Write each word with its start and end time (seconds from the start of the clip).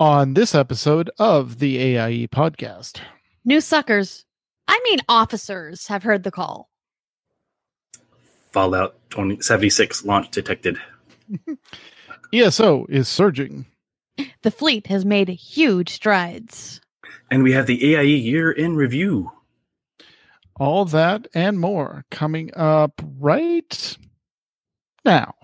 on 0.00 0.34
this 0.34 0.54
episode 0.54 1.10
of 1.18 1.58
the 1.58 1.78
AIE 1.78 2.28
podcast. 2.28 3.00
New 3.44 3.60
suckers, 3.60 4.24
I 4.68 4.80
mean 4.84 5.00
officers, 5.08 5.86
have 5.88 6.02
heard 6.02 6.22
the 6.22 6.30
call. 6.30 6.70
Fallout 8.52 8.96
2076 9.10 10.04
launch 10.04 10.30
detected. 10.30 10.78
ESO 12.32 12.86
is 12.88 13.08
surging. 13.08 13.66
The 14.42 14.50
fleet 14.50 14.86
has 14.88 15.04
made 15.04 15.28
huge 15.28 15.90
strides. 15.90 16.80
And 17.30 17.42
we 17.42 17.52
have 17.52 17.66
the 17.66 17.94
AIE 17.94 18.02
year 18.02 18.50
in 18.50 18.76
review. 18.76 19.32
All 20.56 20.84
that 20.86 21.28
and 21.34 21.58
more 21.58 22.04
coming 22.10 22.50
up 22.56 23.00
right 23.18 23.96
now. 25.04 25.34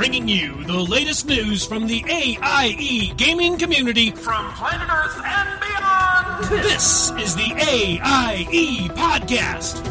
Bringing 0.00 0.28
you 0.28 0.64
the 0.64 0.78
latest 0.78 1.26
news 1.26 1.66
from 1.66 1.86
the 1.86 2.02
AIE 2.08 3.12
gaming 3.18 3.58
community 3.58 4.10
from 4.12 4.50
planet 4.52 4.88
Earth 4.90 5.20
and 5.22 5.60
beyond. 5.60 6.44
This 6.64 7.10
is 7.18 7.36
the 7.36 7.52
AIE 7.52 8.88
podcast. 8.94 9.84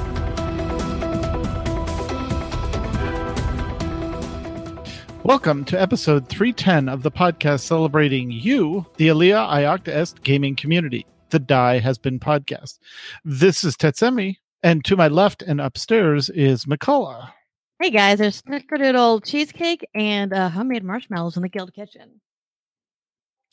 Welcome 5.23 5.63
to 5.65 5.79
episode 5.79 6.27
310 6.27 6.89
of 6.89 7.03
the 7.03 7.11
podcast 7.11 7.59
celebrating 7.59 8.31
you, 8.31 8.87
the 8.97 9.09
Alea 9.09 9.45
Iacta 9.47 9.89
Est 9.89 10.23
gaming 10.23 10.55
community. 10.55 11.05
The 11.29 11.37
Die 11.37 11.77
Has 11.77 11.99
Been 11.99 12.19
podcast. 12.19 12.79
This 13.23 13.63
is 13.63 13.77
Tetsemi, 13.77 14.37
and 14.63 14.83
to 14.85 14.97
my 14.97 15.07
left 15.07 15.43
and 15.43 15.61
upstairs 15.61 16.31
is 16.31 16.65
Mkallah. 16.65 17.29
Hey 17.81 17.91
guys, 17.91 18.19
there's 18.19 18.41
snickerdoodle 18.41 19.23
cheesecake 19.23 19.87
and 19.95 20.33
uh, 20.33 20.49
homemade 20.49 20.83
marshmallows 20.83 21.37
in 21.37 21.43
the 21.43 21.47
guild 21.47 21.73
kitchen. 21.73 22.19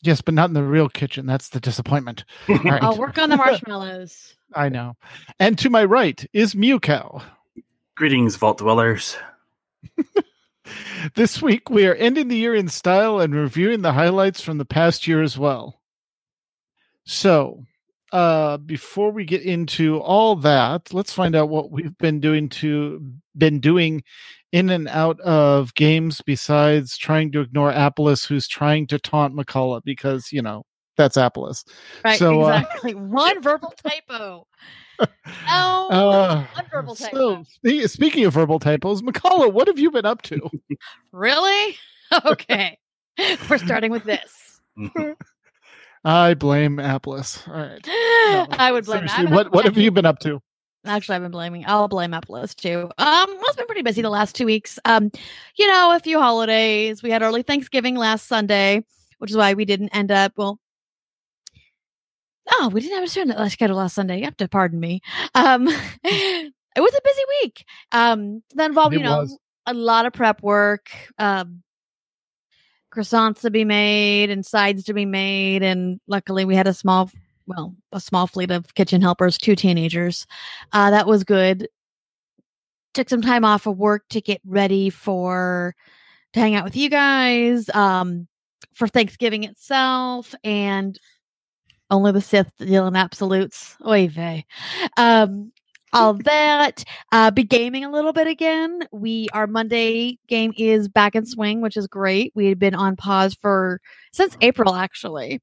Yes, 0.01 0.19
but 0.19 0.33
not 0.33 0.49
in 0.49 0.53
the 0.53 0.63
real 0.63 0.89
kitchen. 0.89 1.25
That's 1.25 1.47
the 1.47 1.61
disappointment. 1.61 2.25
right. 2.49 2.83
I'll 2.83 2.97
work 2.97 3.17
on 3.17 3.29
the 3.29 3.37
marshmallows. 3.37 4.35
I 4.53 4.67
know. 4.67 4.97
And 5.39 5.57
to 5.59 5.69
my 5.69 5.85
right 5.85 6.27
is 6.33 6.55
Mewkow. 6.55 7.23
Greetings, 7.95 8.35
Vault 8.35 8.57
Dwellers. 8.57 9.15
this 11.15 11.41
week 11.41 11.69
we 11.69 11.87
are 11.87 11.95
ending 11.95 12.27
the 12.27 12.35
year 12.35 12.53
in 12.53 12.67
style 12.67 13.21
and 13.21 13.33
reviewing 13.33 13.81
the 13.81 13.93
highlights 13.93 14.41
from 14.41 14.57
the 14.57 14.65
past 14.65 15.07
year 15.07 15.21
as 15.23 15.37
well. 15.37 15.79
So, 17.05 17.63
uh 18.13 18.57
before 18.57 19.11
we 19.11 19.25
get 19.25 19.41
into 19.41 19.99
all 19.99 20.35
that 20.35 20.93
let's 20.93 21.11
find 21.11 21.35
out 21.35 21.49
what 21.49 21.71
we've 21.71 21.97
been 21.97 22.19
doing 22.19 22.47
to 22.47 23.01
been 23.37 23.59
doing 23.59 24.01
in 24.51 24.69
and 24.69 24.87
out 24.87 25.19
of 25.21 25.73
games 25.73 26.21
besides 26.25 26.97
trying 26.97 27.31
to 27.31 27.41
ignore 27.41 27.71
Apples 27.71 28.23
who's 28.23 28.47
trying 28.47 28.87
to 28.87 28.97
taunt 28.97 29.35
Mkallah 29.35 29.81
because 29.83 30.31
you 30.31 30.41
know 30.41 30.63
that's 30.97 31.15
Apples. 31.15 31.63
Right, 32.03 32.17
so, 32.17 32.41
uh, 32.41 32.57
exactly. 32.57 32.93
Uh, 32.93 32.97
one 32.97 33.41
verbal 33.41 33.73
typo. 33.83 34.47
Oh, 35.47 35.89
uh, 35.91 36.43
one 36.55 36.65
verbal 36.71 36.95
typo. 36.95 37.45
So, 37.63 37.85
speaking 37.85 38.25
of 38.25 38.33
verbal 38.33 38.57
typos, 38.57 39.03
Mkallah, 39.03 39.53
what 39.53 39.67
have 39.67 39.77
you 39.77 39.91
been 39.91 40.07
up 40.07 40.23
to? 40.23 40.49
really? 41.11 41.77
Okay. 42.25 42.79
We're 43.47 43.59
starting 43.59 43.91
with 43.91 44.05
this. 44.05 44.59
I 46.07 46.35
blame 46.35 46.79
Apples. 46.79 47.43
All 47.47 47.53
right. 47.53 47.85
No, 47.85 48.47
I 48.51 48.71
would 48.71 48.85
blame. 48.85 49.07
What 49.29 49.51
What 49.51 49.65
have 49.65 49.77
you 49.77 49.91
been 49.91 50.05
up 50.05 50.19
to? 50.19 50.41
Actually, 50.85 51.17
I've 51.17 51.21
been 51.21 51.31
blaming. 51.31 51.65
I'll 51.67 51.89
blame 51.89 52.13
Apples 52.13 52.55
too. 52.55 52.83
Um, 52.97 53.37
I've 53.49 53.57
been 53.57 53.65
pretty 53.65 53.81
busy 53.81 54.01
the 54.01 54.09
last 54.09 54.33
two 54.33 54.45
weeks. 54.45 54.79
Um, 54.85 55.11
you 55.57 55.67
know, 55.67 55.93
a 55.93 55.99
few 55.99 56.17
holidays. 56.17 57.03
We 57.03 57.11
had 57.11 57.23
early 57.23 57.41
Thanksgiving 57.41 57.95
last 57.95 58.27
Sunday, 58.27 58.85
which 59.17 59.31
is 59.31 59.35
why 59.35 59.53
we 59.53 59.65
didn't 59.65 59.89
end 59.89 60.09
up. 60.09 60.31
Well, 60.37 60.59
oh, 62.53 62.69
we 62.69 62.79
didn't 62.79 62.95
have 62.95 63.03
a 63.03 63.09
certain 63.09 63.49
schedule 63.49 63.75
last 63.75 63.95
Sunday. 63.95 64.19
You 64.19 64.25
have 64.25 64.37
to 64.37 64.47
pardon 64.47 64.79
me. 64.79 65.01
Um, 65.35 65.67
it 66.03 66.53
was 66.77 66.93
a 66.95 67.01
busy 67.03 67.21
week. 67.41 67.65
Um, 67.91 68.43
that 68.55 68.67
involved, 68.67 68.95
it 68.95 68.99
you 68.99 69.03
know, 69.03 69.19
was. 69.19 69.37
a 69.65 69.73
lot 69.73 70.05
of 70.05 70.13
prep 70.13 70.41
work. 70.41 70.89
Um, 71.17 71.63
croissants 72.93 73.41
to 73.41 73.51
be 73.51 73.65
made 73.65 74.29
and 74.29 74.45
sides 74.45 74.83
to 74.85 74.93
be 74.93 75.05
made. 75.05 75.63
And 75.63 75.99
luckily, 76.07 76.45
we 76.45 76.55
had 76.55 76.67
a 76.67 76.73
small, 76.73 77.09
well, 77.45 77.75
a 77.91 77.99
small 77.99 78.27
fleet 78.27 78.51
of 78.51 78.73
kitchen 78.75 79.01
helpers, 79.01 79.37
two 79.37 79.55
teenagers. 79.55 80.25
Uh, 80.73 80.91
that 80.91 81.07
was 81.07 81.23
good. 81.23 81.67
Took 82.93 83.09
some 83.09 83.21
time 83.21 83.45
off 83.45 83.67
of 83.67 83.77
work 83.77 84.03
to 84.09 84.21
get 84.21 84.41
ready 84.45 84.89
for 84.89 85.75
to 86.33 86.39
hang 86.39 86.55
out 86.55 86.63
with 86.63 86.75
you 86.75 86.89
guys 86.89 87.69
um, 87.69 88.27
for 88.73 88.87
Thanksgiving 88.87 89.43
itself, 89.43 90.33
and 90.43 90.99
only 91.89 92.11
the 92.11 92.21
Sith 92.21 92.51
deal 92.57 92.87
in 92.87 92.95
absolutes. 92.95 93.75
Oy 93.85 94.07
vey. 94.07 94.45
Um, 94.97 95.51
all 95.97 96.13
that. 96.13 96.83
Uh, 97.11 97.31
be 97.31 97.43
gaming 97.43 97.85
a 97.85 97.91
little 97.91 98.13
bit 98.13 98.27
again. 98.27 98.87
We 98.91 99.27
our 99.33 99.47
Monday 99.47 100.19
game 100.27 100.53
is 100.57 100.87
back 100.87 101.15
in 101.15 101.25
swing, 101.25 101.61
which 101.61 101.77
is 101.77 101.87
great. 101.87 102.31
We 102.35 102.47
had 102.47 102.59
been 102.59 102.75
on 102.75 102.95
pause 102.95 103.33
for 103.33 103.81
since 104.11 104.37
April 104.41 104.75
actually. 104.75 105.41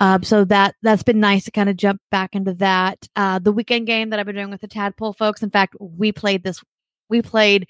Um, 0.00 0.22
so 0.22 0.44
that 0.46 0.74
that's 0.82 1.02
been 1.02 1.20
nice 1.20 1.44
to 1.44 1.50
kind 1.50 1.68
of 1.68 1.76
jump 1.76 2.00
back 2.10 2.34
into 2.34 2.54
that. 2.54 3.06
Uh, 3.14 3.38
the 3.38 3.52
weekend 3.52 3.86
game 3.86 4.10
that 4.10 4.18
I've 4.18 4.26
been 4.26 4.36
doing 4.36 4.50
with 4.50 4.62
the 4.62 4.68
Tadpole 4.68 5.12
folks. 5.12 5.42
In 5.42 5.50
fact, 5.50 5.76
we 5.78 6.10
played 6.10 6.42
this. 6.42 6.62
We 7.10 7.20
played 7.22 7.68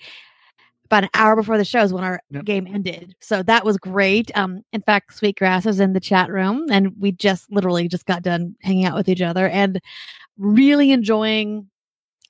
about 0.90 1.04
an 1.04 1.10
hour 1.14 1.36
before 1.36 1.56
the 1.56 1.64
show 1.64 1.82
is 1.82 1.92
when 1.92 2.04
our 2.04 2.20
yep. 2.30 2.44
game 2.44 2.66
ended. 2.66 3.14
So 3.20 3.42
that 3.44 3.64
was 3.64 3.76
great. 3.78 4.30
Um, 4.36 4.62
in 4.72 4.82
fact, 4.82 5.14
Sweetgrass 5.14 5.64
was 5.64 5.78
in 5.78 5.92
the 5.92 6.00
chat 6.00 6.30
room, 6.30 6.66
and 6.70 6.92
we 6.98 7.12
just 7.12 7.50
literally 7.50 7.86
just 7.86 8.06
got 8.06 8.22
done 8.22 8.56
hanging 8.60 8.84
out 8.84 8.96
with 8.96 9.08
each 9.08 9.22
other. 9.22 9.48
And 9.48 9.80
really 10.36 10.90
enjoying 10.90 11.68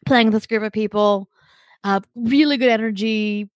playing 0.06 0.26
with 0.26 0.34
this 0.34 0.47
group 0.47 0.62
of 0.62 0.72
people. 0.72 1.28
Uh, 1.84 2.00
really 2.15 2.59
good 2.59 2.69
energy, 2.69 3.48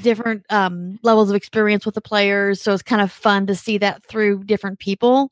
different 0.00 0.44
um, 0.50 0.98
levels 1.02 1.28
of 1.28 1.36
experience 1.36 1.84
with 1.84 1.94
the 1.94 2.00
players. 2.00 2.62
So 2.62 2.72
it's 2.72 2.82
kind 2.82 3.02
of 3.02 3.12
fun 3.12 3.46
to 3.48 3.54
see 3.54 3.78
that 3.78 4.02
through 4.04 4.44
different 4.44 4.78
people, 4.78 5.30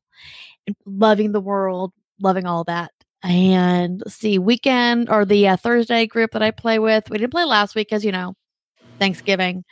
loving 0.84 1.32
the 1.32 1.40
world, 1.40 1.92
loving 2.20 2.44
all 2.44 2.64
that. 2.64 2.92
And 3.22 4.02
see, 4.06 4.38
weekend 4.38 5.08
or 5.10 5.24
the 5.24 5.48
uh, 5.48 5.56
Thursday 5.56 6.06
group 6.06 6.32
that 6.32 6.42
I 6.42 6.50
play 6.50 6.78
with, 6.78 7.08
we 7.10 7.18
didn't 7.18 7.32
play 7.32 7.44
last 7.44 7.74
week 7.74 7.88
because, 7.88 8.04
you 8.04 8.12
know, 8.12 8.34
Thanksgiving. 8.98 9.64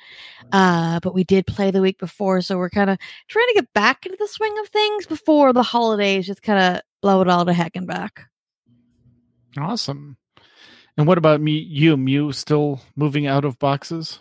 Uh, 0.53 1.01
but 1.01 1.15
we 1.15 1.25
did 1.25 1.47
play 1.47 1.71
the 1.71 1.81
week 1.81 1.99
before. 1.99 2.41
So 2.41 2.57
we're 2.59 2.71
kind 2.71 2.91
of 2.91 2.99
trying 3.29 3.47
to 3.49 3.55
get 3.55 3.73
back 3.73 4.07
into 4.07 4.17
the 4.19 4.29
swing 4.29 4.57
of 4.59 4.69
things 4.69 5.07
before 5.07 5.53
the 5.53 5.63
holidays 5.63 6.27
just 6.27 6.43
kind 6.43 6.77
of 6.77 6.83
blow 7.03 7.21
it 7.21 7.29
all 7.29 7.45
to 7.45 7.53
heck 7.53 7.77
and 7.77 7.87
back. 7.87 8.23
Awesome. 9.59 10.17
And 10.97 11.07
what 11.07 11.19
about 11.19 11.41
me? 11.41 11.53
You, 11.53 11.97
Mew, 11.97 12.33
still 12.33 12.81
moving 12.95 13.27
out 13.27 13.45
of 13.45 13.59
boxes? 13.59 14.21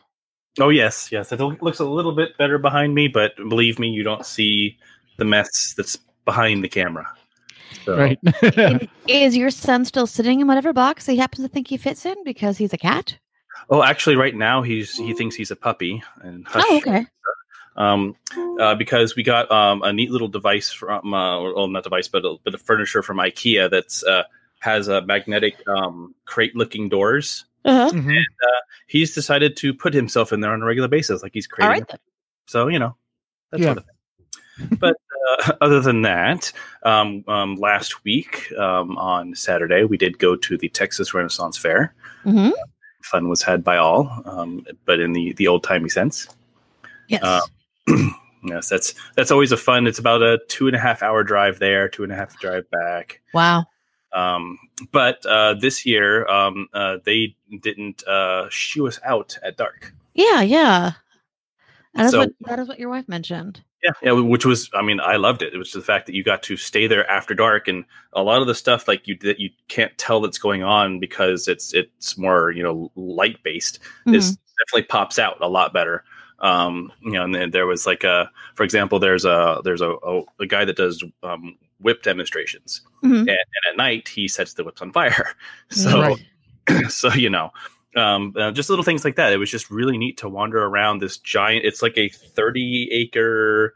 Oh 0.59 0.69
yes, 0.69 1.11
yes. 1.11 1.31
It 1.31 1.39
looks 1.39 1.79
a 1.79 1.85
little 1.85 2.13
bit 2.13 2.37
better 2.37 2.57
behind 2.57 2.95
me, 2.95 3.07
but 3.07 3.35
believe 3.35 3.77
me, 3.77 3.89
you 3.89 4.03
don't 4.03 4.25
see 4.25 4.77
the 5.17 5.25
mess 5.25 5.73
that's 5.75 5.97
behind 6.23 6.63
the 6.63 6.69
camera. 6.69 7.07
So. 7.83 7.97
Right. 7.97 8.19
is 9.07 9.35
your 9.35 9.49
son 9.49 9.85
still 9.85 10.07
sitting 10.07 10.39
in 10.39 10.47
whatever 10.47 10.73
box 10.73 11.05
he 11.05 11.17
happens 11.17 11.45
to 11.45 11.49
think 11.49 11.67
he 11.67 11.77
fits 11.77 12.05
in 12.05 12.15
because 12.23 12.57
he's 12.57 12.73
a 12.73 12.77
cat? 12.77 13.17
Oh, 13.69 13.83
actually, 13.83 14.15
right 14.15 14.35
now 14.35 14.61
he's 14.61 14.95
he 14.97 15.13
thinks 15.13 15.35
he's 15.35 15.51
a 15.51 15.55
puppy. 15.55 16.03
And 16.21 16.47
hush, 16.47 16.63
oh, 16.69 16.77
okay. 16.77 17.05
Um, 17.77 18.15
uh, 18.59 18.75
because 18.75 19.15
we 19.15 19.23
got 19.23 19.51
um, 19.51 19.83
a 19.83 19.91
neat 19.91 20.09
little 20.09 20.29
device 20.29 20.71
from, 20.71 21.13
uh, 21.13 21.41
well, 21.41 21.67
not 21.67 21.83
device, 21.83 22.07
but 22.07 22.23
a 22.23 22.37
bit 22.43 22.53
of 22.53 22.61
furniture 22.61 23.03
from 23.03 23.17
IKEA 23.17 23.69
that's 23.69 24.03
uh, 24.03 24.23
has 24.59 24.87
a 24.87 25.01
magnetic 25.01 25.55
um, 25.67 26.15
crate 26.25 26.55
looking 26.55 26.89
doors. 26.89 27.45
Uh-huh. 27.65 27.89
Mm-hmm. 27.89 28.09
And 28.09 28.17
uh, 28.19 28.61
he's 28.87 29.13
decided 29.13 29.57
to 29.57 29.73
put 29.73 29.93
himself 29.93 30.31
in 30.31 30.39
there 30.39 30.53
on 30.53 30.61
a 30.61 30.65
regular 30.65 30.87
basis, 30.87 31.23
like 31.23 31.33
he's 31.33 31.47
creating. 31.47 31.85
so 32.45 32.67
you 32.67 32.79
know, 32.79 32.95
that's 33.51 33.61
yeah. 33.61 33.73
sort 33.73 33.77
of 33.79 33.85
thing. 33.85 34.77
but 34.79 34.95
uh, 35.27 35.53
other 35.61 35.81
than 35.81 36.03
that, 36.03 36.51
um, 36.83 37.23
um, 37.27 37.55
last 37.55 38.03
week 38.03 38.51
um, 38.57 38.97
on 38.97 39.35
Saturday, 39.35 39.83
we 39.83 39.97
did 39.97 40.19
go 40.19 40.35
to 40.35 40.57
the 40.57 40.69
Texas 40.69 41.13
Renaissance 41.13 41.57
Fair. 41.57 41.93
Mm-hmm. 42.23 42.51
Fun 43.05 43.29
was 43.29 43.41
had 43.41 43.63
by 43.63 43.77
all, 43.77 44.21
um, 44.25 44.65
but 44.85 44.99
in 44.99 45.13
the 45.13 45.33
the 45.33 45.47
old 45.47 45.63
timey 45.63 45.89
sense. 45.89 46.27
Yes. 47.07 47.23
Uh, 47.23 47.41
yes, 48.43 48.69
that's 48.69 48.93
that's 49.15 49.31
always 49.31 49.51
a 49.51 49.57
fun. 49.57 49.87
It's 49.87 49.99
about 49.99 50.21
a 50.21 50.39
two 50.47 50.67
and 50.67 50.75
a 50.75 50.79
half 50.79 51.03
hour 51.03 51.23
drive 51.23 51.59
there, 51.59 51.87
two 51.87 52.03
and 52.03 52.11
a 52.11 52.15
half 52.15 52.39
drive 52.39 52.69
back. 52.71 53.21
Wow. 53.33 53.65
Um, 54.13 54.57
but 54.91 55.25
uh, 55.25 55.55
this 55.55 55.85
year, 55.85 56.25
um, 56.27 56.67
uh, 56.73 56.97
they 57.03 57.35
didn't 57.61 58.07
uh, 58.07 58.47
shoo 58.49 58.87
us 58.87 58.99
out 59.03 59.37
at 59.43 59.57
dark. 59.57 59.93
Yeah, 60.13 60.41
yeah. 60.41 60.93
That 61.95 62.05
is, 62.05 62.11
so, 62.11 62.19
what, 62.19 62.31
that 62.41 62.59
is 62.59 62.67
what 62.67 62.77
your 62.77 62.89
wife 62.89 63.07
mentioned. 63.07 63.61
Yeah, 63.81 63.91
yeah, 64.01 64.11
which 64.11 64.45
was, 64.45 64.69
I 64.73 64.81
mean, 64.81 64.99
I 64.99 65.15
loved 65.15 65.41
it. 65.41 65.53
It 65.53 65.57
was 65.57 65.71
the 65.71 65.81
fact 65.81 66.07
that 66.07 66.15
you 66.15 66.23
got 66.23 66.43
to 66.43 66.57
stay 66.57 66.87
there 66.87 67.09
after 67.09 67.33
dark, 67.33 67.69
and 67.69 67.85
a 68.11 68.21
lot 68.21 68.41
of 68.41 68.47
the 68.47 68.55
stuff 68.55 68.87
like 68.87 69.07
you 69.07 69.17
that 69.21 69.39
you 69.39 69.49
can't 69.69 69.97
tell 69.97 70.19
that's 70.19 70.37
going 70.37 70.61
on 70.61 70.99
because 70.99 71.47
it's 71.47 71.73
it's 71.73 72.17
more 72.17 72.51
you 72.51 72.63
know 72.63 72.91
light 72.95 73.41
based. 73.43 73.79
Mm-hmm. 73.79 74.11
This 74.11 74.37
definitely 74.57 74.87
pops 74.87 75.17
out 75.17 75.37
a 75.41 75.47
lot 75.47 75.71
better. 75.71 76.03
Um, 76.39 76.91
you 77.01 77.13
know, 77.13 77.23
and 77.23 77.33
then 77.33 77.51
there 77.51 77.65
was 77.65 77.85
like 77.85 78.03
a, 78.03 78.29
for 78.55 78.63
example, 78.63 78.99
there's 78.99 79.23
a 79.23 79.61
there's 79.63 79.81
a, 79.81 79.91
a, 79.91 80.23
a 80.41 80.45
guy 80.47 80.65
that 80.65 80.75
does 80.75 81.01
um, 81.23 81.57
whip 81.79 82.03
demonstrations, 82.03 82.81
mm-hmm. 83.03 83.19
and, 83.19 83.29
and, 83.29 83.37
at 83.69 83.77
night 83.77 84.09
he 84.09 84.27
sets 84.27 84.53
the 84.53 84.63
whips 84.63 84.81
on 84.81 84.91
fire. 84.91 85.35
So, 85.69 86.01
right. 86.01 86.89
so 86.91 87.13
you 87.13 87.29
know, 87.29 87.51
um, 87.95 88.33
uh, 88.37 88.51
just 88.51 88.69
little 88.69 88.83
things 88.83 89.05
like 89.05 89.15
that. 89.15 89.33
It 89.33 89.37
was 89.37 89.49
just 89.49 89.71
really 89.71 89.97
neat 89.97 90.17
to 90.17 90.29
wander 90.29 90.63
around 90.63 90.99
this 90.99 91.17
giant. 91.17 91.65
It's 91.65 91.81
like 91.81 91.97
a 91.97 92.09
30 92.09 92.89
acre, 92.91 93.73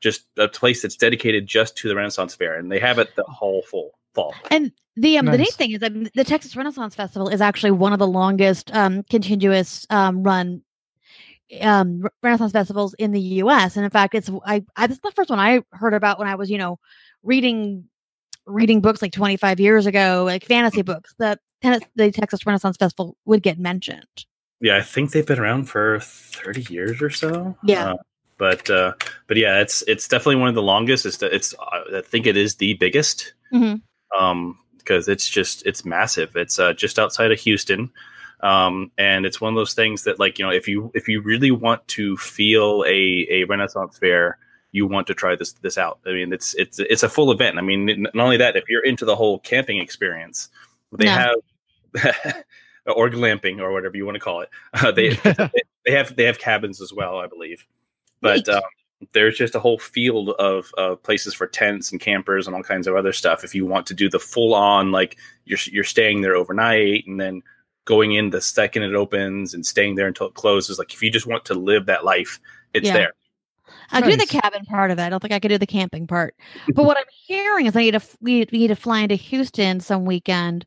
just 0.00 0.26
a 0.38 0.48
place 0.48 0.82
that's 0.82 0.96
dedicated 0.96 1.46
just 1.46 1.76
to 1.78 1.88
the 1.88 1.96
Renaissance 1.96 2.34
Fair, 2.34 2.56
and 2.56 2.70
they 2.70 2.78
have 2.78 2.98
it 2.98 3.14
the 3.16 3.24
whole 3.24 3.62
full 3.62 3.92
fall. 4.14 4.34
And 4.50 4.72
the 4.96 5.18
um, 5.18 5.26
nice. 5.26 5.32
the 5.32 5.38
neat 5.38 5.52
thing 5.54 5.70
is 5.72 5.80
that 5.80 5.92
the 6.14 6.24
Texas 6.24 6.56
Renaissance 6.56 6.94
Festival 6.94 7.28
is 7.28 7.40
actually 7.40 7.70
one 7.70 7.92
of 7.92 7.98
the 7.98 8.06
longest 8.06 8.74
um, 8.74 9.02
continuous 9.04 9.86
um, 9.90 10.22
run 10.22 10.62
um, 11.60 12.08
Renaissance 12.22 12.52
festivals 12.52 12.94
in 12.94 13.12
the 13.12 13.20
U.S. 13.20 13.76
And 13.76 13.84
in 13.84 13.90
fact, 13.90 14.14
it's 14.14 14.30
I, 14.44 14.64
I 14.76 14.86
this 14.86 14.96
is 14.96 15.00
the 15.02 15.12
first 15.12 15.30
one 15.30 15.38
I 15.38 15.62
heard 15.72 15.94
about 15.94 16.18
when 16.18 16.28
I 16.28 16.34
was 16.34 16.50
you 16.50 16.58
know 16.58 16.78
reading 17.22 17.84
reading 18.46 18.80
books 18.80 19.00
like 19.02 19.12
25 19.12 19.60
years 19.60 19.86
ago, 19.86 20.24
like 20.26 20.44
fantasy 20.44 20.82
books. 20.82 21.14
The 21.18 21.38
the 21.94 22.10
Texas 22.10 22.44
Renaissance 22.46 22.76
Festival 22.76 23.16
would 23.24 23.42
get 23.42 23.58
mentioned. 23.58 24.26
Yeah, 24.60 24.76
I 24.76 24.82
think 24.82 25.10
they've 25.10 25.26
been 25.26 25.40
around 25.40 25.64
for 25.64 25.98
30 26.00 26.72
years 26.72 27.02
or 27.02 27.10
so. 27.10 27.56
Yeah. 27.64 27.92
Uh, 27.92 27.96
but 28.38 28.70
uh, 28.70 28.94
but 29.26 29.36
yeah, 29.36 29.60
it's 29.60 29.82
it's 29.82 30.08
definitely 30.08 30.36
one 30.36 30.48
of 30.48 30.54
the 30.54 30.62
longest. 30.62 31.06
It's 31.06 31.22
it's 31.22 31.54
I 31.60 32.00
think 32.04 32.26
it 32.26 32.36
is 32.36 32.56
the 32.56 32.74
biggest. 32.74 33.34
Mm-hmm. 33.52 33.76
Um, 34.18 34.58
because 34.78 35.08
it's 35.08 35.28
just 35.28 35.64
it's 35.64 35.84
massive. 35.84 36.34
It's 36.36 36.58
uh, 36.58 36.72
just 36.72 36.98
outside 36.98 37.30
of 37.30 37.38
Houston. 37.40 37.90
Um, 38.40 38.90
and 38.98 39.24
it's 39.24 39.40
one 39.40 39.52
of 39.52 39.56
those 39.56 39.74
things 39.74 40.04
that 40.04 40.18
like 40.18 40.38
you 40.38 40.44
know 40.44 40.50
if 40.50 40.66
you 40.66 40.90
if 40.94 41.08
you 41.08 41.20
really 41.20 41.52
want 41.52 41.86
to 41.88 42.16
feel 42.16 42.84
a 42.86 43.26
a 43.30 43.44
Renaissance 43.44 43.98
fair, 43.98 44.38
you 44.72 44.86
want 44.86 45.06
to 45.06 45.14
try 45.14 45.36
this 45.36 45.52
this 45.54 45.78
out. 45.78 46.00
I 46.04 46.10
mean, 46.10 46.32
it's 46.32 46.54
it's 46.54 46.78
it's 46.80 47.04
a 47.04 47.08
full 47.08 47.30
event. 47.30 47.58
I 47.58 47.62
mean, 47.62 48.02
not 48.02 48.16
only 48.16 48.38
that, 48.38 48.56
if 48.56 48.64
you're 48.68 48.84
into 48.84 49.04
the 49.04 49.14
whole 49.14 49.38
camping 49.38 49.78
experience, 49.78 50.48
they 50.90 51.04
no. 51.04 51.12
have 51.12 51.36
or 52.86 53.10
glamping 53.10 53.60
or 53.60 53.72
whatever 53.72 53.96
you 53.96 54.04
want 54.04 54.16
to 54.16 54.20
call 54.20 54.40
it. 54.40 54.50
Uh, 54.74 54.90
they, 54.90 55.10
they 55.84 55.92
have 55.92 56.16
they 56.16 56.24
have 56.24 56.38
cabins 56.38 56.80
as 56.80 56.92
well, 56.92 57.18
I 57.18 57.26
believe. 57.26 57.66
But 58.20 58.48
um, 58.48 58.62
there's 59.12 59.36
just 59.36 59.54
a 59.54 59.60
whole 59.60 59.78
field 59.78 60.30
of 60.30 60.72
uh, 60.78 60.94
places 60.96 61.34
for 61.34 61.46
tents 61.46 61.90
and 61.90 62.00
campers 62.00 62.46
and 62.46 62.54
all 62.54 62.62
kinds 62.62 62.86
of 62.86 62.94
other 62.94 63.12
stuff. 63.12 63.44
If 63.44 63.54
you 63.54 63.66
want 63.66 63.86
to 63.86 63.94
do 63.94 64.08
the 64.08 64.18
full 64.18 64.54
on, 64.54 64.92
like 64.92 65.18
you're 65.44 65.58
you're 65.66 65.84
staying 65.84 66.22
there 66.22 66.36
overnight 66.36 67.06
and 67.06 67.20
then 67.20 67.42
going 67.84 68.12
in 68.12 68.30
the 68.30 68.40
second 68.40 68.84
it 68.84 68.94
opens 68.94 69.54
and 69.54 69.66
staying 69.66 69.96
there 69.96 70.06
until 70.06 70.28
it 70.28 70.34
closes. 70.34 70.78
Like 70.78 70.94
if 70.94 71.02
you 71.02 71.10
just 71.10 71.26
want 71.26 71.44
to 71.46 71.54
live 71.54 71.86
that 71.86 72.04
life, 72.04 72.38
it's 72.72 72.86
yeah. 72.86 72.94
there. 72.94 73.12
I 73.90 74.00
nice. 74.00 74.12
do 74.12 74.16
the 74.16 74.26
cabin 74.26 74.64
part 74.64 74.90
of 74.90 74.98
it. 74.98 75.02
I 75.02 75.08
don't 75.08 75.20
think 75.20 75.32
I 75.32 75.40
could 75.40 75.48
do 75.48 75.58
the 75.58 75.66
camping 75.66 76.06
part. 76.06 76.34
But 76.74 76.84
what 76.84 76.96
I'm 76.96 77.04
hearing 77.26 77.66
is 77.66 77.76
I 77.76 77.82
need 77.82 77.92
to 77.92 78.02
we, 78.20 78.46
we 78.52 78.58
need 78.58 78.68
to 78.68 78.76
fly 78.76 79.00
into 79.00 79.14
Houston 79.14 79.80
some 79.80 80.04
weekend 80.04 80.64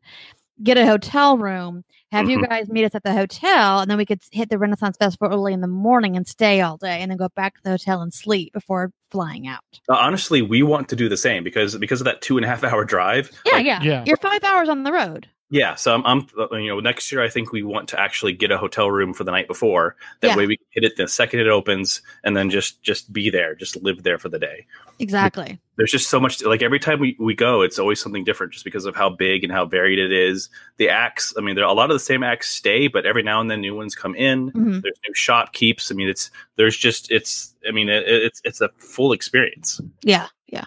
get 0.63 0.77
a 0.77 0.85
hotel 0.85 1.37
room, 1.37 1.83
have 2.11 2.27
mm-hmm. 2.27 2.41
you 2.41 2.47
guys 2.47 2.69
meet 2.69 2.85
us 2.85 2.95
at 2.95 3.03
the 3.03 3.13
hotel, 3.13 3.79
and 3.79 3.89
then 3.89 3.97
we 3.97 4.05
could 4.05 4.21
hit 4.31 4.49
the 4.49 4.57
Renaissance 4.57 4.97
Festival 4.97 5.29
early 5.29 5.53
in 5.53 5.61
the 5.61 5.67
morning 5.67 6.15
and 6.15 6.27
stay 6.27 6.61
all 6.61 6.77
day, 6.77 7.01
and 7.01 7.11
then 7.11 7.17
go 7.17 7.29
back 7.35 7.55
to 7.55 7.63
the 7.63 7.71
hotel 7.71 8.01
and 8.01 8.13
sleep 8.13 8.53
before 8.53 8.91
flying 9.11 9.47
out. 9.47 9.63
Uh, 9.89 9.95
honestly, 9.95 10.41
we 10.41 10.63
want 10.63 10.89
to 10.89 10.95
do 10.95 11.09
the 11.09 11.17
same 11.17 11.43
because 11.43 11.77
because 11.77 12.01
of 12.01 12.05
that 12.05 12.21
two 12.21 12.37
and 12.37 12.45
a 12.45 12.49
half 12.49 12.63
hour 12.63 12.85
drive. 12.85 13.31
Yeah, 13.45 13.53
like, 13.53 13.65
yeah, 13.65 13.81
yeah. 13.81 14.03
You're 14.05 14.17
five 14.17 14.43
hours 14.43 14.69
on 14.69 14.83
the 14.83 14.91
road. 14.91 15.27
Yeah, 15.51 15.75
so 15.75 15.93
I'm, 15.93 16.03
I'm, 16.05 16.27
uh, 16.39 16.55
you 16.55 16.69
know, 16.69 16.79
next 16.79 17.11
year 17.11 17.23
I 17.23 17.29
think 17.29 17.51
we 17.51 17.61
want 17.61 17.87
to 17.89 17.99
actually 17.99 18.33
get 18.33 18.49
a 18.49 18.57
hotel 18.57 18.89
room 18.89 19.13
for 19.13 19.23
the 19.23 19.31
night 19.31 19.47
before. 19.47 19.95
That 20.21 20.29
yeah. 20.29 20.37
way 20.37 20.47
we 20.47 20.57
can 20.57 20.65
hit 20.71 20.83
it 20.83 20.97
the 20.97 21.07
second 21.07 21.39
it 21.39 21.47
opens, 21.47 22.01
and 22.23 22.35
then 22.35 22.49
just 22.49 22.81
just 22.81 23.13
be 23.13 23.29
there, 23.29 23.53
just 23.53 23.75
live 23.83 24.01
there 24.01 24.17
for 24.17 24.27
the 24.27 24.39
day. 24.39 24.65
Exactly. 24.97 25.59
There's 25.75 25.91
just 25.91 26.09
so 26.09 26.19
much. 26.19 26.43
Like 26.43 26.63
every 26.63 26.79
time 26.79 26.99
we, 26.99 27.15
we 27.19 27.35
go, 27.35 27.61
it's 27.61 27.77
always 27.77 28.01
something 28.01 28.23
different, 28.23 28.53
just 28.53 28.65
because 28.65 28.85
of 28.85 28.95
how 28.95 29.09
big 29.09 29.43
and 29.43 29.53
how 29.53 29.65
varied 29.65 29.99
it 29.99 30.11
is. 30.11 30.49
The 30.77 30.89
acts, 30.89 31.33
I 31.37 31.41
mean, 31.41 31.55
there 31.55 31.65
are 31.65 31.71
a 31.71 31.73
lot 31.73 31.91
of 31.91 31.95
the 31.95 31.99
same 31.99 32.23
acts 32.23 32.49
stay, 32.49 32.87
but 32.87 33.05
every 33.05 33.21
now 33.21 33.39
and 33.39 33.51
then 33.51 33.61
new 33.61 33.75
ones 33.75 33.93
come 33.93 34.15
in. 34.15 34.47
Mm-hmm. 34.47 34.79
There's 34.79 34.99
new 35.07 35.13
shop 35.13 35.53
keeps. 35.53 35.91
I 35.91 35.95
mean, 35.95 36.09
it's 36.09 36.31
there's 36.55 36.75
just 36.75 37.11
it's. 37.11 37.53
I 37.67 37.71
mean, 37.71 37.87
it, 37.87 38.03
it's 38.07 38.41
it's 38.43 38.61
a 38.61 38.69
full 38.79 39.11
experience. 39.11 39.79
Yeah, 40.01 40.27
yeah. 40.47 40.65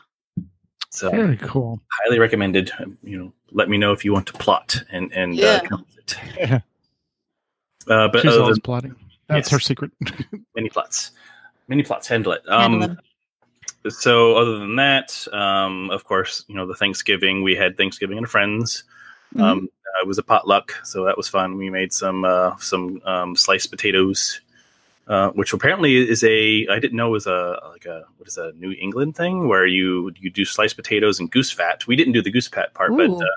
So 0.91 1.11
very 1.11 1.37
cool. 1.37 1.81
Highly 2.05 2.21
recommended. 2.21 2.71
You 3.03 3.19
know, 3.19 3.33
let 3.53 3.69
me 3.69 3.79
know 3.79 3.93
if 3.93 4.05
you 4.05 4.13
want 4.13 4.27
to 4.27 4.33
plot 4.35 4.83
and 4.91 5.13
and 5.13 5.33
uh, 5.33 5.43
yeah. 5.43 5.61
Uh, 5.71 5.79
yeah. 6.39 6.61
Uh, 7.89 8.09
but 8.09 8.23
she's 8.23 8.37
always 8.37 8.57
than, 8.57 8.63
plotting. 8.63 8.97
That's 9.29 9.51
yes. 9.51 9.51
her 9.51 9.61
secret. 9.61 9.91
many 10.55 10.69
plots, 10.69 11.13
many 11.69 11.83
plots. 11.83 12.09
Handle 12.09 12.33
it. 12.33 12.43
Um, 12.49 12.81
handle 12.81 12.97
so 13.89 14.37
other 14.37 14.59
than 14.59 14.77
that, 14.77 15.27
um, 15.33 15.91
of 15.91 16.05
course, 16.05 16.45
you 16.49 16.55
know 16.55 16.67
the 16.67 16.75
Thanksgiving 16.75 17.43
we 17.43 17.55
had 17.55 17.77
Thanksgiving 17.77 18.19
and 18.19 18.29
friends. 18.29 18.85
Mm-hmm. 19.35 19.43
Um, 19.43 19.69
uh, 19.87 20.03
it 20.03 20.07
was 20.07 20.19
a 20.19 20.23
potluck, 20.23 20.75
so 20.85 21.05
that 21.05 21.17
was 21.17 21.29
fun. 21.29 21.57
We 21.57 21.71
made 21.71 21.93
some 21.93 22.25
uh, 22.25 22.57
some 22.59 23.01
um, 23.05 23.37
sliced 23.37 23.71
potatoes 23.71 24.41
uh, 25.09 25.31
which 25.31 25.55
apparently 25.55 25.97
is 25.97 26.23
a 26.23 26.67
I 26.71 26.79
didn't 26.79 26.97
know 26.97 27.09
was 27.11 27.27
a 27.27 27.59
like 27.71 27.87
a 27.87 28.05
what 28.19 28.29
is 28.29 28.37
a 28.37 28.53
New 28.53 28.73
England 28.73 29.17
thing 29.17 29.49
where 29.49 29.67
you 29.67 30.13
you 30.19 30.31
do 30.31 30.45
sliced 30.45 30.77
potatoes 30.77 31.19
and 31.19 31.31
goose 31.31 31.51
fat. 31.51 31.87
We 31.87 31.97
didn't 31.97 32.13
do 32.13 32.23
the 32.23 32.31
goose 32.31 32.47
fat 32.47 32.75
part, 32.75 32.93
Ooh. 32.93 32.97
but 32.97 33.11
uh, 33.11 33.29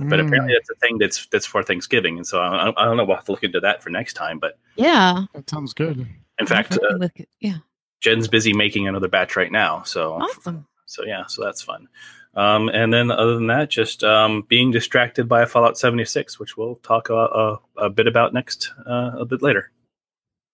mm. 0.00 0.08
but 0.08 0.20
apparently 0.20 0.54
that's 0.54 0.70
a 0.70 0.74
thing 0.76 0.96
that's 0.98 1.26
that's 1.26 1.44
for 1.44 1.62
Thanksgiving, 1.62 2.16
and 2.16 2.26
so 2.26 2.40
I, 2.40 2.72
I, 2.76 2.84
don't 2.86 2.96
know. 2.96 3.04
We'll 3.04 3.16
have 3.16 3.26
to 3.26 3.32
look 3.32 3.44
into 3.44 3.60
that 3.60 3.82
for 3.82 3.90
next 3.90 4.14
time. 4.14 4.38
But 4.38 4.58
yeah, 4.76 5.24
that 5.34 5.50
sounds 5.50 5.74
good. 5.74 6.06
In 6.38 6.46
fact, 6.46 6.74
uh, 6.74 6.96
with, 6.98 7.12
yeah, 7.40 7.58
Jen's 8.00 8.26
busy 8.26 8.54
making 8.54 8.88
another 8.88 9.08
batch 9.08 9.36
right 9.36 9.52
now, 9.52 9.82
so 9.82 10.14
awesome. 10.14 10.66
So 10.86 11.04
yeah, 11.04 11.26
so 11.26 11.44
that's 11.44 11.60
fun. 11.60 11.88
Um, 12.34 12.70
and 12.70 12.90
then 12.90 13.10
other 13.10 13.34
than 13.34 13.48
that, 13.48 13.68
just 13.68 14.02
um, 14.02 14.46
being 14.48 14.70
distracted 14.70 15.28
by 15.28 15.42
a 15.42 15.46
Fallout 15.46 15.76
76, 15.76 16.38
which 16.38 16.56
we'll 16.56 16.76
talk 16.76 17.10
a, 17.10 17.14
a, 17.14 17.58
a 17.76 17.90
bit 17.90 18.06
about 18.06 18.32
next 18.32 18.72
uh, 18.86 19.10
a 19.18 19.26
bit 19.26 19.42
later. 19.42 19.70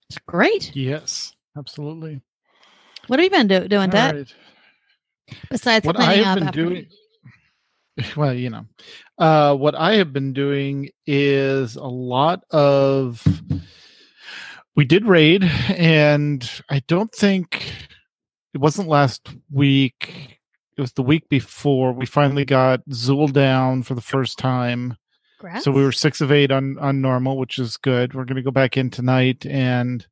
It's 0.09 0.19
great. 0.27 0.75
Yes, 0.75 1.35
absolutely. 1.57 2.21
What 3.09 3.19
have 3.19 3.25
you 3.25 3.31
been 3.31 3.47
do- 3.47 3.69
doing, 3.69 3.91
Dad? 3.91 4.15
Right. 4.15 4.35
Besides 5.51 5.87
what 5.87 5.99
I 5.99 6.15
have 6.15 6.39
been 6.39 6.51
doing. 6.53 6.87
Well, 8.17 8.33
you 8.33 8.49
know, 8.49 8.65
uh, 9.19 9.57
what 9.57 9.75
I 9.75 9.95
have 9.95 10.13
been 10.13 10.33
doing 10.33 10.91
is 11.05 11.75
a 11.75 11.83
lot 11.83 12.45
of. 12.53 13.27
We 14.77 14.85
did 14.85 15.05
raid, 15.05 15.43
and 15.43 16.49
I 16.71 16.79
don't 16.87 17.11
think 17.13 17.73
it 18.55 18.59
wasn't 18.61 18.87
last 18.87 19.29
week. 19.51 20.39
It 20.77 20.81
was 20.81 20.93
the 20.93 21.03
week 21.03 21.29
before 21.29 21.93
we 21.93 22.07
finally 22.07 22.45
got 22.45 22.89
Zul 22.91 23.33
down 23.33 23.83
for 23.83 23.97
the 23.97 24.01
first 24.01 24.39
time. 24.39 24.97
Congrats. 25.39 25.65
So 25.65 25.71
we 25.71 25.83
were 25.83 25.93
six 25.93 26.21
of 26.21 26.33
eight 26.33 26.51
on 26.51 26.79
on 26.79 27.01
normal, 27.01 27.39
which 27.39 27.59
is 27.59 27.77
good. 27.77 28.15
We're 28.15 28.25
going 28.25 28.37
to 28.37 28.43
go 28.43 28.51
back 28.51 28.77
in 28.77 28.91
tonight 28.91 29.47
and 29.47 30.07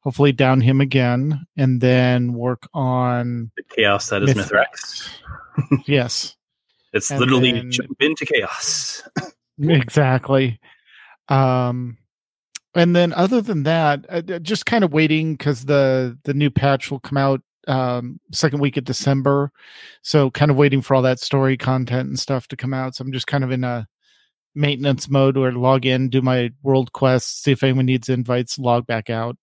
hopefully 0.00 0.32
down 0.32 0.60
him 0.60 0.80
again, 0.80 1.46
and 1.56 1.80
then 1.80 2.32
work 2.32 2.68
on 2.72 3.50
the 3.56 3.62
chaos 3.62 4.08
that 4.08 4.22
is 4.22 4.34
Mythrax. 4.34 5.10
yes, 5.86 6.36
it's 6.92 7.10
and 7.10 7.20
literally 7.20 7.52
then, 7.52 7.70
jump 7.70 8.00
into 8.00 8.24
chaos. 8.24 9.02
exactly. 9.58 10.58
Um, 11.28 11.98
and 12.74 12.96
then 12.96 13.12
other 13.12 13.40
than 13.40 13.64
that, 13.64 14.06
uh, 14.08 14.22
just 14.38 14.64
kind 14.64 14.84
of 14.84 14.92
waiting 14.92 15.34
because 15.34 15.66
the 15.66 16.18
the 16.24 16.34
new 16.34 16.50
patch 16.50 16.90
will 16.90 17.00
come 17.00 17.18
out 17.18 17.42
um 17.68 18.18
second 18.32 18.60
week 18.60 18.78
of 18.78 18.84
December, 18.84 19.52
so 20.00 20.30
kind 20.30 20.50
of 20.50 20.56
waiting 20.56 20.80
for 20.80 20.94
all 20.94 21.02
that 21.02 21.20
story 21.20 21.58
content 21.58 22.08
and 22.08 22.18
stuff 22.18 22.48
to 22.48 22.56
come 22.56 22.72
out. 22.72 22.94
So 22.94 23.04
I'm 23.04 23.12
just 23.12 23.26
kind 23.26 23.44
of 23.44 23.50
in 23.50 23.64
a 23.64 23.86
maintenance 24.54 25.08
mode 25.08 25.36
or 25.36 25.52
log 25.52 25.86
in, 25.86 26.08
do 26.08 26.22
my 26.22 26.50
world 26.62 26.92
quests, 26.92 27.42
see 27.42 27.52
if 27.52 27.62
anyone 27.62 27.86
needs 27.86 28.08
invites, 28.08 28.58
log 28.58 28.86
back 28.86 29.10
out. 29.10 29.36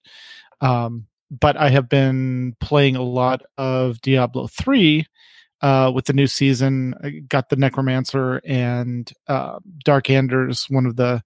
Um, 0.61 1.07
but 1.29 1.57
I 1.57 1.69
have 1.69 1.89
been 1.89 2.55
playing 2.59 2.95
a 2.95 3.03
lot 3.03 3.41
of 3.57 3.99
Diablo 4.01 4.47
3 4.47 5.05
uh, 5.61 5.91
with 5.93 6.05
the 6.05 6.13
new 6.13 6.27
season. 6.27 6.93
I 7.03 7.21
got 7.27 7.49
the 7.49 7.55
Necromancer 7.55 8.41
and 8.45 9.11
uh, 9.27 9.59
Dark 9.83 10.09
Anders, 10.09 10.65
one 10.69 10.85
of 10.85 10.95
the 10.95 11.21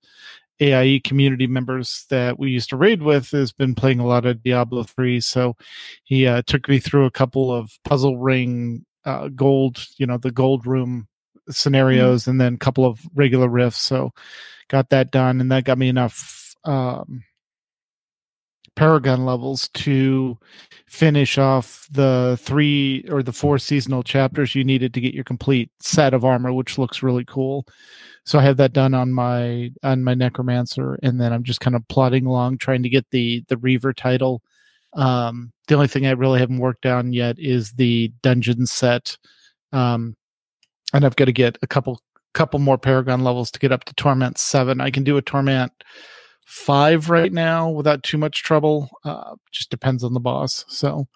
AIE 0.60 1.02
community 1.04 1.48
members 1.48 2.06
that 2.10 2.38
we 2.38 2.52
used 2.52 2.70
to 2.70 2.78
raid 2.78 3.02
with, 3.02 3.32
has 3.32 3.52
been 3.52 3.76
playing 3.76 4.00
a 4.00 4.06
lot 4.06 4.26
of 4.26 4.44
Diablo 4.44 4.84
3. 4.84 5.20
So 5.20 5.56
he 6.04 6.28
uh, 6.28 6.44
took 6.46 6.68
me 6.70 6.80
through 6.80 7.06
a 7.06 7.12
couple 7.12 7.54
of 7.54 7.72
puzzle 7.84 8.18
ring 8.18 8.86
uh, 9.04 9.30
gold, 9.30 9.86
you 9.98 10.06
know, 10.06 10.18
the 10.18 10.32
gold 10.32 10.68
room 10.68 11.08
scenarios 11.50 12.24
mm-hmm. 12.24 12.32
and 12.32 12.42
then 12.42 12.54
a 12.56 12.58
couple 12.58 12.86
of 12.86 13.00
regular 13.14 13.48
rifts. 13.48 13.82
So 13.82 14.12
got 14.68 14.90
that 14.90 15.12
done, 15.12 15.42
and 15.42 15.52
that 15.52 15.66
got 15.66 15.78
me 15.78 15.90
enough 15.90 16.56
um, 16.64 17.24
paragon 18.76 19.26
levels 19.26 19.70
to 19.70 20.38
finish 20.88 21.38
off 21.38 21.88
the 21.92 22.38
three 22.42 23.06
or 23.10 23.22
the 23.22 23.34
four 23.34 23.58
seasonal 23.58 24.04
chapters 24.04 24.56
you 24.56 24.64
needed 24.64 24.94
to 24.94 25.02
get 25.02 25.14
your 25.14 25.24
complete 25.24 25.70
set 25.80 26.14
of 26.14 26.24
armor, 26.24 26.54
which 26.54 26.78
looks 26.78 27.04
really 27.04 27.26
cool. 27.26 27.66
So 28.26 28.40
I 28.40 28.44
have 28.44 28.58
that 28.58 28.74
done 28.74 28.94
on 28.94 29.12
my 29.12 29.72
on 29.84 30.04
my 30.04 30.14
necromancer, 30.14 31.00
and 31.04 31.20
then 31.20 31.34
I'm 31.34 31.44
just 31.44 31.60
kind 31.60 31.76
of 31.76 31.88
plodding 31.88 32.26
along 32.26 32.58
trying 32.60 32.84
to 32.84 32.90
get 32.90 33.06
the 33.12 33.44
the 33.48 33.58
Reaver 33.58 33.94
title. 33.94 34.42
Um, 34.94 35.52
the 35.68 35.76
only 35.76 35.88
thing 35.88 36.06
I 36.06 36.12
really 36.12 36.40
haven't 36.40 36.60
worked 36.60 36.86
on 36.86 37.14
yet 37.14 37.40
is 37.40 37.72
the 37.74 38.12
dungeon 38.22 38.66
set, 38.66 39.18
um, 39.72 40.16
and 40.94 41.06
I've 41.06 41.16
got 41.16 41.26
to 41.26 41.32
get 41.32 41.58
a 41.62 41.68
couple 41.68 42.02
couple 42.34 42.60
more 42.60 42.78
Paragon 42.78 43.24
levels 43.24 43.52
to 43.52 43.60
get 43.60 43.72
up 43.72 43.84
to 43.86 43.94
Torment 43.94 44.38
seven. 44.38 44.82
I 44.82 44.90
can 44.90 45.04
do 45.04 45.18
a 45.18 45.22
Torment 45.22 45.72
five 46.46 47.10
right 47.10 47.32
now 47.32 47.70
without 47.70 48.04
too 48.04 48.18
much 48.18 48.44
trouble. 48.44 48.90
Uh, 49.04 49.36
just 49.52 49.70
depends 49.70 50.04
on 50.04 50.14
the 50.14 50.20
boss. 50.20 50.66
So 50.68 51.08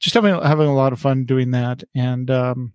just 0.00 0.14
having 0.14 0.40
having 0.40 0.68
a 0.68 0.74
lot 0.74 0.92
of 0.92 1.00
fun 1.00 1.24
doing 1.24 1.50
that 1.52 1.84
and 1.94 2.30
um, 2.30 2.72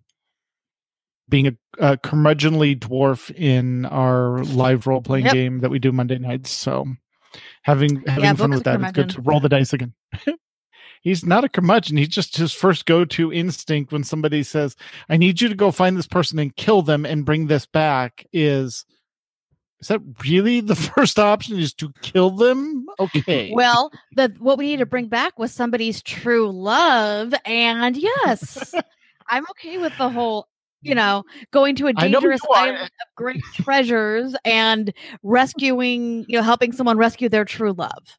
being 1.28 1.48
a, 1.48 1.54
a 1.80 1.98
curmudgeonly 1.98 2.80
dwarf 2.80 3.32
in 3.36 3.86
our 3.86 4.44
live 4.44 4.88
role 4.88 5.02
playing 5.02 5.26
yep. 5.26 5.34
game 5.34 5.60
that 5.60 5.70
we 5.70 5.80
do 5.80 5.92
Monday 5.92 6.18
nights. 6.18 6.52
So 6.52 6.86
having 7.64 8.04
having 8.08 8.24
yeah, 8.24 8.34
fun 8.34 8.52
with 8.52 8.64
that. 8.64 8.82
It's 8.82 8.92
good 8.92 9.10
to 9.12 9.22
roll 9.22 9.40
the 9.40 9.50
dice 9.50 9.74
again. 9.74 9.94
he's 11.02 11.26
not 11.26 11.44
a 11.44 11.50
curmudgeon. 11.50 11.98
He's 11.98 12.10
just 12.10 12.38
his 12.38 12.52
first 12.52 12.86
go 12.86 13.06
to 13.06 13.34
instinct 13.34 13.92
when 13.92 14.04
somebody 14.04 14.44
says, 14.44 14.76
I 15.08 15.18
need 15.18 15.42
you 15.42 15.50
to 15.50 15.56
go 15.56 15.72
find 15.72 15.98
this 15.98 16.08
person 16.08 16.40
and 16.40 16.56
kill 16.56 16.82
them 16.82 17.06
and 17.06 17.26
bring 17.26 17.48
this 17.48 17.66
back 17.66 18.26
is 18.34 18.86
is 19.80 19.88
that 19.88 20.02
really 20.26 20.60
the 20.60 20.76
first 20.96 21.18
option 21.20 21.58
is 21.58 21.74
to 21.76 21.92
kill 22.02 22.32
them? 22.32 22.86
Okay. 23.00 23.52
Well, 23.54 23.92
the 24.16 24.34
what 24.40 24.58
we 24.58 24.68
need 24.68 24.80
to 24.80 24.86
bring 24.86 25.08
back 25.08 25.40
was 25.40 25.54
somebody's 25.54 26.02
true 26.02 26.52
love. 26.52 27.34
And 27.46 27.96
yes, 27.96 28.74
I'm 29.30 29.46
okay 29.52 29.78
with 29.78 29.98
the 29.98 30.10
whole 30.10 30.48
you 30.82 30.96
know, 30.96 31.24
going 31.52 31.76
to 31.76 31.88
a 31.88 31.94
dangerous 31.94 32.42
island 32.54 32.84
of 32.84 32.90
great 33.16 33.44
treasures 33.54 34.34
and 34.46 34.94
rescuing, 35.24 36.26
you 36.30 36.38
know, 36.38 36.44
helping 36.44 36.72
someone 36.72 36.98
rescue 36.98 37.28
their 37.28 37.44
true 37.44 37.74
love. 37.74 38.18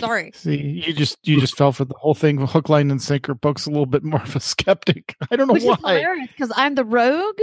Sorry. 0.00 0.32
See, 0.34 0.56
you 0.56 0.92
just 0.92 1.18
you 1.26 1.40
just 1.40 1.56
fell 1.56 1.72
for 1.72 1.84
the 1.84 1.94
whole 1.94 2.14
thing. 2.14 2.38
Hook, 2.38 2.68
line, 2.68 2.90
and 2.90 3.02
sinker. 3.02 3.34
Book's 3.34 3.66
a 3.66 3.70
little 3.70 3.86
bit 3.86 4.02
more 4.02 4.22
of 4.22 4.36
a 4.36 4.40
skeptic. 4.40 5.16
I 5.30 5.36
don't 5.36 5.46
know 5.48 5.54
Which 5.54 5.64
why. 5.64 6.26
because 6.26 6.52
I'm 6.56 6.74
the 6.74 6.84
rogue. 6.84 7.38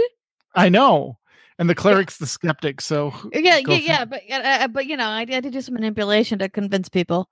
I 0.54 0.68
know, 0.68 1.18
and 1.58 1.68
the 1.68 1.74
cleric's 1.74 2.18
the 2.18 2.26
skeptic. 2.26 2.80
So 2.80 3.12
yeah, 3.32 3.58
yeah, 3.58 3.74
yeah. 3.74 4.04
But 4.04 4.22
uh, 4.30 4.68
but 4.68 4.86
you 4.86 4.96
know, 4.96 5.06
I, 5.06 5.22
I 5.22 5.24
to 5.24 5.50
do 5.50 5.60
some 5.60 5.74
manipulation 5.74 6.38
to 6.38 6.48
convince 6.48 6.88
people. 6.88 7.28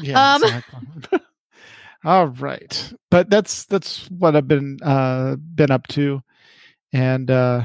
Yeah. 0.00 0.34
Um, 0.34 0.44
exactly. 0.44 1.18
All 2.04 2.26
right, 2.26 2.92
but 3.10 3.30
that's 3.30 3.64
that's 3.64 4.10
what 4.10 4.36
I've 4.36 4.48
been 4.48 4.78
uh 4.82 5.36
been 5.36 5.70
up 5.70 5.86
to, 5.88 6.22
and 6.92 7.30
uh 7.30 7.64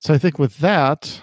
so 0.00 0.12
I 0.12 0.18
think 0.18 0.38
with 0.38 0.58
that 0.58 1.22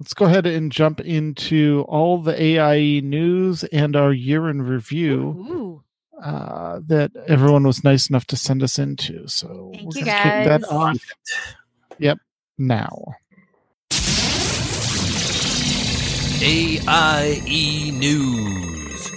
let's 0.00 0.14
go 0.14 0.24
ahead 0.24 0.46
and 0.46 0.72
jump 0.72 0.98
into 1.00 1.84
all 1.86 2.18
the 2.18 2.32
AIE 2.42 3.00
news 3.00 3.64
and 3.64 3.94
our 3.94 4.12
year 4.12 4.48
in 4.48 4.62
review 4.62 5.84
uh, 6.22 6.80
that 6.86 7.12
everyone 7.28 7.66
was 7.66 7.84
nice 7.84 8.08
enough 8.08 8.26
to 8.26 8.36
send 8.36 8.62
us 8.62 8.78
into. 8.78 9.28
So 9.28 9.70
Thank 9.74 9.84
we're 9.84 10.04
going 10.04 10.06
to 10.06 10.22
kick 10.22 10.22
that 10.22 10.64
off. 10.70 10.98
Yep, 11.98 12.18
now. 12.56 13.14
AIE 16.42 17.90
News. 17.92 19.10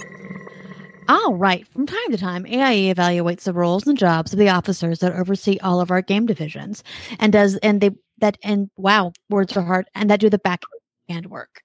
All 1.08 1.34
right. 1.34 1.66
From 1.68 1.86
time 1.86 2.10
to 2.10 2.18
time, 2.18 2.44
AIE 2.46 2.92
evaluates 2.94 3.44
the 3.44 3.54
roles 3.54 3.86
and 3.86 3.96
jobs 3.96 4.34
of 4.34 4.38
the 4.38 4.50
officers 4.50 4.98
that 4.98 5.14
oversee 5.14 5.58
all 5.62 5.80
of 5.80 5.90
our 5.90 6.02
game 6.02 6.26
divisions, 6.26 6.84
and 7.18 7.32
does 7.32 7.56
and 7.56 7.80
they 7.80 7.90
that 8.18 8.38
and 8.42 8.70
wow, 8.76 9.12
words 9.30 9.56
are 9.56 9.62
hard, 9.62 9.86
and 9.94 10.10
that 10.10 10.20
do 10.20 10.30
the 10.30 10.38
back 10.38 10.62
end 11.08 11.26
work. 11.26 11.62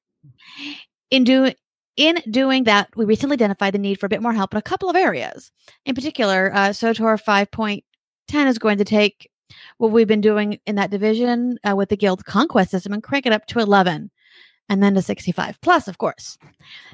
In 1.12 1.24
doing 1.24 1.56
in 1.98 2.22
doing 2.30 2.64
that, 2.64 2.90
we 2.96 3.04
recently 3.04 3.34
identified 3.34 3.74
the 3.74 3.80
need 3.80 4.00
for 4.00 4.06
a 4.06 4.10
bit 4.10 4.22
more 4.22 4.34
help 4.34 4.54
in 4.54 4.58
a 4.58 4.62
couple 4.62 4.90
of 4.90 4.96
areas. 4.96 5.52
In 5.86 5.96
particular, 5.96 6.50
uh, 6.54 6.70
SWTOR 6.70 7.22
5.10 7.22 8.48
is 8.48 8.58
going 8.58 8.78
to 8.78 8.86
take 8.86 9.30
what 9.80 9.92
we've 9.92 10.08
been 10.08 10.22
doing 10.22 10.60
in 10.66 10.76
that 10.76 10.92
division 10.92 11.58
uh, 11.70 11.76
with 11.76 11.90
the 11.90 11.98
guild 11.98 12.24
conquest 12.24 12.72
system 12.72 12.94
and 12.94 13.04
crank 13.04 13.26
it 13.26 13.34
up 13.34 13.46
to 13.48 13.60
11 13.60 14.12
and 14.70 14.82
then 14.82 14.94
to 14.94 15.02
65 15.02 15.60
plus, 15.62 15.88
of 15.88 15.98
course. 15.98 16.38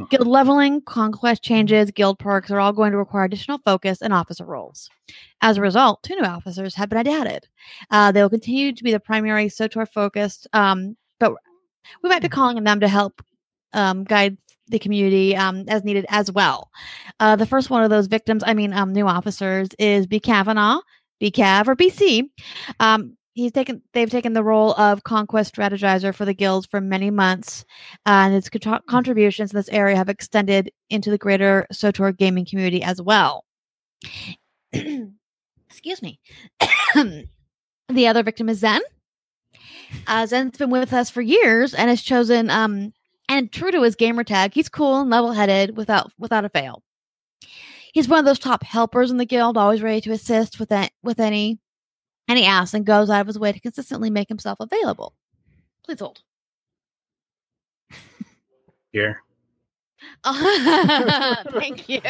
Guild 0.09 0.27
leveling, 0.27 0.81
conquest 0.81 1.43
changes, 1.43 1.91
guild 1.91 2.17
perks 2.17 2.49
are 2.49 2.59
all 2.59 2.73
going 2.73 2.91
to 2.91 2.97
require 2.97 3.25
additional 3.25 3.59
focus 3.59 4.01
and 4.01 4.13
officer 4.13 4.45
roles. 4.45 4.89
As 5.41 5.57
a 5.57 5.61
result, 5.61 6.01
two 6.01 6.15
new 6.15 6.25
officers 6.25 6.73
have 6.75 6.89
been 6.89 7.07
added. 7.07 7.47
Uh, 7.91 8.11
they 8.11 8.21
will 8.21 8.29
continue 8.29 8.73
to 8.73 8.83
be 8.83 8.91
the 8.91 8.99
primary 8.99 9.47
SWTOR 9.47 9.87
focused, 9.91 10.47
um, 10.53 10.95
but 11.19 11.33
we 12.01 12.09
might 12.09 12.21
be 12.21 12.29
calling 12.29 12.57
on 12.57 12.63
them 12.63 12.79
to 12.79 12.87
help 12.87 13.21
um, 13.73 14.05
guide 14.05 14.37
the 14.67 14.79
community 14.79 15.35
um, 15.35 15.65
as 15.67 15.83
needed 15.83 16.05
as 16.09 16.31
well. 16.31 16.71
Uh, 17.19 17.35
the 17.35 17.45
first 17.45 17.69
one 17.69 17.83
of 17.83 17.89
those 17.89 18.07
victims, 18.07 18.43
I 18.45 18.53
mean, 18.53 18.73
um, 18.73 18.93
new 18.93 19.07
officers, 19.07 19.69
is 19.77 20.07
B. 20.07 20.19
Kavanaugh, 20.19 20.79
BCAV, 21.21 21.67
or 21.67 21.75
BC. 21.75 22.23
He's 23.35 23.51
taken 23.51 23.81
they've 23.91 24.09
taken 24.09 24.31
the 24.31 24.43
role 24.43 24.73
of 24.75 25.03
conquest 25.03 25.53
strategizer 25.53 26.15
for 26.15 26.23
the 26.23 26.33
guild 26.33 26.69
for 26.69 26.79
many 26.79 27.11
months 27.11 27.65
and 28.05 28.33
his 28.33 28.47
co- 28.47 28.79
contributions 28.87 29.51
in 29.51 29.57
this 29.57 29.67
area 29.69 29.97
have 29.97 30.07
extended 30.07 30.71
into 30.89 31.11
the 31.11 31.17
greater 31.17 31.67
SWTOR 31.73 32.17
gaming 32.17 32.45
community 32.45 32.81
as 32.81 33.01
well. 33.01 33.43
Excuse 34.73 36.01
me. 36.01 36.19
The 37.87 38.07
other 38.07 38.23
victim 38.23 38.49
is 38.49 38.57
zen. 38.57 38.81
Uh, 40.07 40.25
zen's 40.25 40.57
been 40.57 40.71
with 40.71 40.91
us 40.91 41.11
for 41.11 41.21
years 41.21 41.75
and 41.75 41.87
has 41.87 42.01
chosen 42.01 42.49
um 42.49 42.93
and 43.29 43.51
true 43.51 43.69
to 43.69 43.83
his 43.83 43.95
gamer 43.95 44.23
tag 44.23 44.55
he's 44.55 44.69
cool 44.69 45.01
and 45.01 45.11
level-headed 45.11 45.77
without 45.77 46.11
without 46.17 46.45
a 46.45 46.49
fail. 46.49 46.81
He's 47.93 48.07
one 48.07 48.17
of 48.17 48.25
those 48.25 48.39
top 48.39 48.63
helpers 48.63 49.11
in 49.11 49.17
the 49.17 49.25
guild 49.25 49.55
always 49.55 49.83
ready 49.83 50.01
to 50.01 50.11
assist 50.13 50.59
with 50.59 50.69
that 50.69 50.93
with 51.03 51.19
any 51.19 51.59
and 52.27 52.37
he 52.37 52.45
asks 52.45 52.73
and 52.73 52.85
goes 52.85 53.09
out 53.09 53.21
of 53.21 53.27
his 53.27 53.39
way 53.39 53.51
to 53.51 53.59
consistently 53.59 54.09
make 54.09 54.29
himself 54.29 54.59
available. 54.59 55.13
Please 55.83 55.99
hold. 55.99 56.21
Here. 58.91 59.21
thank 60.23 61.89
you. 61.89 62.01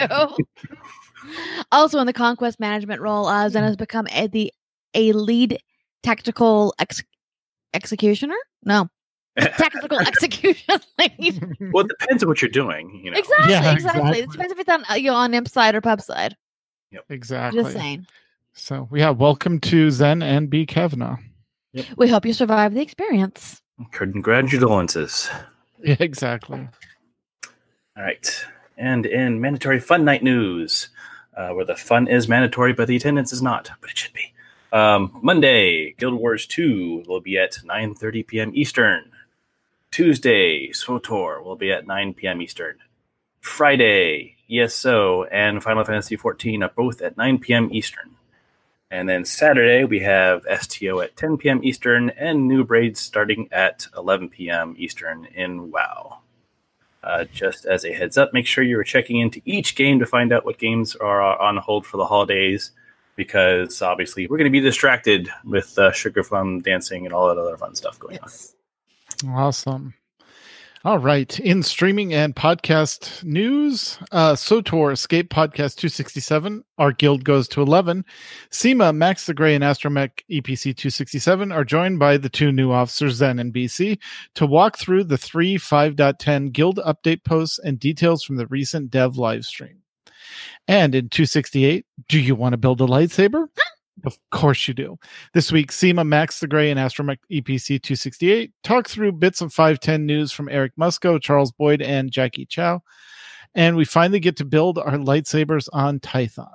also, 1.72 2.00
in 2.00 2.08
the 2.08 2.14
conquest 2.14 2.60
management 2.60 3.02
role, 3.02 3.28
uh, 3.28 3.50
Zen 3.50 3.64
has 3.64 3.76
become 3.76 4.08
a, 4.12 4.28
the 4.28 4.54
a 4.94 5.12
lead 5.14 5.60
tactical 6.04 6.74
ex- 6.80 7.04
executioner. 7.74 8.36
No, 8.64 8.90
tactical 9.38 10.00
execution 10.08 10.80
lead. 11.00 11.58
Well, 11.74 11.86
it 11.86 11.92
depends 12.00 12.24
on 12.24 12.30
what 12.30 12.42
you're 12.42 12.50
doing. 12.50 13.02
You 13.04 13.12
know, 13.12 13.18
exactly, 13.18 13.52
yeah, 13.52 13.74
exactly. 13.74 14.02
exactly. 14.02 14.20
It 14.20 14.32
depends 14.32 14.54
if 14.54 14.60
it's 14.60 14.70
on 14.70 14.84
uh, 14.90 14.94
you 14.96 15.12
know, 15.12 15.16
on 15.16 15.34
imp 15.34 15.48
side 15.48 15.76
or 15.76 15.82
pub 15.82 16.02
side. 16.02 16.36
Yep, 16.92 17.06
exactly. 17.10 17.62
Just 17.62 17.76
saying. 17.76 18.06
So 18.56 18.88
yeah, 18.94 19.10
welcome 19.10 19.60
to 19.60 19.92
Zen 19.92 20.24
and 20.24 20.50
B 20.50 20.66
Kavanaugh. 20.66 21.18
Yep. 21.74 21.86
We 21.98 22.08
hope 22.08 22.26
you 22.26 22.32
survive 22.34 22.74
the 22.74 22.82
experience. 22.82 23.62
Congratulations. 23.92 25.30
Yeah, 25.84 25.98
exactly. 26.00 26.68
All 27.98 28.04
right. 28.04 28.46
And 28.78 29.06
in 29.06 29.40
mandatory 29.42 29.80
fun 29.80 30.04
night 30.04 30.24
news, 30.24 30.88
uh, 31.36 31.50
where 31.50 31.66
the 31.66 31.76
fun 31.76 32.08
is 32.08 32.28
mandatory, 32.28 32.74
but 32.74 32.88
the 32.88 32.96
attendance 32.96 33.32
is 33.32 33.42
not, 33.42 33.70
but 33.82 33.92
it 33.92 33.98
should 33.98 34.14
be. 34.14 34.34
Um, 34.72 35.20
Monday, 35.22 35.94
Guild 36.00 36.16
Wars 36.16 36.48
2 36.48 37.04
will 37.08 37.20
be 37.20 37.38
at 37.38 37.60
9.30 37.64 38.26
p.m. 38.26 38.52
Eastern. 38.56 39.12
Tuesday, 39.92 40.70
SWTOR 40.70 41.44
will 41.44 41.58
be 41.58 41.72
at 41.72 41.86
9 41.86 42.14
p.m. 42.16 42.42
Eastern. 42.42 42.78
Friday, 43.42 44.38
ESO 44.50 45.26
and 45.26 45.62
Final 45.62 45.84
Fantasy 45.84 46.18
XIV 46.18 46.64
are 46.64 46.72
both 46.76 47.02
at 47.02 47.16
9 47.18 47.38
p.m. 47.40 47.70
Eastern. 47.72 48.16
And 48.92 49.10
then 49.10 49.26
Saturday, 49.26 49.84
we 49.84 50.00
have 50.02 50.46
STO 50.62 51.00
at 51.00 51.18
10 51.18 51.38
p.m. 51.38 51.62
Eastern 51.64 52.12
and 52.12 52.48
New 52.48 52.64
Braids 52.64 53.00
starting 53.00 53.50
at 53.52 53.88
11 53.98 54.30
p.m. 54.30 54.76
Eastern 54.78 55.26
in 55.26 55.72
WoW. 55.72 56.20
Uh, 57.04 57.26
just 57.26 57.66
as 57.66 57.86
a 57.86 57.94
heads 57.94 58.18
up, 58.18 58.34
make 58.34 58.48
sure 58.48 58.64
you're 58.64 58.84
checking 58.84 59.20
into 59.20 59.42
each 59.46 59.76
game 59.76 60.00
to 60.00 60.06
find 60.06 60.34
out 60.34 60.46
what 60.46 60.58
games 60.58 60.96
are 60.96 61.22
on 61.22 61.58
hold 61.58 61.86
for 61.86 61.98
the 61.98 62.06
holidays, 62.06 62.72
because 63.16 63.82
obviously 63.82 64.28
we're 64.28 64.38
going 64.38 64.52
to 64.52 64.52
be 64.52 64.60
distracted 64.60 65.30
with 65.44 65.78
uh, 65.78 65.92
Sugar 65.92 66.24
Plum 66.24 66.62
dancing 66.62 67.06
and 67.06 67.14
all 67.14 67.28
that 67.28 67.38
other 67.38 67.58
fun 67.58 67.76
stuff 67.76 68.00
going 68.00 68.16
yes. 68.22 68.56
on. 69.24 69.32
Awesome. 69.32 69.94
All 70.86 71.00
right. 71.00 71.40
In 71.40 71.64
streaming 71.64 72.14
and 72.14 72.36
podcast 72.36 73.24
news, 73.24 73.98
uh, 74.12 74.34
SWTOR 74.34 74.92
Escape 74.92 75.32
Podcast 75.32 75.78
267, 75.78 76.64
our 76.78 76.92
guild 76.92 77.24
goes 77.24 77.48
to 77.48 77.64
11. 77.64 78.06
SEMA, 78.52 78.94
Max 78.94 79.26
the 79.26 79.34
Gray, 79.34 79.56
and 79.56 79.64
Astromech 79.64 80.12
EPC 80.30 80.78
267 80.78 81.52
are 81.52 81.64
joined 81.64 81.98
by 81.98 82.18
the 82.18 82.30
two 82.30 82.52
new 82.52 82.72
officers, 82.72 83.16
Zen 83.16 83.40
and 83.40 83.52
BC, 83.52 83.98
to 84.36 84.46
walk 84.46 84.78
through 84.78 85.06
the 85.06 85.18
three 85.18 85.56
5.10 85.56 86.52
guild 86.52 86.78
update 86.86 87.24
posts 87.24 87.58
and 87.58 87.80
details 87.80 88.24
from 88.24 88.36
the 88.36 88.46
recent 88.46 88.92
dev 88.92 89.18
live 89.18 89.44
stream. 89.44 89.82
And 90.68 90.94
in 90.94 91.10
268, 91.10 91.88
do 92.08 92.20
you 92.20 92.36
want 92.36 92.54
to 92.54 92.58
build 92.58 92.80
a 92.80 92.86
lightsaber? 92.86 93.48
Of 94.04 94.18
course 94.32 94.68
you 94.68 94.74
do. 94.74 95.00
This 95.34 95.52
week, 95.52 95.72
SEMA, 95.72 96.04
Max 96.04 96.40
the 96.40 96.48
Gray, 96.48 96.70
and 96.70 96.80
Astromech 96.80 97.20
EPC 97.32 97.82
268 97.82 98.52
talk 98.64 98.90
through 98.90 99.14
bits 99.14 99.42
of 99.42 99.54
510 99.54 100.06
news 100.06 100.32
from 100.32 100.50
Eric 100.50 100.74
Musco, 100.78 101.22
Charles 101.22 101.52
Boyd, 101.52 101.82
and 101.82 102.12
Jackie 102.12 102.46
Chow. 102.46 102.82
And 103.54 103.78
we 103.78 103.86
finally 103.86 104.20
get 104.20 104.36
to 104.38 104.46
build 104.46 104.78
our 104.78 104.98
lightsabers 104.98 105.70
on 105.72 106.00
Tython. 106.00 106.52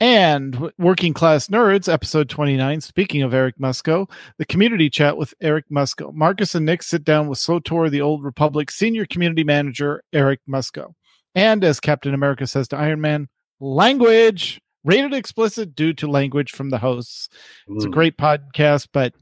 And 0.00 0.70
Working 0.78 1.12
Class 1.12 1.48
Nerds, 1.48 1.92
episode 1.92 2.28
29, 2.28 2.80
speaking 2.82 3.22
of 3.22 3.34
Eric 3.34 3.56
Musco, 3.58 4.08
the 4.38 4.44
community 4.44 4.88
chat 4.88 5.16
with 5.16 5.34
Eric 5.40 5.64
Musco. 5.72 6.14
Marcus 6.14 6.54
and 6.54 6.64
Nick 6.64 6.84
sit 6.84 7.02
down 7.02 7.26
with 7.26 7.40
SWTOR, 7.40 7.90
the 7.90 8.00
Old 8.00 8.22
Republic 8.22 8.70
senior 8.70 9.06
community 9.06 9.42
manager, 9.42 10.04
Eric 10.12 10.38
Musco. 10.48 10.94
And 11.34 11.64
as 11.64 11.80
Captain 11.80 12.14
America 12.14 12.46
says 12.46 12.68
to 12.68 12.76
Iron 12.76 13.00
Man, 13.00 13.28
language 13.58 14.60
rated 14.84 15.14
explicit 15.14 15.74
due 15.74 15.92
to 15.94 16.06
language 16.06 16.52
from 16.52 16.70
the 16.70 16.78
hosts. 16.78 17.28
It's 17.68 17.84
a 17.84 17.88
great 17.88 18.16
podcast, 18.16 18.88
but 18.92 19.14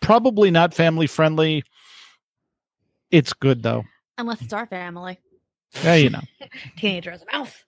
probably 0.00 0.50
not 0.50 0.74
family 0.74 1.06
friendly. 1.06 1.64
It's 3.10 3.32
good 3.32 3.62
though. 3.62 3.84
Unless 4.16 4.42
it's 4.42 4.52
our 4.52 4.66
family. 4.66 5.18
Yeah, 5.82 5.94
you 5.94 6.10
know. 6.10 6.20
Teenager 6.76 7.10
has 7.10 7.22
a 7.22 7.36
mouth. 7.36 7.64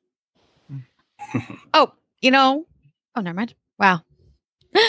oh, 1.74 1.92
you 2.20 2.30
know. 2.30 2.66
Oh, 3.16 3.20
never 3.20 3.36
mind. 3.36 3.54
Wow. 3.78 4.02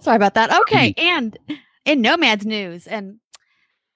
Sorry 0.00 0.16
about 0.16 0.34
that. 0.34 0.52
Okay, 0.62 0.94
and 0.96 1.36
in 1.84 2.00
Nomad's 2.00 2.46
news, 2.46 2.86
and 2.86 3.18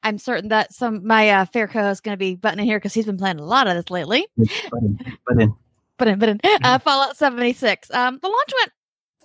I'm 0.02 0.19
certain 0.19 0.49
that 0.50 0.73
some 0.73 1.07
my 1.07 1.31
uh, 1.31 1.45
fair 1.47 1.67
co-host 1.67 1.99
is 1.99 2.00
going 2.00 2.12
to 2.14 2.19
be 2.19 2.35
buttoning 2.35 2.67
here 2.67 2.79
because 2.79 2.95
he's 2.95 3.07
been 3.07 3.17
playing 3.17 3.40
a 3.40 3.45
lot 3.45 3.67
of 3.67 3.75
this 3.75 3.90
lately. 3.90 4.26
Button, 4.71 4.99
button 5.26 5.57
but 6.00 6.09
in, 6.09 6.19
but 6.19 6.28
in 6.30 6.40
uh, 6.64 6.80
Fallout 6.80 7.16
76. 7.16 7.88
Um, 7.92 8.19
the 8.21 8.28
launch 8.28 8.52
went 8.59 8.73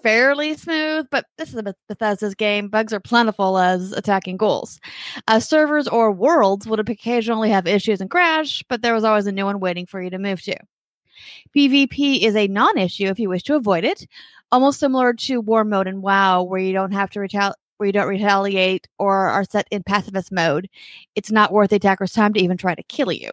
fairly 0.03 0.53
smooth, 0.53 1.07
but 1.09 1.25
this 1.39 1.49
is 1.49 1.55
a 1.55 1.73
Bethesda's 1.89 2.35
game. 2.35 2.67
Bugs 2.67 2.93
are 2.93 2.99
plentiful 2.99 3.57
as 3.57 3.91
attacking 3.93 4.37
goals. 4.37 4.79
Uh, 5.27 5.39
servers 5.39 5.87
or 5.87 6.11
worlds 6.11 6.67
would 6.67 6.79
occasionally 6.87 7.49
have 7.49 7.65
issues 7.65 8.01
and 8.01 8.11
crash, 8.11 8.63
but 8.69 8.83
there 8.83 8.93
was 8.93 9.03
always 9.03 9.25
a 9.25 9.31
new 9.31 9.45
one 9.45 9.59
waiting 9.59 9.87
for 9.87 9.99
you 9.99 10.11
to 10.11 10.19
move 10.19 10.43
to. 10.43 10.55
PvP 11.55 12.21
is 12.21 12.35
a 12.35 12.47
non 12.47 12.77
issue 12.77 13.05
if 13.05 13.17
you 13.17 13.29
wish 13.29 13.43
to 13.43 13.55
avoid 13.55 13.83
it, 13.83 14.05
almost 14.51 14.79
similar 14.79 15.13
to 15.13 15.41
war 15.41 15.63
mode 15.63 15.87
in 15.87 16.01
WoW, 16.01 16.43
where 16.43 16.59
you 16.59 16.73
don't 16.73 16.91
have 16.91 17.09
to 17.11 17.19
retaliate. 17.19 17.55
Where 17.77 17.87
you 17.87 17.91
don't 17.91 18.07
retaliate 18.07 18.87
or 18.99 19.27
are 19.27 19.43
set 19.43 19.67
in 19.69 19.83
pacifist 19.83 20.31
mode, 20.31 20.69
it's 21.15 21.29
not 21.29 21.51
worth 21.51 21.71
the 21.71 21.75
attacker's 21.75 22.13
time 22.13 22.31
to 22.31 22.39
even 22.41 22.55
try 22.55 22.73
to 22.73 22.83
kill 22.83 23.11
you. 23.11 23.31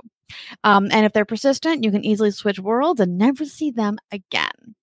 Um, 0.65 0.89
and 0.91 1.07
if 1.07 1.13
they're 1.13 1.25
persistent, 1.25 1.85
you 1.85 1.91
can 1.91 2.05
easily 2.05 2.31
switch 2.31 2.59
worlds 2.59 3.01
and 3.01 3.19
never 3.19 3.45
see 3.45 3.71
them 3.71 3.99
again. 4.11 4.75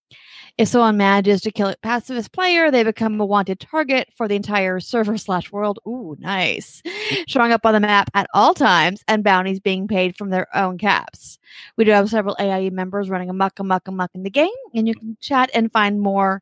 If 0.59 0.67
someone 0.67 0.97
manages 0.97 1.39
to 1.41 1.51
kill 1.51 1.69
a 1.69 1.75
pacifist 1.77 2.33
player, 2.33 2.69
they 2.69 2.83
become 2.83 3.21
a 3.21 3.25
wanted 3.25 3.61
target 3.61 4.09
for 4.17 4.27
the 4.27 4.35
entire 4.35 4.81
server 4.81 5.17
slash 5.17 5.53
world. 5.53 5.79
Ooh, 5.87 6.17
nice. 6.19 6.83
Showing 7.27 7.53
up 7.53 7.65
on 7.65 7.73
the 7.73 7.79
map 7.79 8.09
at 8.13 8.27
all 8.33 8.53
times 8.53 9.01
and 9.07 9.23
bounties 9.23 9.61
being 9.61 9.87
paid 9.87 10.17
from 10.17 10.31
their 10.31 10.53
own 10.53 10.77
caps. 10.77 11.39
We 11.77 11.85
do 11.85 11.91
have 11.91 12.09
several 12.09 12.35
AIE 12.41 12.71
members 12.71 13.09
running 13.09 13.29
amok, 13.29 13.57
amok, 13.59 13.87
amok 13.87 14.11
in 14.13 14.23
the 14.23 14.29
game, 14.29 14.49
and 14.75 14.85
you 14.85 14.95
can 14.95 15.15
chat 15.21 15.49
and 15.53 15.71
find 15.71 16.01
more 16.01 16.41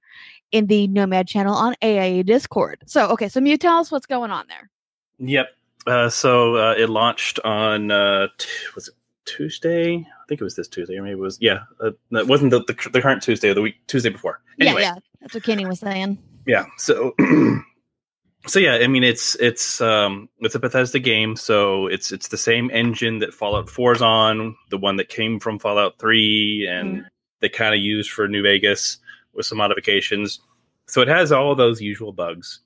in 0.52 0.66
the 0.66 0.88
Nomad 0.88 1.28
channel 1.28 1.54
on 1.54 1.76
AIE 1.84 2.24
Discord. 2.24 2.82
So, 2.88 3.10
okay, 3.10 3.30
so 3.30 3.40
Mew, 3.40 3.56
tell 3.56 3.78
us 3.78 3.92
what's 3.92 4.08
going 4.08 4.32
on 4.32 4.48
there. 4.48 4.72
Yep. 5.20 5.50
Uh, 5.86 6.10
so 6.10 6.56
uh, 6.56 6.74
it 6.76 6.90
launched 6.90 7.40
on 7.46 7.92
uh, 7.92 8.28
t- 8.38 8.48
was 8.74 8.88
it 8.88 8.96
Tuesday? 9.28 9.96
I 9.96 10.26
think 10.28 10.42
it 10.42 10.44
was 10.44 10.56
this 10.56 10.68
Tuesday, 10.68 10.98
or 10.98 11.04
maybe 11.04 11.14
it 11.14 11.20
was 11.20 11.38
yeah. 11.40 11.60
Uh, 11.80 11.92
it 12.12 12.28
wasn't 12.28 12.52
the, 12.52 12.64
the, 12.64 12.90
the 12.92 13.02
current 13.02 13.22
Tuesday, 13.22 13.50
of 13.50 13.56
the 13.56 13.62
week 13.62 13.76
Tuesday 13.86 14.10
before. 14.10 14.42
Anyway, 14.60 14.82
yeah, 14.82 14.94
yeah, 14.96 15.00
that's 15.22 15.34
what 15.36 15.44
Kenny 15.44 15.66
was 15.66 15.80
saying. 15.80 16.18
Yeah, 16.46 16.66
so 16.78 17.14
so 18.48 18.60
yeah, 18.60 18.76
I 18.76 18.88
mean 18.88 19.04
it's 19.04 19.36
it's 19.36 19.82
um 19.82 20.30
it's 20.40 20.56
a 20.56 20.60
Bethesda 20.60 21.00
game, 21.00 21.36
so 21.36 21.88
it's 21.88 22.12
it's 22.12 22.30
the 22.30 22.38
same 22.38 22.72
engine 22.72 23.20
that 23.20 23.34
Fallout 23.34 23.70
4 23.70 23.94
is 23.94 24.02
on, 24.02 24.56
the 24.72 24.78
one 24.78 24.96
that 24.96 25.10
came 25.10 25.40
from 25.40 25.60
Fallout 25.60 26.00
3, 26.00 26.68
and 26.68 26.98
mm. 26.98 27.06
they 27.42 27.50
kind 27.50 27.76
of 27.76 27.82
used 27.82 28.10
for 28.10 28.28
New 28.28 28.42
Vegas 28.42 28.98
with 29.34 29.46
some 29.46 29.60
modifications. 29.60 30.40
So 30.88 31.02
it 31.02 31.10
has 31.10 31.32
all 31.32 31.54
those 31.54 31.82
usual 31.82 32.14
bugs. 32.14 32.62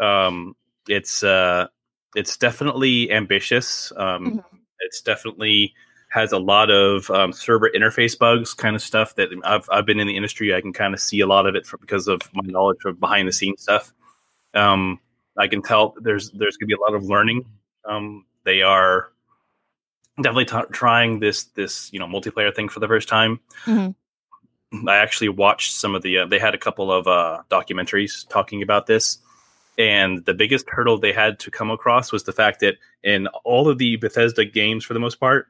Um, 0.00 0.56
it's 0.88 1.22
uh 1.22 1.66
it's 2.14 2.36
definitely 2.36 3.10
ambitious. 3.10 3.92
Um, 3.96 4.26
mm-hmm. 4.26 4.56
It's 4.80 5.00
definitely 5.00 5.74
has 6.14 6.30
a 6.30 6.38
lot 6.38 6.70
of 6.70 7.10
um, 7.10 7.32
server 7.32 7.68
interface 7.68 8.16
bugs, 8.16 8.54
kind 8.54 8.76
of 8.76 8.82
stuff 8.82 9.16
that 9.16 9.30
I've 9.42 9.68
I've 9.68 9.84
been 9.84 9.98
in 9.98 10.06
the 10.06 10.16
industry. 10.16 10.54
I 10.54 10.60
can 10.60 10.72
kind 10.72 10.94
of 10.94 11.00
see 11.00 11.18
a 11.18 11.26
lot 11.26 11.44
of 11.44 11.56
it 11.56 11.66
for, 11.66 11.76
because 11.76 12.06
of 12.06 12.20
my 12.32 12.46
knowledge 12.46 12.78
of 12.84 13.00
behind 13.00 13.26
the 13.26 13.32
scenes 13.32 13.62
stuff. 13.62 13.92
Um, 14.54 15.00
I 15.36 15.48
can 15.48 15.60
tell 15.60 15.96
there's 16.00 16.30
there's 16.30 16.56
going 16.56 16.68
to 16.68 16.76
be 16.76 16.80
a 16.80 16.80
lot 16.80 16.94
of 16.94 17.02
learning. 17.02 17.46
Um, 17.84 18.26
they 18.44 18.62
are 18.62 19.10
definitely 20.22 20.44
t- 20.44 20.70
trying 20.70 21.18
this 21.18 21.46
this 21.56 21.92
you 21.92 21.98
know 21.98 22.06
multiplayer 22.06 22.54
thing 22.54 22.68
for 22.68 22.78
the 22.78 22.86
first 22.86 23.08
time. 23.08 23.40
Mm-hmm. 23.64 24.88
I 24.88 24.98
actually 24.98 25.30
watched 25.30 25.72
some 25.72 25.96
of 25.96 26.02
the. 26.02 26.18
Uh, 26.18 26.26
they 26.26 26.38
had 26.38 26.54
a 26.54 26.58
couple 26.58 26.92
of 26.92 27.08
uh, 27.08 27.42
documentaries 27.50 28.28
talking 28.28 28.62
about 28.62 28.86
this, 28.86 29.18
and 29.76 30.24
the 30.24 30.34
biggest 30.34 30.66
hurdle 30.68 30.96
they 30.96 31.12
had 31.12 31.40
to 31.40 31.50
come 31.50 31.72
across 31.72 32.12
was 32.12 32.22
the 32.22 32.32
fact 32.32 32.60
that 32.60 32.76
in 33.02 33.26
all 33.42 33.68
of 33.68 33.78
the 33.78 33.96
Bethesda 33.96 34.44
games, 34.44 34.84
for 34.84 34.94
the 34.94 35.00
most 35.00 35.18
part, 35.18 35.48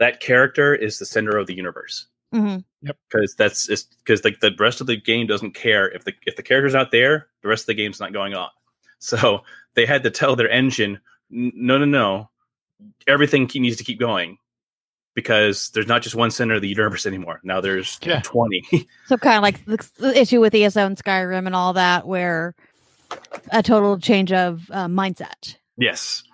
that 0.00 0.18
character 0.18 0.74
is 0.74 0.98
the 0.98 1.06
center 1.06 1.36
of 1.36 1.46
the 1.46 1.54
universe. 1.54 2.06
Mm-hmm. 2.34 2.58
Yep. 2.82 2.96
Because 3.08 3.34
that's 3.36 3.66
because 3.66 4.24
like 4.24 4.40
the 4.40 4.54
rest 4.58 4.80
of 4.80 4.86
the 4.86 4.96
game 4.96 5.26
doesn't 5.26 5.52
care 5.52 5.88
if 5.88 6.04
the 6.04 6.14
if 6.26 6.36
the 6.36 6.42
character's 6.42 6.74
not 6.74 6.90
there, 6.90 7.28
the 7.42 7.48
rest 7.48 7.62
of 7.62 7.66
the 7.66 7.74
game's 7.74 8.00
not 8.00 8.12
going 8.12 8.34
on. 8.34 8.48
So 9.02 9.44
they 9.76 9.86
had 9.86 10.02
to 10.02 10.10
tell 10.10 10.36
their 10.36 10.50
engine, 10.50 11.00
no, 11.30 11.78
no, 11.78 11.86
no, 11.86 12.28
everything 13.06 13.50
needs 13.54 13.78
to 13.78 13.84
keep 13.84 13.98
going 13.98 14.36
because 15.14 15.70
there's 15.70 15.86
not 15.86 16.02
just 16.02 16.14
one 16.14 16.30
center 16.30 16.56
of 16.56 16.60
the 16.60 16.68
universe 16.68 17.06
anymore. 17.06 17.40
Now 17.42 17.62
there's 17.62 17.98
yeah. 18.02 18.20
20. 18.22 18.86
so 19.06 19.16
kind 19.16 19.38
of 19.38 19.42
like 19.42 19.64
the, 19.64 19.90
the, 19.96 20.20
issue 20.20 20.38
with 20.38 20.54
ESO 20.54 20.84
and 20.84 20.98
Skyrim 20.98 21.46
and 21.46 21.54
all 21.54 21.72
that, 21.72 22.06
where 22.06 22.54
a 23.52 23.62
total 23.62 23.98
change 23.98 24.32
of 24.32 24.70
uh, 24.70 24.86
mindset. 24.86 25.56
Yes. 25.78 26.24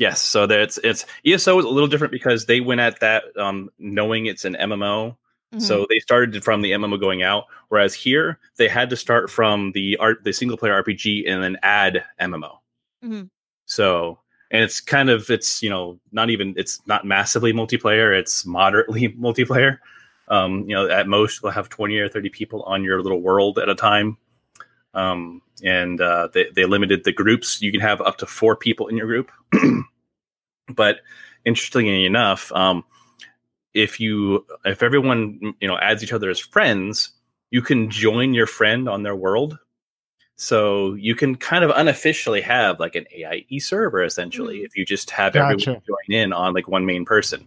Yes. 0.00 0.22
So 0.22 0.46
that's 0.46 0.78
it's 0.78 1.04
ESO 1.26 1.58
is 1.58 1.64
a 1.66 1.68
little 1.68 1.86
different 1.86 2.10
because 2.10 2.46
they 2.46 2.60
went 2.60 2.80
at 2.80 3.00
that 3.00 3.24
um, 3.36 3.68
knowing 3.78 4.24
it's 4.24 4.46
an 4.46 4.54
MMO. 4.54 5.10
Mm-hmm. 5.10 5.58
So 5.58 5.84
they 5.90 5.98
started 5.98 6.42
from 6.42 6.62
the 6.62 6.72
MMO 6.72 6.98
going 6.98 7.22
out, 7.22 7.44
whereas 7.68 7.92
here 7.92 8.38
they 8.56 8.66
had 8.66 8.88
to 8.90 8.96
start 8.96 9.30
from 9.30 9.72
the 9.72 9.98
art, 9.98 10.24
the 10.24 10.32
single 10.32 10.56
player 10.56 10.82
RPG, 10.82 11.30
and 11.30 11.42
then 11.42 11.58
add 11.62 12.02
MMO. 12.18 12.60
Mm-hmm. 13.04 13.24
So 13.66 14.18
and 14.50 14.64
it's 14.64 14.80
kind 14.80 15.10
of 15.10 15.28
it's 15.28 15.62
you 15.62 15.68
know 15.68 16.00
not 16.12 16.30
even 16.30 16.54
it's 16.56 16.80
not 16.86 17.04
massively 17.04 17.52
multiplayer, 17.52 18.18
it's 18.18 18.46
moderately 18.46 19.08
multiplayer. 19.20 19.80
Um, 20.28 20.60
you 20.66 20.74
know, 20.74 20.88
at 20.88 21.08
most 21.08 21.42
you'll 21.42 21.52
have 21.52 21.68
twenty 21.68 21.98
or 21.98 22.08
thirty 22.08 22.30
people 22.30 22.62
on 22.62 22.84
your 22.84 23.02
little 23.02 23.20
world 23.20 23.58
at 23.58 23.68
a 23.68 23.74
time. 23.74 24.16
Um, 24.94 25.42
and 25.62 26.00
uh, 26.00 26.28
they, 26.32 26.46
they 26.54 26.64
limited 26.64 27.04
the 27.04 27.12
groups. 27.12 27.60
You 27.60 27.70
can 27.70 27.80
have 27.80 28.00
up 28.00 28.16
to 28.18 28.26
four 28.26 28.56
people 28.56 28.88
in 28.88 28.96
your 28.96 29.06
group. 29.06 29.30
but 30.74 31.00
interestingly 31.44 32.06
enough, 32.06 32.52
um, 32.52 32.84
if 33.74 34.00
you 34.00 34.44
if 34.64 34.82
everyone 34.82 35.54
you 35.60 35.68
know 35.68 35.78
adds 35.78 36.02
each 36.02 36.12
other 36.12 36.30
as 36.30 36.40
friends, 36.40 37.10
you 37.50 37.62
can 37.62 37.90
join 37.90 38.34
your 38.34 38.46
friend 38.46 38.88
on 38.88 39.02
their 39.02 39.16
world. 39.16 39.58
So 40.36 40.94
you 40.94 41.14
can 41.14 41.34
kind 41.34 41.64
of 41.64 41.70
unofficially 41.74 42.40
have 42.40 42.80
like 42.80 42.94
an 42.94 43.04
AIE 43.14 43.58
server 43.58 44.02
essentially 44.02 44.56
mm-hmm. 44.56 44.64
if 44.64 44.76
you 44.76 44.86
just 44.86 45.10
have 45.10 45.34
gotcha. 45.34 45.52
everyone 45.52 45.82
join 45.86 46.16
in 46.16 46.32
on 46.32 46.54
like 46.54 46.66
one 46.66 46.86
main 46.86 47.04
person. 47.04 47.46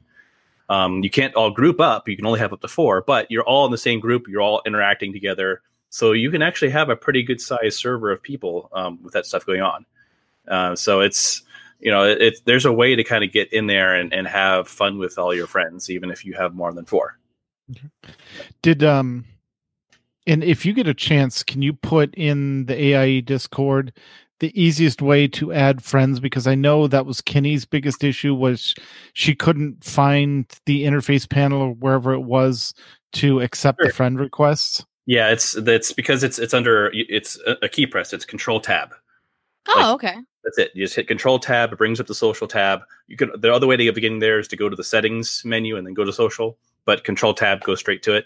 Um, 0.69 1.03
you 1.03 1.09
can't 1.09 1.33
all 1.35 1.51
group 1.51 1.81
up. 1.81 2.07
You 2.07 2.15
can 2.15 2.25
only 2.25 2.39
have 2.39 2.53
up 2.53 2.61
to 2.61 2.67
four, 2.67 3.01
but 3.01 3.29
you're 3.29 3.43
all 3.43 3.65
in 3.65 3.71
the 3.71 3.77
same 3.77 3.99
group. 3.99 4.27
You're 4.27 4.41
all 4.41 4.61
interacting 4.65 5.11
together. 5.11 5.61
So 5.89 6.11
you 6.11 6.31
can 6.31 6.41
actually 6.41 6.71
have 6.71 6.89
a 6.89 6.95
pretty 6.95 7.23
good 7.23 7.41
sized 7.41 7.77
server 7.77 8.11
of 8.11 8.21
people 8.21 8.69
um, 8.73 9.01
with 9.03 9.13
that 9.13 9.25
stuff 9.25 9.45
going 9.45 9.61
on. 9.61 9.85
Uh, 10.47 10.75
so 10.75 11.01
it's 11.01 11.43
you 11.83 11.91
know 11.91 12.03
it, 12.03 12.21
it, 12.21 12.41
there's 12.45 12.65
a 12.65 12.73
way 12.73 12.95
to 12.95 13.03
kind 13.03 13.23
of 13.23 13.31
get 13.31 13.51
in 13.53 13.67
there 13.67 13.93
and, 13.93 14.13
and 14.13 14.27
have 14.27 14.67
fun 14.67 14.97
with 14.97 15.17
all 15.17 15.33
your 15.33 15.47
friends, 15.47 15.89
even 15.89 16.09
if 16.09 16.25
you 16.25 16.33
have 16.33 16.55
more 16.55 16.73
than 16.73 16.85
four. 16.85 17.19
Did 18.61 18.83
um, 18.83 19.25
and 20.25 20.43
if 20.43 20.65
you 20.65 20.73
get 20.73 20.87
a 20.87 20.93
chance, 20.93 21.43
can 21.43 21.61
you 21.61 21.73
put 21.73 22.13
in 22.15 22.65
the 22.65 22.95
AIE 22.95 23.21
Discord 23.21 23.93
the 24.39 24.61
easiest 24.61 25.01
way 25.01 25.27
to 25.27 25.53
add 25.53 25.83
friends 25.83 26.19
because 26.19 26.47
I 26.47 26.55
know 26.55 26.87
that 26.87 27.05
was 27.05 27.21
Kenny's 27.21 27.65
biggest 27.65 28.03
issue 28.03 28.35
was 28.35 28.75
she 29.13 29.35
couldn't 29.35 29.83
find 29.83 30.45
the 30.65 30.83
interface 30.83 31.29
panel 31.29 31.61
or 31.61 31.71
wherever 31.73 32.13
it 32.13 32.21
was 32.21 32.73
to 33.13 33.39
accept 33.39 33.79
sure. 33.79 33.87
the 33.87 33.93
friend 33.93 34.19
requests. 34.19 34.85
Yeah, 35.05 35.29
it's 35.29 35.53
that's 35.53 35.91
because 35.91 36.23
it's 36.23 36.39
it's 36.39 36.53
under 36.53 36.91
it's 36.93 37.37
a 37.61 37.69
key 37.69 37.85
press. 37.85 38.13
It's 38.13 38.25
Control 38.25 38.59
Tab. 38.59 38.93
Oh, 39.67 39.73
like, 39.77 39.85
okay. 39.95 40.15
That's 40.43 40.57
it. 40.57 40.71
You 40.73 40.83
just 40.83 40.95
hit 40.95 41.07
Control 41.07 41.39
Tab. 41.39 41.71
It 41.71 41.77
brings 41.77 41.99
up 41.99 42.07
the 42.07 42.15
social 42.15 42.47
tab. 42.47 42.81
You 43.07 43.17
can. 43.17 43.31
The 43.37 43.53
other 43.53 43.67
way 43.67 43.77
to 43.77 43.83
get 43.83 43.95
beginning 43.95 44.19
there 44.19 44.39
is 44.39 44.47
to 44.49 44.57
go 44.57 44.69
to 44.69 44.75
the 44.75 44.83
settings 44.83 45.41
menu 45.45 45.77
and 45.77 45.87
then 45.87 45.93
go 45.93 46.03
to 46.03 46.11
social. 46.11 46.57
But 46.85 47.03
Control 47.03 47.33
Tab 47.33 47.61
goes 47.61 47.79
straight 47.79 48.03
to 48.03 48.15
it. 48.15 48.25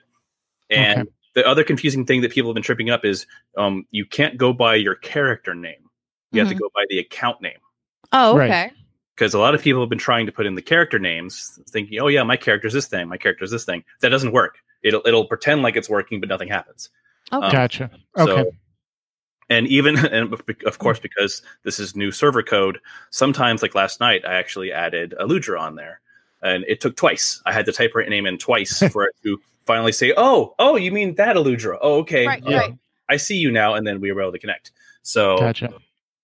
And 0.69 1.01
okay. 1.01 1.11
the 1.35 1.47
other 1.47 1.63
confusing 1.63 2.05
thing 2.05 2.21
that 2.21 2.31
people 2.31 2.49
have 2.49 2.55
been 2.55 2.63
tripping 2.63 2.89
up 2.89 3.05
is 3.05 3.27
um, 3.55 3.85
you 3.91 4.05
can't 4.05 4.37
go 4.37 4.51
by 4.51 4.75
your 4.75 4.95
character 4.95 5.53
name. 5.53 5.75
You 5.79 5.79
mm-hmm. 5.81 6.37
have 6.39 6.47
to 6.47 6.53
mm-hmm. 6.55 6.61
go 6.61 6.69
by 6.73 6.85
the 6.89 6.99
account 6.99 7.41
name. 7.41 7.59
Oh, 8.11 8.39
okay. 8.39 8.71
Because 9.15 9.33
a 9.33 9.39
lot 9.39 9.55
of 9.55 9.61
people 9.61 9.81
have 9.81 9.89
been 9.89 9.97
trying 9.97 10.25
to 10.25 10.31
put 10.31 10.45
in 10.45 10.55
the 10.55 10.61
character 10.61 10.99
names, 10.99 11.59
thinking, 11.69 11.99
"Oh 11.99 12.07
yeah, 12.07 12.23
my 12.23 12.37
character's 12.37 12.73
this 12.73 12.87
thing. 12.87 13.07
My 13.07 13.17
character's 13.17 13.51
this 13.51 13.65
thing." 13.65 13.83
That 14.01 14.09
doesn't 14.09 14.31
work. 14.31 14.57
It'll 14.83 15.01
it'll 15.05 15.25
pretend 15.25 15.63
like 15.63 15.75
it's 15.75 15.89
working, 15.89 16.19
but 16.19 16.29
nothing 16.29 16.47
happens. 16.47 16.89
Okay. 17.33 17.45
Um, 17.45 17.51
gotcha. 17.51 17.91
Okay. 18.17 18.43
So, 18.43 18.51
and 19.49 19.67
even 19.67 19.97
and 20.13 20.33
of 20.65 20.79
course 20.79 20.99
because 20.99 21.41
this 21.63 21.79
is 21.79 21.95
new 21.95 22.11
server 22.11 22.43
code 22.43 22.79
sometimes 23.09 23.61
like 23.61 23.75
last 23.75 23.99
night 23.99 24.25
i 24.25 24.33
actually 24.33 24.71
added 24.71 25.15
Aludra 25.19 25.59
on 25.59 25.75
there. 25.75 26.01
And 26.43 26.63
it 26.67 26.79
took 26.81 26.95
twice. 26.95 27.41
I 27.47 27.51
had 27.51 27.65
to 27.65 27.71
type 27.71 27.93
her 27.95 28.03
name 28.05 28.27
in 28.27 28.37
twice 28.37 28.83
for 28.91 29.05
it 29.05 29.15
to 29.23 29.41
finally 29.65 29.91
say 29.91 30.13
oh 30.15 30.53
oh 30.59 30.75
you 30.75 30.91
mean 30.91 31.15
that 31.15 31.35
Aludra? 31.35 31.77
Oh 31.81 31.99
okay. 31.99 32.27
Right, 32.27 32.43
yeah, 32.45 32.57
right. 32.59 32.77
i 33.09 33.17
see 33.17 33.37
you 33.37 33.51
now 33.51 33.73
and 33.73 33.85
then 33.87 33.99
we 33.99 34.11
were 34.11 34.21
able 34.21 34.33
to 34.33 34.39
connect. 34.39 34.71
So 35.01 35.37
gotcha. 35.39 35.73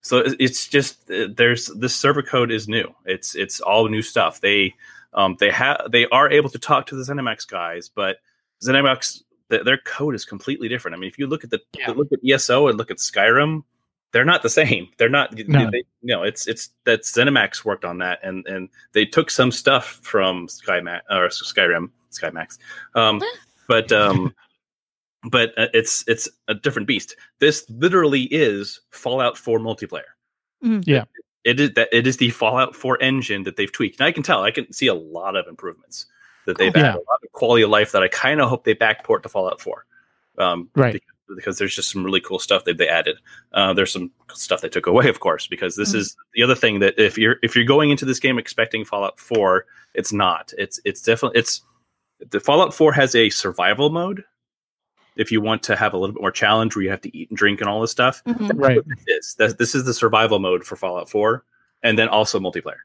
so 0.01 0.23
it's 0.39 0.67
just 0.67 1.09
uh, 1.09 1.29
there's 1.35 1.67
this 1.67 1.95
server 1.95 2.21
code 2.21 2.51
is 2.51 2.67
new. 2.67 2.93
It's 3.05 3.35
it's 3.35 3.59
all 3.59 3.89
new 3.89 4.03
stuff. 4.03 4.39
They 4.39 4.75
um 5.13 5.35
they 5.39 5.49
have 5.49 5.87
they 5.91 6.05
are 6.07 6.29
able 6.29 6.51
to 6.51 6.59
talk 6.59 6.85
to 6.87 6.95
the 6.95 7.03
zenimax 7.03 7.47
guys 7.47 7.89
but 7.89 8.17
zenimax 8.63 9.22
the, 9.53 9.63
their 9.63 9.77
code 9.77 10.15
is 10.15 10.25
completely 10.25 10.67
different. 10.67 10.95
I 10.95 10.99
mean, 10.99 11.09
if 11.09 11.19
you 11.19 11.27
look 11.27 11.43
at 11.43 11.51
the 11.51 11.61
yeah. 11.77 11.91
look 11.91 12.11
at 12.11 12.19
ESO 12.27 12.67
and 12.67 12.77
look 12.77 12.89
at 12.89 12.97
Skyrim, 12.97 13.63
they're 14.11 14.25
not 14.25 14.41
the 14.41 14.49
same. 14.49 14.89
They're 14.97 15.09
not. 15.09 15.35
No. 15.47 15.69
They, 15.71 15.83
you 16.01 16.15
know, 16.15 16.23
it's 16.23 16.47
it's 16.47 16.69
that 16.85 17.01
ZeniMax 17.01 17.63
worked 17.63 17.85
on 17.85 17.99
that, 17.99 18.19
and 18.23 18.45
and 18.47 18.69
they 18.93 19.05
took 19.05 19.29
some 19.29 19.51
stuff 19.51 19.99
from 20.01 20.47
Skymax 20.47 21.01
or 21.09 21.27
Skyrim, 21.27 21.91
Skymax, 22.11 22.57
um, 22.95 23.21
but 23.67 23.91
um, 23.91 24.33
but 25.29 25.57
uh, 25.57 25.67
it's 25.73 26.03
it's 26.07 26.27
a 26.47 26.55
different 26.55 26.87
beast. 26.87 27.15
This 27.39 27.69
literally 27.69 28.23
is 28.23 28.81
Fallout 28.91 29.37
4 29.37 29.59
multiplayer. 29.59 30.01
Mm-hmm. 30.63 30.81
Yeah, 30.85 31.03
it, 31.43 31.59
it 31.59 31.59
is 31.59 31.73
that 31.73 31.89
it 31.91 32.07
is 32.07 32.17
the 32.17 32.31
Fallout 32.31 32.75
4 32.75 33.01
engine 33.01 33.43
that 33.43 33.55
they've 33.57 33.71
tweaked, 33.71 33.99
and 33.99 34.07
I 34.07 34.11
can 34.11 34.23
tell. 34.23 34.43
I 34.43 34.51
can 34.51 34.71
see 34.73 34.87
a 34.87 34.95
lot 34.95 35.35
of 35.35 35.47
improvements 35.47 36.07
that 36.45 36.57
they've 36.57 36.75
yeah. 36.75 36.89
added 36.89 36.95
a 36.95 37.09
lot 37.09 37.19
of 37.23 37.31
quality 37.31 37.63
of 37.63 37.69
life 37.69 37.91
that 37.91 38.03
I 38.03 38.07
kind 38.07 38.41
of 38.41 38.49
hope 38.49 38.63
they 38.63 38.75
backport 38.75 39.23
to 39.23 39.29
Fallout 39.29 39.61
4. 39.61 39.85
Um, 40.37 40.69
right. 40.75 40.93
Because, 40.93 41.35
because, 41.35 41.57
there's 41.57 41.75
just 41.75 41.91
some 41.91 42.03
really 42.03 42.21
cool 42.21 42.39
stuff 42.39 42.65
that 42.65 42.77
they 42.77 42.87
added. 42.87 43.17
Uh, 43.53 43.73
there's 43.73 43.91
some 43.91 44.11
stuff 44.33 44.61
they 44.61 44.69
took 44.69 44.87
away, 44.87 45.07
of 45.09 45.19
course, 45.19 45.47
because 45.47 45.75
this 45.75 45.89
mm-hmm. 45.89 45.99
is 45.99 46.15
the 46.33 46.43
other 46.43 46.55
thing 46.55 46.79
that 46.79 46.97
if 46.97 47.17
you're 47.17 47.37
if 47.43 47.55
you're 47.55 47.65
going 47.65 47.91
into 47.91 48.05
this 48.05 48.19
game 48.19 48.37
expecting 48.37 48.83
Fallout 48.83 49.19
4, 49.19 49.65
it's 49.93 50.11
not. 50.11 50.53
It's 50.57 50.79
it's 50.85 51.01
definitely 51.01 51.39
it's 51.39 51.61
the 52.31 52.39
Fallout 52.39 52.73
4 52.73 52.93
has 52.93 53.15
a 53.15 53.29
survival 53.29 53.89
mode. 53.89 54.23
If 55.15 55.31
you 55.31 55.41
want 55.41 55.61
to 55.63 55.75
have 55.75 55.93
a 55.93 55.97
little 55.97 56.13
bit 56.13 56.21
more 56.21 56.31
challenge 56.31 56.75
where 56.75 56.83
you 56.83 56.89
have 56.89 57.01
to 57.01 57.15
eat 57.15 57.29
and 57.29 57.37
drink 57.37 57.61
and 57.61 57.69
all 57.69 57.81
this 57.81 57.91
stuff, 57.91 58.23
mm-hmm. 58.23 58.57
right? 58.57 58.79
This 59.05 59.35
is. 59.37 59.55
this 59.55 59.75
is 59.75 59.85
the 59.85 59.93
survival 59.93 60.39
mode 60.39 60.63
for 60.63 60.75
Fallout 60.75 61.07
4, 61.07 61.43
and 61.83 61.99
then 61.99 62.07
also 62.07 62.39
multiplayer. 62.39 62.77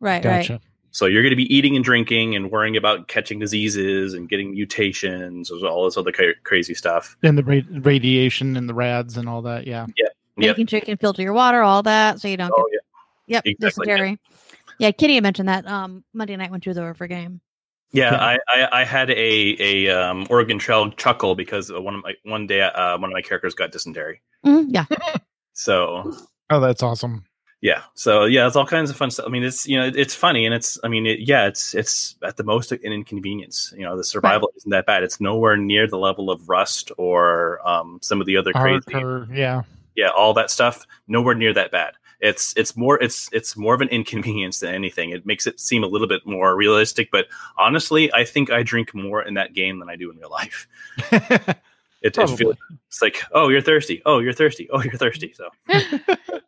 Right, 0.00 0.22
gotcha. 0.22 0.54
right. 0.54 0.62
So 0.96 1.04
you're 1.04 1.20
going 1.20 1.28
to 1.28 1.36
be 1.36 1.54
eating 1.54 1.76
and 1.76 1.84
drinking 1.84 2.36
and 2.36 2.50
worrying 2.50 2.74
about 2.74 3.06
catching 3.06 3.38
diseases 3.38 4.14
and 4.14 4.30
getting 4.30 4.52
mutations, 4.52 5.50
all 5.50 5.84
this 5.84 5.98
other 5.98 6.10
ca- 6.10 6.32
crazy 6.42 6.72
stuff. 6.72 7.18
And 7.22 7.36
the 7.36 7.44
ra- 7.44 7.80
radiation 7.82 8.56
and 8.56 8.66
the 8.66 8.72
rads 8.72 9.18
and 9.18 9.28
all 9.28 9.42
that. 9.42 9.66
Yeah. 9.66 9.84
Yeah. 9.98 10.08
Making 10.38 10.68
sure 10.68 10.78
you 10.78 10.86
can 10.86 10.96
filter 10.96 11.20
your 11.20 11.34
water, 11.34 11.60
all 11.60 11.82
that, 11.82 12.18
so 12.18 12.28
you 12.28 12.38
don't. 12.38 12.50
Oh 12.50 12.66
get, 12.72 12.80
yeah. 13.26 13.36
Yep. 13.36 13.42
Exactly. 13.44 13.84
Dysentery. 13.84 14.18
Yeah. 14.78 14.90
Kitty 14.90 15.20
mentioned 15.20 15.50
that 15.50 15.66
um, 15.66 16.02
Monday 16.14 16.34
night 16.34 16.50
when 16.50 16.62
she 16.62 16.70
was 16.70 16.78
over 16.78 16.94
for 16.94 17.06
game. 17.06 17.42
Yeah, 17.92 18.12
yeah. 18.12 18.18
I, 18.18 18.38
I, 18.48 18.80
I, 18.80 18.84
had 18.84 19.10
a 19.10 19.56
a 19.60 19.88
um, 19.90 20.26
Oregon 20.30 20.58
Trail 20.58 20.90
chuckle 20.92 21.34
because 21.34 21.70
one 21.70 21.96
of 21.96 22.04
my 22.04 22.14
one 22.24 22.46
day 22.46 22.62
uh, 22.62 22.96
one 22.96 23.10
of 23.10 23.14
my 23.14 23.20
characters 23.20 23.54
got 23.54 23.70
dysentery. 23.70 24.22
Mm-hmm, 24.46 24.70
yeah. 24.70 24.86
so. 25.52 26.10
Oh, 26.48 26.60
that's 26.60 26.82
awesome 26.82 27.26
yeah. 27.60 27.82
So 27.94 28.24
yeah 28.24 28.46
it's 28.46 28.56
all 28.56 28.66
kinds 28.66 28.90
of 28.90 28.96
fun 28.96 29.10
stuff. 29.10 29.26
I 29.26 29.30
mean 29.30 29.44
it's 29.44 29.66
you 29.66 29.78
know 29.78 29.90
it's 29.94 30.14
funny 30.14 30.44
and 30.44 30.54
it's 30.54 30.78
i 30.84 30.88
mean 30.88 31.06
it, 31.06 31.20
yeah 31.20 31.46
it's 31.46 31.74
it's 31.74 32.16
at 32.22 32.36
the 32.36 32.44
most 32.44 32.72
an 32.72 32.78
inconvenience. 32.82 33.72
You 33.76 33.84
know 33.84 33.96
the 33.96 34.04
survival 34.04 34.48
right. 34.48 34.56
isn't 34.56 34.70
that 34.70 34.86
bad. 34.86 35.02
It's 35.02 35.20
nowhere 35.20 35.56
near 35.56 35.86
the 35.86 35.98
level 35.98 36.30
of 36.30 36.48
rust 36.48 36.92
or 36.98 37.66
um, 37.66 37.98
some 38.02 38.20
of 38.20 38.26
the 38.26 38.36
other 38.36 38.52
crazy 38.52 38.84
yeah. 39.32 39.62
Yeah 39.94 40.08
all 40.08 40.34
that 40.34 40.50
stuff 40.50 40.86
nowhere 41.08 41.34
near 41.34 41.52
that 41.54 41.70
bad. 41.70 41.94
It's 42.20 42.54
it's 42.56 42.76
more 42.76 43.02
it's 43.02 43.28
it's 43.32 43.56
more 43.56 43.74
of 43.74 43.80
an 43.80 43.88
inconvenience 43.88 44.60
than 44.60 44.74
anything. 44.74 45.10
It 45.10 45.26
makes 45.26 45.46
it 45.46 45.58
seem 45.60 45.84
a 45.84 45.86
little 45.86 46.08
bit 46.08 46.26
more 46.26 46.56
realistic 46.56 47.10
but 47.10 47.26
honestly 47.58 48.12
i 48.14 48.24
think 48.24 48.50
i 48.50 48.62
drink 48.62 48.94
more 48.94 49.22
in 49.22 49.34
that 49.34 49.52
game 49.52 49.78
than 49.78 49.90
i 49.90 49.96
do 49.96 50.10
in 50.10 50.18
real 50.18 50.30
life. 50.30 50.66
It, 52.02 52.16
it 52.18 52.36
feels 52.36 52.56
it's 52.86 53.02
like 53.02 53.22
oh 53.32 53.48
you're 53.48 53.62
thirsty. 53.62 54.02
Oh 54.06 54.20
you're 54.20 54.32
thirsty. 54.32 54.68
Oh 54.70 54.80
you're 54.82 54.96
thirsty. 54.96 55.34
So 55.34 55.48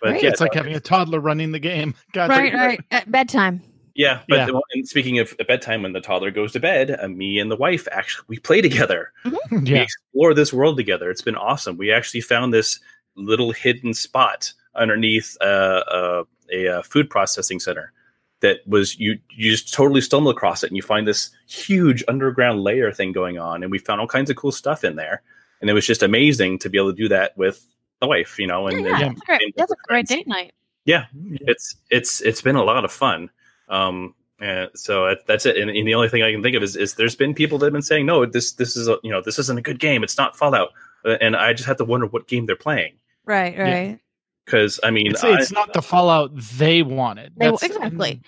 But 0.00 0.12
right. 0.12 0.22
yeah, 0.22 0.30
it's 0.30 0.40
like 0.40 0.54
having 0.54 0.74
a 0.74 0.80
toddler 0.80 1.20
running 1.20 1.52
the 1.52 1.58
game. 1.58 1.94
Gotcha. 2.12 2.32
Right, 2.32 2.54
right. 2.54 2.80
At 2.90 3.10
bedtime. 3.10 3.62
Yeah, 3.94 4.20
but 4.28 4.48
yeah. 4.48 4.60
and 4.74 4.86
speaking 4.86 5.18
of 5.20 5.34
bedtime, 5.48 5.82
when 5.82 5.94
the 5.94 6.02
toddler 6.02 6.30
goes 6.30 6.52
to 6.52 6.60
bed, 6.60 6.98
uh, 7.00 7.08
me 7.08 7.38
and 7.38 7.50
the 7.50 7.56
wife 7.56 7.88
actually 7.90 8.26
we 8.28 8.38
play 8.38 8.60
together. 8.60 9.10
Mm-hmm. 9.24 9.66
Yeah. 9.66 9.72
We 9.72 9.80
explore 9.80 10.34
this 10.34 10.52
world 10.52 10.76
together. 10.76 11.10
It's 11.10 11.22
been 11.22 11.36
awesome. 11.36 11.78
We 11.78 11.90
actually 11.90 12.20
found 12.20 12.52
this 12.52 12.78
little 13.16 13.52
hidden 13.52 13.94
spot 13.94 14.52
underneath 14.74 15.36
uh, 15.40 15.44
uh, 15.90 16.24
a, 16.52 16.66
a, 16.66 16.82
food 16.82 17.08
processing 17.08 17.58
center 17.58 17.92
that 18.40 18.58
was 18.66 18.98
you 18.98 19.18
you 19.30 19.50
just 19.50 19.72
totally 19.72 20.02
stumble 20.02 20.30
across 20.30 20.62
it 20.62 20.68
and 20.68 20.76
you 20.76 20.82
find 20.82 21.08
this 21.08 21.30
huge 21.48 22.04
underground 22.08 22.62
layer 22.62 22.92
thing 22.92 23.12
going 23.12 23.38
on 23.38 23.62
and 23.62 23.72
we 23.72 23.78
found 23.78 24.00
all 24.00 24.06
kinds 24.06 24.28
of 24.28 24.36
cool 24.36 24.52
stuff 24.52 24.84
in 24.84 24.96
there 24.96 25.22
and 25.60 25.70
it 25.70 25.72
was 25.72 25.86
just 25.86 26.02
amazing 26.02 26.58
to 26.58 26.68
be 26.68 26.76
able 26.76 26.90
to 26.90 26.96
do 26.96 27.08
that 27.08 27.36
with 27.38 27.66
the 28.00 28.06
wife, 28.06 28.38
you 28.38 28.46
know, 28.46 28.66
and, 28.68 28.84
yeah, 28.84 28.98
yeah. 28.98 29.06
And, 29.06 29.16
that's, 29.16 29.26
great. 29.26 29.54
that's 29.56 29.72
a 29.72 29.76
great 29.88 30.06
date 30.06 30.26
night. 30.26 30.52
Yeah, 30.84 31.06
it's 31.14 31.74
it's 31.90 32.20
it's 32.20 32.40
been 32.40 32.56
a 32.56 32.62
lot 32.62 32.84
of 32.84 32.92
fun. 32.92 33.30
Um, 33.68 34.14
and 34.38 34.70
so 34.74 35.16
that's 35.26 35.46
it. 35.46 35.56
And, 35.56 35.70
and, 35.70 35.88
the 35.88 35.94
only 35.94 36.08
thing 36.08 36.22
I 36.22 36.30
can 36.30 36.42
think 36.42 36.54
of 36.54 36.62
is, 36.62 36.76
is 36.76 36.94
there's 36.94 37.16
been 37.16 37.34
people 37.34 37.58
that 37.58 37.66
have 37.66 37.72
been 37.72 37.82
saying, 37.82 38.06
no, 38.06 38.26
this 38.26 38.52
this 38.52 38.76
is 38.76 38.86
a 38.86 38.98
you 39.02 39.10
know 39.10 39.20
this 39.20 39.38
isn't 39.38 39.58
a 39.58 39.62
good 39.62 39.80
game. 39.80 40.04
It's 40.04 40.16
not 40.16 40.36
Fallout, 40.36 40.68
uh, 41.04 41.16
and 41.20 41.34
I 41.34 41.52
just 41.52 41.66
have 41.66 41.78
to 41.78 41.84
wonder 41.84 42.06
what 42.06 42.28
game 42.28 42.46
they're 42.46 42.54
playing. 42.54 42.94
Right, 43.24 43.58
right. 43.58 43.98
Because 44.44 44.78
I 44.84 44.90
mean, 44.90 45.08
it's, 45.08 45.24
it's 45.24 45.50
not 45.50 45.72
the 45.72 45.82
Fallout 45.82 46.30
they 46.36 46.82
wanted. 46.82 47.32
They, 47.36 47.48
exactly. 47.48 48.22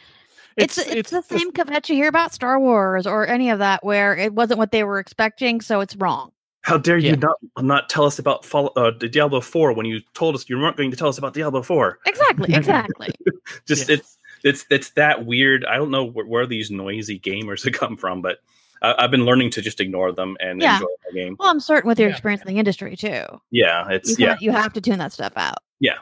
It's, 0.56 0.76
it's, 0.76 0.88
it's 0.88 1.10
the 1.10 1.22
same 1.22 1.52
that 1.54 1.88
you 1.88 1.94
hear 1.94 2.08
about 2.08 2.34
Star 2.34 2.58
Wars 2.58 3.06
or 3.06 3.28
any 3.28 3.50
of 3.50 3.60
that 3.60 3.84
where 3.84 4.16
it 4.16 4.34
wasn't 4.34 4.58
what 4.58 4.72
they 4.72 4.82
were 4.82 4.98
expecting, 4.98 5.60
so 5.60 5.78
it's 5.78 5.94
wrong. 5.94 6.32
How 6.68 6.76
dare 6.76 6.98
you 6.98 7.12
yeah. 7.12 7.16
not 7.16 7.64
not 7.64 7.88
tell 7.88 8.04
us 8.04 8.18
about 8.18 8.44
Fall, 8.44 8.72
uh, 8.76 8.90
Diablo 8.90 9.40
Four 9.40 9.72
when 9.72 9.86
you 9.86 10.00
told 10.12 10.34
us 10.34 10.50
you 10.50 10.58
weren't 10.58 10.76
going 10.76 10.90
to 10.90 10.98
tell 10.98 11.08
us 11.08 11.16
about 11.16 11.32
Diablo 11.32 11.62
Four? 11.62 11.98
Exactly, 12.04 12.54
exactly. 12.54 13.10
Just 13.66 13.88
yeah. 13.88 13.94
it's 13.94 14.18
it's 14.44 14.66
it's 14.68 14.90
that 14.90 15.24
weird. 15.24 15.64
I 15.64 15.76
don't 15.76 15.90
know 15.90 16.04
where, 16.04 16.26
where 16.26 16.46
these 16.46 16.70
noisy 16.70 17.18
gamers 17.18 17.64
have 17.64 17.72
come 17.72 17.96
from, 17.96 18.20
but 18.20 18.40
I, 18.82 18.94
have 19.00 19.10
been 19.10 19.24
learning 19.24 19.48
to 19.52 19.62
just 19.62 19.80
ignore 19.80 20.12
them 20.12 20.36
and 20.40 20.60
yeah. 20.60 20.74
enjoy 20.74 20.86
the 21.06 21.18
game. 21.18 21.36
Well, 21.40 21.48
I'm 21.48 21.58
certain 21.58 21.88
with 21.88 21.98
your 21.98 22.10
yeah. 22.10 22.14
experience 22.14 22.42
in 22.42 22.48
the 22.48 22.58
industry 22.58 22.96
too. 22.96 23.24
Yeah, 23.50 23.88
it's 23.88 24.18
you 24.18 24.26
yeah. 24.26 24.36
You 24.38 24.50
have 24.50 24.74
to 24.74 24.82
tune 24.82 24.98
that 24.98 25.14
stuff 25.14 25.32
out. 25.36 25.60
Yeah. 25.80 25.96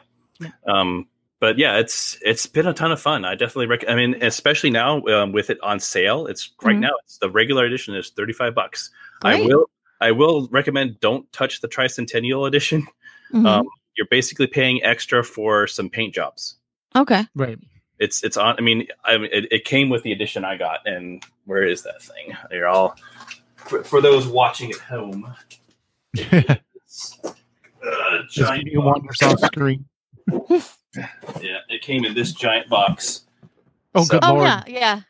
Um, 0.67 1.07
but 1.39 1.57
yeah, 1.57 1.77
it's 1.77 2.17
it's 2.25 2.45
been 2.45 2.67
a 2.67 2.73
ton 2.73 2.91
of 2.91 2.99
fun. 2.99 3.23
I 3.23 3.35
definitely 3.35 3.67
recommend. 3.67 3.99
I 3.99 4.05
mean, 4.05 4.21
especially 4.21 4.71
now 4.71 5.01
um, 5.05 5.31
with 5.31 5.49
it 5.49 5.59
on 5.63 5.79
sale. 5.79 6.27
It's 6.27 6.51
right 6.61 6.73
mm-hmm. 6.73 6.81
now. 6.81 6.91
It's 7.05 7.19
the 7.19 7.29
regular 7.29 7.63
edition 7.63 7.95
is 7.95 8.09
thirty 8.09 8.33
five 8.33 8.53
bucks. 8.53 8.91
Right. 9.23 9.41
I 9.41 9.45
will 9.45 9.69
I 9.99 10.11
will 10.11 10.47
recommend 10.49 10.99
don't 10.99 11.31
touch 11.31 11.61
the 11.61 11.67
Tricentennial 11.67 12.47
edition. 12.47 12.83
Mm-hmm. 13.33 13.45
Um, 13.45 13.67
you're 13.97 14.07
basically 14.09 14.47
paying 14.47 14.83
extra 14.83 15.23
for 15.23 15.67
some 15.67 15.89
paint 15.89 16.13
jobs. 16.13 16.55
Okay. 16.95 17.25
Right. 17.35 17.59
It's 17.99 18.23
it's 18.23 18.37
on. 18.37 18.55
I 18.57 18.61
mean, 18.61 18.87
I 19.03 19.17
mean, 19.17 19.29
it, 19.33 19.51
it 19.51 19.65
came 19.65 19.89
with 19.89 20.03
the 20.03 20.11
edition 20.11 20.45
I 20.45 20.55
got, 20.55 20.85
and 20.85 21.23
where 21.45 21.63
is 21.63 21.81
that 21.83 22.01
thing? 22.01 22.37
You're 22.51 22.67
all 22.67 22.95
for, 23.55 23.83
for 23.83 24.01
those 24.01 24.27
watching 24.27 24.71
at 24.71 24.77
home. 24.77 25.33
Uh, 27.85 28.19
giant 28.29 28.65
you 28.65 28.81
wanders 28.81 29.21
off 29.21 29.39
screen. 29.39 29.85
yeah, 31.39 31.59
it 31.69 31.81
came 31.81 32.05
in 32.05 32.13
this 32.13 32.33
giant 32.33 32.67
box. 32.69 33.25
Oh, 33.95 34.03
so, 34.03 34.19
good 34.19 34.23
oh, 34.23 34.41
yeah, 34.41 34.63
yeah. 34.67 35.01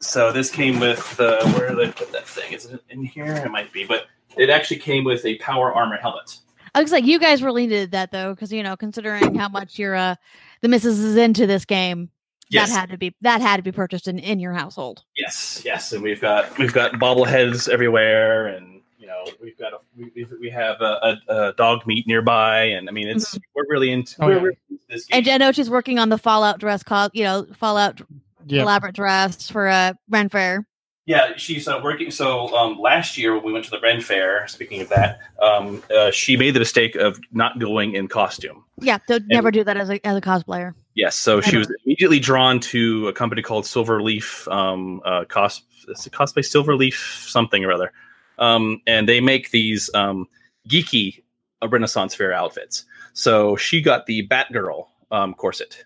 So 0.00 0.32
this 0.32 0.50
came 0.50 0.80
with 0.80 1.20
uh, 1.20 1.46
where 1.50 1.68
did 1.68 1.88
I 1.88 1.90
put 1.92 2.12
that 2.12 2.26
thing? 2.26 2.52
Is 2.52 2.66
it 2.66 2.82
in 2.90 3.04
here? 3.04 3.34
It 3.34 3.50
might 3.50 3.72
be, 3.72 3.84
but 3.84 4.06
it 4.36 4.50
actually 4.50 4.78
came 4.78 5.04
with 5.04 5.24
a 5.24 5.36
power 5.38 5.72
armor 5.72 5.96
helmet. 5.96 6.38
I 6.74 6.82
was 6.82 6.92
like, 6.92 7.06
you 7.06 7.18
guys 7.18 7.42
really 7.42 7.66
did 7.66 7.92
that 7.92 8.12
though, 8.12 8.34
because 8.34 8.52
you 8.52 8.62
know, 8.62 8.76
considering 8.76 9.34
how 9.34 9.48
much 9.48 9.78
your 9.78 9.94
uh 9.94 10.16
the 10.60 10.68
missus 10.68 10.98
is 10.98 11.16
into 11.16 11.46
this 11.46 11.64
game, 11.64 12.10
yes. 12.50 12.68
that 12.68 12.80
had 12.80 12.90
to 12.90 12.98
be 12.98 13.14
that 13.22 13.40
had 13.40 13.56
to 13.56 13.62
be 13.62 13.72
purchased 13.72 14.08
in 14.08 14.18
in 14.18 14.38
your 14.40 14.52
household. 14.52 15.02
Yes, 15.16 15.62
yes, 15.64 15.92
and 15.92 16.02
we've 16.02 16.20
got 16.20 16.56
we've 16.58 16.72
got 16.72 16.92
bobbleheads 16.92 17.68
everywhere, 17.68 18.48
and 18.48 18.82
you 18.98 19.06
know 19.06 19.24
we've 19.40 19.58
got 19.58 19.72
a 19.72 19.78
we, 19.96 20.26
we 20.40 20.50
have 20.50 20.80
a, 20.80 21.18
a, 21.28 21.34
a 21.34 21.54
Dogmeat 21.54 22.06
nearby, 22.06 22.64
and 22.64 22.88
I 22.88 22.92
mean 22.92 23.08
it's 23.08 23.30
mm-hmm. 23.30 23.38
we're 23.54 23.66
really 23.68 23.90
into 23.90 24.14
oh, 24.20 24.26
we're 24.26 24.34
yeah. 24.34 24.42
really 24.42 24.58
into 24.70 24.84
this 24.88 25.06
game. 25.06 25.18
And 25.18 25.28
I 25.28 25.38
know 25.38 25.52
she's 25.52 25.70
working 25.70 25.98
on 25.98 26.08
the 26.08 26.18
Fallout 26.18 26.58
dress, 26.58 26.82
called 26.82 27.12
you 27.14 27.24
know 27.24 27.46
Fallout 27.54 28.00
yep. 28.46 28.62
elaborate 28.62 28.94
dress 28.94 29.50
for 29.50 29.68
a 29.68 29.72
uh, 29.72 29.92
Ren 30.08 30.28
Fair. 30.28 30.66
Yeah, 31.06 31.36
she's 31.36 31.68
uh, 31.68 31.80
working. 31.84 32.10
So 32.10 32.54
um, 32.56 32.80
last 32.80 33.16
year 33.16 33.34
when 33.34 33.44
we 33.44 33.52
went 33.52 33.64
to 33.66 33.70
the 33.70 33.78
Ren 33.80 34.00
Fair, 34.00 34.46
speaking 34.48 34.80
of 34.80 34.88
that, 34.88 35.20
um, 35.40 35.80
uh, 35.96 36.10
she 36.10 36.36
made 36.36 36.52
the 36.52 36.58
mistake 36.58 36.96
of 36.96 37.20
not 37.30 37.60
going 37.60 37.94
in 37.94 38.08
costume. 38.08 38.64
Yeah, 38.80 38.98
don't 39.06 39.20
and, 39.20 39.28
never 39.28 39.52
do 39.52 39.62
that 39.62 39.76
as 39.76 39.88
a 39.88 40.04
as 40.04 40.16
a 40.16 40.20
cosplayer. 40.20 40.74
Yes, 40.94 41.14
so 41.14 41.40
she 41.40 41.58
was 41.58 41.72
immediately 41.84 42.18
drawn 42.18 42.58
to 42.60 43.06
a 43.06 43.12
company 43.12 43.40
called 43.40 43.64
Silverleaf 43.64 44.50
um, 44.52 45.00
uh, 45.04 45.24
cos 45.26 45.62
cosplay 45.88 46.42
Silverleaf 46.42 47.28
something 47.28 47.64
or 47.64 47.70
other, 47.70 47.92
um, 48.40 48.82
and 48.88 49.08
they 49.08 49.20
make 49.20 49.52
these 49.52 49.88
um, 49.94 50.26
geeky 50.68 51.22
uh, 51.62 51.68
Renaissance 51.68 52.16
fair 52.16 52.32
outfits. 52.32 52.84
So 53.12 53.54
she 53.54 53.80
got 53.80 54.06
the 54.06 54.26
Batgirl 54.26 54.86
um, 55.12 55.34
corset. 55.34 55.84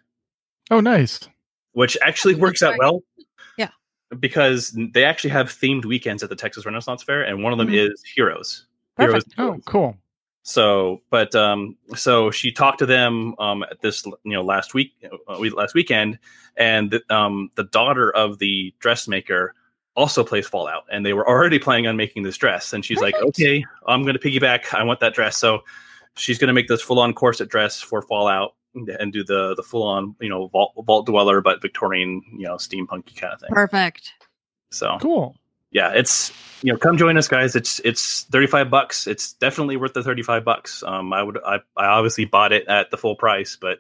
Oh, 0.71 0.81
nice! 0.81 1.21
Which 1.73 1.99
actually 2.01 2.37
works 2.37 2.63
out 2.63 2.77
well 2.79 3.03
because 4.19 4.77
they 4.93 5.05
actually 5.05 5.31
have 5.31 5.49
themed 5.49 5.85
weekends 5.85 6.23
at 6.23 6.29
the 6.29 6.37
Texas 6.37 6.67
Renaissance 6.67 7.03
Fair, 7.03 7.23
and 7.23 7.43
one 7.43 7.53
of 7.53 7.59
them 7.59 7.69
mm-hmm. 7.69 7.93
is 7.93 8.03
Heroes. 8.15 8.67
Heroes. 8.99 9.25
Oh, 9.39 9.59
cool. 9.67 9.97
So, 10.43 11.03
but 11.11 11.35
um, 11.35 11.77
so 11.95 12.31
she 12.31 12.51
talked 12.51 12.79
to 12.81 12.87
them 12.87 13.35
um 13.39 13.63
at 13.63 13.81
this 13.83 14.05
you 14.07 14.33
know 14.33 14.43
last 14.43 14.75
week 14.75 14.93
uh, 15.29 15.39
last 15.39 15.75
weekend, 15.75 16.19
and 16.57 16.91
the, 16.91 17.15
um 17.15 17.51
the 17.55 17.65
daughter 17.65 18.11
of 18.11 18.39
the 18.39 18.75
dressmaker 18.81 19.55
also 19.97 20.25
plays 20.25 20.49
Fallout, 20.49 20.85
and 20.91 21.05
they 21.05 21.13
were 21.13 21.29
already 21.29 21.59
planning 21.59 21.87
on 21.87 21.97
making 21.97 22.23
this 22.23 22.37
dress, 22.37 22.73
and 22.73 22.85
she's 22.85 22.99
Perfect. 22.99 23.19
like, 23.19 23.25
okay, 23.29 23.65
I'm 23.87 24.03
going 24.03 24.17
to 24.17 24.21
piggyback. 24.21 24.75
I 24.75 24.83
want 24.83 25.01
that 25.01 25.15
dress, 25.15 25.37
so 25.37 25.61
she's 26.17 26.39
going 26.39 26.49
to 26.49 26.55
make 26.55 26.69
this 26.69 26.81
full 26.83 26.99
on 26.99 27.13
corset 27.13 27.49
dress 27.49 27.81
for 27.81 28.03
Fallout 28.03 28.55
and 28.75 29.13
do 29.13 29.25
the 29.25 29.55
the 29.55 29.63
full 29.63 29.83
on 29.83 30.15
you 30.21 30.29
know 30.29 30.49
vault, 30.49 30.73
vault 30.85 31.07
dweller 31.07 31.41
but 31.41 31.61
Victorian 31.61 32.23
you 32.33 32.45
know 32.45 32.55
steampunky 32.55 33.17
kind 33.17 33.33
of 33.33 33.41
thing. 33.41 33.51
Perfect. 33.51 34.13
So 34.71 34.99
cool. 35.01 35.37
Yeah, 35.71 35.93
it's 35.95 36.33
you 36.63 36.73
know 36.73 36.79
come 36.79 36.97
join 36.97 37.17
us 37.17 37.29
guys. 37.29 37.57
It's 37.57 37.81
it's 37.85 38.23
thirty 38.25 38.47
five 38.47 38.71
bucks. 38.71 39.07
It's 39.07 39.35
definitely 39.35 39.77
worth 39.77 39.95
the 39.95 40.03
thirty 40.03 40.23
five 40.23 40.45
bucks. 40.45 40.83
Um, 40.83 41.13
I 41.13 41.23
would 41.23 41.39
I 41.45 41.61
I 41.77 41.87
obviously 41.87 42.25
bought 42.25 42.53
it 42.53 42.67
at 42.69 42.91
the 42.91 42.97
full 42.97 43.17
price, 43.17 43.57
but 43.61 43.79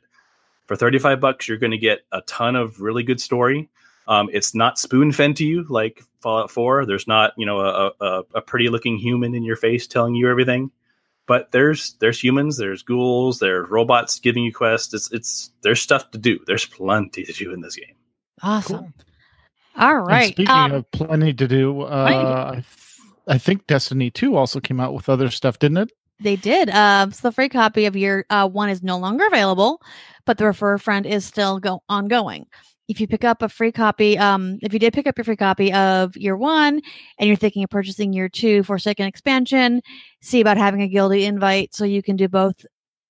for 0.67 0.77
thirty 0.77 0.99
five 0.99 1.21
bucks 1.21 1.49
you're 1.49 1.59
going 1.59 1.73
to 1.73 1.79
get 1.79 2.01
a 2.13 2.21
ton 2.23 2.57
of 2.57 2.81
really 2.81 3.03
good 3.03 3.21
story. 3.21 3.69
Um, 4.09 4.29
it's 4.33 4.55
not 4.55 4.79
spoon 4.79 5.13
fed 5.13 5.37
to 5.37 5.45
you 5.45 5.65
like 5.69 6.03
Fallout 6.21 6.51
Four. 6.51 6.87
There's 6.87 7.07
not 7.07 7.33
you 7.37 7.47
know 7.47 7.61
a, 7.61 7.93
a, 8.01 8.23
a 8.37 8.41
pretty 8.41 8.69
looking 8.69 8.99
human 8.99 9.35
in 9.35 9.45
your 9.45 9.57
face 9.57 9.87
telling 9.87 10.15
you 10.15 10.29
everything 10.29 10.71
but 11.31 11.53
there's 11.53 11.93
there's 12.01 12.19
humans, 12.19 12.57
there's 12.57 12.83
ghouls, 12.83 13.39
there's 13.39 13.71
robots 13.71 14.19
giving 14.19 14.43
you 14.43 14.53
quests. 14.53 14.93
It's 14.93 15.13
it's 15.13 15.53
there's 15.63 15.81
stuff 15.81 16.11
to 16.11 16.19
do. 16.19 16.41
There's 16.49 16.67
plenty 16.67 17.23
to 17.23 17.33
do 17.33 17.53
in 17.53 17.61
this 17.61 17.77
game. 17.77 17.95
Awesome. 18.43 18.79
Cool. 18.79 18.93
All 19.77 20.01
right. 20.01 20.25
And 20.25 20.33
speaking 20.33 20.51
um, 20.51 20.73
of 20.73 20.91
plenty 20.91 21.33
to 21.33 21.47
do, 21.47 21.83
uh, 21.83 22.51
I, 22.51 22.55
th- 22.55 22.65
I 23.29 23.39
think 23.39 23.69
Destiny 23.69 24.11
Two 24.11 24.35
also 24.35 24.59
came 24.59 24.81
out 24.81 24.93
with 24.93 25.09
other 25.09 25.31
stuff, 25.31 25.61
didn't 25.61 25.77
it? 25.77 25.93
They 26.19 26.35
did. 26.35 26.69
Um, 26.69 27.13
so 27.13 27.29
the 27.29 27.33
free 27.33 27.49
copy 27.49 27.87
of 27.87 27.95
year 27.95 28.27
uh, 28.29 28.49
one 28.49 28.69
is 28.69 28.83
no 28.83 28.99
longer 28.99 29.25
available, 29.29 29.81
but 30.27 30.37
the 30.37 30.47
refer 30.47 30.79
friend 30.79 31.07
is 31.07 31.25
still 31.25 31.61
go 31.61 31.85
ongoing 31.89 32.47
if 32.91 33.01
you 33.01 33.07
pick 33.07 33.23
up 33.23 33.41
a 33.41 33.49
free 33.49 33.71
copy, 33.71 34.19
um, 34.19 34.59
if 34.63 34.73
you 34.73 34.81
did 34.81 34.93
pick 34.93 35.07
up 35.07 35.17
your 35.17 35.25
free 35.25 35.37
copy 35.37 35.73
of 35.73 36.17
year 36.17 36.37
one 36.37 36.81
and 37.19 37.29
you're 37.29 37.37
thinking 37.37 37.63
of 37.63 37.71
purchasing 37.71 38.13
year 38.13 38.29
two 38.29 38.65
for 38.65 38.75
Forsaken 38.75 39.07
expansion, 39.07 39.81
see 40.21 40.41
about 40.41 40.57
having 40.57 40.83
a 40.83 40.89
guilty 40.89 41.25
invite 41.25 41.73
so 41.73 41.85
you 41.85 42.03
can 42.03 42.17
do 42.17 42.29
both. 42.29 42.67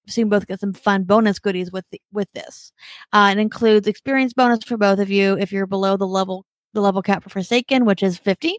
So 0.07 0.23
both 0.27 0.47
get 0.47 0.61
some 0.61 0.75
fun 0.75 1.05
bonus 1.05 1.39
goodies 1.39 1.73
with 1.73 1.87
the, 1.91 2.01
with 2.13 2.29
this. 2.35 2.73
Uh, 3.15 3.31
it 3.33 3.41
includes 3.41 3.87
experience 3.87 4.35
bonus 4.35 4.65
for 4.65 4.77
both 4.77 4.99
of 4.99 5.09
you 5.11 5.39
if 5.39 5.51
you're 5.51 5.67
below 5.67 5.97
the 5.97 6.07
level 6.07 6.45
the 6.75 6.83
level 6.83 7.01
cap 7.01 7.23
for 7.23 7.31
Forsaken, 7.31 7.87
which 7.87 8.03
is 8.03 8.19
50. 8.19 8.57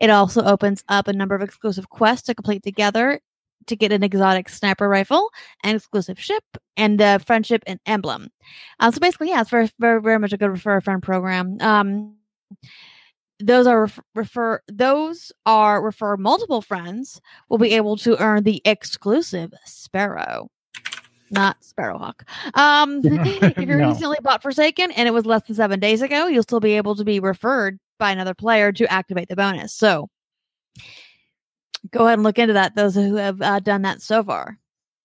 It 0.00 0.10
also 0.10 0.42
opens 0.42 0.82
up 0.88 1.06
a 1.06 1.12
number 1.12 1.34
of 1.34 1.42
exclusive 1.42 1.90
quests 1.90 2.26
to 2.26 2.34
complete 2.34 2.62
together 2.62 3.20
to 3.66 3.76
get 3.76 3.92
an 3.92 4.02
exotic 4.02 4.48
sniper 4.48 4.88
rifle, 4.88 5.30
an 5.64 5.76
exclusive 5.76 6.18
ship, 6.18 6.44
and 6.76 7.00
the 7.00 7.22
friendship 7.26 7.62
and 7.66 7.80
emblem. 7.86 8.28
Uh, 8.80 8.90
so 8.90 9.00
basically, 9.00 9.30
yeah, 9.30 9.40
it's 9.40 9.50
very, 9.50 9.70
very, 9.78 10.00
very 10.00 10.18
much 10.18 10.32
a 10.32 10.36
good 10.36 10.50
refer 10.50 10.76
a 10.76 10.82
friend 10.82 11.02
program. 11.02 11.56
Um, 11.60 12.16
those 13.38 13.66
are 13.66 13.82
refer, 13.82 14.02
refer 14.14 14.60
those 14.68 15.30
are 15.44 15.82
refer 15.82 16.16
multiple 16.16 16.62
friends 16.62 17.20
will 17.50 17.58
be 17.58 17.74
able 17.74 17.96
to 17.98 18.20
earn 18.22 18.44
the 18.44 18.62
exclusive 18.64 19.52
Sparrow 19.66 20.48
not 21.30 21.60
Sparrowhawk. 21.60 22.22
Um, 22.54 23.00
if 23.04 23.58
you 23.58 23.66
no. 23.66 23.88
recently 23.88 24.18
bought 24.22 24.42
Forsaken 24.42 24.90
and 24.92 25.08
it 25.08 25.12
was 25.12 25.26
less 25.26 25.42
than 25.46 25.56
seven 25.56 25.80
days 25.80 26.02
ago, 26.02 26.26
you'll 26.26 26.42
still 26.42 26.60
be 26.60 26.74
able 26.74 26.94
to 26.96 27.04
be 27.04 27.20
referred 27.20 27.78
by 27.98 28.10
another 28.10 28.34
player 28.34 28.72
to 28.72 28.90
activate 28.92 29.28
the 29.28 29.36
bonus. 29.36 29.74
So 29.74 30.08
go 31.90 32.06
ahead 32.06 32.14
and 32.14 32.22
look 32.22 32.38
into 32.38 32.54
that. 32.54 32.74
Those 32.74 32.94
who 32.94 33.16
have 33.16 33.40
uh, 33.42 33.60
done 33.60 33.82
that 33.82 34.02
so 34.02 34.22
far. 34.22 34.58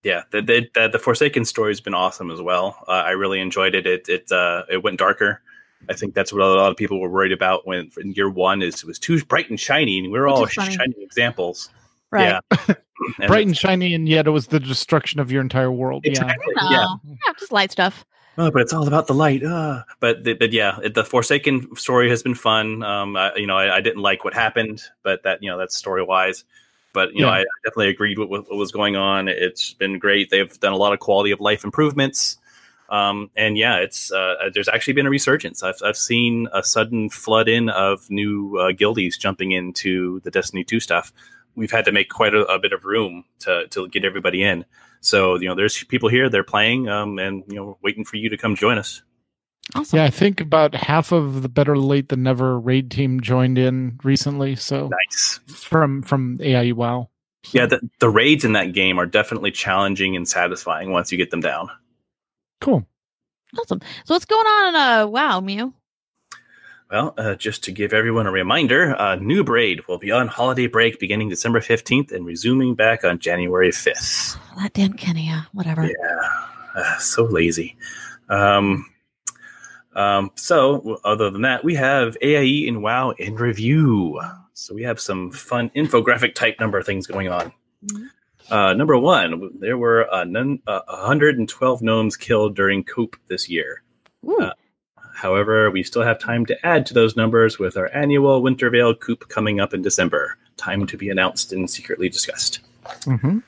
Yeah, 0.04 0.24
the, 0.32 0.42
the, 0.42 0.90
the 0.90 1.00
Forsaken 1.00 1.46
story 1.46 1.70
has 1.70 1.80
been 1.80 1.94
awesome 1.94 2.32
as 2.32 2.42
well. 2.42 2.84
Uh, 2.88 2.92
I 2.92 3.12
really 3.12 3.40
enjoyed 3.40 3.76
it. 3.76 3.86
It 3.86 4.10
it 4.10 4.32
uh, 4.32 4.64
it 4.70 4.84
went 4.84 4.98
darker. 4.98 5.42
I 5.90 5.94
think 5.94 6.14
that's 6.14 6.32
what 6.32 6.42
a 6.42 6.46
lot 6.46 6.72
of 6.72 6.78
people 6.78 7.00
were 7.00 7.10
worried 7.10 7.32
about 7.32 7.66
when 7.66 7.92
in 7.98 8.14
year 8.14 8.30
one 8.30 8.62
is 8.62 8.76
it 8.76 8.86
was 8.86 9.00
too 9.00 9.24
bright 9.26 9.50
and 9.50 9.60
shiny, 9.60 10.00
and 10.00 10.12
we 10.12 10.20
are 10.20 10.28
all 10.28 10.46
shining 10.48 10.94
examples. 11.00 11.70
Right. 12.12 12.40
Yeah. 12.68 12.76
bright 13.28 13.48
and 13.48 13.58
shiny, 13.58 13.94
and 13.94 14.08
yet 14.08 14.28
it 14.28 14.32
was 14.32 14.48
the 14.48 14.60
destruction 14.60 15.20
of 15.20 15.32
your 15.32 15.42
entire 15.42 15.72
world. 15.72 16.06
Exactly. 16.06 16.54
Yeah. 16.56 16.70
yeah. 16.72 16.88
yeah. 17.06 17.34
Just 17.40 17.52
light 17.52 17.72
stuff. 17.72 18.06
Oh, 18.38 18.50
but 18.50 18.62
it's 18.62 18.74
all 18.74 18.88
about 18.88 19.08
the 19.08 19.14
light. 19.14 19.44
Uh. 19.44 19.84
But 20.00 20.24
but 20.24 20.52
yeah, 20.52 20.80
the 20.94 21.04
Forsaken 21.04 21.76
story 21.76 22.10
has 22.10 22.24
been 22.24 22.36
fun. 22.36 22.84
Um, 22.84 23.16
I, 23.18 23.36
you 23.36 23.48
know, 23.48 23.58
I, 23.58 23.78
I, 23.78 23.82
didn't 23.82 24.02
like 24.02 24.24
what 24.24 24.34
happened, 24.34 24.84
but 25.04 25.24
that 25.24 25.44
you 25.44 25.50
know 25.50 25.58
that's 25.58 25.76
story 25.76 26.04
wise. 26.04 26.44
But 26.94 27.14
you 27.14 27.22
yeah. 27.22 27.26
know, 27.26 27.32
I 27.32 27.46
definitely 27.64 27.90
agreed 27.90 28.18
with, 28.18 28.30
with, 28.30 28.50
what 28.50 28.58
was 28.58 28.72
going 28.72 28.96
on. 28.96 29.28
It's 29.28 29.74
been 29.74 30.00
great. 30.00 30.30
They've 30.30 30.60
done 30.60 30.74
a 30.74 30.78
lot 30.78 30.94
of 30.94 31.00
quality 31.00 31.32
of 31.32 31.40
life 31.40 31.64
improvements. 31.64 32.38
Um, 32.90 33.32
and 33.38 33.58
yeah, 33.58 33.78
it's 33.78 34.12
uh, 34.12 34.50
there's 34.54 34.68
actually 34.68 34.94
been 34.94 35.08
a 35.08 35.10
resurgence. 35.10 35.64
I've 35.64 35.82
I've 35.84 35.98
seen 35.98 36.50
a 36.54 36.62
sudden 36.62 37.10
flood 37.10 37.48
in 37.48 37.70
of 37.70 38.10
new 38.10 38.58
uh, 38.58 38.72
guildies 38.74 39.18
jumping 39.18 39.54
into 39.54 40.20
the 40.22 40.32
Destiny 40.32 40.66
2 40.66 40.82
stuff. 40.82 41.14
We've 41.56 41.72
had 41.72 41.86
to 41.86 41.94
make 41.94 42.10
quite 42.10 42.34
a, 42.34 42.44
a, 42.46 42.60
bit 42.60 42.74
of 42.74 42.84
room 42.84 43.24
to 43.40 43.68
to 43.70 43.88
get 43.88 44.04
everybody 44.04 44.44
in. 44.44 44.66
So 45.00 45.40
you 45.40 45.48
know, 45.48 45.56
there's 45.56 45.84
people 45.86 46.10
here. 46.10 46.30
They're 46.30 46.44
playing, 46.44 46.90
um, 46.90 47.18
and 47.18 47.44
you 47.48 47.56
know, 47.56 47.78
waiting 47.82 48.04
for 48.04 48.18
you 48.18 48.30
to 48.30 48.38
come 48.38 48.56
join 48.56 48.78
us. 48.78 49.02
Awesome. 49.76 49.98
Yeah, 49.98 50.06
I 50.06 50.10
think 50.10 50.42
about 50.42 50.76
half 50.76 51.12
of 51.12 51.44
the 51.44 51.50
better 51.50 51.78
late 51.78 52.10
than 52.10 52.24
never 52.24 52.60
raid 52.60 52.92
team 52.92 53.22
joined 53.22 53.58
in 53.58 54.00
recently. 54.04 54.56
So 54.56 54.90
nice 54.90 55.40
from 55.48 56.02
from 56.02 56.38
AIE 56.42 56.74
WoW. 56.74 57.10
Yeah, 57.52 57.66
the, 57.66 57.80
the 58.00 58.10
raids 58.10 58.46
in 58.46 58.54
that 58.54 58.74
game 58.74 59.00
are 59.00 59.06
definitely 59.06 59.52
challenging 59.52 60.16
and 60.16 60.28
satisfying 60.28 60.92
once 60.92 61.12
you 61.12 61.18
get 61.18 61.32
them 61.32 61.42
down. 61.42 61.70
Cool. 62.60 62.86
Awesome. 63.60 63.82
So 64.06 64.14
what's 64.14 64.26
going 64.26 64.46
on 64.46 64.68
in 64.70 64.76
uh, 64.76 65.08
WoW, 65.08 65.40
Mew? 65.40 65.74
Well, 66.92 67.14
uh, 67.18 67.36
just 67.36 67.64
to 67.64 67.72
give 67.72 67.94
everyone 67.94 68.28
a 68.28 68.32
reminder, 68.32 68.96
uh, 69.00 69.16
New 69.16 69.44
Braid 69.44 69.88
will 69.88 69.98
be 69.98 70.12
on 70.12 70.28
holiday 70.28 70.68
break 70.68 71.00
beginning 71.00 71.30
December 71.30 71.62
15th 71.62 72.12
and 72.12 72.26
resuming 72.26 72.76
back 72.76 73.06
on 73.06 73.20
January 73.20 73.70
5th. 73.70 74.38
That 74.58 74.74
damn 74.74 74.94
Kenny, 74.94 75.28
yeah, 75.28 75.44
whatever. 75.54 75.86
Yeah, 75.86 76.48
uh, 76.76 76.98
so 76.98 77.24
lazy. 77.24 77.78
Um, 78.28 78.91
um, 79.96 80.32
so, 80.36 81.00
other 81.04 81.30
than 81.30 81.42
that, 81.42 81.64
we 81.64 81.76
have 81.76 82.18
AIE 82.22 82.68
and 82.68 82.82
WoW 82.82 83.12
in 83.12 83.36
review. 83.36 84.20
So, 84.54 84.74
we 84.74 84.84
have 84.84 85.00
some 85.00 85.32
fun 85.32 85.70
infographic 85.76 86.34
type 86.34 86.60
number 86.60 86.82
things 86.82 87.08
going 87.08 87.30
on. 87.30 87.52
Mm-hmm. 87.86 88.06
Uh, 88.50 88.74
number 88.74 88.98
one, 88.98 89.50
there 89.60 89.78
were 89.78 90.14
uh, 90.14 90.24
none, 90.24 90.60
uh, 90.68 90.82
112 90.88 91.82
gnomes 91.82 92.18
killed 92.18 92.56
during 92.56 92.84
Coop 92.84 93.16
this 93.28 93.50
year. 93.50 93.82
Uh, 94.28 94.52
however, 95.16 95.72
we 95.72 95.84
still 95.84 96.02
have 96.02 96.20
time 96.20 96.46
to 96.46 96.66
add 96.66 96.86
to 96.88 96.94
those 96.94 97.16
numbers 97.16 97.60
with 97.60 97.78
our 97.78 97.90
annual 97.94 98.42
Winter 98.42 98.70
Veil 98.70 98.94
Coop 98.94 99.30
coming 99.30 99.60
up 99.60 99.74
in 99.74 99.82
December. 99.82 100.38
Time 100.58 100.86
to 100.88 100.98
be 100.98 101.10
announced 101.10 101.54
and 101.54 101.70
secretly 101.70 102.10
discussed. 102.10 102.60
Mm-hmm. 103.02 103.40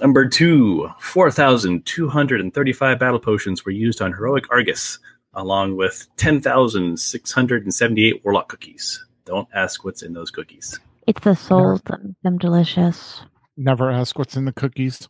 Number 0.00 0.28
two, 0.28 0.90
4,235 1.00 2.98
battle 2.98 3.18
potions 3.18 3.64
were 3.64 3.72
used 3.72 4.02
on 4.02 4.12
Heroic 4.12 4.44
Argus, 4.50 4.98
along 5.34 5.76
with 5.76 6.06
10,678 6.16 8.24
Warlock 8.24 8.48
cookies. 8.48 9.04
Don't 9.24 9.48
ask 9.54 9.84
what's 9.84 10.02
in 10.02 10.12
those 10.12 10.30
cookies. 10.30 10.78
It's 11.06 11.22
the 11.22 11.34
souls 11.34 11.80
that 11.86 12.04
make 12.04 12.20
them 12.22 12.36
delicious. 12.38 13.22
Never 13.56 13.90
ask 13.90 14.18
what's 14.18 14.36
in 14.36 14.44
the 14.44 14.52
cookies. 14.52 15.08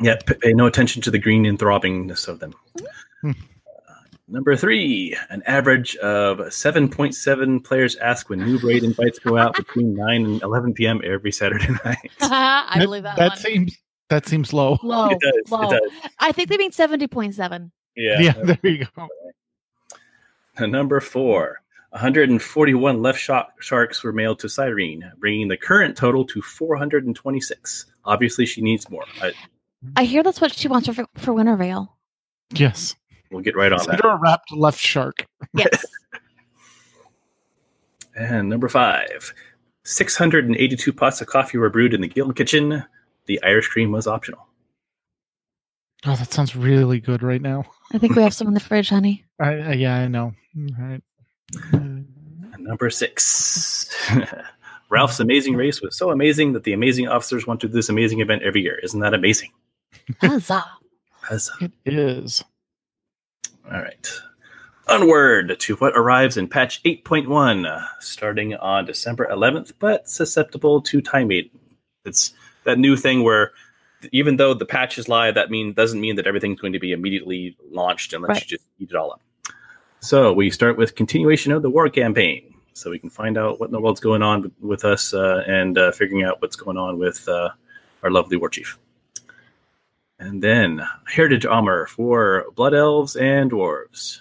Yeah, 0.00 0.16
pay 0.24 0.52
no 0.52 0.66
attention 0.66 1.02
to 1.02 1.10
the 1.10 1.18
green 1.18 1.44
and 1.44 1.58
throbbingness 1.58 2.28
of 2.28 2.38
them. 2.38 2.54
Hmm. 3.20 3.32
Number 4.30 4.54
three, 4.54 5.16
an 5.28 5.42
average 5.44 5.96
of 5.96 6.38
7.7 6.38 7.64
players 7.64 7.96
ask 7.96 8.28
when 8.30 8.38
new 8.38 8.58
raid 8.58 8.84
invites 8.84 9.18
go 9.18 9.36
out 9.36 9.56
between 9.56 9.94
9 9.94 10.24
and 10.24 10.42
11 10.42 10.74
p.m. 10.74 11.00
every 11.04 11.32
Saturday 11.32 11.68
night. 11.84 12.10
I 12.20 12.76
believe 12.78 13.02
that. 13.02 13.16
That 13.16 13.30
one. 13.30 13.38
seems 13.38 13.76
that 14.08 14.26
seems 14.26 14.52
low. 14.52 14.78
low. 14.82 15.08
It 15.08 15.18
does, 15.20 15.50
low. 15.50 15.62
it 15.62 15.70
does. 15.70 16.10
I 16.18 16.32
think 16.32 16.48
they 16.48 16.56
mean 16.56 16.72
seventy 16.72 17.06
point 17.06 17.34
seven. 17.34 17.70
Yeah. 17.96 18.20
Yeah, 18.20 18.32
there 18.42 18.58
you 18.62 18.86
go. 18.96 20.66
Number 20.66 21.00
four, 21.00 21.62
141 21.90 23.00
left 23.00 23.18
shark 23.18 23.46
sharks 23.60 24.02
were 24.02 24.12
mailed 24.12 24.38
to 24.40 24.48
Cyrene, 24.48 25.10
bringing 25.18 25.48
the 25.48 25.56
current 25.56 25.96
total 25.96 26.24
to 26.26 26.42
426. 26.42 27.86
Obviously, 28.04 28.46
she 28.46 28.60
needs 28.60 28.90
more. 28.90 29.04
I, 29.22 29.32
I 29.96 30.04
hear 30.04 30.22
that's 30.22 30.40
what 30.40 30.52
she 30.52 30.68
wants 30.68 30.88
for 30.88 31.06
for 31.16 31.32
Winter 31.32 31.56
Veil. 31.56 31.96
Yes. 32.52 32.94
We'll 33.30 33.42
get 33.42 33.56
right 33.56 33.72
on 33.72 33.80
Send 33.80 33.98
that. 33.98 34.02
her 34.02 34.10
a 34.10 34.16
wrapped 34.16 34.52
left 34.52 34.78
shark. 34.78 35.26
Yes. 35.54 35.84
And 38.16 38.48
number 38.50 38.68
five, 38.68 39.32
682 39.84 40.92
pots 40.92 41.20
of 41.20 41.26
coffee 41.26 41.56
were 41.58 41.70
brewed 41.70 41.94
in 41.94 42.00
the 42.00 42.08
guild 42.08 42.36
kitchen. 42.36 42.84
The 43.26 43.42
Irish 43.42 43.68
cream 43.68 43.92
was 43.92 44.06
optional. 44.06 44.46
Oh, 46.04 46.16
that 46.16 46.32
sounds 46.32 46.56
really 46.56 47.00
good 47.00 47.22
right 47.22 47.40
now. 47.40 47.64
I 47.92 47.98
think 47.98 48.16
we 48.16 48.22
have 48.22 48.34
some 48.34 48.48
in 48.48 48.54
the 48.54 48.60
fridge, 48.60 48.88
honey. 48.88 49.24
I, 49.40 49.52
I 49.54 49.72
yeah, 49.72 49.96
I 49.96 50.08
know. 50.08 50.32
All 50.56 50.66
right. 50.78 51.02
And 51.72 52.06
number 52.58 52.90
six, 52.90 53.88
Ralph's 54.90 55.20
amazing 55.20 55.56
race 55.56 55.80
was 55.80 55.96
so 55.96 56.10
amazing 56.10 56.52
that 56.54 56.64
the 56.64 56.72
amazing 56.72 57.08
officers 57.08 57.46
want 57.46 57.60
to 57.60 57.68
do 57.68 57.72
this 57.72 57.88
amazing 57.88 58.20
event 58.20 58.42
every 58.42 58.60
year. 58.62 58.78
Isn't 58.82 59.00
that 59.00 59.14
amazing? 59.14 59.50
Huzzah. 60.20 60.64
Huzzah. 61.22 61.52
It 61.60 61.94
is. 61.94 62.44
All 63.72 63.80
right. 63.80 64.08
Onward 64.88 65.58
to 65.60 65.76
what 65.76 65.96
arrives 65.96 66.36
in 66.36 66.48
patch 66.48 66.82
8.1, 66.82 67.66
uh, 67.66 67.86
starting 68.00 68.54
on 68.56 68.84
December 68.84 69.28
11th, 69.30 69.72
but 69.78 70.08
susceptible 70.08 70.80
to 70.82 71.00
time 71.00 71.30
eight. 71.30 71.52
It's 72.04 72.32
that 72.64 72.78
new 72.78 72.96
thing 72.96 73.22
where 73.22 73.52
even 74.10 74.36
though 74.36 74.54
the 74.54 74.66
patch 74.66 74.98
is 74.98 75.08
live, 75.08 75.34
that 75.34 75.50
mean 75.50 75.74
doesn't 75.74 76.00
mean 76.00 76.16
that 76.16 76.26
everything's 76.26 76.60
going 76.60 76.72
to 76.72 76.80
be 76.80 76.90
immediately 76.92 77.56
launched 77.70 78.12
unless 78.12 78.28
Right. 78.30 78.42
you 78.50 78.56
just 78.58 78.66
eat 78.80 78.90
it 78.90 78.96
all 78.96 79.12
up. 79.12 79.20
So 80.00 80.32
we 80.32 80.50
start 80.50 80.76
with 80.76 80.94
continuation 80.96 81.52
of 81.52 81.62
the 81.62 81.70
war 81.70 81.88
campaign, 81.90 82.54
so 82.72 82.90
we 82.90 82.98
can 82.98 83.10
find 83.10 83.36
out 83.38 83.60
what 83.60 83.66
in 83.66 83.72
the 83.72 83.80
world's 83.80 84.00
going 84.00 84.22
on 84.22 84.42
with- 84.42 84.52
with 84.60 84.84
us 84.84 85.12
uh, 85.14 85.44
and 85.46 85.76
uh, 85.78 85.92
figuring 85.92 86.24
out 86.24 86.40
what's 86.42 86.56
going 86.56 86.78
on 86.78 86.98
with 86.98 87.28
uh, 87.28 87.50
our 88.02 88.10
lovely 88.10 88.36
war 88.38 88.48
chief. 88.48 88.78
And 90.20 90.42
then 90.42 90.86
heritage 91.06 91.46
armor 91.46 91.86
for 91.86 92.44
blood 92.54 92.74
elves 92.74 93.16
and 93.16 93.50
dwarves. 93.50 94.20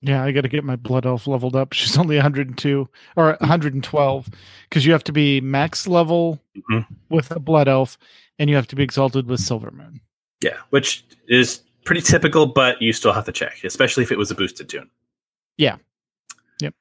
Yeah, 0.00 0.24
I 0.24 0.30
got 0.32 0.42
to 0.42 0.48
get 0.48 0.64
my 0.64 0.76
blood 0.76 1.04
elf 1.04 1.26
leveled 1.26 1.56
up. 1.56 1.72
She's 1.74 1.98
only 1.98 2.16
102 2.16 2.88
or 3.16 3.36
112 3.40 4.28
because 4.68 4.86
you 4.86 4.92
have 4.92 5.04
to 5.04 5.12
be 5.12 5.40
max 5.40 5.86
level 5.88 6.40
Mhm. 6.70 6.86
with 7.10 7.30
a 7.32 7.40
blood 7.40 7.66
elf 7.68 7.98
and 8.38 8.48
you 8.48 8.56
have 8.56 8.68
to 8.68 8.76
be 8.76 8.82
exalted 8.84 9.26
with 9.26 9.40
Silvermoon. 9.40 10.00
Yeah, 10.42 10.56
which 10.70 11.04
is 11.28 11.60
pretty 11.84 12.00
typical, 12.00 12.46
but 12.46 12.80
you 12.80 12.92
still 12.92 13.12
have 13.12 13.24
to 13.26 13.32
check, 13.32 13.58
especially 13.64 14.04
if 14.04 14.12
it 14.12 14.16
was 14.18 14.30
a 14.30 14.34
boosted 14.34 14.68
toon. 14.70 14.88
Yeah. 15.58 15.76
Yep. 16.62 16.74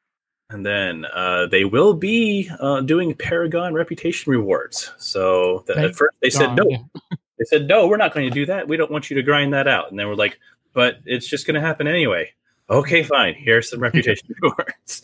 And 0.51 0.65
then 0.65 1.05
uh, 1.13 1.47
they 1.47 1.65
will 1.65 1.93
be 1.95 2.49
uh, 2.59 2.81
doing 2.81 3.13
Paragon 3.15 3.73
reputation 3.73 4.31
rewards. 4.31 4.93
So 4.97 5.63
the, 5.67 5.77
at 5.77 5.95
first 5.95 6.15
they 6.21 6.29
said 6.29 6.55
no. 6.55 6.63
yeah. 6.69 6.77
They 7.39 7.45
said 7.45 7.67
no, 7.67 7.87
we're 7.87 7.97
not 7.97 8.13
going 8.13 8.29
to 8.29 8.33
do 8.33 8.45
that. 8.47 8.67
We 8.67 8.77
don't 8.77 8.91
want 8.91 9.09
you 9.09 9.15
to 9.15 9.23
grind 9.23 9.53
that 9.53 9.67
out. 9.67 9.89
And 9.89 9.97
then 9.97 10.07
we're 10.07 10.15
like, 10.15 10.39
but 10.73 10.99
it's 11.05 11.27
just 11.27 11.47
going 11.47 11.55
to 11.55 11.61
happen 11.61 11.87
anyway. 11.87 12.33
Okay, 12.69 13.01
fine. 13.01 13.33
Here's 13.33 13.69
some 13.69 13.79
reputation 13.79 14.35
rewards. 14.41 15.01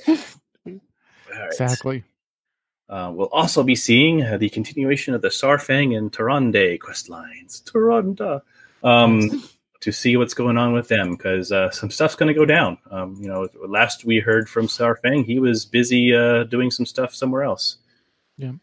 Right. 0.66 0.80
Exactly. 1.48 2.04
Uh, 2.88 3.12
we'll 3.16 3.30
also 3.30 3.64
be 3.64 3.76
seeing 3.76 4.22
uh, 4.22 4.38
the 4.38 4.50
continuation 4.50 5.16
of 5.16 5.22
the 5.24 5.30
Saurfang 5.30 5.98
and 5.98 6.12
Tyrande 6.12 6.80
quest 6.80 7.10
lines. 7.10 7.64
Taranda. 7.66 8.42
Um, 8.84 9.44
to 9.86 9.92
see 9.92 10.18
what's 10.18 10.34
going 10.34 10.58
on 10.58 10.74
with 10.74 10.88
them 10.88 11.12
because 11.12 11.52
uh, 11.52 11.70
some 11.70 11.92
stuff's 11.92 12.16
going 12.16 12.28
to 12.28 12.34
go 12.34 12.44
down. 12.44 12.76
Um, 12.90 13.18
you 13.22 13.28
know, 13.28 13.48
last 13.68 14.04
we 14.04 14.20
heard 14.20 14.50
from 14.50 14.66
Saurfang, 14.66 15.24
he 15.24 15.38
was 15.38 15.64
busy 15.64 16.16
uh, 16.16 16.44
doing 16.46 16.72
some 16.72 16.88
stuff 16.88 17.14
somewhere 17.14 17.44
else. 17.44 17.78
Yeah. 18.36 18.54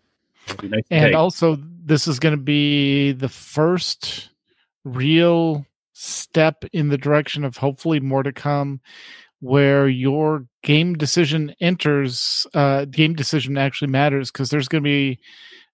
Nice 0.62 0.84
And 0.90 1.06
take. 1.06 1.14
also, 1.14 1.58
this 1.84 2.06
is 2.06 2.18
going 2.18 2.36
to 2.36 2.42
be 2.42 3.12
the 3.12 3.28
first 3.28 4.30
real 4.84 5.66
step 5.92 6.64
in 6.72 6.88
the 6.88 6.98
direction 6.98 7.44
of 7.44 7.56
hopefully 7.56 8.00
more 8.00 8.22
to 8.22 8.32
come 8.32 8.80
where 9.40 9.88
your 9.88 10.46
game 10.62 10.94
decision 10.94 11.54
enters 11.60 12.46
uh 12.54 12.84
game 12.86 13.14
decision 13.14 13.58
actually 13.58 13.90
matters 13.90 14.30
because 14.30 14.50
there's 14.50 14.68
going 14.68 14.82
to 14.82 14.88
be 14.88 15.18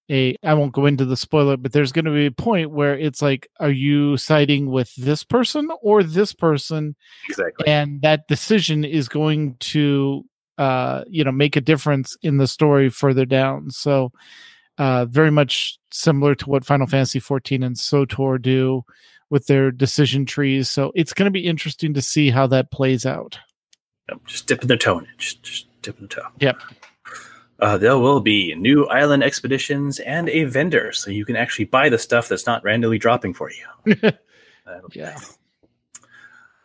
a 0.09 0.35
i 0.43 0.53
won't 0.53 0.73
go 0.73 0.85
into 0.85 1.05
the 1.05 1.17
spoiler 1.17 1.55
but 1.55 1.71
there's 1.71 1.91
going 1.91 2.05
to 2.05 2.11
be 2.11 2.25
a 2.25 2.31
point 2.31 2.71
where 2.71 2.97
it's 2.97 3.21
like 3.21 3.47
are 3.59 3.71
you 3.71 4.17
siding 4.17 4.69
with 4.69 4.93
this 4.95 5.23
person 5.23 5.69
or 5.81 6.03
this 6.03 6.33
person 6.33 6.95
exactly. 7.27 7.67
and 7.67 8.01
that 8.01 8.27
decision 8.27 8.83
is 8.83 9.07
going 9.07 9.55
to 9.59 10.25
uh 10.57 11.03
you 11.07 11.23
know 11.23 11.31
make 11.31 11.55
a 11.55 11.61
difference 11.61 12.17
in 12.21 12.37
the 12.37 12.47
story 12.47 12.89
further 12.89 13.25
down 13.25 13.69
so 13.69 14.11
uh 14.79 15.05
very 15.05 15.31
much 15.31 15.77
similar 15.91 16.33
to 16.33 16.49
what 16.49 16.65
final 16.65 16.87
fantasy 16.87 17.19
14 17.19 17.61
and 17.61 17.75
SWTOR 17.75 18.41
do 18.41 18.83
with 19.29 19.45
their 19.45 19.71
decision 19.71 20.25
trees 20.25 20.67
so 20.69 20.91
it's 20.95 21.13
going 21.13 21.25
to 21.25 21.31
be 21.31 21.45
interesting 21.45 21.93
to 21.93 22.01
see 22.01 22.31
how 22.31 22.47
that 22.47 22.71
plays 22.71 23.05
out 23.05 23.37
Yep, 24.09 24.25
just 24.25 24.47
dipping 24.47 24.67
their 24.67 24.77
toe 24.77 24.99
in 24.99 25.05
it. 25.05 25.11
Just, 25.17 25.43
just 25.43 25.81
dipping 25.81 26.03
the 26.03 26.07
toe. 26.07 26.27
Yep. 26.39 26.57
Uh, 27.59 27.77
there 27.77 27.97
will 27.97 28.21
be 28.21 28.55
new 28.55 28.87
island 28.87 29.23
expeditions 29.23 29.99
and 29.99 30.29
a 30.29 30.45
vendor, 30.45 30.91
so 30.93 31.11
you 31.11 31.25
can 31.25 31.35
actually 31.35 31.65
buy 31.65 31.89
the 31.89 31.97
stuff 31.97 32.29
that's 32.29 32.45
not 32.45 32.63
randomly 32.63 32.97
dropping 32.97 33.33
for 33.33 33.51
you. 33.51 34.11
Yeah. 34.93 35.09
nice. 35.09 35.38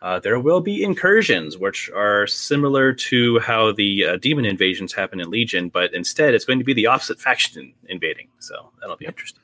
Uh, 0.05 0.19
there 0.19 0.39
will 0.39 0.61
be 0.61 0.83
incursions, 0.83 1.57
which 1.57 1.89
are 1.89 2.27
similar 2.27 2.93
to 2.93 3.39
how 3.39 3.71
the 3.71 4.05
uh, 4.05 4.17
demon 4.17 4.45
invasions 4.45 4.93
happen 4.93 5.19
in 5.19 5.31
Legion, 5.31 5.67
but 5.67 5.91
instead 5.95 6.35
it's 6.35 6.45
going 6.45 6.59
to 6.59 6.63
be 6.63 6.73
the 6.73 6.85
opposite 6.85 7.19
faction 7.19 7.73
invading. 7.89 8.27
So 8.37 8.69
that'll 8.79 8.97
be 8.97 9.07
interesting. 9.07 9.41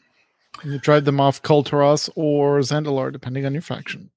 you 0.63 0.77
drive 0.77 1.05
them 1.05 1.19
off 1.19 1.41
Kul 1.41 1.63
Tiras 1.63 2.11
or 2.15 2.59
Zandalar 2.59 3.11
depending 3.11 3.43
on 3.43 3.53
your 3.53 3.63
faction 3.63 4.11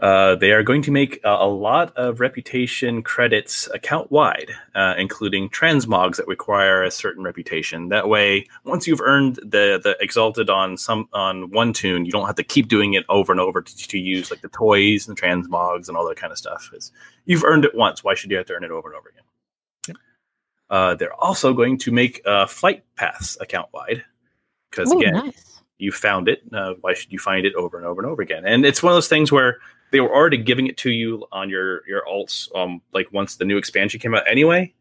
Uh, 0.00 0.34
they 0.34 0.50
are 0.50 0.64
going 0.64 0.82
to 0.82 0.90
make 0.90 1.20
uh, 1.24 1.36
a 1.40 1.46
lot 1.46 1.96
of 1.96 2.18
reputation 2.18 3.02
credits 3.02 3.68
account 3.72 4.10
wide, 4.10 4.50
uh, 4.74 4.94
including 4.98 5.48
transmogs 5.48 6.16
that 6.16 6.26
require 6.26 6.82
a 6.82 6.90
certain 6.90 7.22
reputation. 7.22 7.88
That 7.90 8.08
way, 8.08 8.48
once 8.64 8.88
you've 8.88 9.00
earned 9.00 9.36
the 9.36 9.80
the 9.82 9.96
exalted 10.00 10.50
on 10.50 10.76
some 10.76 11.08
on 11.12 11.50
one 11.50 11.72
toon, 11.72 12.04
you 12.04 12.10
don't 12.10 12.26
have 12.26 12.34
to 12.36 12.44
keep 12.44 12.66
doing 12.66 12.94
it 12.94 13.04
over 13.08 13.30
and 13.30 13.40
over 13.40 13.62
to, 13.62 13.88
to 13.88 13.98
use 13.98 14.32
like 14.32 14.40
the 14.40 14.48
toys 14.48 15.06
and 15.06 15.16
the 15.16 15.20
transmogs 15.20 15.86
and 15.88 15.96
all 15.96 16.08
that 16.08 16.16
kind 16.16 16.32
of 16.32 16.38
stuff. 16.38 16.70
It's, 16.74 16.90
you've 17.24 17.44
earned 17.44 17.64
it 17.64 17.74
once. 17.74 18.02
Why 18.02 18.14
should 18.14 18.32
you 18.32 18.36
have 18.36 18.46
to 18.46 18.54
earn 18.54 18.64
it 18.64 18.72
over 18.72 18.88
and 18.88 18.98
over 18.98 19.08
again? 19.10 19.24
Yep. 19.86 19.96
Uh, 20.70 20.94
they're 20.96 21.14
also 21.14 21.54
going 21.54 21.78
to 21.78 21.92
make 21.92 22.20
uh, 22.26 22.46
flight 22.46 22.82
paths 22.96 23.38
account 23.40 23.68
wide 23.72 24.04
because 24.70 24.90
again, 24.90 25.14
nice. 25.14 25.60
you 25.78 25.92
found 25.92 26.28
it. 26.28 26.42
Uh, 26.52 26.74
why 26.80 26.94
should 26.94 27.12
you 27.12 27.20
find 27.20 27.46
it 27.46 27.54
over 27.54 27.76
and 27.76 27.86
over 27.86 28.02
and 28.02 28.10
over 28.10 28.22
again? 28.22 28.44
And 28.44 28.66
it's 28.66 28.82
one 28.82 28.92
of 28.92 28.96
those 28.96 29.08
things 29.08 29.30
where 29.30 29.58
they 29.94 30.00
were 30.00 30.12
already 30.12 30.36
giving 30.38 30.66
it 30.66 30.76
to 30.76 30.90
you 30.90 31.24
on 31.30 31.48
your 31.48 31.86
your 31.86 32.02
alts, 32.04 32.52
um, 32.56 32.82
like 32.92 33.06
once 33.12 33.36
the 33.36 33.44
new 33.44 33.56
expansion 33.56 34.00
came 34.00 34.12
out 34.12 34.28
anyway. 34.28 34.74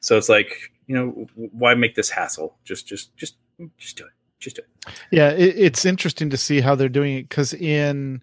So 0.00 0.18
it's 0.18 0.28
like, 0.28 0.70
you 0.86 0.94
know, 0.94 1.26
why 1.34 1.74
make 1.74 1.94
this 1.94 2.10
hassle? 2.10 2.58
Just, 2.62 2.86
just, 2.86 3.16
just, 3.16 3.36
just 3.78 3.96
do 3.96 4.04
it. 4.04 4.12
Just 4.38 4.56
do 4.56 4.62
it. 4.62 4.92
Yeah, 5.10 5.30
it, 5.30 5.54
it's 5.56 5.86
interesting 5.86 6.28
to 6.28 6.36
see 6.36 6.60
how 6.60 6.74
they're 6.74 6.90
doing 6.90 7.16
it 7.16 7.22
because 7.30 7.54
in 7.54 8.22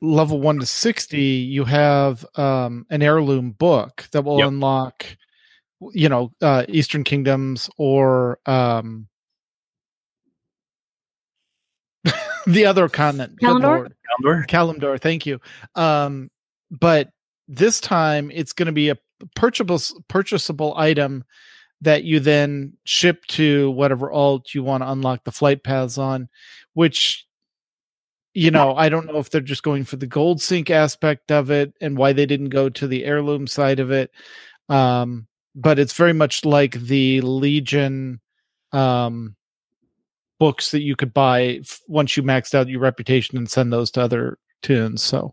level 0.00 0.40
one 0.40 0.58
to 0.58 0.66
sixty, 0.66 1.20
you 1.20 1.64
have 1.64 2.26
um, 2.34 2.84
an 2.90 3.02
heirloom 3.02 3.52
book 3.52 4.08
that 4.10 4.24
will 4.24 4.38
Yep. 4.38 4.48
unlock, 4.48 5.06
you 5.92 6.08
know, 6.08 6.32
uh, 6.40 6.64
Eastern 6.68 7.04
Kingdoms 7.04 7.70
or 7.76 8.40
um, 8.46 9.06
the 12.48 12.66
other 12.66 12.88
continent. 12.88 13.36
Good 13.36 13.92
Kalimdor? 14.20 14.46
Kalimdor? 14.46 15.00
Thank 15.00 15.26
you. 15.26 15.40
Um, 15.74 16.30
but 16.70 17.10
this 17.48 17.80
time 17.80 18.30
it's 18.32 18.52
going 18.52 18.66
to 18.66 18.72
be 18.72 18.88
a 18.88 18.98
purchasable 19.36 19.80
purchasable 20.08 20.74
item 20.76 21.24
that 21.80 22.04
you 22.04 22.20
then 22.20 22.74
ship 22.84 23.24
to 23.26 23.70
whatever 23.72 24.10
alt 24.10 24.54
you 24.54 24.62
want 24.62 24.82
to 24.82 24.90
unlock 24.90 25.24
the 25.24 25.32
flight 25.32 25.64
paths 25.64 25.98
on, 25.98 26.28
which 26.74 27.26
you 28.34 28.50
know, 28.50 28.74
I 28.74 28.88
don't 28.88 29.06
know 29.06 29.18
if 29.18 29.28
they're 29.28 29.42
just 29.42 29.62
going 29.62 29.84
for 29.84 29.96
the 29.96 30.06
gold 30.06 30.40
sink 30.40 30.70
aspect 30.70 31.30
of 31.30 31.50
it 31.50 31.74
and 31.82 31.98
why 31.98 32.14
they 32.14 32.24
didn't 32.24 32.48
go 32.48 32.70
to 32.70 32.86
the 32.86 33.04
heirloom 33.04 33.46
side 33.46 33.78
of 33.78 33.90
it. 33.90 34.10
Um, 34.70 35.26
but 35.54 35.78
it's 35.78 35.92
very 35.92 36.14
much 36.14 36.44
like 36.44 36.72
the 36.72 37.20
Legion 37.20 38.20
um 38.72 39.36
books 40.42 40.72
that 40.72 40.82
you 40.82 40.96
could 40.96 41.14
buy 41.14 41.60
f- 41.60 41.80
once 41.86 42.16
you 42.16 42.22
maxed 42.24 42.52
out 42.52 42.66
your 42.66 42.80
reputation 42.80 43.38
and 43.38 43.48
send 43.48 43.72
those 43.72 43.92
to 43.92 44.02
other 44.02 44.38
toons. 44.60 45.00
So 45.00 45.32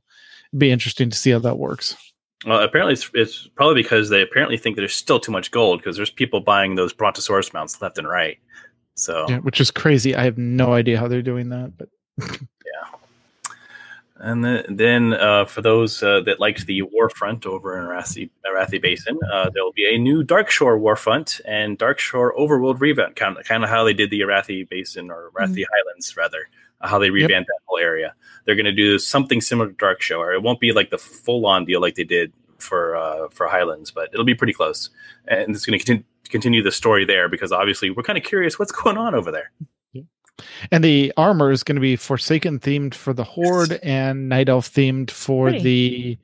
it'd 0.52 0.60
be 0.60 0.70
interesting 0.70 1.10
to 1.10 1.18
see 1.18 1.32
how 1.32 1.40
that 1.40 1.58
works. 1.58 1.98
Well, 2.46 2.62
apparently 2.62 2.94
it's, 2.94 3.10
it's 3.16 3.48
probably 3.56 3.82
because 3.82 4.10
they 4.10 4.22
apparently 4.22 4.56
think 4.56 4.76
there's 4.76 4.94
still 4.94 5.20
too 5.20 5.32
much 5.32 5.50
gold 5.50 5.80
because 5.80 5.96
there's 5.96 6.12
people 6.12 6.42
buying 6.42 6.76
those 6.76 6.94
Brontosaurus 6.94 7.54
mounts 7.54 7.82
left 7.82 7.98
and 7.98 8.08
right. 8.08 8.38
So 8.94 9.26
yeah, 9.28 9.40
which 9.40 9.60
is 9.60 9.72
crazy. 9.72 10.16
I 10.16 10.26
have 10.26 10.38
no 10.38 10.74
idea 10.74 11.00
how 11.00 11.08
they're 11.08 11.24
doing 11.24 11.50
that, 11.50 11.74
but 11.76 11.90
And 14.20 14.44
then, 14.44 14.66
then 14.68 15.14
uh, 15.14 15.46
for 15.46 15.62
those 15.62 16.04
uh, 16.04 16.22
that 16.22 16.40
liked 16.40 16.66
the 16.66 16.82
Warfront 16.82 17.46
over 17.46 17.78
in 17.78 17.86
Arathi, 17.86 18.30
Arathi 18.46 18.82
Basin, 18.82 19.18
uh, 19.32 19.50
there 19.54 19.64
will 19.64 19.74
be 19.74 19.96
a 19.96 19.98
new 19.98 20.24
Darkshore 20.24 20.80
Warfront 20.80 21.40
and 21.46 21.80
Darkshore 21.80 22.32
Overworld 22.38 22.82
revamp, 22.82 23.16
kind 23.16 23.38
of, 23.38 23.46
kind 23.46 23.64
of 23.64 23.70
how 23.70 23.84
they 23.86 23.94
did 23.94 24.10
the 24.10 24.20
Arathi 24.22 24.68
Basin 24.68 25.10
or 25.10 25.32
Arathi 25.32 25.50
mm-hmm. 25.50 25.64
Highlands, 25.74 26.18
rather, 26.18 26.50
uh, 26.82 26.88
how 26.88 27.00
they 27.00 27.10
revamped 27.10 27.32
yep. 27.32 27.48
that 27.48 27.66
whole 27.66 27.80
area. 27.80 28.14
They're 28.46 28.56
going 28.56 28.66
to 28.66 28.74
do 28.74 29.00
something 29.00 29.40
similar 29.40 29.70
to 29.70 29.76
Darkshore. 29.76 30.36
It 30.36 30.44
won't 30.44 30.60
be 30.60 30.74
like 30.74 30.90
the 30.90 30.98
full 30.98 31.46
on 31.46 31.64
deal 31.64 31.80
like 31.80 31.96
they 31.96 32.04
did 32.04 32.34
for 32.58 32.98
uh, 32.98 33.30
for 33.30 33.48
Highlands, 33.48 33.90
but 33.90 34.10
it'll 34.12 34.26
be 34.26 34.36
pretty 34.36 34.54
close. 34.54 34.90
And 35.28 35.56
it's 35.56 35.66
going 35.66 35.80
to 35.80 36.04
continue 36.30 36.62
the 36.62 36.72
story 36.72 37.06
there 37.06 37.30
because 37.30 37.52
obviously 37.52 37.90
we're 37.90 38.04
kind 38.04 38.18
of 38.18 38.24
curious 38.24 38.60
what's 38.60 38.72
going 38.84 38.98
on 38.98 39.16
over 39.16 39.32
there. 39.32 39.52
And 40.72 40.84
the 40.84 41.14
armor 41.18 41.52
is 41.52 41.64
going 41.64 41.76
to 41.76 41.82
be 41.82 41.96
Forsaken 41.96 42.60
themed 42.60 42.94
for 42.94 43.14
the 43.14 43.24
Horde 43.24 43.80
and 43.84 44.30
Night 44.30 44.50
Elf 44.50 44.72
themed 44.72 45.12
for 45.12 45.50
Pretty. 45.50 46.20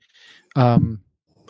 the 0.56 0.62
um, 0.62 1.02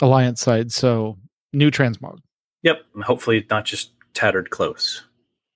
Alliance 0.02 0.42
side. 0.42 0.72
So 0.72 1.18
new 1.54 1.72
transmog. 1.72 2.20
Yep. 2.64 2.82
Hopefully 3.04 3.46
not 3.50 3.66
just 3.66 3.92
tattered 4.14 4.50
close. 4.50 5.04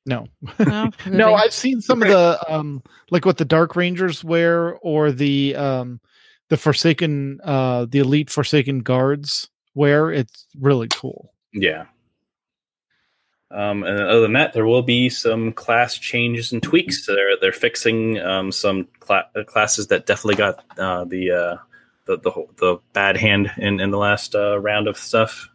No. 0.06 0.28
No, 0.60 0.92
no 1.08 1.34
I've 1.34 1.54
seen 1.54 1.82
some 1.82 2.02
of 2.02 2.08
the 2.08 2.40
um 2.52 2.84
like 3.12 3.26
what 3.26 3.38
the 3.38 3.46
Dark 3.46 3.76
Rangers 3.76 4.24
wear 4.24 4.76
or 4.76 5.12
the 5.12 5.56
um 5.56 6.00
the 6.50 6.58
Forsaken 6.58 7.40
uh 7.44 7.86
the 7.86 8.00
elite 8.00 8.30
Forsaken 8.30 8.80
guards 8.80 9.50
wear. 9.76 10.12
It's 10.12 10.46
really 10.60 10.88
cool. 10.90 11.34
Yeah. 11.54 11.86
Um, 13.52 13.84
and 13.84 14.00
other 14.00 14.22
than 14.22 14.34
that, 14.34 14.54
there 14.54 14.66
will 14.66 14.84
be 14.84 15.10
some 15.10 15.54
class 15.54 15.98
changes 15.98 16.52
and 16.52 16.62
tweaks. 16.62 17.06
So 17.06 17.16
they're 17.16 17.38
they're 17.40 17.52
fixing 17.52 18.20
um, 18.20 18.52
some 18.52 18.88
cl- 19.04 19.30
uh, 19.36 19.44
classes 19.44 19.88
that 19.88 20.06
definitely 20.06 20.36
got 20.36 20.64
uh, 20.78 21.06
the, 21.06 21.32
uh, 21.32 21.58
the 22.06 22.20
the 22.20 22.46
the 22.58 22.78
bad 22.94 23.18
hand 23.18 23.52
in 23.58 23.80
in 23.80 23.90
the 23.90 23.98
last 23.98 24.36
uh, 24.36 24.60
round 24.60 24.88
of 24.88 24.98
stuff. 24.98 25.50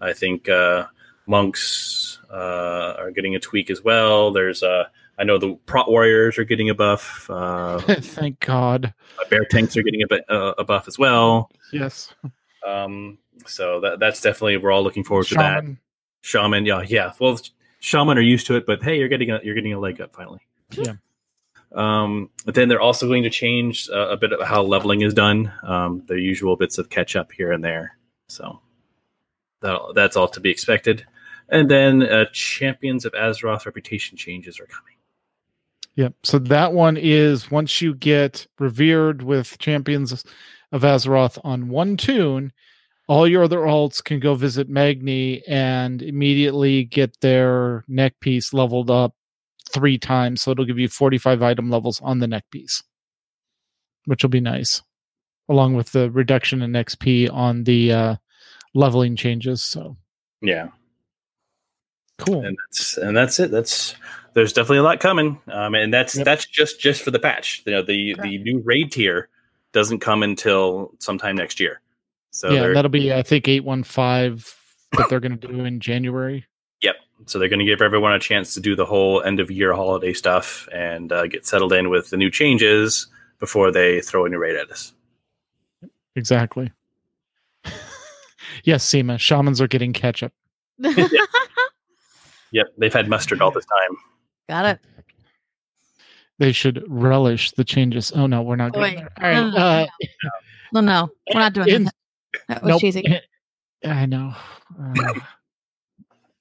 I 0.00 0.12
think 0.12 0.48
uh, 0.48 0.86
monks 1.26 2.18
uh, 2.30 2.94
are 2.98 3.12
getting 3.12 3.36
a 3.36 3.40
tweak 3.40 3.70
as 3.70 3.82
well. 3.82 4.32
There's 4.32 4.64
I 4.64 5.24
know 5.24 5.38
the 5.38 5.54
prot 5.66 5.88
warriors 5.88 6.38
are 6.38 6.44
getting 6.44 6.68
a 6.68 6.74
buff. 6.74 7.26
Thank 7.86 8.40
God. 8.40 8.92
Bear 9.30 9.44
tanks 9.44 9.76
are 9.76 9.82
getting 9.82 10.02
a, 10.02 10.34
a 10.58 10.64
buff 10.64 10.88
as 10.88 10.98
well. 10.98 11.50
Yes. 11.72 12.12
Um, 12.66 13.18
so 13.46 13.80
that 13.80 14.00
that's 14.00 14.20
definitely 14.20 14.56
we're 14.56 14.72
all 14.72 14.82
looking 14.82 15.04
forward 15.04 15.26
Shaman. 15.26 15.64
to 15.64 15.70
that 15.70 15.76
shaman. 16.26 16.66
Yeah, 16.66 16.82
yeah. 16.86 17.12
Well, 17.20 17.38
shaman 17.80 18.18
are 18.18 18.22
used 18.22 18.46
to 18.48 18.56
it, 18.56 18.66
but 18.66 18.82
hey, 18.82 18.98
you're 18.98 19.08
getting 19.08 19.30
a 19.30 19.40
you're 19.42 19.54
getting 19.54 19.72
a 19.72 19.78
leg 19.78 20.00
up 20.00 20.14
finally. 20.14 20.40
Yeah. 20.72 20.94
Um, 21.72 22.30
but 22.44 22.54
then 22.54 22.68
they're 22.68 22.80
also 22.80 23.06
going 23.06 23.22
to 23.24 23.30
change 23.30 23.88
uh, 23.90 24.08
a 24.08 24.16
bit 24.16 24.32
of 24.32 24.46
how 24.46 24.62
leveling 24.62 25.02
is 25.02 25.14
done. 25.14 25.52
Um, 25.62 26.02
their 26.06 26.18
usual 26.18 26.56
bits 26.56 26.78
of 26.78 26.90
catch 26.90 27.16
up 27.16 27.32
here 27.32 27.52
and 27.52 27.62
there. 27.62 27.96
So 28.28 28.60
that 29.60 29.80
that's 29.94 30.16
all 30.16 30.28
to 30.28 30.40
be 30.40 30.50
expected. 30.50 31.06
And 31.48 31.70
then 31.70 32.02
uh, 32.02 32.24
Champions 32.32 33.04
of 33.04 33.12
Azeroth 33.12 33.66
reputation 33.66 34.16
changes 34.16 34.58
are 34.58 34.66
coming. 34.66 34.94
Yep. 35.94 36.14
So 36.24 36.38
that 36.40 36.72
one 36.72 36.96
is 36.96 37.50
once 37.50 37.80
you 37.80 37.94
get 37.94 38.46
revered 38.58 39.22
with 39.22 39.58
Champions 39.58 40.24
of 40.72 40.82
Azeroth 40.82 41.38
on 41.44 41.68
one 41.68 41.96
toon, 41.96 42.52
all 43.08 43.28
your 43.28 43.44
other 43.44 43.60
alts 43.60 44.02
can 44.02 44.18
go 44.18 44.34
visit 44.34 44.68
Magni 44.68 45.42
and 45.46 46.02
immediately 46.02 46.84
get 46.84 47.20
their 47.20 47.84
neck 47.88 48.14
piece 48.20 48.52
leveled 48.52 48.90
up 48.90 49.14
three 49.70 49.98
times. 49.98 50.42
So 50.42 50.50
it'll 50.50 50.64
give 50.64 50.78
you 50.78 50.88
45 50.88 51.42
item 51.42 51.70
levels 51.70 52.00
on 52.02 52.18
the 52.18 52.26
neck 52.26 52.44
piece, 52.50 52.82
which 54.06 54.22
will 54.22 54.30
be 54.30 54.40
nice, 54.40 54.82
along 55.48 55.74
with 55.74 55.92
the 55.92 56.10
reduction 56.10 56.62
in 56.62 56.72
XP 56.72 57.32
on 57.32 57.64
the 57.64 57.92
uh, 57.92 58.16
leveling 58.74 59.14
changes. 59.14 59.62
So, 59.62 59.96
yeah. 60.40 60.68
Cool. 62.18 62.44
And 62.44 62.56
that's 62.66 62.96
and 62.96 63.16
that's 63.16 63.38
it. 63.38 63.50
That's 63.50 63.94
there's 64.32 64.54
definitely 64.54 64.78
a 64.78 64.82
lot 64.82 65.00
coming. 65.00 65.38
Um, 65.48 65.74
and 65.74 65.92
that's 65.92 66.16
yep. 66.16 66.24
that's 66.24 66.46
just 66.46 66.80
just 66.80 67.02
for 67.02 67.10
the 67.10 67.18
patch. 67.18 67.62
You 67.66 67.72
know, 67.72 67.82
the 67.82 68.16
the 68.22 68.38
new 68.38 68.62
raid 68.64 68.90
tier 68.90 69.28
doesn't 69.72 69.98
come 69.98 70.22
until 70.22 70.92
sometime 70.98 71.36
next 71.36 71.60
year. 71.60 71.82
So 72.30 72.50
yeah, 72.50 72.68
that'll 72.68 72.90
be 72.90 73.12
I 73.12 73.22
think 73.22 73.48
eight 73.48 73.64
one 73.64 73.82
five 73.82 74.54
that 74.92 75.08
they're 75.08 75.20
going 75.20 75.38
to 75.38 75.48
do 75.48 75.64
in 75.64 75.80
January. 75.80 76.44
Yep. 76.82 76.96
So 77.26 77.38
they're 77.38 77.48
going 77.48 77.60
to 77.60 77.64
give 77.64 77.80
everyone 77.80 78.12
a 78.12 78.18
chance 78.18 78.54
to 78.54 78.60
do 78.60 78.76
the 78.76 78.84
whole 78.84 79.22
end 79.22 79.40
of 79.40 79.50
year 79.50 79.72
holiday 79.72 80.12
stuff 80.12 80.68
and 80.72 81.12
uh, 81.12 81.26
get 81.26 81.46
settled 81.46 81.72
in 81.72 81.88
with 81.88 82.10
the 82.10 82.16
new 82.16 82.30
changes 82.30 83.06
before 83.38 83.70
they 83.70 84.00
throw 84.00 84.26
a 84.26 84.28
new 84.28 84.38
raid 84.38 84.56
at 84.56 84.70
us. 84.70 84.92
Exactly. 86.14 86.72
yes, 88.64 88.88
Seema, 88.88 89.18
shamans 89.18 89.60
are 89.60 89.68
getting 89.68 89.92
ketchup. 89.92 90.32
yep. 90.78 91.10
yep, 92.52 92.66
they've 92.78 92.92
had 92.92 93.08
mustard 93.08 93.42
all 93.42 93.50
this 93.50 93.66
time. 93.66 93.96
Got 94.48 94.66
it. 94.66 94.80
They 96.38 96.52
should 96.52 96.84
relish 96.86 97.52
the 97.52 97.64
changes. 97.64 98.12
Oh 98.14 98.26
no, 98.26 98.42
we're 98.42 98.56
not 98.56 98.72
going 98.72 98.96
there. 98.96 99.12
All 99.22 99.28
right. 99.28 99.58
Uh, 99.58 99.86
no, 100.72 100.80
no, 100.80 101.10
we're 101.32 101.40
not 101.40 101.54
doing 101.54 101.84
that. 101.84 101.94
That 102.48 102.62
was 102.62 102.70
nope. 102.70 102.80
cheesy. 102.80 103.20
I 103.84 104.06
know. 104.06 104.34
Uh, 104.80 105.12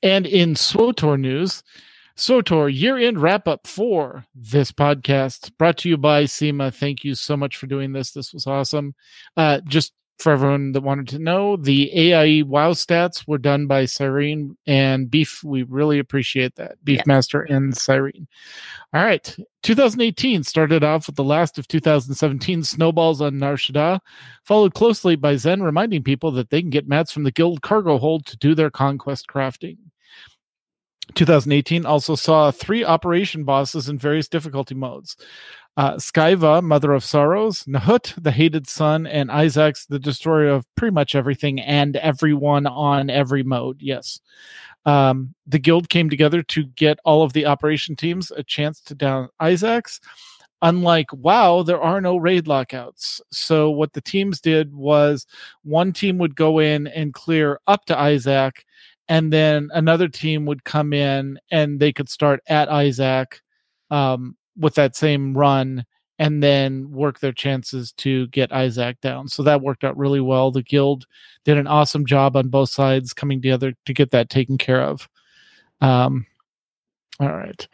and 0.04 0.26
in 0.26 0.54
SWTOR 0.56 1.20
news, 1.20 1.64
SWTOR 2.18 2.74
year 2.74 2.98
end 2.98 3.22
wrap 3.22 3.48
up 3.48 3.68
for 3.68 4.26
this 4.34 4.72
podcast 4.72 5.52
brought 5.58 5.78
to 5.80 5.90
you 5.90 5.98
by 5.98 6.24
Seema. 6.24 6.74
Thank 6.74 7.04
you 7.04 7.14
so 7.16 7.36
much 7.36 7.58
for 7.58 7.68
doing 7.68 7.92
this. 7.92 8.12
This 8.12 8.34
was 8.34 8.48
awesome. 8.48 8.96
Uh, 9.36 9.60
just 9.68 9.94
for 10.18 10.32
everyone 10.32 10.72
that 10.72 10.82
wanted 10.82 11.08
to 11.10 11.20
know, 11.20 11.58
the 11.58 11.92
AIE 11.94 12.44
WoW 12.44 12.72
stats 12.72 13.28
were 13.28 13.38
done 13.38 13.68
by 13.68 13.86
Cyrene 13.86 14.58
and 14.66 15.12
Beef. 15.12 15.44
We 15.44 15.64
really 15.64 16.00
appreciate 16.00 16.56
that. 16.56 16.78
Beefmaster 16.86 17.50
and 17.50 17.76
Cyrene. 17.76 18.28
All 18.94 19.04
right. 19.04 19.36
2018 19.64 20.44
started 20.44 20.84
off 20.84 21.08
with 21.08 21.16
the 21.16 21.24
last 21.24 21.58
of 21.58 21.68
2017 21.68 22.64
snowballs 22.64 23.20
on 23.22 23.38
Nar 23.38 23.56
Shaddaa, 23.56 24.00
followed 24.44 24.74
closely 24.74 25.16
by 25.16 25.36
Zen 25.36 25.62
reminding 25.62 26.04
people 26.04 26.32
that 26.32 26.50
they 26.50 26.62
can 26.62 26.70
get 26.70 26.88
mats 26.88 27.12
from 27.12 27.24
the 27.24 27.32
guild 27.32 27.62
cargo 27.62 27.98
hold 27.98 28.26
to 28.28 28.38
do 28.38 28.56
their 28.56 28.70
conquest 28.70 29.28
crafting. 29.28 29.78
2018 31.14 31.86
also 31.86 32.16
saw 32.16 32.50
three 32.52 32.84
operation 32.84 33.44
bosses 33.44 33.90
in 33.90 33.98
various 34.00 34.28
difficulty 34.28 34.74
modes 34.74 35.16
uh, 35.78 35.96
Scyva, 35.96 36.64
Mother 36.64 36.94
of 36.94 37.04
Sorrows, 37.04 37.64
Nahut, 37.64 38.14
the 38.22 38.32
Hated 38.32 38.68
Son, 38.68 39.06
and 39.06 39.30
Izax, 39.30 39.88
the 39.88 40.00
Destroyer 40.00 40.50
of 40.50 40.66
pretty 40.76 40.94
much 40.94 41.16
everything 41.16 41.60
and 41.60 41.98
everyone 41.98 42.66
on 42.66 43.10
every 43.10 43.44
mode. 43.44 43.82
Yes. 43.82 44.20
Um, 44.86 45.34
the 45.48 45.60
guild 45.60 45.90
came 45.90 46.10
together 46.10 46.44
to 46.44 46.64
get 46.64 47.00
all 47.04 47.24
of 47.24 47.34
the 47.34 47.46
operation 47.46 47.96
teams 47.96 48.32
a 48.32 48.44
chance 48.44 48.80
to 48.82 48.96
down 48.96 49.30
Izax. 49.42 50.00
Unlike 50.62 51.08
WoW, 51.12 51.64
there 51.64 51.82
are 51.82 52.00
no 52.00 52.16
raid 52.18 52.48
lockouts. 52.48 53.22
So, 53.32 53.70
what 53.70 53.94
the 53.94 54.02
teams 54.02 54.40
did 54.40 54.74
was 54.74 55.28
one 55.64 55.92
team 55.92 56.18
would 56.20 56.36
go 56.36 56.60
in 56.60 56.88
and 56.88 57.14
clear 57.14 57.60
up 57.68 57.86
to 57.86 58.00
Isaac, 58.00 58.66
and 59.10 59.34
then 59.34 59.70
another 59.74 60.08
team 60.08 60.46
would 60.46 60.64
come 60.64 60.94
in 60.94 61.38
and 61.52 61.80
they 61.80 61.92
could 61.92 62.10
start 62.10 62.40
at 62.48 62.70
Isaac 62.70 63.42
um, 63.92 64.38
with 64.58 64.76
that 64.76 64.96
same 64.96 65.38
run 65.38 65.86
and 66.18 66.42
then 66.42 66.90
work 66.92 67.20
their 67.20 67.34
chances 67.34 67.92
to 67.94 68.28
get 68.28 68.54
Isaac 68.54 69.02
down. 69.02 69.28
So 69.28 69.44
that 69.44 69.62
worked 69.62 69.84
out 69.84 69.98
really 69.98 70.22
well. 70.22 70.52
The 70.52 70.64
guild 70.64 71.06
did 71.44 71.58
an 71.58 71.68
awesome 71.68 72.06
job 72.06 72.38
on 72.38 72.48
both 72.48 72.70
sides 72.70 73.14
coming 73.14 73.42
together 73.42 73.74
to 73.86 73.94
get 73.94 74.12
that 74.12 74.30
taken 74.30 74.58
care 74.58 74.82
of. 74.82 75.10
Um, 75.82 76.26
all 77.20 77.34
right. 77.34 77.68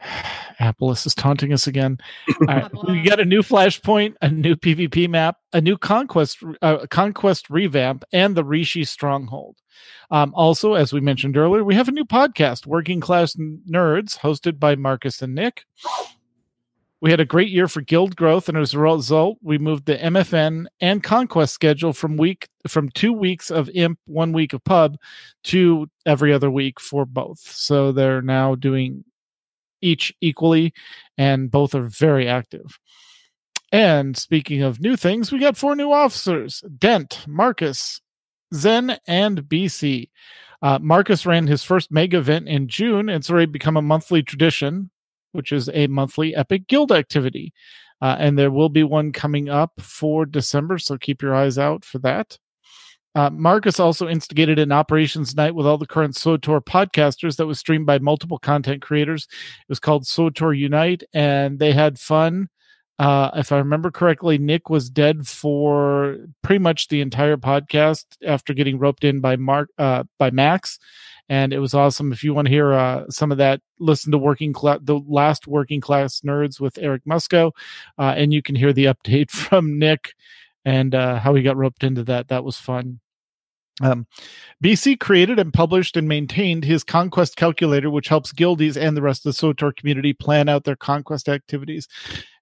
Apollos 0.60 1.06
is 1.06 1.14
taunting 1.14 1.52
us 1.52 1.66
again. 1.66 1.98
Right. 2.40 2.70
we 2.88 3.02
got 3.02 3.20
a 3.20 3.24
new 3.24 3.42
flashpoint, 3.42 4.14
a 4.22 4.30
new 4.30 4.56
PvP 4.56 5.08
map, 5.08 5.36
a 5.52 5.60
new 5.60 5.76
conquest 5.76 6.42
uh, 6.62 6.86
conquest 6.90 7.50
revamp, 7.50 8.04
and 8.12 8.34
the 8.34 8.44
Rishi 8.44 8.84
stronghold. 8.84 9.56
Um, 10.10 10.32
also, 10.34 10.74
as 10.74 10.92
we 10.92 11.00
mentioned 11.00 11.36
earlier, 11.36 11.62
we 11.62 11.74
have 11.74 11.88
a 11.88 11.92
new 11.92 12.04
podcast, 12.04 12.66
Working 12.66 13.00
Class 13.00 13.36
Nerds, 13.36 14.18
hosted 14.18 14.58
by 14.58 14.74
Marcus 14.74 15.22
and 15.22 15.34
Nick. 15.34 15.64
We 17.00 17.10
had 17.10 17.20
a 17.20 17.24
great 17.24 17.48
year 17.48 17.66
for 17.66 17.80
guild 17.80 18.14
growth, 18.14 18.48
and 18.48 18.58
as 18.58 18.74
a 18.74 18.78
result, 18.78 19.38
we 19.42 19.56
moved 19.56 19.86
the 19.86 19.96
MFN 19.96 20.66
and 20.80 21.02
Conquest 21.02 21.54
schedule 21.54 21.94
from 21.94 22.18
week 22.18 22.48
from 22.68 22.90
two 22.90 23.12
weeks 23.12 23.50
of 23.50 23.70
Imp, 23.70 23.98
one 24.06 24.32
week 24.32 24.52
of 24.52 24.62
Pub, 24.64 24.98
to 25.44 25.88
every 26.04 26.32
other 26.32 26.50
week 26.50 26.78
for 26.78 27.06
both. 27.06 27.38
So 27.38 27.92
they're 27.92 28.20
now 28.20 28.54
doing 28.54 29.04
each 29.80 30.14
equally, 30.20 30.72
and 31.18 31.50
both 31.50 31.74
are 31.74 31.88
very 31.88 32.28
active. 32.28 32.78
And 33.72 34.16
speaking 34.16 34.62
of 34.62 34.80
new 34.80 34.96
things, 34.96 35.30
we 35.30 35.38
got 35.38 35.56
four 35.56 35.76
new 35.76 35.92
officers 35.92 36.62
Dent, 36.78 37.24
Marcus, 37.28 38.00
Zen, 38.54 38.98
and 39.06 39.42
BC. 39.42 40.10
Uh, 40.62 40.78
Marcus 40.80 41.24
ran 41.24 41.46
his 41.46 41.62
first 41.62 41.90
mega 41.90 42.18
event 42.18 42.48
in 42.48 42.68
June. 42.68 43.08
It's 43.08 43.30
already 43.30 43.46
become 43.46 43.76
a 43.76 43.82
monthly 43.82 44.22
tradition, 44.22 44.90
which 45.32 45.52
is 45.52 45.70
a 45.72 45.86
monthly 45.86 46.34
Epic 46.34 46.66
Guild 46.66 46.92
activity. 46.92 47.52
Uh, 48.02 48.16
and 48.18 48.38
there 48.38 48.50
will 48.50 48.68
be 48.68 48.82
one 48.82 49.12
coming 49.12 49.48
up 49.48 49.72
for 49.80 50.24
December, 50.24 50.78
so 50.78 50.96
keep 50.96 51.22
your 51.22 51.34
eyes 51.34 51.58
out 51.58 51.84
for 51.84 51.98
that. 51.98 52.38
Uh, 53.14 53.30
Marcus 53.30 53.80
also 53.80 54.08
instigated 54.08 54.58
an 54.58 54.70
operations 54.70 55.34
night 55.34 55.54
with 55.54 55.66
all 55.66 55.78
the 55.78 55.86
current 55.86 56.14
SWTOR 56.14 56.64
podcasters 56.64 57.36
that 57.36 57.46
was 57.46 57.58
streamed 57.58 57.86
by 57.86 57.98
multiple 57.98 58.38
content 58.38 58.82
creators. 58.82 59.26
It 59.30 59.68
was 59.68 59.80
called 59.80 60.04
SWTOR 60.04 60.56
Unite, 60.56 61.02
and 61.12 61.58
they 61.58 61.72
had 61.72 61.98
fun. 61.98 62.48
Uh, 63.00 63.30
if 63.34 63.50
I 63.50 63.56
remember 63.56 63.90
correctly, 63.90 64.36
Nick 64.36 64.68
was 64.68 64.90
dead 64.90 65.26
for 65.26 66.18
pretty 66.42 66.58
much 66.58 66.88
the 66.88 67.00
entire 67.00 67.38
podcast 67.38 68.04
after 68.24 68.52
getting 68.52 68.78
roped 68.78 69.04
in 69.04 69.20
by 69.20 69.36
Mark 69.36 69.70
uh, 69.78 70.04
by 70.18 70.30
Max, 70.30 70.78
and 71.28 71.54
it 71.54 71.60
was 71.60 71.72
awesome. 71.72 72.12
If 72.12 72.22
you 72.22 72.34
want 72.34 72.46
to 72.46 72.52
hear 72.52 72.74
uh, 72.74 73.06
some 73.08 73.32
of 73.32 73.38
that, 73.38 73.62
listen 73.78 74.12
to 74.12 74.18
working 74.18 74.52
class, 74.52 74.80
the 74.82 75.00
last 75.08 75.46
working 75.46 75.80
class 75.80 76.20
nerds 76.20 76.60
with 76.60 76.76
Eric 76.76 77.02
Musco, 77.06 77.52
uh, 77.98 78.14
and 78.16 78.34
you 78.34 78.42
can 78.42 78.54
hear 78.54 78.72
the 78.72 78.84
update 78.84 79.30
from 79.30 79.78
Nick 79.78 80.12
and 80.64 80.94
uh, 80.94 81.18
how 81.18 81.34
he 81.34 81.42
got 81.42 81.56
roped 81.56 81.84
into 81.84 82.04
that. 82.04 82.28
That 82.28 82.44
was 82.44 82.56
fun. 82.56 83.00
Um, 83.82 84.06
BC 84.62 85.00
created 85.00 85.38
and 85.38 85.52
published 85.52 85.96
and 85.96 86.06
maintained 86.06 86.64
his 86.64 86.84
conquest 86.84 87.36
calculator, 87.36 87.90
which 87.90 88.08
helps 88.08 88.32
guildies 88.32 88.76
and 88.76 88.96
the 88.96 89.02
rest 89.02 89.24
of 89.24 89.34
the 89.34 89.46
SWTOR 89.46 89.74
community 89.74 90.12
plan 90.12 90.48
out 90.48 90.64
their 90.64 90.76
conquest 90.76 91.28
activities. 91.28 91.88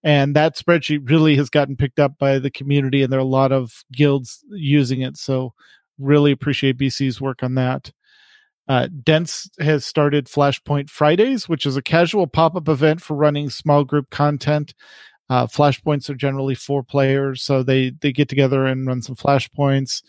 And 0.02 0.34
that 0.34 0.56
spreadsheet 0.56 1.08
really 1.08 1.36
has 1.36 1.48
gotten 1.48 1.76
picked 1.76 2.00
up 2.00 2.18
by 2.18 2.38
the 2.38 2.50
community, 2.50 3.02
and 3.02 3.12
there 3.12 3.20
are 3.20 3.22
a 3.22 3.26
lot 3.26 3.52
of 3.52 3.84
guilds 3.92 4.44
using 4.50 5.00
it. 5.00 5.16
So, 5.16 5.54
really 5.98 6.30
appreciate 6.30 6.78
BC's 6.78 7.20
work 7.20 7.42
on 7.42 7.54
that. 7.56 7.90
Uh, 8.68 8.86
Dense 9.02 9.48
has 9.60 9.86
started 9.86 10.26
Flashpoint 10.26 10.90
Fridays, 10.90 11.48
which 11.48 11.64
is 11.64 11.76
a 11.76 11.82
casual 11.82 12.26
pop 12.26 12.54
up 12.54 12.68
event 12.68 13.00
for 13.00 13.14
running 13.14 13.48
small 13.48 13.82
group 13.82 14.10
content. 14.10 14.74
Uh, 15.30 15.46
flashpoints 15.46 16.08
are 16.08 16.14
generally 16.14 16.54
four 16.54 16.82
players, 16.82 17.42
so 17.42 17.62
they 17.62 17.90
they 18.00 18.12
get 18.12 18.28
together 18.28 18.66
and 18.66 18.86
run 18.86 19.02
some 19.02 19.16
flashpoints 19.16 20.02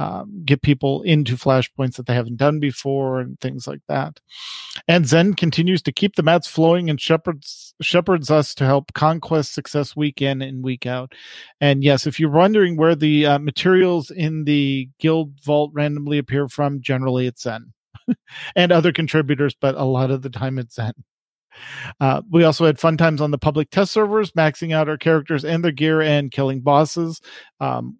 um, 0.00 0.44
get 0.46 0.62
people 0.62 1.02
into 1.02 1.36
flashpoints 1.36 1.96
that 1.96 2.06
they 2.06 2.14
haven't 2.14 2.38
done 2.38 2.58
before 2.58 3.20
and 3.20 3.38
things 3.38 3.66
like 3.66 3.82
that. 3.86 4.18
And 4.88 5.06
Zen 5.06 5.34
continues 5.34 5.82
to 5.82 5.92
keep 5.92 6.16
the 6.16 6.22
mats 6.22 6.48
flowing 6.48 6.88
and 6.88 6.98
shepherds 6.98 7.74
shepherds 7.82 8.30
us 8.30 8.54
to 8.54 8.64
help 8.64 8.94
conquest 8.94 9.52
success 9.52 9.94
week 9.94 10.22
in 10.22 10.40
and 10.40 10.64
week 10.64 10.86
out. 10.86 11.12
And 11.60 11.84
yes, 11.84 12.06
if 12.06 12.18
you're 12.18 12.30
wondering 12.30 12.78
where 12.78 12.94
the 12.94 13.26
uh, 13.26 13.38
materials 13.40 14.10
in 14.10 14.44
the 14.44 14.88
guild 15.00 15.38
vault 15.44 15.70
randomly 15.74 16.16
appear 16.16 16.48
from, 16.48 16.80
generally 16.80 17.26
it's 17.26 17.42
Zen 17.42 17.74
and 18.56 18.72
other 18.72 18.92
contributors, 18.92 19.54
but 19.54 19.74
a 19.74 19.84
lot 19.84 20.10
of 20.10 20.22
the 20.22 20.30
time 20.30 20.58
it's 20.58 20.76
Zen. 20.76 20.94
Uh, 22.00 22.22
we 22.30 22.44
also 22.44 22.66
had 22.66 22.78
fun 22.78 22.96
times 22.96 23.20
on 23.20 23.30
the 23.30 23.38
public 23.38 23.70
test 23.70 23.92
servers, 23.92 24.32
maxing 24.32 24.74
out 24.74 24.88
our 24.88 24.98
characters 24.98 25.44
and 25.44 25.64
their 25.64 25.72
gear 25.72 26.00
and 26.00 26.30
killing 26.30 26.60
bosses. 26.60 27.20
Um, 27.60 27.98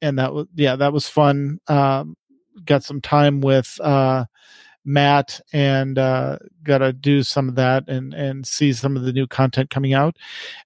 and 0.00 0.18
that 0.18 0.32
was 0.32 0.46
yeah 0.54 0.76
that 0.76 0.92
was 0.92 1.08
fun. 1.08 1.58
Um, 1.66 2.16
got 2.64 2.84
some 2.84 3.00
time 3.00 3.40
with 3.40 3.78
uh, 3.80 4.24
matt 4.84 5.40
and 5.52 5.98
uh, 5.98 6.38
got 6.62 6.78
to 6.78 6.92
do 6.92 7.22
some 7.22 7.48
of 7.48 7.54
that 7.56 7.88
and 7.88 8.14
and 8.14 8.46
see 8.46 8.72
some 8.72 8.96
of 8.96 9.02
the 9.02 9.12
new 9.12 9.26
content 9.26 9.70
coming 9.70 9.94
out. 9.94 10.16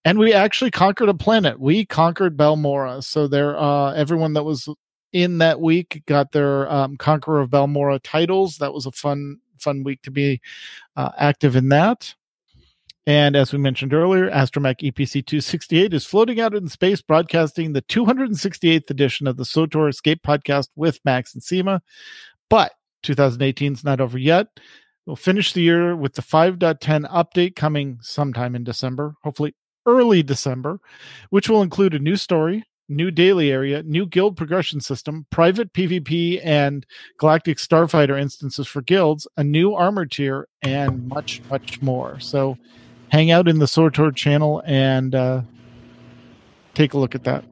And 0.04 0.18
we 0.18 0.32
actually 0.32 0.70
conquered 0.70 1.08
a 1.08 1.14
planet. 1.14 1.60
We 1.60 1.84
conquered 1.84 2.36
Balmorra. 2.36 3.02
So 3.02 3.26
there 3.26 3.58
uh 3.58 3.92
everyone 3.94 4.34
that 4.34 4.44
was 4.44 4.68
in 5.12 5.38
that 5.38 5.60
week 5.60 6.02
got 6.06 6.32
their 6.32 6.70
um, 6.72 6.96
conqueror 6.96 7.40
of 7.40 7.50
Balmorra 7.50 8.00
titles. 8.02 8.58
That 8.58 8.72
was 8.72 8.86
a 8.86 8.92
fun 8.92 9.38
fun 9.58 9.84
week 9.84 10.02
to 10.02 10.10
be 10.10 10.40
uh, 10.96 11.10
active 11.18 11.56
in 11.56 11.68
that 11.68 12.14
and 13.06 13.34
as 13.34 13.52
we 13.52 13.58
mentioned 13.58 13.92
earlier, 13.92 14.30
Astromech 14.30 14.80
EPC 14.80 15.26
268 15.26 15.92
is 15.92 16.06
floating 16.06 16.40
out 16.40 16.54
in 16.54 16.68
space, 16.68 17.02
broadcasting 17.02 17.72
the 17.72 17.82
268th 17.82 18.90
edition 18.90 19.26
of 19.26 19.36
the 19.36 19.44
SWTOR 19.44 19.88
Escape 19.88 20.22
podcast 20.22 20.68
with 20.76 21.00
Max 21.04 21.34
and 21.34 21.42
SEMA. 21.42 21.82
But 22.48 22.72
2018 23.02 23.72
is 23.72 23.84
not 23.84 24.00
over 24.00 24.18
yet. 24.18 24.46
We'll 25.06 25.16
finish 25.16 25.52
the 25.52 25.62
year 25.62 25.96
with 25.96 26.14
the 26.14 26.22
5.10 26.22 27.10
update 27.10 27.56
coming 27.56 27.98
sometime 28.02 28.54
in 28.54 28.62
December, 28.62 29.14
hopefully 29.24 29.54
early 29.84 30.22
December, 30.22 30.78
which 31.30 31.48
will 31.48 31.62
include 31.62 31.94
a 31.94 31.98
new 31.98 32.14
story, 32.14 32.64
new 32.88 33.10
daily 33.10 33.50
area, 33.50 33.82
new 33.82 34.06
guild 34.06 34.36
progression 34.36 34.80
system, 34.80 35.26
private 35.30 35.72
PvP 35.72 36.40
and 36.44 36.86
galactic 37.18 37.58
starfighter 37.58 38.20
instances 38.20 38.68
for 38.68 38.80
guilds, 38.80 39.26
a 39.36 39.42
new 39.42 39.74
armor 39.74 40.06
tier, 40.06 40.46
and 40.62 41.08
much, 41.08 41.42
much 41.50 41.82
more. 41.82 42.20
So 42.20 42.56
hang 43.12 43.30
out 43.30 43.46
in 43.46 43.58
the 43.58 43.66
SWTOR 43.66 44.16
channel 44.16 44.62
and 44.64 45.14
uh, 45.14 45.42
take 46.72 46.94
a 46.94 46.98
look 46.98 47.14
at 47.14 47.24
that. 47.24 47.44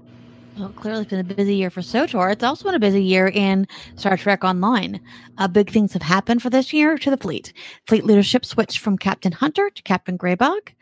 Well, 0.58 0.70
clearly 0.70 1.02
it's 1.02 1.10
been 1.10 1.20
a 1.20 1.34
busy 1.34 1.54
year 1.54 1.68
for 1.68 1.82
SWTOR. 1.82 2.32
It's 2.32 2.42
also 2.42 2.64
been 2.64 2.74
a 2.74 2.80
busy 2.80 3.02
year 3.02 3.28
in 3.28 3.68
Star 3.96 4.16
Trek 4.16 4.42
Online. 4.42 4.98
Uh, 5.36 5.48
big 5.48 5.70
things 5.70 5.92
have 5.92 6.00
happened 6.00 6.40
for 6.40 6.48
this 6.48 6.72
year 6.72 6.96
to 6.96 7.10
the 7.10 7.18
fleet. 7.18 7.52
Fleet 7.86 8.06
leadership 8.06 8.46
switched 8.46 8.78
from 8.78 8.96
Captain 8.96 9.32
Hunter 9.32 9.68
to 9.68 9.82
Captain 9.82 10.16
Graybog. 10.16 10.72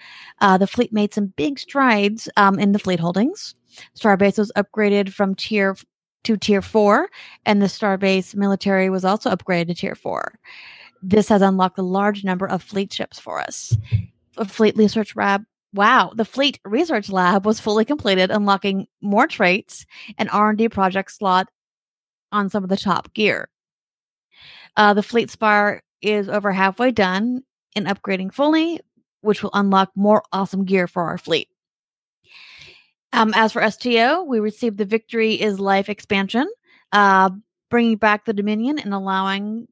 Uh, 0.40 0.56
the 0.56 0.68
fleet 0.68 0.92
made 0.92 1.12
some 1.12 1.32
big 1.36 1.58
strides 1.58 2.28
um, 2.36 2.56
in 2.60 2.70
the 2.70 2.78
fleet 2.78 3.00
holdings. 3.00 3.56
Starbase 3.98 4.38
was 4.38 4.52
upgraded 4.56 5.12
from 5.12 5.34
tier 5.34 5.76
to 6.22 6.36
tier 6.36 6.62
four, 6.62 7.08
and 7.46 7.60
the 7.60 7.66
Starbase 7.66 8.36
military 8.36 8.90
was 8.90 9.04
also 9.04 9.28
upgraded 9.30 9.66
to 9.68 9.74
tier 9.74 9.96
four. 9.96 10.38
This 11.02 11.28
has 11.30 11.42
unlocked 11.42 11.78
a 11.78 11.82
large 11.82 12.22
number 12.22 12.46
of 12.46 12.62
fleet 12.62 12.92
ships 12.92 13.18
for 13.18 13.40
us. 13.40 13.76
Fleet 14.44 14.76
Research 14.76 15.16
Lab. 15.16 15.44
Wow, 15.74 16.12
the 16.14 16.24
Fleet 16.24 16.58
Research 16.64 17.10
Lab 17.10 17.44
was 17.44 17.60
fully 17.60 17.84
completed, 17.84 18.30
unlocking 18.30 18.86
more 19.02 19.26
traits 19.26 19.84
and 20.16 20.30
R&D 20.30 20.70
project 20.70 21.12
slot 21.12 21.48
on 22.32 22.48
some 22.48 22.64
of 22.64 22.70
the 22.70 22.76
top 22.76 23.12
gear. 23.12 23.48
Uh, 24.76 24.94
the 24.94 25.02
Fleet 25.02 25.30
Spire 25.30 25.82
is 26.00 26.28
over 26.28 26.52
halfway 26.52 26.90
done 26.90 27.42
in 27.74 27.84
upgrading 27.84 28.32
fully, 28.32 28.80
which 29.20 29.42
will 29.42 29.50
unlock 29.52 29.90
more 29.94 30.22
awesome 30.32 30.64
gear 30.64 30.86
for 30.86 31.04
our 31.04 31.18
fleet. 31.18 31.48
Um, 33.12 33.32
as 33.34 33.52
for 33.52 33.68
STO, 33.70 34.22
we 34.24 34.40
received 34.40 34.78
the 34.78 34.84
Victory 34.84 35.34
is 35.34 35.58
Life 35.58 35.88
expansion, 35.88 36.48
uh, 36.92 37.30
bringing 37.70 37.96
back 37.96 38.24
the 38.24 38.32
Dominion 38.32 38.78
and 38.78 38.92
allowing 38.94 39.66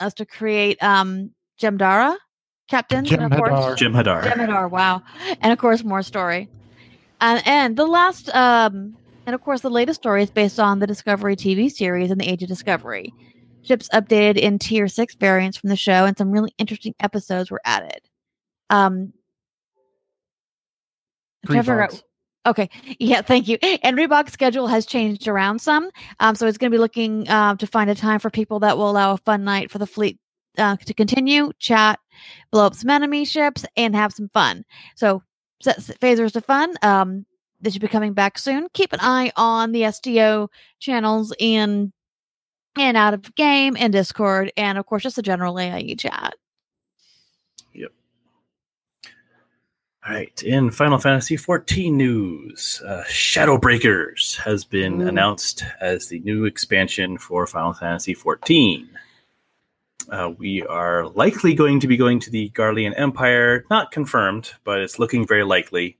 us 0.00 0.14
to 0.14 0.26
create 0.26 0.82
um, 0.82 1.30
Jem'Dara 1.60 2.16
captains. 2.68 3.08
Jim 3.08 3.20
and 3.20 3.32
of 3.32 3.38
course, 3.38 3.80
Jem'Hadar. 3.80 4.22
Jem'Hadar, 4.22 4.70
wow. 4.70 5.02
And 5.40 5.52
of 5.52 5.58
course, 5.58 5.82
more 5.82 6.02
story. 6.02 6.48
And, 7.20 7.42
and 7.46 7.76
the 7.76 7.86
last, 7.86 8.34
um, 8.34 8.96
and 9.26 9.34
of 9.34 9.42
course, 9.42 9.62
the 9.62 9.70
latest 9.70 10.00
story 10.00 10.22
is 10.22 10.30
based 10.30 10.60
on 10.60 10.78
the 10.78 10.86
Discovery 10.86 11.34
TV 11.34 11.70
series 11.70 12.10
and 12.10 12.20
the 12.20 12.28
Age 12.28 12.42
of 12.42 12.48
Discovery. 12.48 13.12
Ships 13.62 13.88
updated 13.92 14.36
in 14.36 14.58
Tier 14.58 14.86
6 14.86 15.16
variants 15.16 15.58
from 15.58 15.70
the 15.70 15.76
show, 15.76 16.04
and 16.04 16.16
some 16.16 16.30
really 16.30 16.54
interesting 16.58 16.94
episodes 17.00 17.50
were 17.50 17.60
added. 17.64 18.00
Um, 18.70 19.12
Trevor, 21.46 21.88
Okay. 22.46 22.70
Yeah. 22.98 23.20
Thank 23.20 23.46
you. 23.48 23.58
And 23.82 23.98
Reebok's 23.98 24.32
schedule 24.32 24.68
has 24.68 24.86
changed 24.86 25.28
around 25.28 25.60
some. 25.60 25.90
Um, 26.18 26.34
so 26.34 26.46
it's 26.46 26.56
going 26.56 26.70
to 26.70 26.74
be 26.74 26.80
looking 26.80 27.28
uh, 27.28 27.56
to 27.56 27.66
find 27.66 27.90
a 27.90 27.94
time 27.94 28.20
for 28.20 28.30
people 28.30 28.60
that 28.60 28.78
will 28.78 28.88
allow 28.88 29.12
a 29.12 29.18
fun 29.18 29.44
night 29.44 29.70
for 29.70 29.78
the 29.78 29.86
fleet 29.86 30.18
uh, 30.58 30.76
to 30.76 30.94
continue, 30.94 31.52
chat, 31.58 31.98
blow 32.50 32.66
up 32.66 32.74
some 32.74 32.90
enemy 32.90 33.24
ships, 33.24 33.64
and 33.76 33.94
have 33.94 34.12
some 34.12 34.28
fun. 34.28 34.64
So, 34.96 35.22
phasers 35.62 36.32
to 36.32 36.40
fun. 36.40 36.74
Um, 36.82 37.26
this 37.60 37.72
should 37.72 37.82
be 37.82 37.88
coming 37.88 38.12
back 38.12 38.38
soon. 38.38 38.68
Keep 38.72 38.92
an 38.92 39.00
eye 39.02 39.32
on 39.36 39.72
the 39.72 39.90
STO 39.90 40.50
channels 40.78 41.32
in 41.38 41.92
and 42.78 42.96
out 42.96 43.14
of 43.14 43.34
game 43.34 43.76
and 43.78 43.92
Discord, 43.92 44.52
and 44.56 44.78
of 44.78 44.86
course, 44.86 45.02
just 45.02 45.16
the 45.16 45.22
general 45.22 45.58
AIE 45.58 45.96
chat. 45.98 46.34
Yep. 47.74 47.92
All 50.06 50.14
right. 50.14 50.42
In 50.42 50.70
Final 50.70 50.98
Fantasy 50.98 51.36
XIV 51.36 51.92
news, 51.92 52.80
uh, 52.86 53.02
Shadowbringers 53.08 54.36
has 54.38 54.64
been 54.64 55.02
Ooh. 55.02 55.08
announced 55.08 55.64
as 55.80 56.06
the 56.06 56.20
new 56.20 56.44
expansion 56.44 57.18
for 57.18 57.46
Final 57.46 57.72
Fantasy 57.72 58.14
XIV. 58.14 58.86
Uh, 60.10 60.32
we 60.38 60.62
are 60.64 61.08
likely 61.08 61.54
going 61.54 61.80
to 61.80 61.86
be 61.86 61.96
going 61.96 62.18
to 62.20 62.30
the 62.30 62.50
Garlean 62.50 62.94
Empire. 62.96 63.64
Not 63.70 63.90
confirmed, 63.90 64.52
but 64.64 64.80
it's 64.80 64.98
looking 64.98 65.26
very 65.26 65.44
likely. 65.44 65.98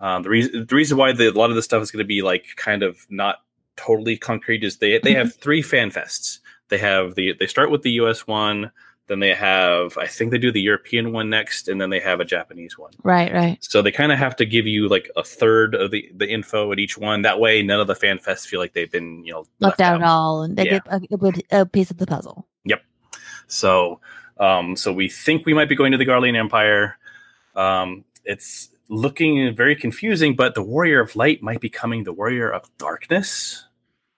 Um, 0.00 0.22
the 0.22 0.30
reason 0.30 0.66
the 0.66 0.74
reason 0.74 0.98
why 0.98 1.12
the, 1.12 1.30
a 1.30 1.32
lot 1.32 1.50
of 1.50 1.56
this 1.56 1.64
stuff 1.64 1.82
is 1.82 1.90
going 1.90 2.02
to 2.02 2.06
be 2.06 2.22
like 2.22 2.46
kind 2.56 2.82
of 2.82 3.06
not 3.08 3.42
totally 3.76 4.16
concrete 4.16 4.64
is 4.64 4.78
they 4.78 4.98
they 4.98 5.14
have 5.14 5.34
three 5.40 5.62
fan 5.62 5.90
fests. 5.90 6.40
They 6.68 6.78
have 6.78 7.14
the 7.14 7.34
they 7.38 7.46
start 7.46 7.70
with 7.70 7.82
the 7.82 7.92
US 7.92 8.26
one, 8.26 8.72
Then 9.06 9.20
they 9.20 9.34
have, 9.34 9.98
I 9.98 10.06
think 10.06 10.30
they 10.30 10.38
do 10.38 10.50
the 10.50 10.62
European 10.62 11.12
one 11.12 11.28
next, 11.28 11.68
and 11.68 11.78
then 11.78 11.90
they 11.90 12.00
have 12.00 12.20
a 12.20 12.24
Japanese 12.24 12.78
one. 12.78 12.92
Right, 13.02 13.32
right. 13.32 13.58
So 13.60 13.82
they 13.82 13.92
kind 13.92 14.12
of 14.12 14.18
have 14.18 14.34
to 14.36 14.46
give 14.46 14.66
you 14.66 14.88
like 14.88 15.10
a 15.14 15.22
third 15.22 15.74
of 15.74 15.90
the, 15.90 16.10
the 16.14 16.26
info 16.26 16.72
at 16.72 16.78
each 16.78 16.96
one. 16.96 17.22
That 17.22 17.38
way, 17.38 17.62
none 17.62 17.80
of 17.80 17.86
the 17.86 17.94
fan 17.94 18.18
fests 18.18 18.46
feel 18.46 18.60
like 18.60 18.72
they've 18.72 18.90
been, 18.90 19.22
you 19.24 19.32
know, 19.32 19.40
left, 19.60 19.78
left 19.78 19.80
out, 19.80 20.00
at 20.00 20.06
all, 20.06 20.42
and 20.42 20.56
they 20.56 20.64
yeah. 20.64 20.78
get 20.78 21.22
a, 21.50 21.60
a, 21.60 21.66
piece 21.66 21.90
of 21.90 21.98
the 21.98 22.06
puzzle. 22.06 22.48
Yep. 22.64 22.82
So, 23.54 24.00
um, 24.38 24.76
so 24.76 24.92
we 24.92 25.08
think 25.08 25.46
we 25.46 25.54
might 25.54 25.68
be 25.68 25.76
going 25.76 25.92
to 25.92 25.98
the 25.98 26.06
Garlean 26.06 26.36
Empire. 26.36 26.98
Um, 27.54 28.04
it's 28.24 28.70
looking 28.88 29.54
very 29.54 29.76
confusing, 29.76 30.36
but 30.36 30.54
the 30.54 30.62
Warrior 30.62 31.00
of 31.00 31.16
Light 31.16 31.42
might 31.42 31.60
be 31.60 31.70
coming 31.70 32.04
the 32.04 32.12
Warrior 32.12 32.50
of 32.50 32.70
Darkness 32.78 33.64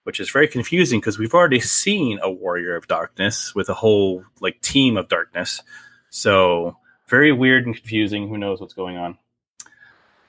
which 0.07 0.21
is 0.21 0.29
very 0.29 0.47
confusing 0.47 1.01
because 1.01 1.19
we've 1.19 1.33
already 1.33 1.59
seen 1.59 2.17
a 2.23 2.31
warrior 2.31 2.77
of 2.77 2.87
darkness 2.87 3.53
with 3.53 3.67
a 3.67 3.73
whole 3.73 4.23
like 4.39 4.61
team 4.61 4.95
of 4.95 5.09
darkness. 5.09 5.61
So 6.09 6.77
very 7.09 7.33
weird 7.33 7.65
and 7.65 7.75
confusing. 7.75 8.29
Who 8.29 8.37
knows 8.37 8.61
what's 8.61 8.73
going 8.73 8.95
on? 8.95 9.17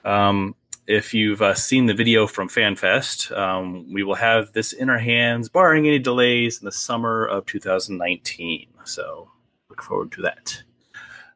Um, 0.05 0.57
if 0.89 1.15
you've 1.15 1.43
uh, 1.43 1.55
seen 1.55 1.87
the 1.87 1.95
video 1.95 2.27
from 2.27 2.49
FanFest, 2.49 3.31
um, 3.39 3.93
we 3.93 4.03
will 4.03 4.17
have 4.17 4.53
this 4.53 4.73
in 4.73 4.91
our 4.91 4.99
hands, 4.99 5.49
barring 5.49 5.87
any 5.87 6.01
delays, 6.01 6.59
in 6.59 6.65
the 6.65 6.73
summer 6.73 7.25
of 7.25 7.47
2019. 7.47 8.67
So 8.89 9.31
look 9.69 9.83
forward 9.83 10.13
to 10.13 10.23
that. 10.23 10.63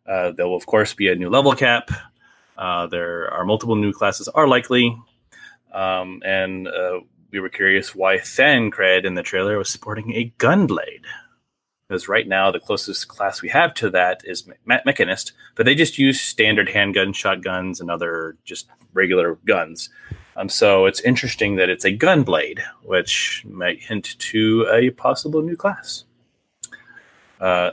Uh, 0.07 0.33
there 0.33 0.47
will, 0.47 0.57
of 0.57 0.67
course, 0.67 0.95
be 0.95 1.09
a 1.09 1.15
new 1.15 1.29
level 1.29 1.55
cap. 1.55 1.91
Uh, 2.57 2.87
there 2.87 3.33
are 3.33 3.45
multiple 3.45 3.77
new 3.77 3.93
classes 3.93 4.29
are 4.29 4.49
likely. 4.49 4.97
Um, 5.73 6.23
and 6.25 6.69
uh, 6.69 7.01
we 7.31 7.41
were 7.41 7.49
curious 7.49 7.95
why 7.95 8.19
Thancred 8.19 9.05
in 9.05 9.15
the 9.15 9.23
trailer 9.23 9.59
was 9.59 9.71
sporting 9.71 10.15
a 10.15 10.33
gunblade. 10.39 11.05
Because 11.89 12.09
right 12.09 12.27
now, 12.27 12.51
the 12.51 12.61
closest 12.61 13.09
class 13.09 13.43
we 13.43 13.49
have 13.51 13.75
to 13.75 13.91
that 13.91 14.23
is 14.25 14.47
Me- 14.47 14.57
Mechanist, 14.87 15.33
but 15.57 15.67
they 15.67 15.75
just 15.75 15.99
use 15.99 16.21
standard 16.21 16.69
handgun, 16.69 17.13
shotguns, 17.13 17.81
and 17.81 17.91
other 17.91 18.37
just 18.45 18.69
regular 18.95 19.35
guns. 19.45 19.91
Um, 20.37 20.49
so 20.49 20.87
it's 20.87 21.01
interesting 21.01 21.57
that 21.57 21.69
it's 21.69 21.85
a 21.85 21.97
gunblade, 21.97 22.61
which 22.83 23.45
might 23.47 23.83
hint 23.83 24.19
to 24.19 24.67
a 24.73 24.91
possible 24.91 25.43
new 25.43 25.57
class. 25.57 26.05
Uh, 27.43 27.73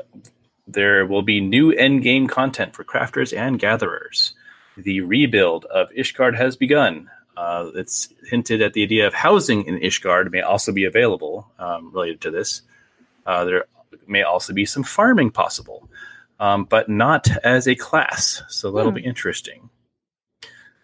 there 0.68 1.06
will 1.06 1.22
be 1.22 1.40
new 1.40 1.72
endgame 1.74 2.28
content 2.28 2.76
for 2.76 2.84
crafters 2.84 3.36
and 3.36 3.58
gatherers. 3.60 4.34
The 4.76 5.02
rebuild 5.02 5.66
of 5.66 5.90
Ishgard 5.92 6.36
has 6.36 6.56
begun, 6.56 7.10
uh, 7.40 7.72
it's 7.74 8.10
hinted 8.30 8.62
at 8.62 8.74
the 8.74 8.84
idea 8.84 9.08
of 9.08 9.14
housing 9.14 9.64
in 9.64 9.80
Ishgard 9.80 10.30
may 10.30 10.42
also 10.42 10.74
be 10.74 10.84
available 10.84 11.50
um, 11.58 11.90
related 11.94 12.20
to 12.22 12.32
this. 12.32 12.64
Uh, 13.26 13.46
there 13.46 13.66
may 14.08 14.24
also 14.24 14.52
be 14.52 14.66
some 14.66 14.84
farming 14.84 15.32
possible, 15.32 15.90
um, 16.42 16.66
but 16.66 16.90
not 16.90 17.30
as 17.46 17.66
a 17.66 17.76
class. 17.76 18.44
So 18.50 18.72
that'll 18.72 18.92
hmm. 18.92 18.96
be 18.96 19.06
interesting. 19.06 19.70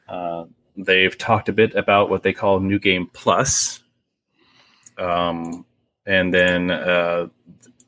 Uh, 0.08 0.46
they've 0.78 1.18
talked 1.18 1.50
a 1.50 1.54
bit 1.54 1.76
about 1.76 2.10
what 2.10 2.24
they 2.24 2.32
call 2.32 2.62
New 2.62 2.80
Game 2.80 3.10
Plus. 3.12 3.84
Um, 4.98 5.66
and 6.06 6.34
then, 6.34 6.72
uh, 6.72 7.28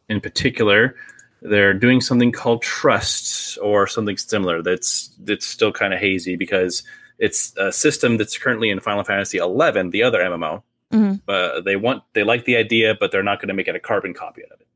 in 0.10 0.22
particular, 0.22 0.96
they're 1.42 1.74
doing 1.74 2.02
something 2.02 2.32
called 2.32 2.62
trusts 2.62 3.58
or 3.58 3.88
something 3.88 4.18
similar. 4.18 4.62
That's 4.62 5.10
that's 5.20 5.46
still 5.46 5.72
kind 5.72 5.94
of 5.94 6.00
hazy 6.00 6.36
because 6.36 6.84
it's 7.20 7.54
a 7.58 7.72
system 7.72 8.18
that's 8.18 8.38
currently 8.38 8.70
in 8.70 8.80
Final 8.80 9.04
Fantasy 9.04 9.38
XI, 9.38 9.90
the 9.90 10.04
other 10.04 10.20
MMO. 10.20 10.64
Mm-hmm. 10.94 11.16
Uh, 11.28 11.62
they 11.62 11.76
want 11.76 12.04
they 12.14 12.24
like 12.24 12.46
the 12.46 12.56
idea, 12.56 12.96
but 13.00 13.12
they're 13.12 13.24
not 13.24 13.40
going 13.40 13.50
to 13.50 13.54
make 13.54 13.68
it 13.68 13.76
a 13.76 13.80
carbon 13.80 14.14
copy 14.14 14.44
of 14.44 14.60
it. 14.60 14.68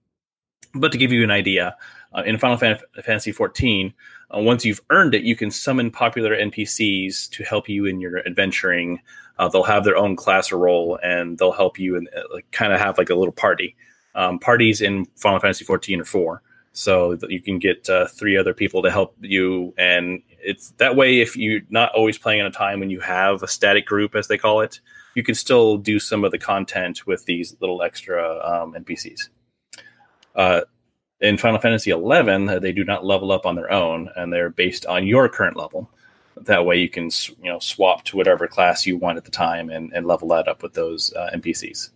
But 0.74 0.92
to 0.92 0.98
give 0.98 1.12
you 1.12 1.24
an 1.24 1.32
idea, 1.32 1.76
uh, 2.16 2.24
in 2.24 2.38
Final 2.38 2.58
Fan- 2.58 2.80
Fantasy 3.04 3.32
XIV, 3.32 3.94
uh, 4.34 4.40
once 4.40 4.66
you've 4.66 4.82
earned 4.90 5.16
it, 5.16 5.24
you 5.24 5.36
can 5.36 5.52
summon 5.52 5.92
popular 5.92 6.36
NPCs 6.36 7.30
to 7.32 7.44
help 7.44 7.68
you 7.68 7.86
in 7.86 8.00
your 8.00 8.26
adventuring. 8.26 9.02
Uh, 9.38 9.48
they'll 9.48 9.64
have 9.64 9.84
their 9.84 9.98
own 9.98 10.16
class 10.16 10.52
or 10.52 10.58
role, 10.58 11.00
and 11.04 11.38
they'll 11.38 11.52
help 11.52 11.80
you 11.80 11.96
and 11.96 12.10
uh, 12.16 12.22
like, 12.34 12.50
kind 12.52 12.74
of 12.74 12.80
have 12.80 12.98
like 12.98 13.10
a 13.10 13.16
little 13.16 13.34
party. 13.34 13.76
Um, 14.14 14.40
parties 14.40 14.82
in 14.82 15.06
Final 15.16 15.40
Fantasy 15.40 15.64
XIV 15.64 16.02
or 16.02 16.06
four, 16.06 16.42
so 16.74 17.16
that 17.16 17.32
you 17.32 17.42
can 17.42 17.60
get 17.60 17.90
uh, 17.90 18.08
three 18.08 18.38
other 18.38 18.54
people 18.54 18.82
to 18.82 18.92
help 18.92 19.16
you 19.20 19.74
and 19.78 20.22
it's 20.40 20.72
that 20.78 20.96
way 20.96 21.20
if 21.20 21.36
you're 21.36 21.62
not 21.70 21.94
always 21.94 22.18
playing 22.18 22.40
at 22.40 22.48
a 22.48 22.52
time 22.52 22.80
when 22.80 22.90
you 22.90 23.00
have 23.00 23.44
a 23.44 23.48
static 23.48 23.86
group 23.86 24.16
as 24.16 24.28
they 24.28 24.38
call 24.38 24.62
it 24.62 24.80
you 25.14 25.22
can 25.22 25.36
still 25.36 25.78
do 25.78 26.00
some 26.00 26.24
of 26.24 26.32
the 26.32 26.38
content 26.38 27.06
with 27.06 27.26
these 27.26 27.56
little 27.60 27.82
extra 27.82 28.40
um, 28.40 28.74
npcs 28.74 29.28
uh, 30.36 30.62
in 31.20 31.38
final 31.38 31.60
fantasy 31.60 31.92
11 31.92 32.48
uh, 32.48 32.60
they 32.60 32.72
do 32.72 32.84
not 32.84 33.06
level 33.06 33.32
up 33.32 33.46
on 33.46 33.56
their 33.56 33.72
own 33.72 34.10
and 34.16 34.32
they're 34.32 34.50
based 34.50 34.86
on 34.86 35.06
your 35.06 35.28
current 35.30 35.58
level. 35.58 35.90
That 36.38 36.66
way 36.66 36.78
you 36.78 36.90
can 36.90 37.10
you 37.42 37.52
know 37.52 37.60
swap 37.60 38.04
to 38.06 38.18
whatever 38.18 38.48
class 38.48 38.86
you 38.86 38.98
want 38.98 39.18
at 39.18 39.26
the 39.26 39.32
time 39.32 39.70
and, 39.70 39.92
and 39.94 40.08
level 40.08 40.30
that 40.30 40.48
up 40.48 40.64
with 40.64 40.74
those 40.74 41.14
uh, 41.14 41.30
npcs 41.36 41.90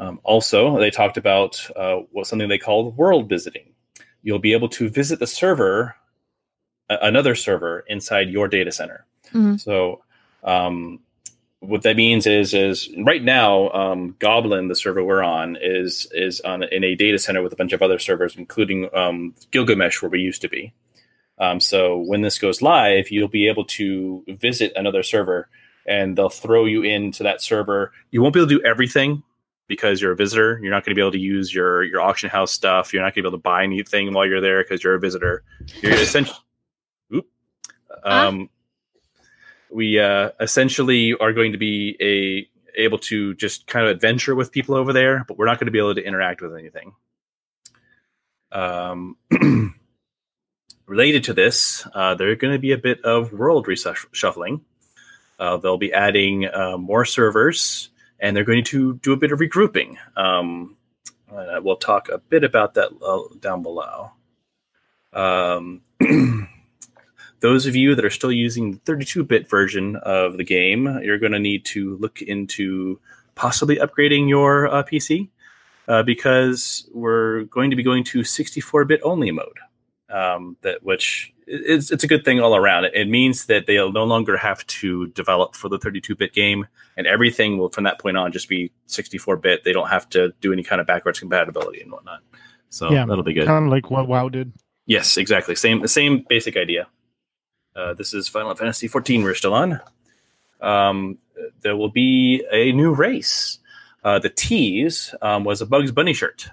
um, 0.00 0.20
also 0.24 0.78
they 0.78 0.90
talked 0.90 1.16
about 1.16 1.64
uh, 1.76 1.96
what 2.10 2.26
something 2.26 2.48
they 2.48 2.58
called 2.58 2.96
world 2.96 3.28
visiting 3.28 3.74
you'll 4.22 4.38
be 4.38 4.52
able 4.52 4.68
to 4.68 4.88
visit 4.88 5.18
the 5.18 5.26
server 5.26 5.94
another 6.90 7.34
server 7.34 7.84
inside 7.88 8.28
your 8.28 8.48
data 8.48 8.72
center. 8.72 9.06
Mm-hmm. 9.28 9.56
So 9.56 10.02
um, 10.42 11.00
what 11.60 11.82
that 11.82 11.96
means 11.96 12.26
is 12.26 12.52
is 12.52 12.90
right 12.98 13.22
now 13.22 13.70
um, 13.70 14.16
Goblin, 14.18 14.68
the 14.68 14.74
server 14.74 15.04
we're 15.04 15.22
on, 15.22 15.56
is 15.60 16.08
is 16.12 16.40
on 16.40 16.62
in 16.64 16.82
a 16.84 16.94
data 16.94 17.18
center 17.18 17.42
with 17.42 17.52
a 17.52 17.56
bunch 17.56 17.72
of 17.72 17.82
other 17.82 17.98
servers, 17.98 18.36
including 18.36 18.88
um, 18.94 19.34
Gilgamesh, 19.50 20.02
where 20.02 20.10
we 20.10 20.20
used 20.20 20.42
to 20.42 20.48
be. 20.48 20.72
Um, 21.38 21.60
so 21.60 21.98
when 21.98 22.20
this 22.20 22.38
goes 22.38 22.60
live, 22.60 23.10
you'll 23.10 23.28
be 23.28 23.48
able 23.48 23.64
to 23.64 24.24
visit 24.28 24.72
another 24.76 25.02
server, 25.02 25.48
and 25.86 26.18
they'll 26.18 26.28
throw 26.28 26.66
you 26.66 26.82
into 26.82 27.22
that 27.22 27.40
server. 27.40 27.92
You 28.10 28.20
won't 28.20 28.34
be 28.34 28.40
able 28.40 28.48
to 28.48 28.58
do 28.58 28.64
everything 28.64 29.22
because 29.70 30.02
you're 30.02 30.12
a 30.12 30.16
visitor. 30.16 30.58
You're 30.60 30.72
not 30.72 30.84
going 30.84 30.90
to 30.90 30.94
be 30.96 31.00
able 31.00 31.12
to 31.12 31.18
use 31.18 31.54
your 31.54 31.84
your 31.84 32.02
auction 32.02 32.28
house 32.28 32.52
stuff. 32.52 32.92
You're 32.92 33.02
not 33.02 33.14
going 33.14 33.22
to 33.22 33.30
be 33.30 33.32
able 33.32 33.38
to 33.38 33.42
buy 33.42 33.62
anything 33.62 34.12
while 34.12 34.26
you're 34.26 34.42
there 34.42 34.62
because 34.62 34.84
you're 34.84 34.96
a 34.96 35.00
visitor. 35.00 35.42
You're 35.80 35.92
essentially 35.94 36.36
um, 38.04 38.50
we 39.70 39.98
uh, 39.98 40.30
essentially 40.40 41.14
are 41.14 41.32
going 41.32 41.52
to 41.52 41.58
be 41.58 41.96
a 42.00 42.80
able 42.80 42.98
to 42.98 43.34
just 43.34 43.66
kind 43.66 43.86
of 43.86 43.92
adventure 43.92 44.34
with 44.34 44.52
people 44.52 44.74
over 44.74 44.92
there, 44.92 45.24
but 45.26 45.38
we're 45.38 45.46
not 45.46 45.58
going 45.58 45.66
to 45.66 45.72
be 45.72 45.78
able 45.78 45.94
to 45.94 46.04
interact 46.04 46.40
with 46.40 46.54
anything. 46.54 46.92
Um, 48.52 49.16
related 50.86 51.24
to 51.24 51.32
this, 51.32 51.86
uh, 51.94 52.14
there's 52.14 52.38
going 52.38 52.52
to 52.52 52.58
be 52.58 52.72
a 52.72 52.78
bit 52.78 53.04
of 53.04 53.32
world 53.32 53.66
reshuffling. 53.66 54.62
Uh, 55.38 55.56
they'll 55.56 55.78
be 55.78 55.92
adding 55.92 56.46
uh, 56.46 56.76
more 56.76 57.04
servers, 57.04 57.89
and 58.20 58.36
they're 58.36 58.44
going 58.44 58.64
to 58.64 58.94
do 58.96 59.12
a 59.12 59.16
bit 59.16 59.32
of 59.32 59.38
regrouping. 59.38 59.96
Um, 60.16 60.76
we'll 61.30 61.76
talk 61.76 62.08
a 62.08 62.18
bit 62.18 62.44
about 62.44 62.74
that 62.74 62.90
uh, 63.02 63.34
down 63.40 63.62
below. 63.62 64.12
Um, 65.12 65.82
those 67.40 67.66
of 67.66 67.74
you 67.74 67.94
that 67.94 68.04
are 68.04 68.10
still 68.10 68.32
using 68.32 68.72
the 68.72 68.78
32 68.78 69.24
bit 69.24 69.48
version 69.48 69.96
of 69.96 70.36
the 70.36 70.44
game, 70.44 71.00
you're 71.02 71.18
going 71.18 71.32
to 71.32 71.38
need 71.38 71.64
to 71.66 71.96
look 71.96 72.22
into 72.22 73.00
possibly 73.34 73.76
upgrading 73.76 74.28
your 74.28 74.68
uh, 74.68 74.82
PC 74.82 75.28
uh, 75.88 76.02
because 76.02 76.88
we're 76.92 77.44
going 77.44 77.70
to 77.70 77.76
be 77.76 77.82
going 77.82 78.04
to 78.04 78.22
64 78.22 78.84
bit 78.84 79.00
only 79.02 79.30
mode. 79.30 79.58
Um, 80.08 80.56
that 80.62 80.82
which 80.82 81.32
is 81.50 81.90
it's 81.90 82.04
a 82.04 82.06
good 82.06 82.24
thing 82.24 82.40
all 82.40 82.54
around. 82.54 82.84
It, 82.84 82.94
it 82.94 83.08
means 83.08 83.46
that 83.46 83.66
they'll 83.66 83.92
no 83.92 84.04
longer 84.04 84.36
have 84.36 84.66
to 84.66 85.08
develop 85.08 85.54
for 85.54 85.68
the 85.68 85.78
32 85.78 86.14
bit 86.14 86.32
game, 86.32 86.66
and 86.96 87.06
everything 87.06 87.58
will 87.58 87.68
from 87.68 87.84
that 87.84 87.98
point 87.98 88.16
on 88.16 88.32
just 88.32 88.48
be 88.48 88.72
64 88.86 89.36
bit. 89.36 89.64
They 89.64 89.72
don't 89.72 89.88
have 89.88 90.08
to 90.10 90.32
do 90.40 90.52
any 90.52 90.62
kind 90.62 90.80
of 90.80 90.86
backwards 90.86 91.18
compatibility 91.18 91.80
and 91.80 91.90
whatnot. 91.90 92.20
So 92.68 92.90
yeah, 92.90 93.04
that'll 93.04 93.24
be 93.24 93.32
good. 93.32 93.46
Kind 93.46 93.66
of 93.66 93.70
like 93.70 93.90
what 93.90 94.08
WoW 94.08 94.28
did. 94.28 94.52
Yes, 94.86 95.16
exactly. 95.16 95.54
Same 95.54 95.86
same 95.86 96.24
basic 96.28 96.56
idea. 96.56 96.86
Uh, 97.74 97.94
this 97.94 98.14
is 98.14 98.28
Final 98.28 98.54
Fantasy 98.54 98.88
XIV. 98.88 99.22
We're 99.22 99.34
still 99.34 99.54
on. 99.54 99.80
Um, 100.60 101.18
there 101.62 101.76
will 101.76 101.90
be 101.90 102.44
a 102.52 102.72
new 102.72 102.92
race. 102.92 103.58
Uh, 104.02 104.18
the 104.18 104.30
tease 104.30 105.14
um, 105.22 105.44
was 105.44 105.60
a 105.60 105.66
Bugs 105.66 105.92
Bunny 105.92 106.12
shirt. 106.12 106.48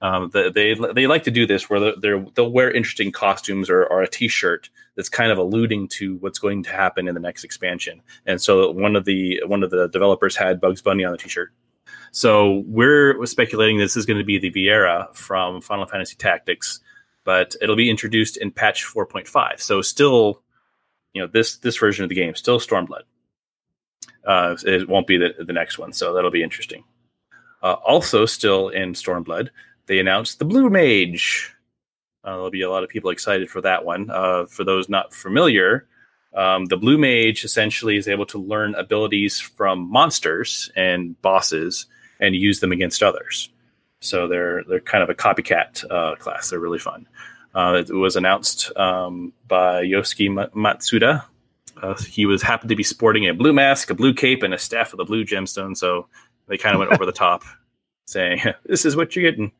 Um, 0.00 0.30
the, 0.32 0.50
they 0.54 0.74
they 0.92 1.06
like 1.08 1.24
to 1.24 1.30
do 1.30 1.46
this 1.46 1.68
where 1.68 1.92
they 1.96 2.14
will 2.14 2.52
wear 2.52 2.70
interesting 2.70 3.10
costumes 3.10 3.68
or, 3.68 3.84
or 3.84 4.02
a 4.02 4.08
T-shirt 4.08 4.70
that's 4.94 5.08
kind 5.08 5.32
of 5.32 5.38
alluding 5.38 5.88
to 5.88 6.16
what's 6.18 6.38
going 6.38 6.62
to 6.64 6.70
happen 6.70 7.08
in 7.08 7.14
the 7.14 7.20
next 7.20 7.42
expansion. 7.42 8.02
And 8.24 8.40
so 8.40 8.70
one 8.70 8.94
of 8.94 9.04
the 9.04 9.42
one 9.46 9.62
of 9.62 9.70
the 9.70 9.88
developers 9.88 10.36
had 10.36 10.60
Bugs 10.60 10.82
Bunny 10.82 11.04
on 11.04 11.12
the 11.12 11.18
T-shirt. 11.18 11.52
So 12.12 12.62
we're 12.66 13.24
speculating 13.26 13.78
this 13.78 13.96
is 13.96 14.06
going 14.06 14.18
to 14.18 14.24
be 14.24 14.38
the 14.38 14.52
Viera 14.52 15.14
from 15.14 15.60
Final 15.60 15.86
Fantasy 15.86 16.16
Tactics, 16.16 16.80
but 17.24 17.56
it'll 17.60 17.76
be 17.76 17.90
introduced 17.90 18.36
in 18.36 18.52
patch 18.52 18.84
4.5. 18.84 19.60
So 19.60 19.82
still 19.82 20.42
you 21.12 21.22
know 21.22 21.28
this 21.32 21.56
this 21.58 21.76
version 21.76 22.04
of 22.04 22.08
the 22.08 22.14
game 22.14 22.34
still 22.36 22.60
Stormblood. 22.60 23.02
Uh, 24.24 24.56
it 24.64 24.88
won't 24.88 25.06
be 25.06 25.16
the, 25.16 25.34
the 25.44 25.52
next 25.52 25.78
one, 25.78 25.92
so 25.92 26.12
that'll 26.12 26.30
be 26.30 26.42
interesting. 26.42 26.84
Uh, 27.62 27.72
also, 27.84 28.26
still 28.26 28.68
in 28.68 28.92
Stormblood, 28.92 29.48
they 29.88 29.98
announced 29.98 30.38
the 30.38 30.44
Blue 30.44 30.70
Mage. 30.70 31.52
Uh, 32.22 32.32
there'll 32.32 32.50
be 32.50 32.62
a 32.62 32.70
lot 32.70 32.84
of 32.84 32.90
people 32.90 33.10
excited 33.10 33.50
for 33.50 33.60
that 33.62 33.84
one. 33.84 34.10
Uh, 34.10 34.46
for 34.46 34.62
those 34.62 34.88
not 34.88 35.14
familiar, 35.14 35.88
um, 36.34 36.66
the 36.66 36.76
Blue 36.76 36.98
Mage 36.98 37.44
essentially 37.44 37.96
is 37.96 38.06
able 38.06 38.26
to 38.26 38.38
learn 38.38 38.74
abilities 38.74 39.40
from 39.40 39.90
monsters 39.90 40.70
and 40.76 41.20
bosses 41.22 41.86
and 42.20 42.36
use 42.36 42.60
them 42.60 42.70
against 42.70 43.02
others. 43.02 43.48
So 44.00 44.28
they're 44.28 44.62
they're 44.64 44.80
kind 44.80 45.02
of 45.02 45.10
a 45.10 45.14
copycat 45.14 45.84
uh, 45.90 46.16
class. 46.16 46.50
They're 46.50 46.60
really 46.60 46.78
fun. 46.78 47.08
Uh, 47.54 47.82
it 47.88 47.92
was 47.92 48.14
announced 48.14 48.76
um, 48.76 49.32
by 49.48 49.82
Yosuke 49.82 50.50
Matsuda. 50.52 51.24
Uh, 51.82 51.94
he 51.94 52.26
was 52.26 52.42
happened 52.42 52.68
to 52.68 52.76
be 52.76 52.82
sporting 52.82 53.28
a 53.28 53.34
blue 53.34 53.52
mask, 53.52 53.90
a 53.90 53.94
blue 53.94 54.12
cape, 54.12 54.42
and 54.42 54.52
a 54.52 54.58
staff 54.58 54.92
with 54.92 55.00
a 55.00 55.04
blue 55.04 55.24
gemstone. 55.24 55.76
So 55.76 56.06
they 56.46 56.58
kind 56.58 56.74
of 56.74 56.80
went 56.80 56.92
over 56.92 57.06
the 57.06 57.12
top, 57.12 57.42
saying, 58.04 58.42
"This 58.66 58.84
is 58.84 58.94
what 58.94 59.16
you're 59.16 59.28
getting." 59.30 59.50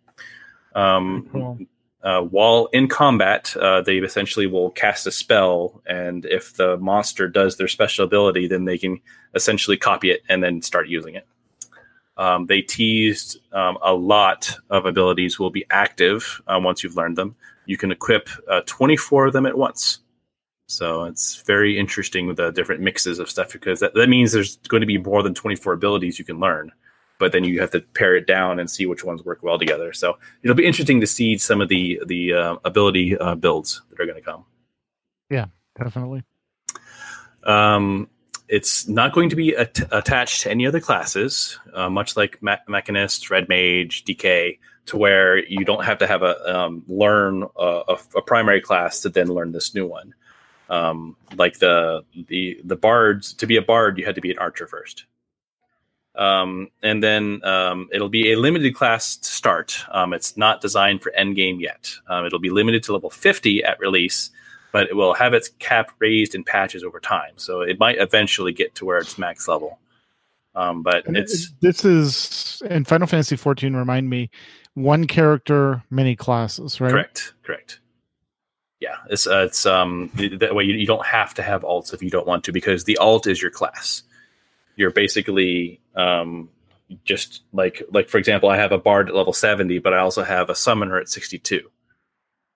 Um, 0.75 1.29
cool. 1.33 1.59
uh, 2.03 2.23
while 2.23 2.67
in 2.73 2.89
combat, 2.89 3.57
uh, 3.57 3.83
they 3.83 3.99
essentially 3.99 4.47
will 4.47 4.71
cast 4.71 5.07
a 5.07 5.11
spell, 5.11 5.83
and 5.87 6.25
if 6.27 6.55
the 6.55 6.77
monster 6.79 7.29
does 7.29 7.57
their 7.57 7.69
special 7.69 8.05
ability, 8.05 8.47
then 8.49 8.65
they 8.65 8.79
can 8.79 9.01
essentially 9.35 9.77
copy 9.77 10.11
it 10.11 10.23
and 10.29 10.43
then 10.43 10.63
start 10.63 10.89
using 10.89 11.15
it. 11.15 11.27
Um, 12.17 12.47
they 12.47 12.63
teased 12.63 13.39
um, 13.53 13.79
a 13.81 13.95
lot 13.95 14.57
of 14.71 14.87
abilities 14.87 15.39
will 15.39 15.51
be 15.51 15.65
active 15.71 16.43
uh, 16.49 16.59
once 16.61 16.83
you've 16.83 16.97
learned 16.97 17.17
them. 17.17 17.37
You 17.67 17.77
can 17.77 17.93
equip 17.93 18.29
uh, 18.49 18.63
24 18.67 19.27
of 19.27 19.33
them 19.33 19.47
at 19.47 19.57
once. 19.57 20.01
So 20.67 21.05
it's 21.05 21.43
very 21.43 21.79
interesting 21.79 22.27
with 22.27 22.37
the 22.37 22.51
different 22.51 22.83
mixes 22.83 23.19
of 23.19 23.31
stuff 23.31 23.53
because 23.53 23.81
that, 23.81 23.95
that 23.95 24.09
means 24.09 24.33
there's 24.33 24.57
going 24.69 24.83
to 24.83 24.87
be 24.87 24.99
more 24.99 25.23
than 25.23 25.33
24 25.33 25.73
abilities 25.73 26.19
you 26.19 26.25
can 26.25 26.41
learn. 26.41 26.73
But 27.19 27.33
then 27.33 27.45
you 27.45 27.61
have 27.61 27.73
to 27.73 27.81
pare 27.81 28.15
it 28.17 28.27
down 28.27 28.61
and 28.61 28.71
see 28.71 28.87
which 28.87 29.05
ones 29.05 29.25
work 29.25 29.43
well 29.43 29.59
together. 29.59 29.93
So 29.93 30.19
it'll 30.43 30.57
be 30.57 30.67
interesting 30.67 31.01
to 31.01 31.07
see 31.07 31.37
some 31.39 31.61
of 31.61 31.69
the 31.69 32.01
the 32.07 32.33
uh, 32.33 32.57
ability 32.65 33.17
uh, 33.17 33.35
builds 33.35 33.83
that 33.91 34.01
are 34.01 34.07
going 34.07 34.19
to 34.19 34.25
come. 34.25 34.45
Yeah, 35.31 35.47
definitely. 35.77 36.23
Um, 37.45 38.09
it's 38.49 38.89
not 38.89 39.13
going 39.13 39.31
to 39.31 39.37
be 39.37 39.55
at- 39.57 39.81
attached 39.93 40.43
to 40.43 40.51
any 40.51 40.67
other 40.67 40.81
classes, 40.81 41.59
uh, 41.75 41.91
much 41.91 42.17
like 42.17 42.43
Me- 42.43 42.57
Mechanist, 42.69 43.31
Red 43.31 43.49
Mage, 43.49 44.05
DK, 44.05 44.59
to 44.87 44.97
where 44.97 45.39
you 45.47 45.65
don't 45.65 45.85
have 45.85 45.99
to 45.99 46.07
have 46.07 46.23
a 46.23 46.57
um, 46.57 46.83
learn 46.89 47.45
a, 47.57 47.83
a, 47.89 47.99
a, 48.17 48.23
primary 48.23 48.61
class 48.61 49.01
to 49.01 49.11
then 49.11 49.29
learn 49.29 49.53
this 49.53 49.75
new 49.75 49.87
one. 49.87 50.15
Um, 50.71 51.17
like 51.37 51.59
the 51.59 52.05
the 52.29 52.61
the 52.65 52.77
bards 52.77 53.35
to 53.35 53.47
be 53.47 53.57
a 53.57 53.63
bard, 53.63 53.99
you 53.99 54.07
had 54.07 54.15
to 54.15 54.21
be 54.21 54.31
an 54.31 54.39
archer 54.39 54.67
first. 54.67 55.05
Um, 56.19 56.69
and 56.83 57.03
then 57.03 57.45
um, 57.45 57.89
it'll 57.93 58.09
be 58.09 58.33
a 58.33 58.37
limited 58.37 58.75
class 58.75 59.17
to 59.17 59.29
start. 59.29 59.79
Um, 59.93 60.13
it's 60.13 60.37
not 60.37 60.61
designed 60.61 61.01
for 61.01 61.13
endgame 61.17 61.61
yet. 61.61 61.91
Um, 62.09 62.27
it'll 62.27 62.41
be 62.41 62.51
limited 62.51 62.83
to 62.85 62.93
level 62.93 63.09
50 63.09 63.63
at 63.63 63.79
release, 63.79 64.31
but 64.73 64.89
it 64.89 64.97
will 64.97 65.15
have 65.15 65.33
its 65.33 65.49
cap 65.61 65.93
raised 66.01 66.35
in 66.35 66.43
patches 66.43 66.83
over 66.83 66.99
time. 66.99 67.35
So 67.37 67.61
it 67.61 67.79
might 67.79 67.99
eventually 67.99 68.53
get 68.53 68.75
to 68.77 68.85
where 68.85 68.99
it's 68.99 69.17
max 69.17 69.47
level. 69.47 69.79
Um, 70.57 70.83
but 70.83 71.07
and 71.07 71.17
it's 71.17 71.53
this 71.61 71.85
is 71.85 72.63
in 72.69 72.85
Final 72.85 73.07
Fantasy 73.07 73.37
14. 73.37 73.77
Remind 73.77 74.11
me, 74.11 74.29
one 74.75 75.07
character, 75.07 75.85
many 75.89 76.17
classes, 76.17 76.81
right? 76.81 76.91
Correct. 76.91 77.35
Correct. 77.45 77.79
Yeah, 78.81 78.97
it's 79.09 79.29
uh, 79.29 79.45
it's 79.47 79.67
um 79.67 80.11
that 80.17 80.57
way 80.57 80.65
you, 80.65 80.75
you 80.75 80.87
don't 80.87 81.07
have 81.07 81.33
to 81.35 81.43
have 81.43 81.63
alts 81.63 81.95
if 81.95 82.03
you 82.03 82.11
don't 82.11 82.27
want 82.27 82.43
to 82.45 82.53
because 82.53 82.85
the 82.85 82.97
alt 82.97 83.29
is 83.29 83.41
your 83.41 83.53
class. 83.53 84.03
You're 84.79 84.93
basically 84.93 85.81
um 85.95 86.49
just 87.05 87.43
like 87.53 87.83
like 87.93 88.09
for 88.09 88.17
example, 88.19 88.49
I 88.49 88.57
have 88.57 88.73
a 88.73 88.79
bard 88.79 89.09
at 89.09 89.15
level 89.15 89.33
70, 89.33 89.81
but 89.81 89.93
I 89.93 89.99
also 89.99 90.25
have 90.25 90.49
a 90.49 90.55
summoner 90.55 90.99
at 90.99 91.09
62. 91.09 91.71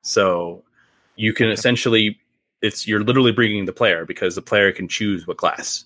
So 0.03 0.65
you 1.17 1.35
can 1.35 1.51
essentially 1.51 2.19
it's 2.63 2.87
you're 2.87 3.05
literally 3.05 3.33
bringing 3.33 3.67
the 3.67 3.73
player 3.73 4.07
because 4.07 4.35
the 4.35 4.43
player 4.43 4.73
can 4.73 4.89
choose 4.89 5.27
what 5.27 5.37
class. 5.37 5.85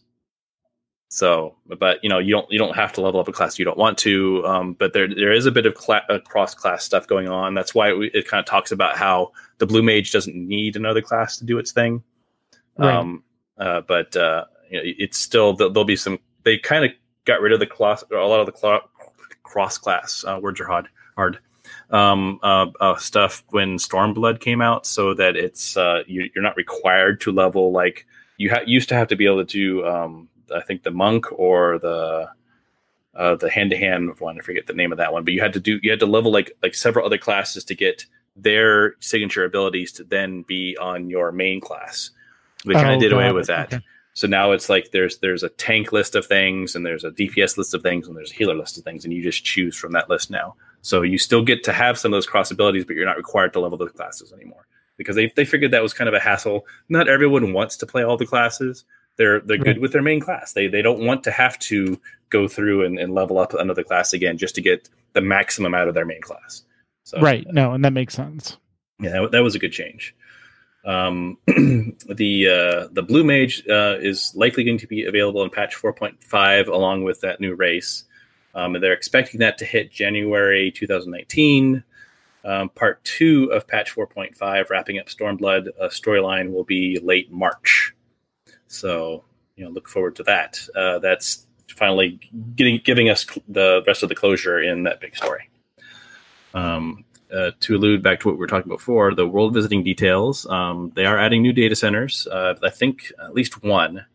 So, 1.08 1.54
but 1.66 2.02
you 2.02 2.10
know, 2.10 2.18
you 2.18 2.32
don't 2.32 2.50
you 2.50 2.58
don't 2.58 2.74
have 2.74 2.92
to 2.94 3.00
level 3.00 3.20
up 3.20 3.28
a 3.28 3.32
class 3.32 3.58
you 3.58 3.64
don't 3.64 3.78
want 3.78 3.96
to. 3.98 4.44
Um, 4.46 4.74
but 4.74 4.92
there 4.92 5.08
there 5.08 5.32
is 5.32 5.46
a 5.46 5.52
bit 5.52 5.64
of 5.64 5.74
cla- 5.74 6.04
uh, 6.10 6.18
cross 6.18 6.54
class 6.54 6.84
stuff 6.84 7.06
going 7.06 7.28
on. 7.28 7.54
That's 7.54 7.74
why 7.74 7.92
it, 7.92 8.14
it 8.14 8.28
kind 8.28 8.40
of 8.40 8.46
talks 8.46 8.72
about 8.72 8.96
how 8.96 9.32
the 9.58 9.66
blue 9.66 9.82
mage 9.82 10.12
doesn't 10.12 10.36
need 10.36 10.76
another 10.76 11.00
class 11.00 11.38
to 11.38 11.46
do 11.46 11.58
its 11.58 11.72
thing. 11.72 12.02
Right. 12.76 12.94
Um, 12.94 13.22
uh, 13.56 13.80
but 13.82 14.14
uh, 14.16 14.44
you 14.70 14.78
know, 14.78 14.82
it's 14.84 15.18
still 15.18 15.52
there'll 15.54 15.84
be 15.84 15.96
some. 15.96 16.18
They 16.44 16.58
kind 16.58 16.84
of 16.84 16.90
got 17.24 17.40
rid 17.40 17.52
of 17.52 17.60
the 17.60 17.66
class, 17.66 18.04
a 18.10 18.14
lot 18.16 18.40
of 18.40 18.46
the 18.46 18.56
cl- 18.56 18.88
cross 19.42 19.78
class 19.78 20.24
uh, 20.26 20.38
words 20.40 20.60
are 20.60 20.66
hard. 20.66 20.88
Hard 21.16 21.38
um, 21.90 22.40
uh, 22.42 22.66
uh, 22.80 22.96
stuff 22.96 23.44
when 23.50 23.76
Stormblood 23.76 24.40
came 24.40 24.60
out, 24.60 24.86
so 24.86 25.14
that 25.14 25.36
it's 25.36 25.76
uh, 25.76 26.02
you, 26.06 26.30
are 26.36 26.42
not 26.42 26.56
required 26.56 27.20
to 27.22 27.32
level 27.32 27.72
like 27.72 28.06
you 28.38 28.50
ha- 28.50 28.62
used 28.66 28.88
to 28.88 28.94
have 28.94 29.08
to 29.08 29.16
be 29.16 29.26
able 29.26 29.44
to 29.44 29.44
do. 29.44 29.86
Um, 29.86 30.28
I 30.54 30.60
think 30.60 30.82
the 30.82 30.90
monk 30.90 31.26
or 31.32 31.78
the 31.78 32.28
uh, 33.14 33.36
the 33.36 33.50
hand 33.50 33.70
to 33.70 33.76
hand 33.76 34.18
one. 34.18 34.38
I 34.38 34.42
forget 34.42 34.66
the 34.66 34.74
name 34.74 34.92
of 34.92 34.98
that 34.98 35.12
one, 35.12 35.24
but 35.24 35.32
you 35.32 35.40
had 35.40 35.52
to 35.54 35.60
do 35.60 35.78
you 35.82 35.90
had 35.90 36.00
to 36.00 36.06
level 36.06 36.32
like 36.32 36.52
like 36.62 36.74
several 36.74 37.06
other 37.06 37.18
classes 37.18 37.64
to 37.64 37.74
get 37.74 38.06
their 38.34 38.96
signature 39.00 39.44
abilities 39.44 39.92
to 39.92 40.04
then 40.04 40.42
be 40.42 40.76
on 40.78 41.08
your 41.08 41.32
main 41.32 41.60
class. 41.60 42.10
They 42.64 42.74
kind 42.74 42.90
of 42.90 42.96
oh, 42.96 43.00
did 43.00 43.12
away 43.12 43.32
with 43.32 43.46
that. 43.46 43.72
Okay. 43.72 43.84
So 44.16 44.26
now 44.26 44.52
it's 44.52 44.70
like 44.70 44.92
there's 44.92 45.18
there's 45.18 45.42
a 45.42 45.50
tank 45.50 45.92
list 45.92 46.14
of 46.14 46.24
things 46.24 46.74
and 46.74 46.86
there's 46.86 47.04
a 47.04 47.10
DPS 47.10 47.58
list 47.58 47.74
of 47.74 47.82
things 47.82 48.08
and 48.08 48.16
there's 48.16 48.32
a 48.32 48.34
healer 48.34 48.54
list 48.54 48.78
of 48.78 48.82
things 48.82 49.04
and 49.04 49.12
you 49.12 49.22
just 49.22 49.44
choose 49.44 49.76
from 49.76 49.92
that 49.92 50.08
list 50.08 50.30
now. 50.30 50.56
So 50.80 51.02
you 51.02 51.18
still 51.18 51.44
get 51.44 51.62
to 51.64 51.72
have 51.74 51.98
some 51.98 52.14
of 52.14 52.16
those 52.16 52.26
cross 52.26 52.50
abilities, 52.50 52.86
but 52.86 52.96
you're 52.96 53.04
not 53.04 53.18
required 53.18 53.52
to 53.52 53.60
level 53.60 53.76
those 53.76 53.92
classes 53.92 54.32
anymore 54.32 54.66
because 54.96 55.16
they, 55.16 55.30
they 55.36 55.44
figured 55.44 55.70
that 55.72 55.82
was 55.82 55.92
kind 55.92 56.08
of 56.08 56.14
a 56.14 56.18
hassle. 56.18 56.64
Not 56.88 57.08
everyone 57.08 57.52
wants 57.52 57.76
to 57.76 57.86
play 57.86 58.04
all 58.04 58.16
the 58.16 58.24
classes. 58.24 58.86
They're 59.16 59.40
they're 59.40 59.58
good 59.58 59.78
with 59.78 59.92
their 59.92 60.00
main 60.00 60.20
class. 60.20 60.54
They 60.54 60.66
they 60.66 60.80
don't 60.80 61.04
want 61.04 61.22
to 61.24 61.30
have 61.30 61.58
to 61.58 62.00
go 62.30 62.48
through 62.48 62.86
and, 62.86 62.98
and 62.98 63.14
level 63.14 63.38
up 63.38 63.52
another 63.52 63.84
class 63.84 64.14
again 64.14 64.38
just 64.38 64.54
to 64.54 64.62
get 64.62 64.88
the 65.12 65.20
maximum 65.20 65.74
out 65.74 65.88
of 65.88 65.94
their 65.94 66.06
main 66.06 66.22
class. 66.22 66.62
So, 67.04 67.20
right. 67.20 67.46
No, 67.52 67.72
and 67.72 67.84
that 67.84 67.92
makes 67.92 68.14
sense. 68.14 68.56
Yeah, 68.98 69.10
that, 69.10 69.32
that 69.32 69.42
was 69.42 69.54
a 69.54 69.58
good 69.58 69.72
change. 69.72 70.14
Um, 70.86 71.38
the 71.46 72.48
uh, 72.48 72.88
the 72.92 73.02
blue 73.02 73.24
mage 73.24 73.66
uh, 73.68 73.96
is 74.00 74.32
likely 74.36 74.64
going 74.64 74.78
to 74.78 74.86
be 74.86 75.04
available 75.04 75.42
in 75.42 75.50
patch 75.50 75.76
4.5 75.76 76.68
along 76.68 77.02
with 77.02 77.20
that 77.20 77.40
new 77.40 77.54
race. 77.54 78.04
Um, 78.54 78.74
and 78.74 78.82
they're 78.82 78.94
expecting 78.94 79.40
that 79.40 79.58
to 79.58 79.64
hit 79.66 79.90
January 79.90 80.70
2019. 80.70 81.84
Um, 82.44 82.68
part 82.70 83.04
two 83.04 83.52
of 83.52 83.66
patch 83.66 83.94
4.5, 83.94 84.70
wrapping 84.70 84.98
up 84.98 85.08
Stormblood 85.08 85.68
uh, 85.80 85.88
storyline, 85.88 86.52
will 86.52 86.64
be 86.64 87.00
late 87.02 87.30
March. 87.30 87.92
So, 88.68 89.24
you 89.56 89.64
know, 89.64 89.70
look 89.70 89.88
forward 89.88 90.14
to 90.16 90.22
that. 90.22 90.60
Uh, 90.74 91.00
that's 91.00 91.46
finally 91.68 92.20
getting 92.54 92.80
giving 92.84 93.10
us 93.10 93.26
the 93.48 93.82
rest 93.86 94.04
of 94.04 94.08
the 94.08 94.14
closure 94.14 94.60
in 94.60 94.84
that 94.84 95.00
big 95.00 95.16
story. 95.16 95.50
Um, 96.54 97.04
uh, 97.32 97.50
to 97.60 97.76
allude 97.76 98.02
back 98.02 98.20
to 98.20 98.28
what 98.28 98.34
we 98.34 98.40
were 98.40 98.46
talking 98.46 98.68
about 98.68 98.78
before, 98.78 99.14
the 99.14 99.26
world 99.26 99.54
visiting 99.54 99.82
details, 99.82 100.46
um, 100.46 100.92
they 100.94 101.04
are 101.04 101.18
adding 101.18 101.42
new 101.42 101.52
data 101.52 101.74
centers. 101.74 102.26
Uh, 102.26 102.54
I 102.62 102.70
think 102.70 103.12
at 103.22 103.34
least 103.34 103.62
one 103.62 104.06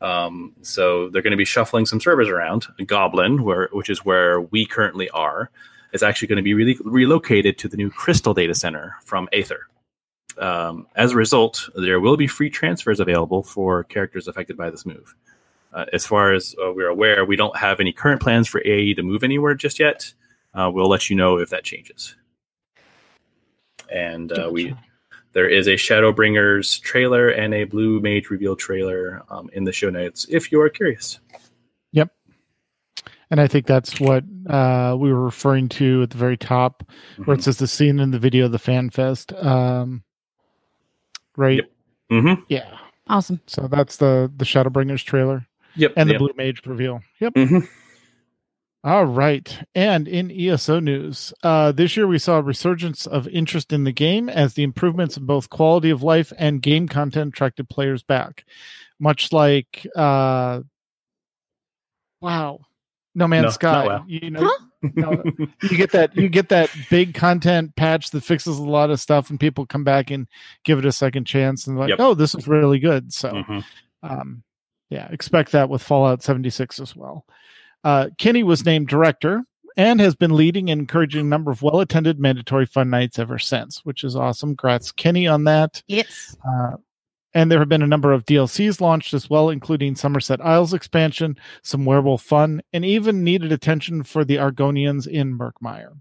um, 0.00 0.54
so 0.62 1.08
they're 1.08 1.22
going 1.22 1.32
to 1.32 1.36
be 1.36 1.44
shuffling 1.44 1.86
some 1.86 2.00
servers 2.00 2.28
around. 2.28 2.66
Goblin, 2.86 3.42
where 3.42 3.68
which 3.72 3.90
is 3.90 4.04
where 4.04 4.40
we 4.40 4.64
currently 4.64 5.10
are, 5.10 5.50
is 5.92 6.02
actually 6.02 6.28
going 6.28 6.36
to 6.36 6.42
be 6.42 6.54
really 6.54 6.76
relocated 6.84 7.58
to 7.58 7.68
the 7.68 7.76
new 7.76 7.90
Crystal 7.90 8.34
data 8.34 8.54
center 8.54 8.96
from 9.04 9.28
Aether. 9.32 9.66
Um, 10.38 10.86
as 10.94 11.12
a 11.12 11.16
result, 11.16 11.68
there 11.74 11.98
will 11.98 12.16
be 12.16 12.28
free 12.28 12.50
transfers 12.50 13.00
available 13.00 13.42
for 13.42 13.84
characters 13.84 14.28
affected 14.28 14.56
by 14.56 14.70
this 14.70 14.86
move. 14.86 15.14
Uh, 15.72 15.86
as 15.92 16.06
far 16.06 16.32
as 16.32 16.54
uh, 16.64 16.72
we're 16.72 16.88
aware, 16.88 17.24
we 17.24 17.36
don't 17.36 17.56
have 17.56 17.80
any 17.80 17.92
current 17.92 18.22
plans 18.22 18.46
for 18.46 18.62
AE 18.64 18.94
to 18.94 19.02
move 19.02 19.24
anywhere 19.24 19.54
just 19.54 19.80
yet. 19.80 20.12
Uh, 20.54 20.70
we'll 20.72 20.88
let 20.88 21.10
you 21.10 21.16
know 21.16 21.38
if 21.38 21.50
that 21.50 21.64
changes. 21.64 22.14
And 23.92 24.32
uh, 24.32 24.48
we 24.52 24.74
there 25.32 25.48
is 25.48 25.66
a 25.66 25.74
Shadowbringers 25.74 26.80
trailer 26.80 27.28
and 27.28 27.54
a 27.54 27.64
Blue 27.64 28.00
Mage 28.00 28.30
reveal 28.30 28.56
trailer 28.56 29.22
um, 29.30 29.50
in 29.52 29.64
the 29.64 29.72
show 29.72 29.90
notes 29.90 30.26
if 30.28 30.50
you 30.50 30.60
are 30.60 30.68
curious. 30.68 31.20
Yep. 31.92 32.10
And 33.30 33.40
I 33.40 33.46
think 33.46 33.66
that's 33.66 34.00
what 34.00 34.24
uh, 34.48 34.96
we 34.98 35.12
were 35.12 35.22
referring 35.22 35.68
to 35.70 36.02
at 36.02 36.10
the 36.10 36.16
very 36.16 36.36
top, 36.36 36.82
mm-hmm. 36.82 37.24
where 37.24 37.34
it 37.34 37.38
mm-hmm. 37.38 37.44
says 37.44 37.58
the 37.58 37.68
scene 37.68 38.00
in 38.00 38.10
the 38.10 38.18
video 38.18 38.46
of 38.46 38.52
the 38.52 38.58
fan 38.58 38.90
fest. 38.90 39.32
Um, 39.34 40.02
right? 41.36 41.56
Yep. 41.56 41.70
Mm-hmm. 42.10 42.42
Yeah. 42.48 42.78
Awesome. 43.06 43.40
So 43.46 43.68
that's 43.68 43.98
the 43.98 44.32
the 44.36 44.44
Shadowbringers 44.44 45.04
trailer. 45.04 45.46
Yep. 45.76 45.92
And 45.96 46.08
yep. 46.08 46.18
the 46.18 46.18
Blue 46.18 46.34
Mage 46.36 46.66
reveal. 46.66 47.02
Yep. 47.20 47.34
Mm-hmm. 47.34 47.58
All 48.84 49.06
right. 49.06 49.58
And 49.74 50.06
in 50.06 50.30
ESO 50.30 50.78
news, 50.78 51.32
uh, 51.42 51.72
this 51.72 51.96
year 51.96 52.06
we 52.06 52.18
saw 52.18 52.38
a 52.38 52.42
resurgence 52.42 53.06
of 53.06 53.26
interest 53.28 53.72
in 53.72 53.84
the 53.84 53.92
game 53.92 54.28
as 54.28 54.54
the 54.54 54.62
improvements 54.62 55.16
in 55.16 55.26
both 55.26 55.50
quality 55.50 55.90
of 55.90 56.02
life 56.02 56.32
and 56.38 56.62
game 56.62 56.86
content 56.86 57.34
attracted 57.34 57.68
players 57.68 58.02
back. 58.04 58.44
Much 59.00 59.32
like, 59.32 59.86
uh, 59.96 60.60
wow, 62.20 62.60
No 63.14 63.26
Man's 63.26 63.44
no, 63.44 63.50
Sky. 63.50 63.86
Wow. 63.86 64.04
You 64.06 64.30
know, 64.30 64.40
huh? 64.42 65.22
you, 65.34 65.48
you 65.62 65.76
get 65.76 65.90
that 65.92 66.16
you 66.16 66.28
get 66.28 66.50
that 66.50 66.70
big 66.88 67.14
content 67.14 67.74
patch 67.74 68.10
that 68.10 68.22
fixes 68.22 68.58
a 68.58 68.62
lot 68.62 68.90
of 68.90 69.00
stuff, 69.00 69.28
and 69.28 69.40
people 69.40 69.66
come 69.66 69.84
back 69.84 70.10
and 70.10 70.28
give 70.64 70.78
it 70.78 70.84
a 70.84 70.92
second 70.92 71.26
chance 71.26 71.66
and 71.66 71.76
like, 71.76 71.88
yep. 71.88 71.98
oh, 72.00 72.14
this 72.14 72.34
is 72.34 72.46
really 72.46 72.78
good. 72.78 73.12
So, 73.12 73.32
mm-hmm. 73.32 73.58
um, 74.02 74.44
yeah, 74.88 75.08
expect 75.10 75.52
that 75.52 75.68
with 75.68 75.82
Fallout 75.82 76.22
76 76.22 76.78
as 76.78 76.94
well. 76.94 77.24
Uh, 77.84 78.08
Kenny 78.18 78.42
was 78.42 78.64
named 78.64 78.88
director 78.88 79.42
and 79.76 80.00
has 80.00 80.16
been 80.16 80.34
leading 80.34 80.70
and 80.70 80.80
encouraging 80.80 81.20
a 81.20 81.24
number 81.24 81.50
of 81.50 81.62
well 81.62 81.80
attended 81.80 82.18
mandatory 82.18 82.66
fun 82.66 82.90
nights 82.90 83.18
ever 83.18 83.38
since, 83.38 83.84
which 83.84 84.04
is 84.04 84.16
awesome. 84.16 84.56
Grats, 84.56 84.94
Kenny, 84.94 85.26
on 85.26 85.44
that. 85.44 85.82
Yes. 85.86 86.36
Uh, 86.46 86.76
and 87.34 87.52
there 87.52 87.60
have 87.60 87.68
been 87.68 87.82
a 87.82 87.86
number 87.86 88.12
of 88.12 88.24
DLCs 88.24 88.80
launched 88.80 89.14
as 89.14 89.30
well, 89.30 89.50
including 89.50 89.94
Summerset 89.94 90.40
Isles 90.40 90.74
expansion, 90.74 91.36
some 91.62 91.84
werewolf 91.84 92.22
fun, 92.22 92.62
and 92.72 92.84
even 92.84 93.22
needed 93.22 93.52
attention 93.52 94.02
for 94.02 94.24
the 94.24 94.36
Argonians 94.36 95.06
in 95.06 95.38
Murkmire. 95.38 96.00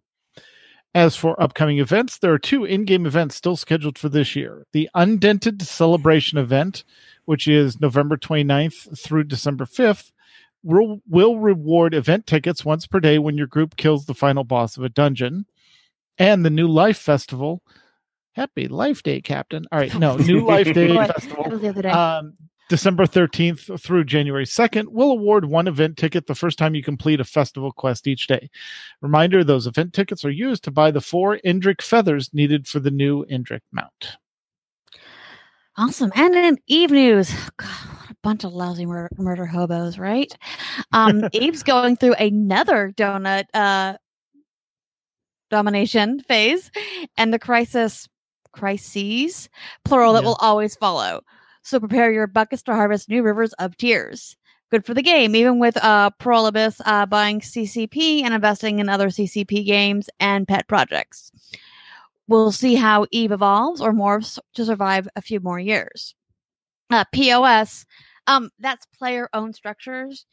As 0.95 1.15
for 1.15 1.39
upcoming 1.39 1.78
events, 1.78 2.17
there 2.17 2.34
are 2.34 2.39
two 2.39 2.65
in 2.65 2.86
game 2.86 3.05
events 3.05 3.36
still 3.36 3.55
scheduled 3.55 3.99
for 3.99 4.09
this 4.09 4.36
year 4.36 4.65
the 4.71 4.89
Undaunted 4.95 5.61
Celebration 5.61 6.39
event, 6.39 6.84
which 7.25 7.47
is 7.47 7.80
November 7.80 8.17
29th 8.17 8.97
through 8.97 9.25
December 9.25 9.65
5th, 9.65 10.11
will, 10.68 11.01
will 11.07 11.39
reward 11.39 11.93
event 11.93 12.28
tickets 12.28 12.65
once 12.65 12.86
per 12.86 12.99
day 12.99 13.18
when 13.18 13.38
your 13.38 13.47
group 13.47 13.78
kills 13.78 14.05
the 14.05 14.13
final 14.13 14.43
boss 14.43 14.78
of 14.78 14.84
a 14.84 14.89
dungeon. 14.89 15.45
And 16.20 16.43
the 16.43 16.49
New 16.49 16.68
Life 16.68 16.97
Festival, 16.97 17.61
Happy 18.34 18.68
Life 18.68 19.03
Day, 19.03 19.22
Captain. 19.22 19.65
All 19.72 19.80
right, 19.80 19.93
no, 19.97 20.18
New 20.18 20.45
Life 20.47 20.74
Day 20.74 20.93
Festival. 20.93 21.86
Um, 21.88 22.34
December 22.70 23.05
13th 23.05 23.80
through 23.80 24.03
January 24.03 24.45
2nd 24.45 24.89
will 24.89 25.11
award 25.11 25.45
one 25.45 25.68
event 25.68 25.95
ticket 25.97 26.28
the 26.28 26.36
first 26.36 26.57
time 26.57 26.76
you 26.76 26.84
complete 26.84 27.22
a 27.22 27.24
festival 27.24 27.72
quest 27.72 28.07
each 28.07 28.28
day. 28.28 28.49
Reminder 29.01 29.43
those 29.43 29.68
event 29.68 29.93
tickets 29.93 30.26
are 30.26 30.32
used 30.32 30.63
to 30.65 30.72
buy 30.72 30.91
the 30.91 30.99
four 30.99 31.39
Indrik 31.45 31.82
feathers 31.82 32.34
needed 32.34 32.68
for 32.68 32.80
the 32.82 32.91
new 32.91 33.26
Indrik 33.28 33.61
mount. 33.72 34.18
Awesome. 35.78 36.11
And 36.15 36.36
in 36.36 36.57
Eve 36.65 36.91
news, 36.91 37.32
God, 37.55 37.70
what 37.70 37.76
a 37.76 37.76
bunch 38.24 38.43
of 38.43 38.53
lousy 38.53 38.86
murder, 38.86 39.09
murder 39.18 39.45
hobos, 39.45 39.97
right? 39.97 40.36
Um, 40.91 41.26
Eve's 41.34 41.63
going 41.63 41.97
through 41.97 42.13
another 42.15 42.93
donut 42.95 43.45
uh, 43.53 43.97
domination 45.49 46.20
phase, 46.22 46.72
and 47.18 47.34
the 47.34 47.39
crisis 47.39 48.07
crises, 48.51 49.49
plural, 49.86 50.13
that 50.13 50.24
yeah. 50.24 50.30
will 50.30 50.38
always 50.39 50.76
follow. 50.76 51.22
So 51.63 51.80
prepare 51.80 52.11
your 52.11 52.28
buckets 52.28 52.63
to 52.63 52.74
harvest 52.74 53.09
new 53.09 53.24
rivers 53.24 53.53
of 53.53 53.78
tears. 53.78 54.36
Good 54.70 54.86
for 54.86 54.93
the 54.93 55.01
game, 55.01 55.36
even 55.36 55.59
with 55.59 55.78
uh, 55.78 56.09
Pearl 56.20 56.45
Abyss 56.45 56.82
uh, 56.86 57.05
buying 57.05 57.39
CCP 57.39 58.24
and 58.24 58.34
investing 58.34 58.80
in 58.80 58.89
other 58.89 59.07
CCP 59.07 59.65
games 59.65 60.09
and 60.20 60.47
pet 60.47 60.68
projects. 60.68 61.32
We'll 62.28 62.51
see 62.51 62.76
how 62.76 63.05
Eve 63.11 63.32
evolves 63.32 63.80
or 63.80 63.93
morphs 63.93 64.38
to 64.55 64.65
survive 64.65 65.07
a 65.15 65.22
few 65.22 65.39
more 65.39 65.59
years. 65.59 66.15
Uh, 66.89 67.05
POS, 67.13 67.86
um, 68.28 68.51
that's 68.59 68.86
player 68.97 69.30
owned 69.34 69.55
structures 69.55 70.25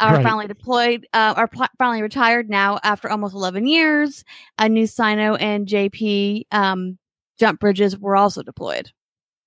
are 0.00 0.14
right. 0.14 0.22
finally 0.22 0.46
deployed, 0.46 1.06
uh, 1.12 1.34
are 1.36 1.48
pl- 1.48 1.68
finally 1.78 2.02
retired 2.02 2.48
now 2.48 2.78
after 2.82 3.08
almost 3.08 3.34
11 3.34 3.66
years. 3.66 4.24
A 4.58 4.68
new 4.68 4.86
Sino 4.86 5.34
and 5.36 5.66
JP 5.66 6.44
um, 6.52 6.98
jump 7.38 7.60
bridges 7.60 7.98
were 7.98 8.16
also 8.16 8.42
deployed. 8.42 8.90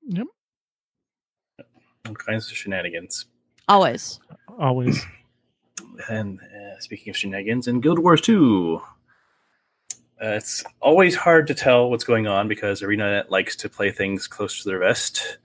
Yep. 0.08 0.28
All 2.08 2.16
kinds 2.16 2.50
of 2.50 2.58
shenanigans. 2.58 3.26
Always. 3.68 4.20
Always. 4.60 5.06
and 6.10 6.40
uh, 6.40 6.80
speaking 6.80 7.12
of 7.12 7.18
shenanigans, 7.18 7.68
in 7.68 7.80
Guild 7.80 8.00
Wars 8.00 8.22
2, 8.22 8.82
uh, 10.22 10.28
it's 10.28 10.64
always 10.82 11.16
hard 11.16 11.48
to 11.48 11.54
tell 11.54 11.90
what's 11.90 12.04
going 12.04 12.28
on 12.28 12.48
because 12.48 12.82
ArenaNet 12.82 13.30
likes 13.30 13.56
to 13.58 13.70
play 13.70 13.92
things 13.92 14.28
close 14.28 14.62
to 14.64 14.70
their 14.70 14.80
vest. 14.80 15.38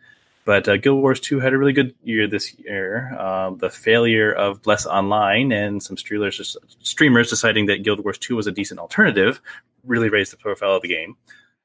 But 0.49 0.67
uh, 0.67 0.79
Guild 0.79 1.03
Wars 1.03 1.21
2 1.21 1.41
had 1.41 1.53
a 1.53 1.59
really 1.59 1.75
good 1.75 1.95
year 2.03 2.27
this 2.27 2.59
year. 2.59 3.15
Um, 3.21 3.59
the 3.59 3.69
failure 3.69 4.33
of 4.33 4.63
Bless 4.63 4.87
Online 4.87 5.53
and 5.53 5.83
some 5.83 5.99
streamers, 5.99 6.57
streamers 6.81 7.29
deciding 7.29 7.67
that 7.67 7.83
Guild 7.83 8.03
Wars 8.03 8.17
2 8.17 8.35
was 8.35 8.47
a 8.47 8.51
decent 8.51 8.81
alternative 8.81 9.43
really 9.85 10.09
raised 10.09 10.33
the 10.33 10.39
profile 10.39 10.77
of 10.77 10.81
the 10.81 10.89
game. 10.89 11.19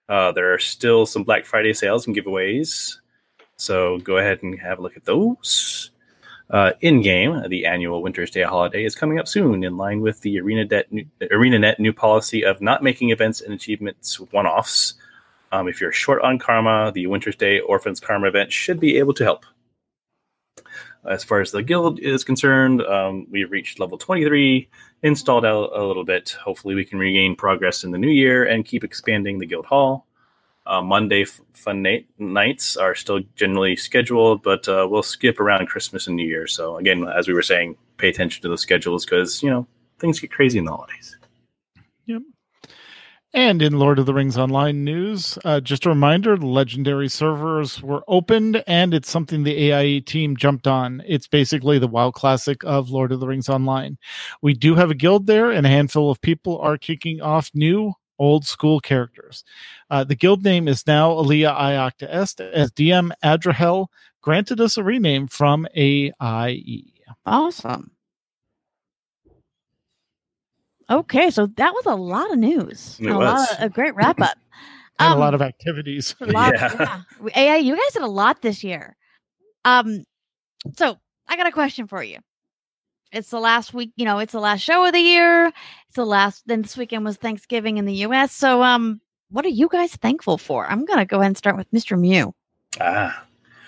Uh, 0.10 0.34
there 0.34 0.54
are 0.54 0.60
still 0.60 1.06
some 1.06 1.24
Black 1.24 1.46
Friday 1.46 1.74
sales 1.74 2.06
and 2.08 2.14
giveaways, 2.14 2.98
so 3.56 4.00
go 4.00 4.18
ahead 4.18 4.44
and 4.44 4.60
have 4.60 4.80
a 4.80 4.82
look 4.82 4.98
at 4.98 5.06
those. 5.06 5.92
Uh, 6.50 6.74
in 6.82 7.02
game, 7.02 7.42
the 7.48 7.66
annual 7.66 8.04
Winter's 8.04 8.32
Day 8.32 8.44
holiday 8.44 8.84
is 8.84 8.96
coming 8.96 9.18
up 9.18 9.30
soon, 9.30 9.64
in 9.64 9.78
line 9.78 10.02
with 10.02 10.20
the 10.20 10.42
new, 10.42 11.06
ArenaNet 11.22 11.80
new 11.80 11.94
policy 11.94 12.44
of 12.44 12.60
not 12.60 12.84
making 12.84 13.12
events 13.12 13.40
and 13.40 13.54
achievements 13.54 14.20
one 14.20 14.46
offs. 14.46 14.96
Um, 15.54 15.68
if 15.68 15.80
you're 15.80 15.91
short 15.91 16.24
on 16.24 16.39
karma, 16.39 16.91
the 16.91 17.06
Winter's 17.06 17.36
Day 17.36 17.60
Orphans 17.60 17.99
Karma 17.99 18.28
event 18.28 18.51
should 18.51 18.80
be 18.80 18.97
able 18.97 19.14
to 19.14 19.24
help. 19.24 19.45
As 21.08 21.24
far 21.24 21.41
as 21.41 21.51
the 21.51 21.62
guild 21.62 21.99
is 21.99 22.24
concerned, 22.24 22.82
um, 22.82 23.28
we've 23.30 23.51
reached 23.51 23.80
level 23.80 23.99
23, 23.99 24.68
installed 25.04 25.45
out 25.45 25.70
a 25.76 25.86
little 25.86 26.06
bit. 26.06 26.32
Hopefully, 26.43 26.74
we 26.74 26.84
can 26.84 26.97
regain 26.97 27.36
progress 27.36 27.84
in 27.84 27.91
the 27.91 27.99
new 27.99 28.10
year 28.10 28.45
and 28.45 28.66
keep 28.66 28.84
expanding 28.84 29.38
the 29.38 29.45
guild 29.45 29.68
hall. 29.68 30.08
Uh, 30.66 30.82
Monday 30.82 31.22
f- 31.22 31.41
fun 31.54 31.84
night- 31.84 32.08
nights 32.18 32.76
are 32.76 32.95
still 32.95 33.20
generally 33.36 33.76
scheduled, 33.76 34.41
but 34.41 34.68
uh, 34.68 34.88
we'll 34.89 35.04
skip 35.04 35.39
around 35.39 35.68
Christmas 35.68 36.08
and 36.08 36.16
New 36.16 36.26
Year. 36.26 36.47
So, 36.47 36.78
again, 36.78 37.08
as 37.08 37.28
we 37.28 37.36
were 37.36 37.43
saying, 37.43 37.76
pay 37.97 38.10
attention 38.10 38.41
to 38.41 38.49
the 38.49 38.58
schedules 38.58 39.06
because, 39.06 39.43
you 39.43 39.51
know, 39.51 39.68
things 39.99 40.20
get 40.20 40.32
crazy 40.32 40.58
in 40.58 40.66
the 40.66 40.72
holidays. 40.72 41.16
And 43.36 43.64
in 43.64 43.80
Lord 43.80 43.98
of 43.98 44.06
the 44.06 44.14
Rings 44.14 44.38
Online 44.38 44.84
news, 44.84 45.40
uh, 45.44 45.60
just 45.60 45.88
a 45.88 45.90
reminder 45.90 46.38
legendary 46.38 47.10
servers 47.10 47.82
were 47.82 48.04
opened 48.08 48.64
and 48.68 48.94
it's 48.94 49.10
something 49.10 49.42
the 49.42 49.72
AIE 49.72 50.02
team 50.02 50.38
jumped 50.38 50.68
on. 50.68 51.02
It's 51.08 51.28
basically 51.28 51.80
the 51.80 51.88
WoW 51.88 52.12
classic 52.12 52.64
of 52.64 52.92
Lord 52.92 53.12
of 53.12 53.20
the 53.20 53.26
Rings 53.28 53.50
Online. 53.50 53.98
We 54.44 54.54
do 54.54 54.76
have 54.76 54.92
a 54.92 54.96
guild 54.96 55.26
there, 55.26 55.50
and 55.50 55.66
a 55.66 55.70
handful 55.70 56.12
of 56.12 56.22
people 56.22 56.60
are 56.60 56.78
kicking 56.78 57.22
off 57.22 57.50
new 57.56 57.94
old 58.20 58.46
school 58.46 58.80
characters. 58.80 59.44
Uh, 59.90 60.04
the 60.04 60.16
guild 60.16 60.44
name 60.44 60.68
is 60.68 60.86
now 60.86 61.12
Alea 61.12 61.50
Iacta 61.50 62.08
Est, 62.08 62.40
as 62.40 62.72
DM 62.72 63.12
Adrahel 63.24 63.88
granted 64.22 64.62
us 64.62 64.78
a 64.78 64.84
rename 64.84 65.28
from 65.28 65.68
AIE. 65.76 66.84
Awesome. 67.26 67.92
Okay, 70.90 71.30
so 71.30 71.48
that 71.48 71.74
was 71.74 71.86
a 71.86 71.96
lot 71.96 72.32
of 72.32 72.38
news. 72.38 72.98
It 73.00 73.10
a 73.10 73.18
was. 73.18 73.26
lot 73.26 73.52
of, 73.52 73.66
a 73.66 73.70
great 73.70 73.96
wrap 73.96 74.20
up. 74.22 74.38
and 75.00 75.12
um, 75.14 75.18
a 75.18 75.20
lot 75.20 75.34
of 75.34 75.42
activities. 75.42 76.16
A 76.20 76.26
lot, 76.26 76.54
yeah. 76.54 77.02
yeah. 77.24 77.30
AI, 77.36 77.56
you 77.58 77.76
guys 77.76 77.94
did 77.94 78.02
a 78.02 78.08
lot 78.08 78.42
this 78.42 78.64
year. 78.64 78.96
Um, 79.66 80.06
so 80.78 80.98
I 81.28 81.38
got 81.38 81.48
a 81.48 81.52
question 81.52 81.88
for 81.88 82.04
you. 82.04 82.20
It's 83.12 83.30
the 83.30 83.40
last 83.40 83.74
week, 83.74 83.92
you 83.96 84.06
know, 84.06 84.18
it's 84.20 84.34
the 84.34 84.40
last 84.40 84.62
show 84.62 84.84
of 84.86 84.92
the 84.92 85.00
year. 85.00 85.48
It's 85.48 85.96
the 85.96 86.06
last 86.06 86.44
then 86.48 86.64
this 86.64 86.76
weekend 86.76 87.06
was 87.06 87.18
Thanksgiving 87.18 87.78
in 87.78 87.86
the 87.86 87.94
US. 88.08 88.32
So 88.32 88.64
um 88.64 89.00
what 89.30 89.46
are 89.46 89.50
you 89.50 89.68
guys 89.70 89.96
thankful 89.96 90.38
for? 90.38 90.66
I'm 90.68 90.86
gonna 90.86 91.06
go 91.06 91.18
ahead 91.18 91.28
and 91.28 91.38
start 91.38 91.58
with 91.58 91.70
Mr. 91.72 92.00
Mew. 92.00 92.34
Ah. 92.80 93.26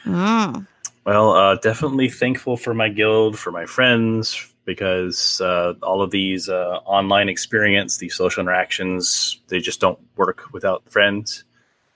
Oh. 0.07 0.65
Well, 1.05 1.31
uh, 1.33 1.55
definitely 1.55 2.09
thankful 2.09 2.57
for 2.57 2.73
my 2.73 2.89
guild, 2.89 3.37
for 3.37 3.51
my 3.51 3.65
friends, 3.67 4.53
because 4.65 5.39
uh, 5.41 5.73
all 5.81 6.01
of 6.01 6.11
these 6.11 6.49
uh, 6.49 6.79
online 6.85 7.29
experience, 7.29 7.97
these 7.97 8.15
social 8.15 8.41
interactions, 8.41 9.39
they 9.47 9.59
just 9.59 9.79
don't 9.79 9.99
work 10.15 10.51
without 10.51 10.91
friends. 10.91 11.43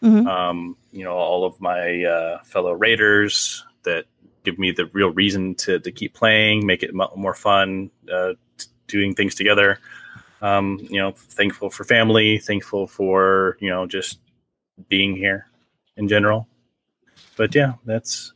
Mm-hmm. 0.04 0.28
Um, 0.28 0.78
you 0.92 1.04
know, 1.04 1.14
all 1.14 1.44
of 1.44 1.60
my 1.60 2.04
uh, 2.04 2.44
fellow 2.44 2.72
raiders 2.72 3.66
that 3.84 4.06
give 4.44 4.58
me 4.58 4.72
the 4.72 4.86
real 4.88 5.10
reason 5.10 5.56
to, 5.56 5.80
to 5.80 5.92
keep 5.92 6.14
playing, 6.14 6.66
make 6.66 6.84
it 6.84 6.94
more 6.94 7.34
fun, 7.34 7.92
uh, 8.12 8.34
t- 8.58 8.68
doing 8.88 9.14
things 9.14 9.36
together. 9.36 9.80
Um, 10.42 10.80
you 10.90 11.02
know, 11.02 11.12
thankful 11.12 11.70
for 11.70 11.84
family, 11.84 12.38
thankful 12.38 12.88
for, 12.88 13.58
you 13.60 13.70
know, 13.70 13.86
just 13.86 14.20
being 14.88 15.16
here 15.16 15.48
in 15.98 16.08
general. 16.08 16.48
But 17.36 17.54
yeah, 17.54 17.74
that's 17.86 18.32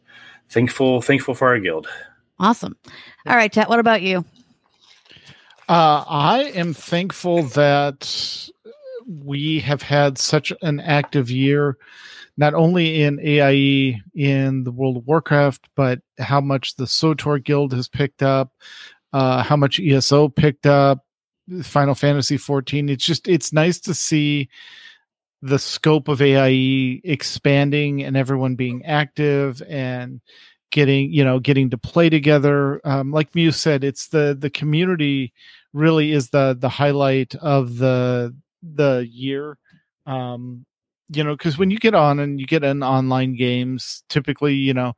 thankful, 0.49 1.01
thankful 1.01 1.33
for 1.33 1.47
our 1.47 1.59
guild. 1.59 1.87
Awesome. 2.39 2.75
All 3.25 3.35
right, 3.35 3.51
Tet, 3.51 3.69
what 3.69 3.79
about 3.79 4.01
you? 4.01 4.25
Uh, 5.69 6.03
I 6.07 6.51
am 6.55 6.73
thankful 6.73 7.43
that 7.43 8.49
we 9.07 9.59
have 9.61 9.81
had 9.81 10.17
such 10.17 10.51
an 10.61 10.79
active 10.79 11.29
year, 11.31 11.77
not 12.37 12.53
only 12.53 13.03
in 13.03 13.19
AIE 13.19 14.01
in 14.13 14.63
the 14.63 14.71
World 14.71 14.97
of 14.97 15.07
Warcraft, 15.07 15.69
but 15.75 15.99
how 16.19 16.41
much 16.41 16.75
the 16.75 16.85
SWTOR 16.85 17.43
Guild 17.43 17.73
has 17.73 17.87
picked 17.87 18.23
up, 18.23 18.51
uh, 19.13 19.43
how 19.43 19.55
much 19.55 19.79
ESO 19.79 20.29
picked 20.29 20.65
up, 20.65 21.05
Final 21.61 21.95
Fantasy 21.95 22.37
14. 22.37 22.89
It's 22.89 23.05
just 23.05 23.27
it's 23.27 23.53
nice 23.53 23.79
to 23.81 23.93
see 23.93 24.49
the 25.41 25.59
scope 25.59 26.07
of 26.07 26.21
AIE 26.21 27.01
expanding 27.03 28.03
and 28.03 28.15
everyone 28.15 28.55
being 28.55 28.85
active 28.85 29.61
and 29.67 30.21
getting 30.73 31.13
you 31.13 31.23
know 31.23 31.39
getting 31.39 31.69
to 31.69 31.77
play 31.77 32.09
together. 32.09 32.81
Um, 32.83 33.11
like 33.11 33.33
Mew 33.35 33.51
said 33.51 33.83
it's 33.85 34.07
the 34.07 34.35
the 34.37 34.49
community 34.49 35.31
really 35.71 36.11
is 36.11 36.31
the 36.31 36.57
the 36.59 36.67
highlight 36.67 37.35
of 37.35 37.77
the 37.77 38.35
the 38.61 39.07
year. 39.09 39.57
Um 40.05 40.65
you 41.09 41.23
know 41.23 41.35
because 41.35 41.57
when 41.57 41.69
you 41.71 41.77
get 41.77 41.93
on 41.93 42.19
and 42.19 42.39
you 42.39 42.45
get 42.47 42.63
in 42.63 42.81
online 42.81 43.35
games 43.35 44.03
typically 44.09 44.55
you 44.55 44.73
know 44.73 44.93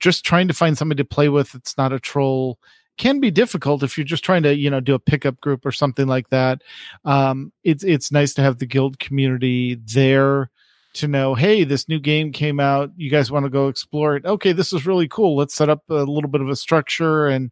just 0.00 0.24
trying 0.24 0.48
to 0.48 0.54
find 0.54 0.76
somebody 0.76 1.02
to 1.02 1.08
play 1.08 1.28
with 1.28 1.54
it's 1.54 1.78
not 1.78 1.92
a 1.92 2.00
troll 2.00 2.58
can 2.98 3.20
be 3.20 3.30
difficult 3.30 3.82
if 3.82 3.96
you're 3.96 4.04
just 4.04 4.24
trying 4.24 4.42
to 4.42 4.54
you 4.54 4.68
know 4.68 4.80
do 4.80 4.94
a 4.94 4.98
pickup 4.98 5.40
group 5.40 5.64
or 5.64 5.72
something 5.72 6.06
like 6.06 6.28
that. 6.28 6.62
Um 7.04 7.52
it's 7.64 7.82
it's 7.84 8.12
nice 8.12 8.34
to 8.34 8.42
have 8.42 8.58
the 8.58 8.66
guild 8.66 8.98
community 8.98 9.76
there 9.94 10.50
to 10.94 11.06
know 11.06 11.34
hey 11.34 11.64
this 11.64 11.88
new 11.88 12.00
game 12.00 12.32
came 12.32 12.58
out 12.58 12.90
you 12.96 13.10
guys 13.10 13.30
want 13.30 13.44
to 13.44 13.50
go 13.50 13.68
explore 13.68 14.16
it 14.16 14.24
okay 14.24 14.52
this 14.52 14.72
is 14.72 14.86
really 14.86 15.08
cool 15.08 15.36
let's 15.36 15.54
set 15.54 15.68
up 15.68 15.82
a 15.90 15.94
little 15.94 16.30
bit 16.30 16.40
of 16.40 16.48
a 16.48 16.56
structure 16.56 17.26
and 17.26 17.50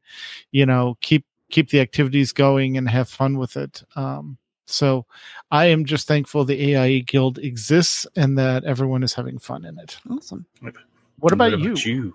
you 0.53 0.65
know 0.65 0.97
keep 1.01 1.25
keep 1.51 1.69
the 1.71 1.81
activities 1.81 2.33
going 2.33 2.77
and 2.77 2.89
have 2.89 3.09
fun 3.09 3.37
with 3.37 3.57
it 3.57 3.83
um 3.97 4.39
so 4.67 5.07
I 5.51 5.67
am 5.67 5.85
just 5.85 6.09
thankful 6.09 6.45
the 6.45 6.75
AIE 6.75 7.01
Guild 7.01 7.39
exists 7.39 8.07
and 8.17 8.39
that 8.39 8.65
everyone 8.65 9.03
is 9.03 9.13
having 9.13 9.39
fun 9.39 9.65
in 9.65 9.79
it. 9.79 9.99
Awesome. 10.09 10.47
What 10.61 10.71
about, 10.71 10.85
what 11.19 11.33
about 11.33 11.59
you? 11.59 11.75
you? 11.75 12.15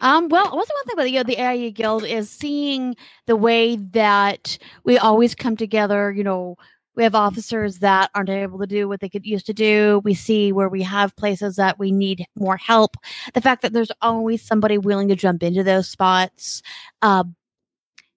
Um, 0.00 0.28
well, 0.28 0.54
what's 0.56 0.68
the 0.68 0.74
one 0.74 0.84
thing 0.84 0.94
about 0.94 1.10
you 1.10 1.18
know, 1.18 1.22
the 1.22 1.40
AIE 1.40 1.70
Guild 1.70 2.04
is 2.04 2.28
seeing 2.28 2.96
the 3.26 3.36
way 3.36 3.76
that 3.76 4.58
we 4.82 4.98
always 4.98 5.34
come 5.34 5.56
together. 5.56 6.12
You 6.12 6.24
know, 6.24 6.58
we 6.96 7.02
have 7.02 7.14
officers 7.14 7.78
that 7.78 8.10
aren't 8.14 8.30
able 8.30 8.58
to 8.58 8.66
do 8.66 8.88
what 8.88 9.00
they 9.00 9.08
could 9.08 9.26
used 9.26 9.46
to 9.46 9.54
do. 9.54 10.00
We 10.04 10.14
see 10.14 10.52
where 10.52 10.68
we 10.68 10.82
have 10.82 11.16
places 11.16 11.56
that 11.56 11.78
we 11.78 11.92
need 11.92 12.26
more 12.36 12.56
help. 12.56 12.96
The 13.32 13.40
fact 13.40 13.62
that 13.62 13.72
there's 13.72 13.92
always 14.00 14.42
somebody 14.42 14.78
willing 14.78 15.08
to 15.08 15.16
jump 15.16 15.42
into 15.42 15.62
those 15.62 15.88
spots. 15.88 16.62
Uh, 17.02 17.24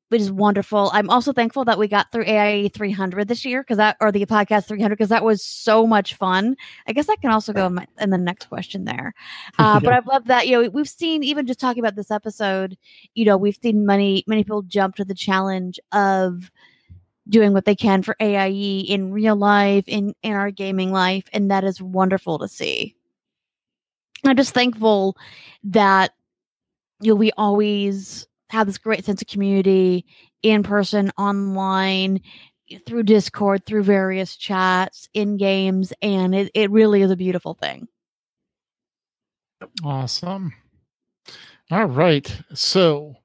which 0.09 0.21
is 0.21 0.31
wonderful. 0.31 0.89
I'm 0.93 1.09
also 1.09 1.33
thankful 1.33 1.65
that 1.65 1.77
we 1.77 1.87
got 1.87 2.11
through 2.11 2.23
AIE 2.25 2.69
300 2.73 3.27
this 3.27 3.43
year 3.43 3.61
because 3.61 3.77
that, 3.77 3.97
or 3.99 4.11
the 4.11 4.25
podcast 4.25 4.67
300, 4.67 4.95
because 4.95 5.09
that 5.09 5.25
was 5.25 5.43
so 5.43 5.85
much 5.85 6.13
fun. 6.15 6.55
I 6.87 6.93
guess 6.93 7.07
that 7.07 7.19
can 7.21 7.31
also 7.31 7.51
go 7.51 7.65
in, 7.65 7.75
my, 7.75 7.87
in 7.99 8.09
the 8.09 8.17
next 8.17 8.47
question 8.47 8.85
there. 8.85 9.13
Uh, 9.59 9.79
but 9.79 9.91
I've 9.91 10.05
loved 10.05 10.27
that. 10.27 10.47
You 10.47 10.61
know, 10.61 10.69
we've 10.69 10.87
seen 10.87 11.23
even 11.23 11.47
just 11.47 11.59
talking 11.59 11.81
about 11.81 11.95
this 11.95 12.11
episode, 12.11 12.77
you 13.15 13.25
know, 13.25 13.37
we've 13.37 13.57
seen 13.61 13.85
many, 13.85 14.23
many 14.27 14.43
people 14.43 14.61
jump 14.61 14.95
to 14.95 15.05
the 15.05 15.15
challenge 15.15 15.79
of 15.91 16.51
doing 17.29 17.53
what 17.53 17.65
they 17.65 17.75
can 17.75 18.03
for 18.03 18.15
AIE 18.19 18.85
in 18.87 19.11
real 19.11 19.35
life, 19.35 19.85
in, 19.87 20.13
in 20.23 20.33
our 20.33 20.51
gaming 20.51 20.91
life. 20.91 21.25
And 21.33 21.51
that 21.51 21.63
is 21.63 21.81
wonderful 21.81 22.39
to 22.39 22.47
see. 22.47 22.95
I'm 24.25 24.37
just 24.37 24.53
thankful 24.53 25.17
that, 25.65 26.13
you 27.01 27.11
know, 27.11 27.15
we 27.15 27.31
always 27.37 28.27
have 28.49 28.67
this 28.67 28.77
great 28.77 29.05
sense 29.05 29.21
of 29.21 29.27
community 29.27 30.05
in 30.41 30.63
person, 30.63 31.11
online, 31.17 32.21
through 32.85 33.03
Discord, 33.03 33.65
through 33.65 33.83
various 33.83 34.35
chats, 34.35 35.07
in 35.13 35.37
games, 35.37 35.93
and 36.01 36.35
it, 36.35 36.51
it 36.53 36.71
really 36.71 37.01
is 37.01 37.11
a 37.11 37.15
beautiful 37.15 37.53
thing. 37.53 37.87
Awesome. 39.83 40.53
All 41.71 41.85
right. 41.85 42.41
So, 42.53 43.15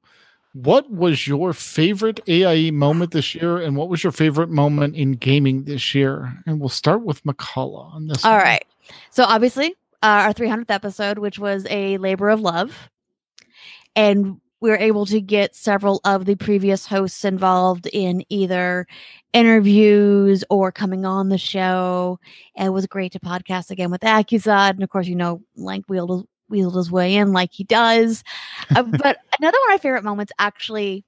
what 0.54 0.90
was 0.90 1.26
your 1.26 1.52
favorite 1.52 2.20
AIE 2.28 2.70
moment 2.70 3.12
this 3.12 3.34
year, 3.34 3.58
and 3.58 3.76
what 3.76 3.88
was 3.88 4.04
your 4.04 4.12
favorite 4.12 4.50
moment 4.50 4.94
in 4.96 5.12
gaming 5.12 5.64
this 5.64 5.94
year? 5.94 6.32
And 6.46 6.60
we'll 6.60 6.68
start 6.68 7.02
with 7.02 7.22
Mkallah 7.24 7.94
on 7.94 8.06
this. 8.06 8.24
All 8.24 8.32
one. 8.32 8.42
right. 8.42 8.64
So, 9.10 9.24
obviously, 9.24 9.74
uh, 10.02 10.26
our 10.26 10.34
300th 10.34 10.70
episode, 10.70 11.18
which 11.18 11.38
was 11.38 11.66
a 11.70 11.96
labor 11.98 12.28
of 12.28 12.40
love. 12.40 12.90
And 13.94 14.40
we 14.60 14.70
were 14.70 14.76
able 14.76 15.06
to 15.06 15.20
get 15.20 15.56
several 15.56 16.00
of 16.04 16.24
the 16.24 16.36
previous 16.36 16.86
hosts 16.86 17.24
involved 17.24 17.88
in 17.92 18.24
either 18.28 18.86
interviews 19.32 20.44
or 20.50 20.70
coming 20.70 21.04
on 21.04 21.30
the 21.30 21.38
show. 21.38 22.20
And 22.56 22.68
it 22.68 22.70
was 22.70 22.86
great 22.86 23.12
to 23.12 23.20
podcast 23.20 23.70
again 23.70 23.90
with 23.90 24.02
Accusod. 24.02 24.70
And 24.70 24.82
of 24.84 24.88
course, 24.88 25.08
you 25.08 25.16
know, 25.16 25.42
Lank 25.56 25.86
wheeled, 25.88 26.28
wheeled 26.52 26.76
his 26.76 26.90
way 26.90 27.16
in 27.16 27.32
like 27.32 27.50
he 27.52 27.64
does. 27.64 28.22
uh, 28.76 28.82
but 28.82 29.18
another 29.40 29.58
one 29.58 29.70
of 29.70 29.74
my 29.74 29.78
favorite 29.78 30.04
moments 30.04 30.32
actually 30.38 31.04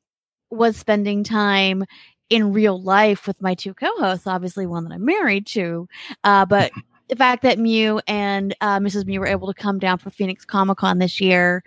was 0.51 0.77
spending 0.77 1.23
time 1.23 1.85
in 2.31 2.53
real 2.53 2.83
life 2.83 3.27
with 3.27 3.41
my 3.43 3.55
two 3.55 3.75
co-hosts 3.75 4.27
obviously 4.27 4.67
one 4.67 4.85
that 4.85 4.95
i'm 4.95 5.05
married 5.05 5.47
to 5.47 5.87
uh, 6.25 6.47
but 6.47 6.73
the 7.09 7.17
fact 7.17 7.43
that 7.43 7.59
Mew 7.59 8.01
and 8.07 8.55
uh, 8.61 8.79
Mrs. 8.79 9.05
Mew 9.05 9.21
were 9.21 9.27
able 9.27 9.53
to 9.53 9.61
come 9.61 9.79
down 9.79 9.99
for 9.99 10.11
Phoenix 10.11 10.45
Comic 10.45 10.79
Con 10.79 10.99
this 10.99 11.21
year, 11.21 11.63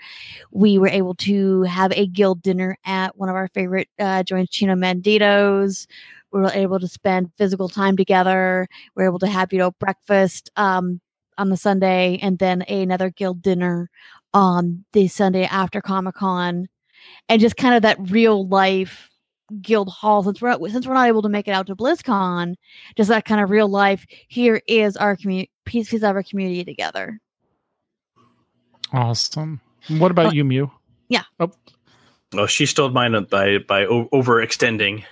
we 0.51 0.77
were 0.77 0.87
able 0.87 1.15
to 1.15 1.61
have 1.63 1.91
a 1.93 2.07
guild 2.07 2.41
dinner 2.41 2.77
at 2.85 3.17
one 3.17 3.29
of 3.29 3.35
our 3.35 3.47
favorite 3.49 3.87
uh, 3.99 4.23
joints, 4.23 4.51
Chino 4.51 4.75
Bandido's. 4.75 5.87
We 6.31 6.41
were 6.41 6.51
able 6.51 6.79
to 6.79 6.87
spend 6.87 7.31
physical 7.37 7.69
time 7.69 7.95
together. 7.95 8.67
We 8.95 9.03
were 9.03 9.09
able 9.09 9.19
to 9.19 9.27
have, 9.27 9.53
you 9.53 9.59
know, 9.59 9.71
breakfast 9.71 10.49
um, 10.55 10.99
on 11.37 11.49
the 11.49 11.57
Sunday 11.57 12.19
and 12.21 12.39
then 12.39 12.63
another 12.63 13.09
guild 13.09 13.41
dinner 13.41 13.89
on 14.33 14.85
the 14.93 15.07
Sunday 15.07 15.45
after 15.45 15.81
Comic 15.81 16.15
Con. 16.15 16.67
And 17.29 17.41
just 17.41 17.57
kind 17.57 17.75
of 17.75 17.83
that 17.83 17.97
real 18.11 18.47
life 18.47 19.09
guild 19.61 19.89
hall 19.89 20.23
since 20.23 20.41
we're 20.41 20.57
since 20.69 20.85
we're 20.85 20.93
not 20.93 21.07
able 21.07 21.21
to 21.21 21.29
make 21.29 21.47
it 21.47 21.51
out 21.51 21.67
to 21.67 21.75
BlizzCon, 21.75 22.55
just 22.95 23.09
that 23.09 23.25
kind 23.25 23.41
of 23.41 23.49
real 23.49 23.69
life. 23.69 24.05
Here 24.27 24.61
is 24.67 24.97
our 24.97 25.15
community 25.15 25.51
piece, 25.65 25.89
piece 25.89 26.03
of 26.03 26.15
our 26.15 26.23
community 26.23 26.63
together. 26.65 27.19
Awesome. 28.93 29.61
What 29.89 30.11
about 30.11 30.33
you, 30.35 30.43
Mew? 30.43 30.71
Yeah. 31.09 31.23
Oh. 31.39 31.51
Well, 32.33 32.47
she 32.47 32.65
stole 32.65 32.89
mine 32.89 33.15
uh, 33.15 33.21
by 33.21 33.59
by 33.59 33.85
o- 33.85 34.09
overextending. 34.09 35.03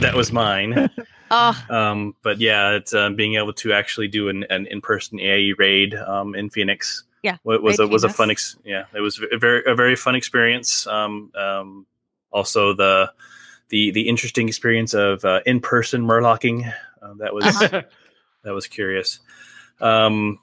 That 0.00 0.14
was 0.14 0.32
mine. 0.32 0.88
oh. 1.34 1.76
Um, 1.76 2.14
but 2.22 2.40
yeah, 2.40 2.72
it's 2.72 2.94
uh, 2.94 3.10
being 3.10 3.34
able 3.36 3.52
to 3.54 3.72
actually 3.72 4.08
do 4.08 4.28
an, 4.28 4.44
an 4.50 4.66
in 4.66 4.80
person 4.80 5.18
AIE 5.18 5.54
raid 5.58 5.94
um, 5.94 6.34
in 6.34 6.50
Phoenix. 6.50 7.04
Yeah, 7.22 7.38
was 7.42 7.78
a, 7.78 7.86
was 7.86 8.04
a 8.04 8.10
fun 8.10 8.30
ex- 8.30 8.58
yeah 8.64 8.84
it 8.94 9.00
was 9.00 9.18
a 9.32 9.38
very 9.38 9.62
a 9.66 9.74
very 9.74 9.96
fun 9.96 10.14
experience. 10.14 10.86
Um, 10.86 11.32
um, 11.34 11.86
also 12.30 12.74
the 12.74 13.12
the 13.70 13.92
the 13.92 14.08
interesting 14.08 14.48
experience 14.48 14.92
of 14.94 15.24
uh, 15.24 15.40
in 15.46 15.60
person 15.60 16.02
murlocking. 16.02 16.70
Uh, 17.00 17.14
that 17.18 17.32
was 17.32 17.44
uh-huh. 17.46 17.82
that 18.44 18.52
was 18.52 18.66
curious. 18.66 19.20
Um, 19.80 20.38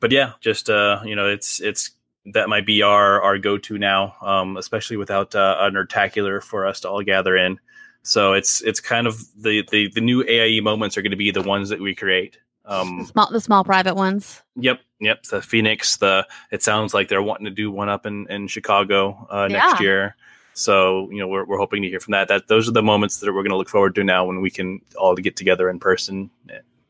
but 0.00 0.12
yeah, 0.12 0.32
just 0.40 0.70
uh, 0.70 1.00
you 1.04 1.16
know, 1.16 1.28
it's 1.28 1.60
it's 1.60 1.90
that 2.32 2.48
might 2.48 2.66
be 2.66 2.82
our 2.82 3.20
our 3.22 3.38
go 3.38 3.58
to 3.58 3.78
now, 3.78 4.16
um, 4.22 4.56
especially 4.56 4.96
without 4.96 5.34
uh, 5.34 5.56
a 5.60 5.70
nerdtacular 5.70 6.42
for 6.42 6.66
us 6.66 6.80
to 6.80 6.88
all 6.88 7.02
gather 7.02 7.36
in. 7.36 7.58
So 8.04 8.34
it's 8.34 8.60
it's 8.62 8.80
kind 8.80 9.06
of 9.06 9.20
the 9.42 9.66
the, 9.70 9.88
the 9.88 10.00
new 10.00 10.22
AIE 10.24 10.60
moments 10.60 10.96
are 10.96 11.02
going 11.02 11.10
to 11.10 11.16
be 11.16 11.30
the 11.30 11.42
ones 11.42 11.70
that 11.70 11.80
we 11.80 11.94
create. 11.94 12.38
Um, 12.66 12.98
the 12.98 13.04
small 13.06 13.30
the 13.32 13.40
small 13.40 13.64
private 13.64 13.94
ones. 13.94 14.42
Yep, 14.56 14.80
yep. 15.00 15.22
The 15.24 15.40
Phoenix. 15.40 15.96
The 15.96 16.26
it 16.52 16.62
sounds 16.62 16.94
like 16.94 17.08
they're 17.08 17.22
wanting 17.22 17.46
to 17.46 17.50
do 17.50 17.70
one 17.70 17.88
up 17.88 18.04
in 18.04 18.26
in 18.28 18.46
Chicago 18.46 19.26
uh, 19.30 19.48
yeah. 19.50 19.56
next 19.56 19.80
year. 19.80 20.16
So 20.52 21.10
you 21.10 21.18
know 21.18 21.26
we're 21.26 21.44
we're 21.44 21.58
hoping 21.58 21.82
to 21.82 21.88
hear 21.88 21.98
from 21.98 22.12
that. 22.12 22.28
That 22.28 22.46
those 22.46 22.68
are 22.68 22.72
the 22.72 22.82
moments 22.82 23.18
that 23.18 23.26
we're 23.26 23.42
going 23.42 23.50
to 23.50 23.56
look 23.56 23.70
forward 23.70 23.94
to 23.94 24.04
now 24.04 24.26
when 24.26 24.42
we 24.42 24.50
can 24.50 24.80
all 24.96 25.14
get 25.16 25.34
together 25.34 25.70
in 25.70 25.80
person. 25.80 26.30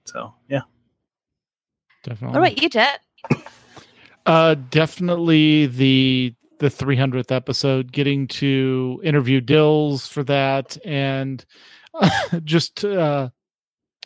So 0.05 0.35
yeah, 0.49 0.63
definitely. 2.03 2.39
What 2.39 2.49
about 2.49 2.63
you, 2.63 2.69
Jet? 2.69 3.01
Uh, 4.27 4.55
definitely 4.71 5.67
the 5.67 6.35
the 6.59 6.69
300th 6.69 7.33
episode, 7.33 7.93
getting 7.93 8.27
to 8.29 9.01
interview 9.05 9.41
Dills 9.41 10.07
for 10.07 10.23
that, 10.25 10.77
and 10.85 11.45
just 12.45 12.85
uh, 12.85 13.31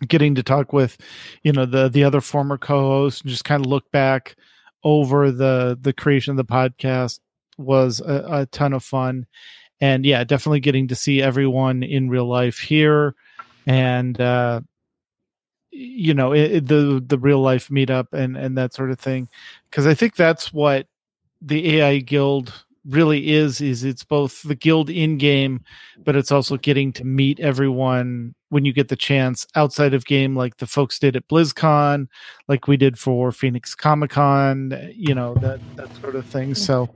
getting 0.07 0.35
to 0.35 0.43
talk 0.43 0.73
with, 0.73 0.97
you 1.43 1.53
know, 1.53 1.67
the 1.67 1.89
the 1.89 2.05
other 2.05 2.21
former 2.21 2.59
co-hosts, 2.59 3.23
and 3.23 3.31
just 3.31 3.45
kind 3.45 3.65
of 3.65 3.71
look 3.71 3.91
back 3.91 4.37
over 4.85 5.31
the 5.31 5.79
the 5.81 5.93
creation 5.93 6.33
of 6.33 6.37
the 6.37 6.45
podcast 6.45 7.21
was 7.57 8.01
a, 8.01 8.25
a 8.31 8.47
ton 8.47 8.73
of 8.73 8.85
fun. 8.85 9.27
And 9.81 10.05
yeah 10.05 10.25
definitely 10.25 10.61
getting 10.61 10.89
to 10.89 10.97
see 10.97 11.23
everyone 11.23 11.85
in 11.85 12.09
real 12.09 12.27
life 12.27 12.59
here 12.59 13.15
and 13.65 14.21
uh 14.21 14.61
you 15.71 16.15
know 16.15 16.33
it, 16.33 16.67
the 16.67 17.03
the 17.07 17.19
real 17.19 17.41
life 17.41 17.69
meetup 17.69 18.07
and 18.13 18.37
and 18.37 18.59
that 18.59 18.75
sort 18.75 18.91
of 18.91 18.99
thing. 18.99 19.29
Because 19.71 19.87
i 19.87 19.95
think 19.95 20.17
that's 20.17 20.53
what 20.53 20.89
the 21.41 21.79
AI 21.79 21.99
guild 21.99 22.53
really 22.87 23.31
is 23.31 23.61
is 23.61 23.85
it's 23.85 24.05
both 24.05 24.43
the 24.45 24.55
guild 24.55 24.89
in 24.89 25.19
game 25.19 25.61
but 26.05 26.17
it's 26.17 26.33
also 26.33 26.57
getting 26.57 26.91
to 26.91 27.05
meet 27.05 27.39
everyone 27.39 28.35
when 28.49 28.65
you 28.65 28.73
get 28.73 28.89
the 28.89 28.97
chance 28.97 29.47
outside 29.57 29.93
of 29.93 30.07
game 30.07 30.35
like 30.35 30.57
the 30.57 30.67
folks 30.67 30.99
did 30.99 31.15
at 31.15 31.29
blizzcon 31.29 32.07
like 32.47 32.67
we 32.67 32.79
did 32.79 32.99
for 32.99 33.31
phoenix 33.31 33.75
comic 33.75 34.11
con 34.11 34.73
you 34.95 35.15
know 35.15 35.35
that 35.35 35.61
that 35.77 35.95
sort 35.97 36.15
of 36.15 36.25
thing 36.25 36.55
so 36.55 36.89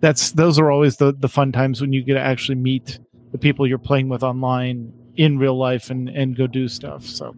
that's 0.00 0.32
those 0.32 0.58
are 0.58 0.70
always 0.70 0.96
the 0.96 1.12
the 1.18 1.28
fun 1.28 1.52
times 1.52 1.80
when 1.80 1.92
you 1.92 2.02
get 2.02 2.14
to 2.14 2.20
actually 2.20 2.56
meet 2.56 2.98
the 3.32 3.38
people 3.38 3.66
you're 3.66 3.78
playing 3.78 4.08
with 4.08 4.22
online 4.22 4.92
in 5.16 5.38
real 5.38 5.56
life 5.56 5.90
and 5.90 6.08
and 6.08 6.36
go 6.36 6.46
do 6.46 6.68
stuff. 6.68 7.04
So, 7.04 7.34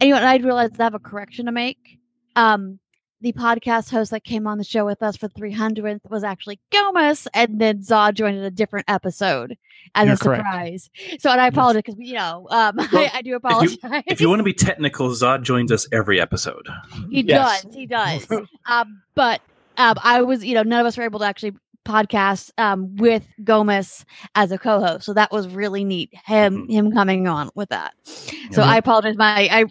and 0.00 0.08
you 0.08 0.14
know, 0.14 0.20
I 0.20 0.36
realized 0.36 0.80
I 0.80 0.84
have 0.84 0.94
a 0.94 0.98
correction 0.98 1.46
to 1.46 1.52
make. 1.52 1.98
Um, 2.36 2.78
the 3.20 3.32
podcast 3.32 3.90
host 3.90 4.10
that 4.12 4.24
came 4.24 4.46
on 4.46 4.58
the 4.58 4.64
show 4.64 4.84
with 4.84 5.02
us 5.02 5.16
for 5.16 5.28
300th 5.28 6.08
was 6.10 6.24
actually 6.24 6.58
Gomez, 6.72 7.28
and 7.34 7.60
then 7.60 7.80
Zod 7.80 8.14
joined 8.14 8.38
in 8.38 8.44
a 8.44 8.50
different 8.50 8.86
episode 8.88 9.58
as 9.94 10.06
You're 10.06 10.14
a 10.14 10.16
surprise. 10.16 10.90
So, 11.18 11.30
and 11.30 11.40
I 11.40 11.48
apologize 11.48 11.82
because 11.84 11.98
you 11.98 12.14
know, 12.14 12.46
um, 12.50 12.76
well, 12.76 12.88
I, 12.92 13.10
I, 13.14 13.22
do 13.22 13.34
apologize. 13.36 13.76
If 13.82 13.92
you, 13.92 14.02
if 14.06 14.20
you, 14.20 14.28
want 14.28 14.40
to 14.40 14.44
be 14.44 14.52
technical, 14.52 15.08
Zod 15.10 15.42
joins 15.42 15.70
us 15.70 15.86
every 15.92 16.20
episode. 16.20 16.68
He 17.10 17.22
yes. 17.22 17.62
does. 17.62 17.74
He 17.74 17.86
does. 17.86 18.26
um, 18.66 19.02
but 19.14 19.40
um, 19.76 19.96
I 20.02 20.22
was, 20.22 20.44
you 20.44 20.54
know, 20.54 20.62
none 20.62 20.80
of 20.80 20.86
us 20.86 20.96
were 20.96 21.04
able 21.04 21.20
to 21.20 21.26
actually 21.26 21.52
podcast 21.84 22.50
um, 22.58 22.96
with 22.96 23.26
Gomez 23.42 24.04
as 24.34 24.52
a 24.52 24.58
co-host, 24.58 25.04
so 25.04 25.14
that 25.14 25.32
was 25.32 25.48
really 25.48 25.84
neat. 25.84 26.10
Him 26.24 26.62
mm-hmm. 26.62 26.72
him 26.72 26.92
coming 26.92 27.26
on 27.26 27.50
with 27.54 27.70
that. 27.70 27.94
So 28.04 28.12
mm-hmm. 28.14 28.60
I 28.60 28.76
apologize. 28.78 29.16
My 29.16 29.48
I 29.50 29.64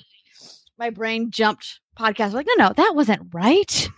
my 0.78 0.90
brain 0.90 1.32
jumped 1.32 1.80
podcast. 2.00 2.34
Like, 2.34 2.48
no, 2.58 2.68
no, 2.68 2.74
that 2.74 2.94
wasn't 2.96 3.34
right. 3.34 3.90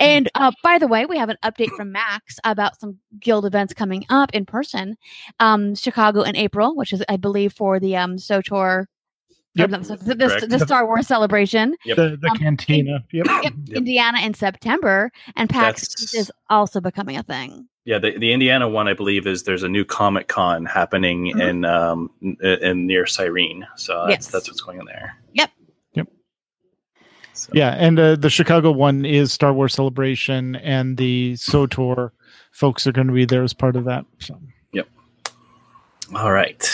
and 0.00 0.28
uh, 0.34 0.52
by 0.62 0.78
the 0.78 0.86
way, 0.86 1.06
we 1.06 1.16
have 1.18 1.28
an 1.28 1.38
update 1.44 1.70
from 1.76 1.92
Max 1.92 2.38
about 2.44 2.78
some 2.80 2.98
guild 3.20 3.46
events 3.46 3.72
coming 3.72 4.04
up 4.08 4.34
in 4.34 4.44
person. 4.44 4.96
Um, 5.40 5.74
Chicago 5.74 6.22
in 6.22 6.36
April, 6.36 6.74
which 6.74 6.92
is, 6.92 7.02
I 7.08 7.16
believe, 7.16 7.52
for 7.52 7.78
the 7.80 7.96
um, 7.96 8.16
SWTOR. 8.16 8.86
Yep. 9.54 9.70
The, 9.70 10.14
the, 10.14 10.46
the, 10.46 10.58
Star 10.58 10.86
Wars 10.86 11.06
celebration. 11.06 11.76
Yep. 11.86 11.96
The, 11.96 12.18
the 12.20 12.28
um, 12.28 12.36
cantina. 12.36 13.02
Yep. 13.10 13.26
yep. 13.42 13.52
Indiana 13.72 14.20
in 14.20 14.34
September. 14.34 15.10
And 15.34 15.48
PAX 15.48 15.88
That's... 15.88 16.14
is 16.14 16.32
also 16.50 16.78
becoming 16.82 17.16
a 17.16 17.22
thing. 17.22 17.66
Yeah, 17.86 17.98
the, 17.98 18.18
the 18.18 18.32
Indiana 18.32 18.68
one, 18.68 18.86
I 18.86 18.92
believe, 18.92 19.26
is 19.26 19.44
there's 19.44 19.62
a 19.62 19.68
new 19.68 19.84
Comic 19.84 20.28
Con 20.28 20.66
happening 20.66 21.26
mm-hmm. 21.26 21.40
in 21.40 21.64
um 21.64 22.10
in, 22.20 22.36
in 22.42 22.86
near 22.86 23.06
Cyrene. 23.06 23.66
So 23.76 24.06
that's, 24.08 24.26
yes. 24.26 24.32
that's 24.32 24.48
what's 24.48 24.60
going 24.60 24.80
on 24.80 24.86
there. 24.86 25.16
Yep. 25.34 25.50
So. 27.36 27.52
Yeah, 27.54 27.74
and 27.78 27.98
uh, 27.98 28.16
the 28.16 28.30
Chicago 28.30 28.70
one 28.70 29.04
is 29.04 29.32
Star 29.32 29.52
Wars 29.52 29.74
Celebration, 29.74 30.56
and 30.56 30.96
the 30.96 31.34
SWTOR 31.34 32.10
folks 32.52 32.86
are 32.86 32.92
going 32.92 33.06
to 33.06 33.12
be 33.12 33.26
there 33.26 33.42
as 33.42 33.52
part 33.52 33.76
of 33.76 33.84
that. 33.84 34.06
So. 34.18 34.40
Yep. 34.72 34.88
All 36.14 36.32
right. 36.32 36.66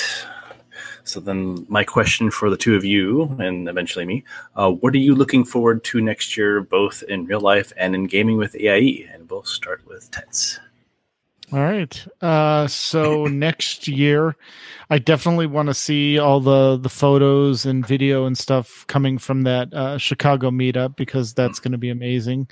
So 1.04 1.18
then, 1.18 1.66
my 1.68 1.82
question 1.82 2.30
for 2.30 2.48
the 2.48 2.56
two 2.56 2.76
of 2.76 2.84
you, 2.84 3.24
and 3.40 3.68
eventually 3.68 4.06
me, 4.06 4.24
uh, 4.54 4.70
what 4.70 4.94
are 4.94 4.98
you 4.98 5.16
looking 5.16 5.44
forward 5.44 5.82
to 5.84 6.00
next 6.00 6.36
year, 6.36 6.60
both 6.60 7.02
in 7.08 7.26
real 7.26 7.40
life 7.40 7.72
and 7.76 7.94
in 7.94 8.04
gaming 8.04 8.36
with 8.38 8.54
AIE? 8.54 9.08
And 9.12 9.28
we'll 9.28 9.42
start 9.42 9.82
with 9.86 10.10
Tets. 10.12 10.60
All 11.50 11.58
right. 11.58 12.06
Uh, 12.20 12.66
so 12.66 13.24
next 13.26 13.88
year, 13.88 14.36
I 14.90 14.98
definitely 14.98 15.46
want 15.46 15.68
to 15.68 15.74
see 15.74 16.18
all 16.18 16.40
the 16.40 16.76
the 16.76 16.88
photos 16.88 17.66
and 17.66 17.86
video 17.86 18.26
and 18.26 18.36
stuff 18.36 18.86
coming 18.86 19.18
from 19.18 19.42
that 19.42 19.72
uh, 19.72 19.98
Chicago 19.98 20.50
meetup 20.50 20.96
because 20.96 21.34
that's 21.34 21.58
going 21.58 21.72
to 21.72 21.78
be 21.78 21.90
amazing. 21.90 22.48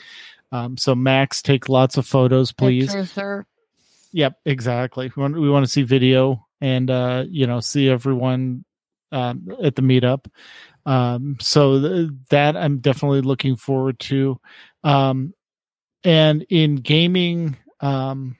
Um, 0.53 0.77
so 0.77 0.95
Max, 0.95 1.43
take 1.43 1.69
lots 1.69 1.97
of 1.97 2.07
photos, 2.07 2.53
please. 2.53 2.87
Pictures, 2.87 3.13
sir. 3.13 3.47
Yep, 4.13 4.39
exactly. 4.45 5.13
We 5.15 5.21
want 5.21 5.39
we 5.39 5.51
want 5.51 5.65
to 5.65 5.71
see 5.71 5.83
video 5.83 6.47
and 6.61 6.91
uh, 6.91 7.25
you 7.29 7.47
know 7.47 7.61
see 7.61 7.89
everyone 7.89 8.65
um, 9.13 9.49
at 9.63 9.77
the 9.77 9.83
meetup. 9.83 10.27
Um, 10.87 11.37
so 11.41 11.81
th- 11.81 12.11
that 12.31 12.57
I'm 12.57 12.79
definitely 12.79 13.21
looking 13.21 13.57
forward 13.57 13.99
to. 14.01 14.41
Um, 14.83 15.35
and 16.03 16.45
in 16.49 16.77
gaming, 16.77 17.57
um, 17.81 18.37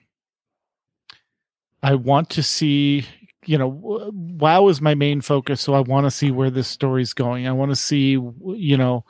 I 1.83 1.95
want 1.95 2.29
to 2.31 2.43
see, 2.43 3.05
you 3.45 3.57
know, 3.57 4.11
WoW 4.13 4.67
is 4.67 4.81
my 4.81 4.95
main 4.95 5.21
focus, 5.21 5.61
so 5.61 5.73
I 5.73 5.79
want 5.79 6.05
to 6.05 6.11
see 6.11 6.31
where 6.31 6.49
this 6.49 6.67
story's 6.67 7.13
going. 7.13 7.47
I 7.47 7.51
want 7.51 7.71
to 7.71 7.75
see, 7.75 8.11
you 8.11 8.77
know, 8.77 9.05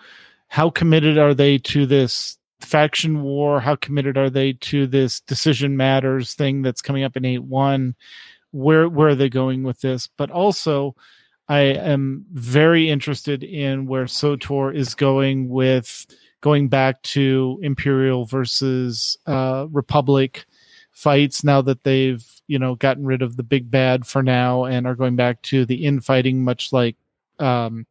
how 0.48 0.70
committed 0.70 1.18
are 1.18 1.34
they 1.34 1.58
to 1.60 1.86
this 1.86 2.38
faction 2.60 3.22
war? 3.22 3.60
How 3.60 3.76
committed 3.76 4.18
are 4.18 4.30
they 4.30 4.54
to 4.54 4.88
this 4.88 5.20
decision 5.22 5.76
matters 5.76 6.34
thing 6.34 6.62
that's 6.62 6.82
coming 6.82 7.04
up 7.04 7.18
in 7.18 7.26
8 7.26 7.40
1? 7.40 7.96
Where 8.52 8.90
where 8.90 9.10
are 9.10 9.16
they 9.16 9.30
going 9.30 9.64
with 9.64 9.80
this? 9.82 10.08
But 10.18 10.30
also, 10.30 10.96
I 11.48 11.60
am 11.60 12.26
very 12.32 12.90
interested 12.90 13.44
in 13.44 13.86
where 13.86 14.06
SWTOR 14.06 14.76
is 14.76 14.96
going 14.96 15.50
with 15.50 16.06
going 16.42 16.68
back 16.70 17.02
to 17.04 17.60
Imperial 17.62 18.26
versus 18.26 19.18
uh, 19.26 19.68
Republic 19.70 20.46
fights 20.92 21.44
now 21.44 21.62
that 21.62 21.84
they've 21.84 22.26
you 22.52 22.60
know 22.60 22.76
gotten 22.76 23.06
rid 23.06 23.22
of 23.22 23.38
the 23.38 23.44
big 23.44 23.72
bad 23.72 24.06
for 24.06 24.22
now 24.22 24.66
and 24.66 24.86
are 24.86 24.96
going 24.96 25.16
back 25.16 25.42
to 25.42 25.66
the 25.66 25.86
infighting 25.86 26.44
much 26.44 26.74
like 26.74 26.98
um 27.40 27.86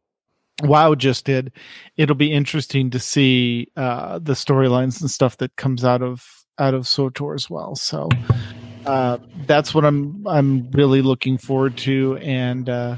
wow 0.63 0.93
just 0.93 1.25
did. 1.25 1.51
It'll 1.97 2.15
be 2.15 2.31
interesting 2.31 2.91
to 2.91 2.99
see 2.99 3.71
uh 3.75 4.19
the 4.19 4.33
storylines 4.33 5.01
and 5.01 5.09
stuff 5.09 5.37
that 5.37 5.55
comes 5.55 5.83
out 5.83 6.03
of 6.03 6.45
out 6.59 6.75
of 6.75 6.83
SWTOR 6.83 7.33
as 7.33 7.49
well. 7.49 7.75
So 7.75 8.07
uh 8.85 9.17
that's 9.45 9.73
what 9.75 9.85
i'm 9.85 10.25
i'm 10.27 10.69
really 10.71 11.01
looking 11.01 11.37
forward 11.37 11.77
to 11.77 12.17
and 12.17 12.69
uh 12.69 12.95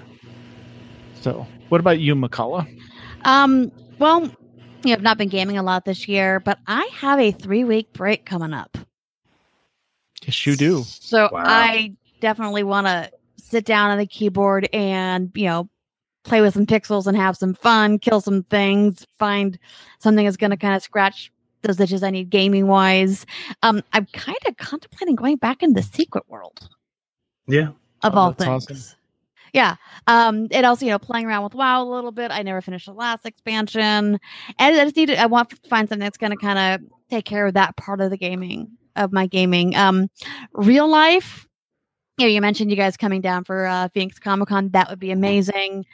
so 1.22 1.46
what 1.70 1.82
about 1.82 2.00
you 2.00 2.16
Mkallah 2.16 2.68
um 3.26 3.72
well 4.00 4.22
you 4.22 4.90
know, 4.90 4.94
I've 4.94 5.02
not 5.02 5.18
been 5.18 5.30
gaming 5.30 5.58
a 5.58 5.64
lot 5.64 5.86
this 5.86 6.08
year 6.08 6.40
but 6.40 6.60
i 6.68 6.90
have 6.94 7.20
a 7.20 7.32
three 7.32 7.64
week 7.64 7.92
break 7.94 8.26
coming 8.26 8.54
up 8.54 8.78
Yes, 10.26 10.46
you 10.46 10.56
do. 10.56 10.84
So 10.84 11.30
wow. 11.32 11.44
I 11.46 11.94
definitely 12.22 12.64
want 12.64 12.88
to 12.88 13.12
sit 13.38 13.66
down 13.66 13.92
on 13.92 13.98
the 13.98 14.08
keyboard 14.08 14.68
and, 14.74 15.32
you 15.36 15.46
know, 15.46 15.70
play 16.24 16.42
with 16.42 16.54
some 16.54 16.66
pixels 16.66 17.06
and 17.08 17.18
have 17.18 17.36
some 17.38 17.54
fun, 17.54 18.00
kill 18.00 18.22
some 18.22 18.44
things, 18.44 19.06
find 19.20 19.60
something 20.00 20.26
that's 20.26 20.38
going 20.38 20.52
to 20.52 20.58
kind 20.58 20.76
of 20.76 20.82
scratch 20.82 21.32
those 21.62 21.80
itches 21.80 22.04
I 22.04 22.10
need 22.10 22.30
gaming 22.30 22.68
wise. 22.68 23.26
Um, 23.62 23.82
I'm 23.94 24.06
kind 24.08 24.38
of 24.48 24.58
contemplating 24.58 25.16
going 25.16 25.38
back 25.38 25.64
in 25.64 25.74
the 25.74 25.84
secret 25.84 26.24
world. 26.28 26.68
Yeah. 27.48 27.70
Of 28.04 28.16
oh, 28.16 28.18
all 28.18 28.34
things. 28.34 28.70
Awesome. 28.70 28.98
Yeah. 29.54 29.76
Um, 30.08 30.48
and 30.52 30.66
also, 30.66 30.86
you 30.86 30.92
know, 30.92 31.00
playing 31.00 31.26
around 31.26 31.44
with 31.44 31.54
WoW 31.54 31.84
a 31.84 31.86
little 31.86 32.12
bit. 32.12 32.32
I 32.32 32.42
never 32.42 32.60
finished 32.60 32.88
the 32.88 32.94
last 32.94 33.26
expansion. 33.26 34.20
And 34.60 34.76
I 34.76 34.84
just 34.84 34.96
need 34.96 35.08
to, 35.08 35.22
I 35.22 35.28
want 35.28 35.52
to 35.52 35.58
find 35.70 35.88
something 35.88 36.00
that's 36.00 36.18
going 36.18 36.32
to 36.32 36.38
kind 36.38 36.82
of 36.82 36.90
take 37.10 37.26
care 37.26 37.46
of 37.46 37.54
that 37.54 37.78
part 37.78 38.02
of 38.02 38.10
the 38.10 38.18
gaming 38.18 38.72
of 38.96 39.12
my 39.12 39.28
gaming. 39.28 39.76
Um, 39.76 40.10
real 40.54 40.88
life, 40.88 41.48
you 42.18 42.26
know, 42.26 42.32
you 42.32 42.42
mentioned 42.42 42.70
you 42.70 42.78
guys 42.78 42.98
coming 42.98 43.22
down 43.22 43.44
for 43.44 43.66
uh, 43.66 43.88
Phoenix 43.94 44.20
Comic 44.20 44.50
Con. 44.50 44.70
That 44.70 44.90
would 44.90 45.00
be 45.00 45.12
amazing. 45.12 45.86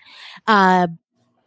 Uh, 0.48 0.88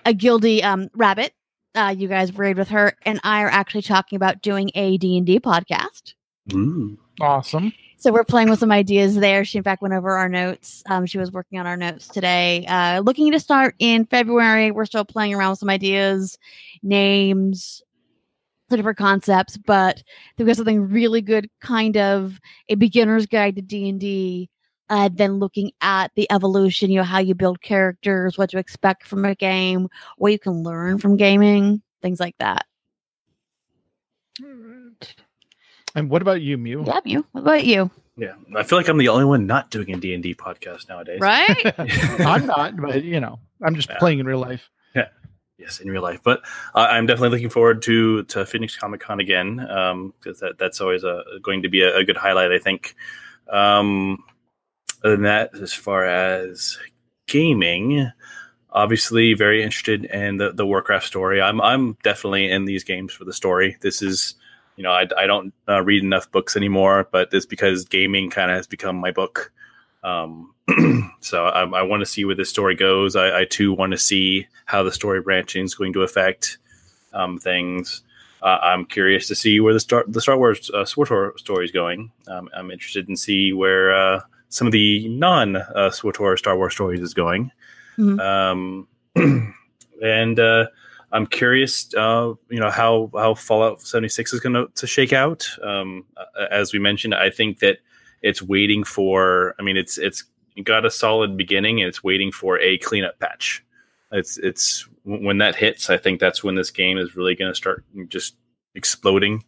a 0.04 0.14
guilty 0.14 0.62
um, 0.62 0.88
rabbit. 0.94 1.34
Uh, 1.74 1.94
you 1.96 2.08
guys 2.08 2.36
raid 2.36 2.58
with 2.58 2.68
her, 2.68 2.94
and 3.02 3.20
I 3.24 3.42
are 3.42 3.48
actually 3.48 3.82
talking 3.82 4.16
about 4.16 4.42
doing 4.42 4.70
a 4.74 4.98
D 4.98 5.16
and 5.16 5.26
D 5.26 5.40
podcast. 5.40 6.14
Ooh. 6.52 6.98
Awesome. 7.20 7.72
So 7.98 8.12
we're 8.12 8.24
playing 8.24 8.50
with 8.50 8.58
some 8.58 8.72
ideas 8.72 9.14
there. 9.14 9.44
She 9.44 9.58
in 9.58 9.64
fact 9.64 9.80
went 9.80 9.94
over 9.94 10.10
our 10.10 10.28
notes. 10.28 10.82
Um, 10.86 11.06
she 11.06 11.18
was 11.18 11.30
working 11.30 11.60
on 11.60 11.66
our 11.66 11.76
notes 11.76 12.08
today. 12.08 12.66
Uh, 12.66 13.00
looking 13.00 13.30
to 13.30 13.38
start 13.38 13.76
in 13.78 14.06
February. 14.06 14.72
We're 14.72 14.86
still 14.86 15.04
playing 15.04 15.34
around 15.34 15.50
with 15.50 15.60
some 15.60 15.70
ideas, 15.70 16.36
names, 16.82 17.82
different 18.76 18.98
concepts, 18.98 19.56
but 19.56 20.02
there 20.36 20.46
was 20.46 20.56
something 20.56 20.88
really 20.88 21.20
good, 21.20 21.48
kind 21.60 21.96
of 21.96 22.40
a 22.68 22.74
beginner's 22.74 23.26
guide 23.26 23.56
to 23.56 23.62
D 23.62 23.88
and 23.88 24.00
D. 24.00 24.48
Uh, 24.88 25.08
then 25.10 25.38
looking 25.38 25.70
at 25.80 26.10
the 26.16 26.30
evolution, 26.30 26.90
you 26.90 26.98
know, 26.98 27.04
how 27.04 27.18
you 27.18 27.34
build 27.34 27.62
characters, 27.62 28.36
what 28.36 28.50
to 28.50 28.58
expect 28.58 29.06
from 29.06 29.24
a 29.24 29.34
game, 29.34 29.88
what 30.18 30.32
you 30.32 30.38
can 30.38 30.62
learn 30.62 30.98
from 30.98 31.16
gaming, 31.16 31.80
things 32.02 32.20
like 32.20 32.36
that. 32.38 32.66
And 35.94 36.10
what 36.10 36.22
about 36.22 36.42
you, 36.42 36.58
Mew? 36.58 36.84
Yeah, 36.86 37.00
Mew. 37.04 37.24
What 37.32 37.40
about 37.42 37.64
you? 37.64 37.90
Yeah, 38.16 38.34
I 38.54 38.62
feel 38.62 38.78
like 38.78 38.88
I'm 38.88 38.98
the 38.98 39.08
only 39.08 39.24
one 39.24 39.46
not 39.46 39.70
doing 39.70 39.92
a 39.94 39.96
D 39.96 40.12
and 40.12 40.22
D 40.22 40.34
podcast 40.34 40.88
nowadays. 40.88 41.20
Right? 41.20 41.74
I'm 42.20 42.46
not, 42.46 42.76
but 42.76 43.04
you 43.04 43.20
know, 43.20 43.40
I'm 43.62 43.74
just 43.74 43.88
yeah. 43.88 43.98
playing 43.98 44.18
in 44.18 44.26
real 44.26 44.38
life. 44.38 44.68
Yes, 45.62 45.78
in 45.78 45.88
real 45.88 46.02
life. 46.02 46.20
But 46.24 46.42
I'm 46.74 47.06
definitely 47.06 47.28
looking 47.28 47.48
forward 47.48 47.82
to 47.82 48.24
to 48.24 48.44
Phoenix 48.44 48.76
Comic 48.76 49.00
Con 49.00 49.20
again 49.20 49.56
because 49.58 50.42
um, 50.42 50.48
that, 50.48 50.58
that's 50.58 50.80
always 50.80 51.04
a, 51.04 51.22
going 51.40 51.62
to 51.62 51.68
be 51.68 51.82
a, 51.82 51.98
a 51.98 52.04
good 52.04 52.16
highlight, 52.16 52.50
I 52.50 52.58
think. 52.58 52.96
Um, 53.48 54.24
other 55.04 55.14
than 55.14 55.22
that, 55.22 55.54
as 55.54 55.72
far 55.72 56.04
as 56.04 56.78
gaming, 57.28 58.10
obviously 58.70 59.34
very 59.34 59.62
interested 59.62 60.04
in 60.06 60.38
the, 60.38 60.50
the 60.52 60.66
Warcraft 60.66 61.06
story. 61.06 61.40
I'm 61.40 61.60
I'm 61.60 61.96
definitely 62.02 62.50
in 62.50 62.64
these 62.64 62.82
games 62.82 63.12
for 63.12 63.24
the 63.24 63.32
story. 63.32 63.76
This 63.80 64.02
is 64.02 64.34
you 64.74 64.82
know 64.82 64.90
I, 64.90 65.06
I 65.16 65.26
don't 65.26 65.54
uh, 65.68 65.82
read 65.82 66.02
enough 66.02 66.28
books 66.32 66.56
anymore, 66.56 67.08
but 67.12 67.28
it's 67.32 67.46
because 67.46 67.84
gaming 67.84 68.30
kind 68.30 68.50
of 68.50 68.56
has 68.56 68.66
become 68.66 68.96
my 68.96 69.12
book. 69.12 69.52
Um, 70.02 70.51
so 71.20 71.46
I, 71.46 71.62
I 71.62 71.82
want 71.82 72.00
to 72.00 72.06
see 72.06 72.24
where 72.24 72.34
this 72.34 72.50
story 72.50 72.74
goes. 72.74 73.16
I, 73.16 73.40
I 73.40 73.44
too 73.44 73.72
want 73.72 73.92
to 73.92 73.98
see 73.98 74.46
how 74.66 74.82
the 74.82 74.92
story 74.92 75.20
branching 75.20 75.64
is 75.64 75.74
going 75.74 75.92
to 75.94 76.02
affect 76.02 76.58
um, 77.12 77.38
things. 77.38 78.02
Uh, 78.42 78.58
I'm 78.62 78.84
curious 78.84 79.28
to 79.28 79.34
see 79.34 79.60
where 79.60 79.72
the 79.72 79.80
Star 79.80 80.04
the 80.06 80.20
Star 80.20 80.36
Wars 80.36 80.70
uh, 80.74 80.78
SWTOR 80.78 81.38
story 81.38 81.64
is 81.64 81.70
going. 81.70 82.10
Um, 82.26 82.48
I'm 82.54 82.70
interested 82.70 83.08
in 83.08 83.16
see 83.16 83.52
where 83.52 83.94
uh, 83.94 84.20
some 84.48 84.66
of 84.66 84.72
the 84.72 85.08
non 85.08 85.56
uh, 85.56 85.90
SWTOR 85.92 86.38
Star 86.38 86.56
Wars 86.56 86.72
stories 86.74 87.00
is 87.00 87.14
going. 87.14 87.52
Mm-hmm. 87.98 88.18
Um, 88.20 88.88
and 90.02 90.40
uh, 90.40 90.66
I'm 91.12 91.26
curious, 91.26 91.94
uh, 91.94 92.34
you 92.48 92.58
know, 92.58 92.70
how 92.70 93.10
how 93.14 93.34
Fallout 93.34 93.80
76 93.82 94.32
is 94.32 94.40
going 94.40 94.66
to 94.74 94.86
shake 94.86 95.12
out. 95.12 95.46
Um, 95.62 96.04
as 96.50 96.72
we 96.72 96.78
mentioned, 96.78 97.14
I 97.14 97.30
think 97.30 97.60
that 97.60 97.78
it's 98.22 98.42
waiting 98.42 98.82
for. 98.82 99.54
I 99.58 99.62
mean, 99.62 99.76
it's 99.76 99.98
it's 99.98 100.24
got 100.62 100.84
a 100.84 100.90
solid 100.90 101.36
beginning, 101.36 101.80
and 101.80 101.88
it's 101.88 102.04
waiting 102.04 102.32
for 102.32 102.58
a 102.58 102.78
cleanup 102.78 103.18
patch. 103.18 103.64
It's 104.10 104.36
it's 104.38 104.86
when 105.04 105.38
that 105.38 105.56
hits, 105.56 105.90
I 105.90 105.96
think 105.96 106.20
that's 106.20 106.44
when 106.44 106.54
this 106.54 106.70
game 106.70 106.98
is 106.98 107.16
really 107.16 107.34
going 107.34 107.50
to 107.50 107.56
start 107.56 107.84
just 108.08 108.36
exploding 108.74 109.44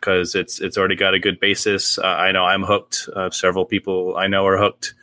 because 0.00 0.34
it's 0.34 0.60
it's 0.60 0.76
already 0.78 0.96
got 0.96 1.14
a 1.14 1.18
good 1.18 1.38
basis. 1.40 1.98
Uh, 1.98 2.06
I 2.06 2.32
know 2.32 2.44
I'm 2.44 2.62
hooked. 2.62 3.08
Uh, 3.14 3.30
several 3.30 3.64
people 3.64 4.16
I 4.16 4.26
know 4.26 4.46
are 4.46 4.58
hooked. 4.58 4.94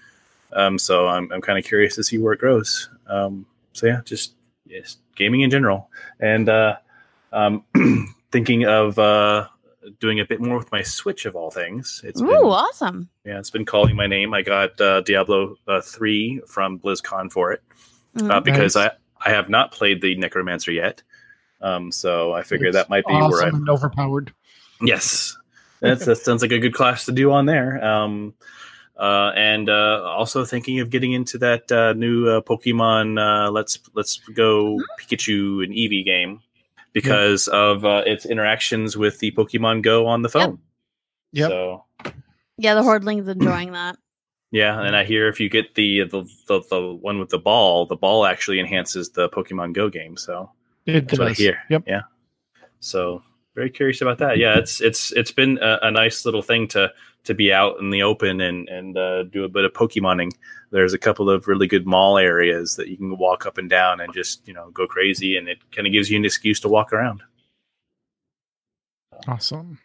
Um, 0.52 0.78
so 0.78 1.08
I'm 1.08 1.32
I'm 1.32 1.42
kind 1.42 1.60
of 1.60 1.66
curious 1.66 1.96
to 1.96 2.04
see 2.04 2.18
where 2.18 2.34
it 2.34 2.40
grows. 2.40 2.90
Um, 3.08 3.46
so 3.74 3.88
yeah, 3.88 4.02
just 4.04 4.34
yes, 4.66 4.98
gaming 5.16 5.42
in 5.42 5.50
general, 5.50 5.90
and 6.20 6.50
uh, 6.50 6.78
um, 7.32 7.64
thinking 8.32 8.66
of 8.66 8.98
uh, 9.00 9.48
doing 10.00 10.20
a 10.20 10.26
bit 10.26 10.42
more 10.42 10.58
with 10.58 10.72
my 10.72 10.82
Switch 10.82 11.26
of 11.26 11.36
all 11.36 11.52
things. 11.52 12.02
It's 12.04 12.22
Ooh, 12.22 12.28
been, 12.28 12.36
awesome! 12.36 13.10
Yeah, 13.26 13.40
it's 13.40 13.50
been 13.50 13.66
calling 13.66 13.96
my 13.96 14.08
name. 14.08 14.34
I 14.34 14.42
got 14.42 14.80
uh, 14.80 15.02
Diablo 15.02 15.56
uh, 15.68 15.82
three 15.82 16.42
from 16.48 16.80
BlizzCon 16.80 17.32
for 17.32 17.52
it 17.52 17.62
mm, 18.16 18.44
because 18.44 18.76
nice. 18.76 18.92
I 19.24 19.30
I 19.30 19.34
have 19.34 19.50
not 19.50 19.72
played 19.72 20.02
the 20.02 20.16
Necromancer 20.16 20.72
yet. 20.72 21.04
Um, 21.62 21.92
so 21.92 22.34
I 22.34 22.44
figured 22.44 22.74
that 22.76 22.90
might 22.90 23.06
be 23.06 23.14
awesome 23.14 23.32
where 23.32 23.48
I'm 23.48 23.70
overpowered. 23.70 24.34
Yes, 24.82 25.36
That's, 25.82 26.06
that 26.06 26.18
sounds 26.18 26.42
like 26.42 26.52
a 26.52 26.60
good 26.60 26.74
class 26.74 27.06
to 27.06 27.12
do 27.12 27.32
on 27.32 27.46
there. 27.46 27.84
Um, 27.84 28.34
uh, 28.98 29.32
and 29.36 29.70
uh, 29.70 30.04
also 30.04 30.44
thinking 30.44 30.80
of 30.80 30.90
getting 30.90 31.14
into 31.14 31.38
that 31.38 31.72
uh, 31.72 31.94
new 31.94 32.28
uh, 32.28 32.42
Pokemon 32.42 33.20
uh, 33.20 33.52
Let's 33.52 33.80
Let's 33.94 34.18
Go 34.34 34.80
Pikachu 35.00 35.64
and 35.64 35.74
Eevee 35.74 36.04
game 36.04 36.42
because 37.02 37.48
yep. 37.48 37.54
of 37.54 37.86
uh, 37.86 38.02
its 38.08 38.26
interactions 38.26 38.98
with 38.98 39.20
the 39.20 39.32
Pokemon 39.32 39.84
Go 39.84 40.08
on 40.08 40.24
the 40.24 40.30
phone. 40.30 40.58
Yep. 41.32 41.50
So, 41.50 41.86
yeah, 42.58 42.74
the 42.74 42.82
Hordling's 42.82 43.28
enjoying 43.28 43.74
that. 43.74 43.98
Yeah, 44.50 44.82
and 44.82 44.96
I 44.96 45.04
hear 45.04 45.28
if 45.28 45.40
you 45.40 45.48
get 45.48 45.76
the, 45.76 46.06
the 46.06 46.24
the, 46.48 46.62
the 46.72 46.94
one 46.96 47.20
with 47.20 47.30
the 47.30 47.38
ball, 47.38 47.86
the 47.86 47.96
ball 47.96 48.26
actually 48.26 48.60
enhances 48.60 49.12
the 49.12 49.30
Pokemon 49.30 49.74
Go 49.74 49.90
game. 49.90 50.18
So 50.18 50.50
it 50.88 51.02
that's 51.02 51.12
does. 51.12 51.20
what 51.20 51.28
I 51.30 51.34
hear. 51.34 51.60
Yep. 51.70 51.84
Yeah. 51.86 52.02
So 52.80 53.22
very 53.54 53.70
curious 53.70 54.02
about 54.02 54.18
that. 54.18 54.40
Yeah, 54.40 54.58
it's 54.58 54.82
it's 54.82 55.12
it's 55.12 55.32
been 55.32 55.60
a, 55.62 55.78
a 55.84 55.92
nice 55.92 56.26
little 56.26 56.42
thing 56.42 56.68
to 56.70 56.92
to 57.28 57.34
be 57.34 57.54
out 57.54 57.80
in 57.80 57.92
the 57.92 58.02
open 58.02 58.42
and 58.42 58.68
and 58.70 58.98
uh, 58.98 59.24
do 59.24 59.44
a 59.44 59.50
bit 59.50 59.66
of 59.66 59.74
Pokemoning. 59.74 60.32
There's 60.72 60.94
a 60.94 60.98
couple 60.98 61.30
of 61.30 61.48
really 61.48 61.68
good 61.68 61.86
mall 61.86 62.18
areas 62.18 62.76
that 62.76 62.88
you 62.88 62.98
can 62.98 63.18
walk 63.18 63.46
up 63.46 63.58
and 63.58 63.70
down 63.70 64.02
and 64.02 64.14
just 64.14 64.48
you 64.48 64.54
know 64.54 64.70
go 64.72 64.88
crazy, 64.88 65.38
and 65.38 65.48
it 65.48 65.60
kind 65.72 65.88
of 65.88 65.94
gives 65.94 66.10
you 66.10 66.18
an 66.18 66.26
excuse 66.26 66.60
to 66.62 66.70
walk 66.70 66.92
around. 66.92 67.22
Awesome. 69.28 69.80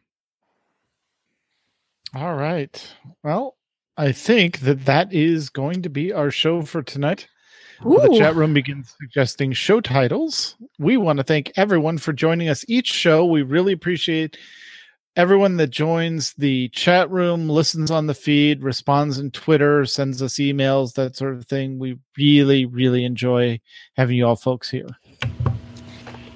All 2.15 2.35
right. 2.35 2.95
Well, 3.23 3.57
I 3.97 4.13
think 4.13 4.61
that 4.61 4.85
that 4.85 5.13
is 5.13 5.49
going 5.49 5.83
to 5.83 5.91
be 5.91 6.13
our 6.13 6.31
show 6.31 6.63
for 6.63 6.83
tonight. 6.83 7.29
Ooh. 7.85 7.99
The 8.01 8.17
chat 8.19 8.37
room 8.37 8.55
begins 8.55 8.95
suggesting 9.01 9.53
show 9.53 9.81
titles. 9.81 10.57
We 10.79 10.97
want 10.97 11.17
to 11.19 11.25
thank 11.25 11.51
everyone 11.57 11.99
for 11.99 12.13
joining 12.13 12.49
us 12.49 12.65
each 12.69 12.93
show. 12.93 13.25
We 13.25 13.43
really 13.43 13.73
appreciate 13.73 14.37
everyone 15.17 15.57
that 15.59 15.71
joins 15.71 16.33
the 16.35 16.69
chat 16.71 17.11
room, 17.11 17.49
listens 17.49 17.91
on 17.91 18.07
the 18.07 18.15
feed, 18.15 18.63
responds 18.63 19.19
in 19.19 19.31
Twitter, 19.31 19.85
sends 19.85 20.23
us 20.23 20.35
emails, 20.35 20.95
that 20.95 21.17
sort 21.17 21.35
of 21.35 21.47
thing. 21.47 21.79
We 21.79 21.99
really, 22.17 22.67
really 22.67 23.05
enjoy 23.05 23.61
having 23.97 24.17
you 24.17 24.27
all 24.27 24.37
folks 24.37 24.71
here. 24.71 24.89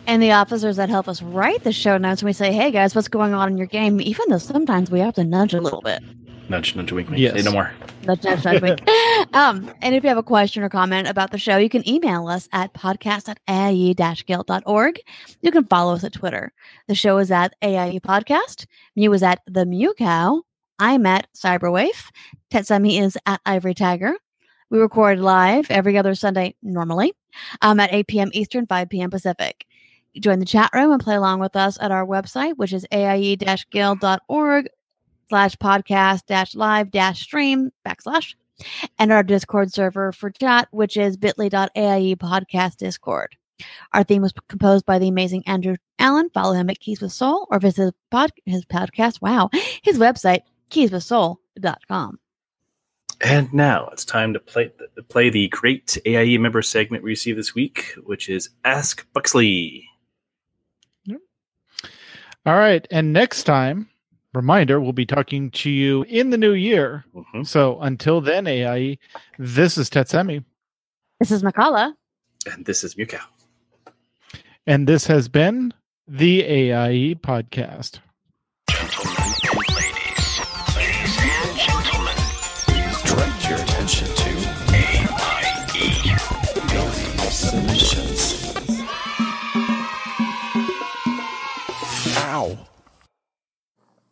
And 0.07 0.23
the 0.23 0.33
officers 0.33 0.77
that 0.77 0.89
help 0.89 1.09
us 1.09 1.21
write 1.21 1.65
the 1.65 1.73
show 1.73 1.99
notes, 1.99 2.23
when 2.23 2.29
we 2.29 2.33
say, 2.33 2.53
"Hey 2.53 2.71
guys, 2.71 2.95
what's 2.95 3.09
going 3.09 3.35
on 3.35 3.49
in 3.49 3.59
your 3.59 3.67
game?" 3.67 4.01
Even 4.01 4.27
though 4.29 4.39
sometimes 4.39 4.89
we 4.91 5.01
have 5.01 5.15
to 5.15 5.25
nudge 5.25 5.53
a 5.53 5.61
little 5.61 5.81
bit. 5.81 6.01
Nudge, 6.49 6.77
nudge, 6.77 6.93
wink, 6.93 7.09
wink. 7.11 7.21
Yes. 7.21 7.35
Say 7.35 7.43
no 7.43 7.53
more. 7.53 7.73
Nudge, 8.05 8.23
nudge, 8.25 8.45
nudge, 8.45 8.63
wink. 8.63 8.81
Um, 9.33 9.73
and 9.83 9.95
if 9.95 10.03
you 10.03 10.09
have 10.09 10.19
a 10.19 10.23
question 10.23 10.63
or 10.63 10.69
comment 10.69 11.09
about 11.09 11.31
the 11.31 11.39
show, 11.39 11.57
you 11.57 11.69
can 11.69 11.87
email 11.89 12.29
us 12.29 12.49
at 12.53 12.73
podcast 12.75 13.29
at 13.29 13.41
aie-guild.org. 13.49 15.01
You 15.43 15.51
can 15.51 15.65
follow 15.65 15.95
us 15.95 16.05
at 16.05 16.13
Twitter. 16.13 16.53
The 16.87 16.95
show 16.95 17.19
is 17.19 17.31
at 17.31 17.55
AIE 17.63 17.99
Podcast. 18.01 18.67
Mew 18.95 19.13
is 19.13 19.23
at 19.23 19.41
The 19.47 19.67
Mew 19.67 19.95
Cow. 19.99 20.43
I'm 20.79 21.07
at 21.07 21.27
Cyberwaif. 21.35 22.11
Tetsemi 22.51 23.01
is 23.01 23.19
at 23.27 23.41
Ivory 23.45 23.75
Tiger. 23.75 24.15
We 24.71 24.79
record 24.79 25.19
live 25.19 25.71
every 25.71 25.99
other 25.99 26.15
Sunday 26.15 26.55
normally 26.63 27.15
um, 27.63 27.81
at 27.81 27.93
8 27.93 28.07
p.m. 28.07 28.31
Eastern, 28.33 28.67
5 28.67 28.89
p.m. 28.89 29.11
Pacific. 29.11 29.65
Join 30.21 30.39
the 30.39 30.47
chat 30.47 30.71
room 30.73 30.93
and 30.93 31.03
play 31.03 31.17
along 31.17 31.41
with 31.41 31.57
us 31.57 31.79
at 31.81 31.91
our 31.91 32.07
website, 32.07 32.57
which 32.57 32.73
is 32.73 32.87
aie-guild.org 32.93 34.69
slash 35.29 35.57
podcast 35.57 36.27
dash 36.27 36.55
live 36.55 36.91
dash 36.91 37.21
stream 37.21 37.71
backslash 37.87 38.35
and 38.99 39.13
our 39.13 39.23
Discord 39.23 39.73
server 39.73 40.13
for 40.13 40.31
chat, 40.31 40.69
which 40.71 40.97
is 40.97 41.17
bit.ly.aie 41.17 42.17
podcast 42.17 42.77
Discord. 42.77 43.37
Our 43.93 44.05
theme 44.05 44.23
was 44.23 44.35
composed 44.49 44.85
by 44.85 44.99
the 44.99 45.09
amazing 45.09 45.45
Andrew 45.47 45.77
Allen. 45.99 46.31
Follow 46.33 46.53
him 46.53 46.71
at 46.71 46.81
Keys 46.81 47.01
with 47.01 47.13
Soul 47.13 47.47
or 47.51 47.59
visit 47.59 47.83
his, 47.85 47.93
pod, 48.11 48.33
his 48.45 48.65
podcast. 48.67 49.21
Wow. 49.23 49.51
His 49.83 49.99
website, 49.99 50.43
keyswithsoul.com. 50.71 52.19
And 53.23 53.53
now 53.55 53.89
it's 53.93 54.05
time 54.05 54.35
to 54.35 54.41
play 54.41 54.71
the, 54.95 55.03
play 55.03 55.31
the 55.31 55.49
great 55.49 55.97
AIE 56.05 56.37
member 56.37 56.61
segment 56.61 57.03
we 57.03 57.11
received 57.11 57.39
this 57.39 57.55
week, 57.55 57.95
which 58.05 58.29
is 58.29 58.51
Ask 58.65 59.07
Buxley. 59.15 59.89
All 62.47 62.55
right. 62.55 62.87
And 62.93 63.13
next 63.13 63.43
time, 63.43 63.89
reminder, 64.37 64.81
we'll 64.81 64.93
be 64.93 65.07
talking 65.07 65.51
to 65.51 65.71
you 65.71 66.05
in 66.05 66.31
the 66.31 66.39
new 66.39 66.53
year. 66.53 67.05
Mm-hmm. 67.15 67.43
So 67.43 67.81
until 67.81 68.21
then, 68.21 68.47
AIE, 68.47 68.99
this 69.39 69.79
is 69.79 69.91
Tetsemi. 69.91 70.45
This 71.19 71.31
is 71.31 71.43
Mkallah. 71.43 71.95
And 72.53 72.65
this 72.67 72.85
is 72.85 72.95
Mewkow. 72.95 73.23
And 74.67 74.87
this 74.87 75.07
has 75.07 75.29
been 75.29 75.73
the 76.07 76.45
AIE 76.45 77.15
podcast. 77.21 78.01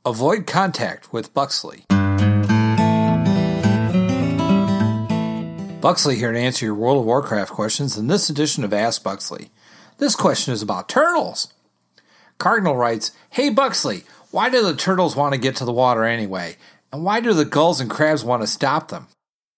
Avoid 0.07 0.47
contact 0.47 1.15
with 1.15 1.33
Buxley. 1.33 1.87
Buxley 5.81 6.17
here 6.17 6.31
to 6.31 6.39
answer 6.39 6.67
your 6.67 6.75
World 6.75 6.99
of 6.99 7.07
Warcraft 7.07 7.51
questions 7.51 7.97
in 7.97 8.09
this 8.09 8.29
edition 8.29 8.65
of 8.65 8.75
Ask 8.75 9.03
Buxley. 9.03 9.49
This 9.97 10.15
question 10.15 10.53
is 10.53 10.61
about 10.61 10.91
turtles. 10.91 11.55
Cardinal 12.37 12.77
writes, 12.77 13.13
Hey 13.31 13.49
Buxley, 13.49 14.05
why 14.31 14.51
do 14.51 14.63
the 14.63 14.77
turtles 14.77 15.17
want 15.17 15.33
to 15.33 15.41
get 15.41 15.57
to 15.57 15.65
the 15.65 15.73
water 15.73 16.05
anyway? 16.05 16.59
And 16.93 17.03
why 17.03 17.21
do 17.21 17.33
the 17.33 17.47
gulls 17.47 17.81
and 17.81 17.89
crabs 17.89 18.23
want 18.23 18.43
to 18.43 18.47
stop 18.47 18.89
them? 18.89 19.07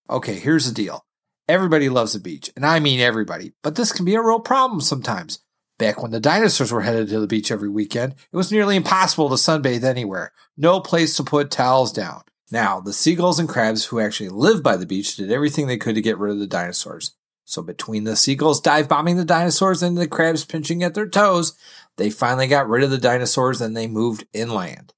Okay, 0.08 0.34
here's 0.34 0.66
the 0.66 0.72
deal. 0.72 1.02
Everybody 1.48 1.88
loves 1.88 2.12
the 2.12 2.20
beach, 2.20 2.52
and 2.54 2.64
I 2.64 2.78
mean 2.78 3.00
everybody, 3.00 3.50
but 3.64 3.74
this 3.74 3.90
can 3.90 4.04
be 4.04 4.14
a 4.14 4.22
real 4.22 4.38
problem 4.38 4.80
sometimes. 4.80 5.40
Back 5.78 6.00
when 6.00 6.10
the 6.10 6.20
dinosaurs 6.20 6.72
were 6.72 6.82
headed 6.82 7.08
to 7.08 7.20
the 7.20 7.26
beach 7.26 7.50
every 7.50 7.68
weekend, 7.68 8.14
it 8.32 8.36
was 8.36 8.50
nearly 8.50 8.76
impossible 8.76 9.28
to 9.28 9.34
sunbathe 9.34 9.84
anywhere. 9.84 10.32
No 10.56 10.80
place 10.80 11.16
to 11.16 11.24
put 11.24 11.50
towels 11.50 11.92
down. 11.92 12.22
Now, 12.50 12.80
the 12.80 12.92
seagulls 12.92 13.38
and 13.38 13.48
crabs 13.48 13.86
who 13.86 14.00
actually 14.00 14.30
lived 14.30 14.62
by 14.62 14.76
the 14.76 14.86
beach 14.86 15.16
did 15.16 15.30
everything 15.30 15.66
they 15.66 15.76
could 15.76 15.94
to 15.96 16.00
get 16.00 16.16
rid 16.16 16.32
of 16.32 16.38
the 16.38 16.46
dinosaurs. 16.46 17.14
So 17.44 17.62
between 17.62 18.04
the 18.04 18.16
seagulls 18.16 18.60
dive 18.60 18.88
bombing 18.88 19.16
the 19.16 19.24
dinosaurs 19.24 19.82
and 19.82 19.98
the 19.98 20.08
crabs 20.08 20.44
pinching 20.44 20.82
at 20.82 20.94
their 20.94 21.08
toes, 21.08 21.56
they 21.96 22.10
finally 22.10 22.46
got 22.46 22.68
rid 22.68 22.82
of 22.82 22.90
the 22.90 22.98
dinosaurs 22.98 23.60
and 23.60 23.76
they 23.76 23.86
moved 23.86 24.26
inland. 24.32 24.94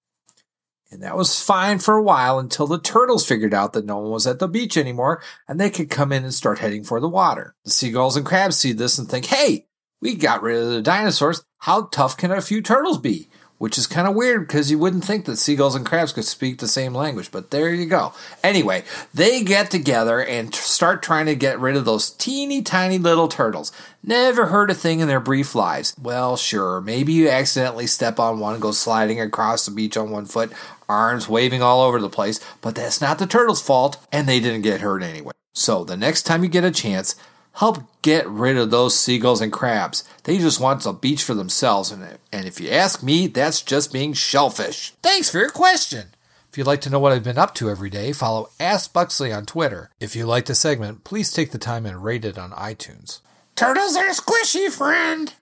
And 0.91 1.03
that 1.03 1.17
was 1.17 1.43
fine 1.43 1.79
for 1.81 1.97
a 1.97 2.03
while 2.03 2.39
until 2.39 2.67
the 2.67 2.81
turtles 2.81 3.27
figured 3.27 3.53
out 3.53 3.75
that 3.75 3.85
no 3.85 3.99
one 3.99 4.11
was 4.11 4.27
at 4.27 4.39
the 4.39 4.49
beach 4.49 4.79
anymore 4.79 5.23
and 5.47 5.61
they 5.61 5.69
could 5.69 5.91
come 5.91 6.13
in 6.13 6.25
and 6.25 6.33
start 6.33 6.61
heading 6.61 6.85
for 6.85 7.01
the 7.01 7.09
water. 7.09 7.55
The 7.65 7.71
seagulls 7.71 8.17
and 8.17 8.25
crabs 8.25 8.57
see 8.57 8.73
this 8.73 8.99
and 8.99 9.09
think, 9.09 9.27
hey, 9.27 9.68
we 10.01 10.15
got 10.15 10.43
rid 10.43 10.63
of 10.63 10.71
the 10.71 10.83
dinosaurs. 10.83 11.43
How 11.59 11.87
tough 11.87 12.17
can 12.17 12.31
a 12.31 12.41
few 12.41 12.63
turtles 12.63 12.99
be? 12.99 13.29
Which 13.59 13.77
is 13.77 13.89
kind 13.89 14.07
of 14.07 14.15
weird 14.15 14.47
because 14.47 14.71
you 14.71 14.79
wouldn't 14.79 15.05
think 15.05 15.25
that 15.25 15.37
seagulls 15.37 15.75
and 15.75 15.85
crabs 15.85 16.13
could 16.13 16.25
speak 16.25 16.59
the 16.59 16.69
same 16.69 16.95
language, 16.95 17.33
but 17.33 17.51
there 17.51 17.75
you 17.75 17.87
go. 17.87 18.13
Anyway, 18.45 18.85
they 19.13 19.43
get 19.43 19.69
together 19.69 20.23
and 20.23 20.53
t- 20.53 20.61
start 20.61 21.03
trying 21.03 21.27
to 21.27 21.35
get 21.35 21.59
rid 21.59 21.75
of 21.75 21.85
those 21.85 22.11
teeny 22.11 22.63
tiny 22.63 22.99
little 22.99 23.27
turtles. 23.27 23.73
Never 24.01 24.47
heard 24.47 24.71
a 24.71 24.75
thing 24.75 25.01
in 25.01 25.09
their 25.09 25.19
brief 25.19 25.57
lives. 25.57 25.93
Well, 26.01 26.37
sure, 26.37 26.81
maybe 26.81 27.13
you 27.13 27.29
accidentally 27.29 27.89
step 27.89 28.21
on 28.21 28.39
one, 28.39 28.55
and 28.55 28.63
go 28.63 28.71
sliding 28.71 29.21
across 29.21 29.65
the 29.65 29.73
beach 29.73 29.97
on 29.97 30.11
one 30.11 30.27
foot, 30.27 30.53
arms 30.89 31.29
waving 31.29 31.61
all 31.61 31.83
over 31.83 32.01
the 32.01 32.09
place, 32.09 32.39
but 32.61 32.77
that's 32.77 33.01
not 33.01 33.19
the 33.19 33.27
turtle's 33.27 33.61
fault, 33.61 33.97
and 34.13 34.29
they 34.29 34.39
didn't 34.39 34.63
get 34.63 34.83
hurt 34.83 35.03
anyway. 35.03 35.33
So 35.53 35.83
the 35.83 35.97
next 35.97 36.23
time 36.23 36.45
you 36.45 36.49
get 36.49 36.63
a 36.63 36.71
chance, 36.71 37.17
Help 37.59 37.79
get 38.03 38.25
rid 38.29 38.57
of 38.57 38.71
those 38.71 38.97
seagulls 38.97 39.41
and 39.41 39.53
crabs. 39.53 40.05
They 40.23 40.39
just 40.39 40.61
want 40.61 40.87
a 40.87 40.93
beach 40.93 41.25
for 41.25 41.35
themselves, 41.35 41.91
and, 41.91 42.19
and 42.33 42.47
if 42.47 42.61
you 42.61 42.71
ask 42.71 43.03
me, 43.03 43.27
that's 43.27 43.63
just 43.63 43.93
being 43.93 44.13
shellfish. 44.13 44.95
Thanks 45.03 45.29
for 45.29 45.39
your 45.39 45.51
question. 45.51 46.15
If 46.49 46.57
you'd 46.57 46.69
like 46.69 46.81
to 46.83 46.91
know 46.91 47.01
what 47.01 47.11
I've 47.11 47.25
been 47.25 47.37
up 47.37 47.57
to 47.57 47.69
every 47.69 47.91
day, 47.91 48.13
follow 48.13 48.51
Ask 48.61 48.93
Buxley 48.93 49.33
on 49.33 49.45
Twitter. 49.45 49.91
If 49.99 50.15
you 50.15 50.25
like 50.25 50.45
the 50.45 50.55
segment, 50.55 51.03
please 51.03 51.33
take 51.33 51.51
the 51.51 51.59
time 51.59 51.85
and 51.85 52.05
rate 52.05 52.25
it 52.25 52.39
on 52.39 52.53
iTunes. 52.53 53.23
Turtles 53.57 53.97
are 53.97 54.11
squishy, 54.11 54.71
friend! 54.71 55.35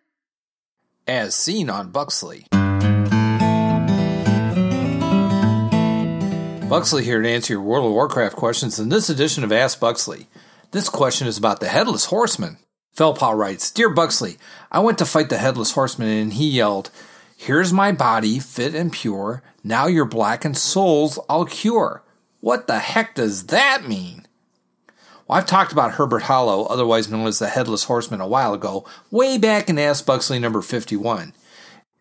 As 1.06 1.34
seen 1.34 1.68
on 1.68 1.90
Buxley. 1.90 2.46
Buxley 6.66 7.04
here 7.04 7.20
to 7.20 7.28
answer 7.28 7.52
your 7.52 7.62
World 7.62 7.84
of 7.84 7.92
Warcraft 7.92 8.36
questions 8.36 8.78
in 8.78 8.88
this 8.88 9.10
edition 9.10 9.44
of 9.44 9.52
Ask 9.52 9.78
Buxley. 9.78 10.28
This 10.76 10.90
question 10.90 11.26
is 11.26 11.38
about 11.38 11.60
the 11.60 11.68
Headless 11.68 12.04
Horseman. 12.04 12.58
Felpaw 12.94 13.34
writes 13.34 13.70
Dear 13.70 13.88
Buxley, 13.88 14.36
I 14.70 14.80
went 14.80 14.98
to 14.98 15.06
fight 15.06 15.30
the 15.30 15.38
Headless 15.38 15.72
Horseman 15.72 16.08
and 16.10 16.34
he 16.34 16.50
yelled, 16.50 16.90
Here's 17.34 17.72
my 17.72 17.92
body, 17.92 18.38
fit 18.38 18.74
and 18.74 18.92
pure. 18.92 19.42
Now 19.64 19.86
your 19.86 20.04
blackened 20.04 20.58
souls 20.58 21.18
I'll 21.30 21.46
cure. 21.46 22.02
What 22.40 22.66
the 22.66 22.78
heck 22.78 23.14
does 23.14 23.46
that 23.46 23.88
mean? 23.88 24.26
Well, 25.26 25.38
I've 25.38 25.46
talked 25.46 25.72
about 25.72 25.92
Herbert 25.92 26.24
Hollow, 26.24 26.66
otherwise 26.66 27.10
known 27.10 27.26
as 27.26 27.38
the 27.38 27.48
Headless 27.48 27.84
Horseman, 27.84 28.20
a 28.20 28.28
while 28.28 28.52
ago, 28.52 28.84
way 29.10 29.38
back 29.38 29.70
in 29.70 29.78
Ask 29.78 30.04
Buxley 30.04 30.38
number 30.38 30.60
51. 30.60 31.32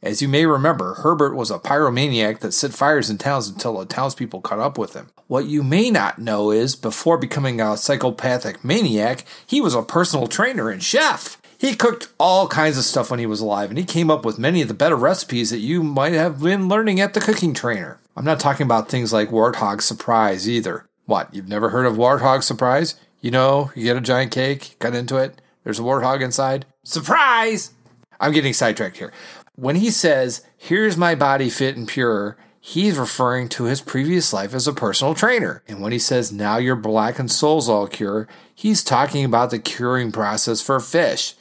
As 0.06 0.22
you 0.22 0.27
may 0.27 0.45
remember, 0.45 0.94
Herbert 0.94 1.34
was 1.34 1.49
a 1.49 1.57
pyromaniac 1.57 2.38
that 2.41 2.52
set 2.52 2.73
fires 2.73 3.10
in 3.10 3.18
towns 3.18 3.49
until 3.49 3.80
the 3.80 3.88
townspeople 3.88 4.41
caught 4.41 4.60
up 4.60 4.77
with 4.77 4.94
him. 4.94 5.10
What 5.26 5.48
you 5.48 5.64
may 5.64 5.90
not 5.90 6.19
know 6.19 6.52
is, 6.52 6.76
before 6.76 7.18
becoming 7.18 7.60
a 7.60 7.76
psychopathic 7.76 8.64
maniac, 8.64 9.26
he 9.48 9.60
was 9.60 9.73
a 9.73 9.82
personal 9.82 10.27
trainer 10.27 10.69
and 10.69 10.84
chef. 10.84 11.41
He 11.57 11.76
cooked 11.76 12.10
all 12.19 12.48
kinds 12.48 12.77
of 12.77 12.84
stuff 12.84 13.10
when 13.10 13.19
he 13.19 13.26
was 13.26 13.41
alive, 13.41 13.72
and 13.72 13.80
he 13.80 13.84
came 13.84 14.11
up 14.11 14.23
with 14.23 14.38
many 14.38 14.61
of 14.61 14.68
the 14.68 14.76
better 14.76 14.95
recipes 14.95 15.49
that 15.49 15.57
you 15.57 15.82
might 15.82 16.14
have 16.14 16.40
been 16.40 16.68
learning 16.68 16.99
at 16.99 17.15
the 17.15 17.19
cooking 17.19 17.56
trainer. 17.56 17.99
I'm 18.15 18.26
not 18.26 18.40
talking 18.40 18.65
about 18.65 18.90
things 18.90 19.11
like 19.11 19.32
Warthog 19.32 19.82
Surprise 19.82 20.48
either. 20.48 20.86
What, 21.07 21.34
you've 21.34 21.49
never 21.49 21.69
heard 21.69 21.88
of 21.88 21.95
Warthog 21.95 22.44
Surprise? 22.44 22.94
You 23.22 23.32
know, 23.32 23.72
you 23.73 23.86
get 23.86 23.98
a 23.98 24.02
giant 24.02 24.32
cake, 24.32 24.76
cut 24.77 24.94
into 24.94 25.18
it, 25.18 25.41
there's 25.64 25.80
a 25.80 25.84
warthog 25.84 26.22
inside. 26.22 26.68
Surprise! 26.84 27.72
I'm 28.19 28.32
getting 28.32 28.53
sidetracked 28.53 28.98
here. 28.98 29.11
When 29.56 29.77
he 29.77 29.90
says, 29.90 30.45
Here's 30.57 30.98
my 30.98 31.15
body 31.15 31.49
fit 31.49 31.77
and 31.77 31.88
pure, 31.88 32.38
he's 32.60 32.98
referring 32.98 33.48
to 33.49 33.65
his 33.65 33.80
previous 33.80 34.34
life 34.34 34.53
as 34.53 34.68
a 34.68 34.73
personal 34.73 35.14
trainer. 35.14 35.64
And 35.68 35.82
when 35.82 35.91
he 35.91 35.99
says, 35.99 36.32
Now 36.32 36.57
your 36.57 36.76
blackened 36.76 37.32
soul's 37.32 37.69
all 37.69 37.88
cure, 37.88 38.27
he's 38.53 38.84
talking 38.84 39.23
about 39.23 39.52
the 39.52 39.60
curing 39.60 40.11
process 40.11 40.61
for 40.61 40.80
fish. 40.80 41.36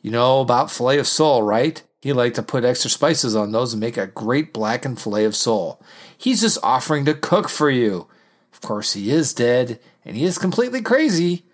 You 0.00 0.12
know 0.12 0.40
about 0.40 0.70
filet 0.70 0.98
of 0.98 1.08
sole, 1.08 1.42
right? 1.42 1.82
He 2.00 2.12
liked 2.12 2.36
to 2.36 2.42
put 2.44 2.64
extra 2.64 2.88
spices 2.88 3.34
on 3.34 3.50
those 3.50 3.72
and 3.72 3.80
make 3.80 3.96
a 3.96 4.06
great 4.06 4.52
blackened 4.52 5.00
filet 5.00 5.24
of 5.24 5.34
sole. 5.34 5.82
He's 6.16 6.42
just 6.42 6.58
offering 6.62 7.04
to 7.06 7.14
cook 7.14 7.48
for 7.48 7.68
you. 7.68 8.06
Of 8.52 8.60
course, 8.60 8.92
he 8.92 9.10
is 9.10 9.34
dead, 9.34 9.80
and 10.04 10.14
he 10.14 10.24
is 10.24 10.38
completely 10.38 10.82
crazy. 10.82 11.45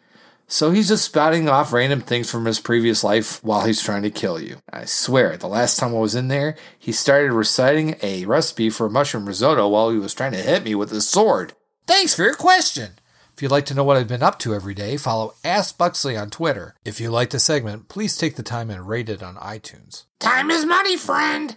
So 0.52 0.70
he's 0.70 0.88
just 0.88 1.06
spouting 1.06 1.48
off 1.48 1.72
random 1.72 2.02
things 2.02 2.30
from 2.30 2.44
his 2.44 2.60
previous 2.60 3.02
life 3.02 3.42
while 3.42 3.64
he's 3.64 3.80
trying 3.80 4.02
to 4.02 4.10
kill 4.10 4.38
you. 4.38 4.58
I 4.70 4.84
swear, 4.84 5.38
the 5.38 5.46
last 5.46 5.78
time 5.78 5.94
I 5.94 5.98
was 5.98 6.14
in 6.14 6.28
there, 6.28 6.56
he 6.78 6.92
started 6.92 7.32
reciting 7.32 7.96
a 8.02 8.26
recipe 8.26 8.68
for 8.68 8.90
mushroom 8.90 9.24
risotto 9.24 9.66
while 9.68 9.88
he 9.88 9.96
was 9.96 10.12
trying 10.12 10.32
to 10.32 10.38
hit 10.38 10.62
me 10.62 10.74
with 10.74 10.90
his 10.90 11.08
sword. 11.08 11.54
Thanks 11.86 12.14
for 12.14 12.24
your 12.24 12.34
question. 12.34 12.98
If 13.34 13.40
you'd 13.40 13.50
like 13.50 13.64
to 13.64 13.74
know 13.74 13.82
what 13.82 13.96
I've 13.96 14.06
been 14.06 14.22
up 14.22 14.38
to 14.40 14.54
every 14.54 14.74
day, 14.74 14.98
follow 14.98 15.32
Ask 15.42 15.78
Buxley 15.78 16.18
on 16.18 16.28
Twitter. 16.28 16.74
If 16.84 17.00
you 17.00 17.10
like 17.10 17.30
the 17.30 17.38
segment, 17.38 17.88
please 17.88 18.18
take 18.18 18.36
the 18.36 18.42
time 18.42 18.68
and 18.68 18.86
rate 18.86 19.08
it 19.08 19.22
on 19.22 19.36
iTunes. 19.36 20.04
Time 20.18 20.50
is 20.50 20.66
money, 20.66 20.98
friend! 20.98 21.56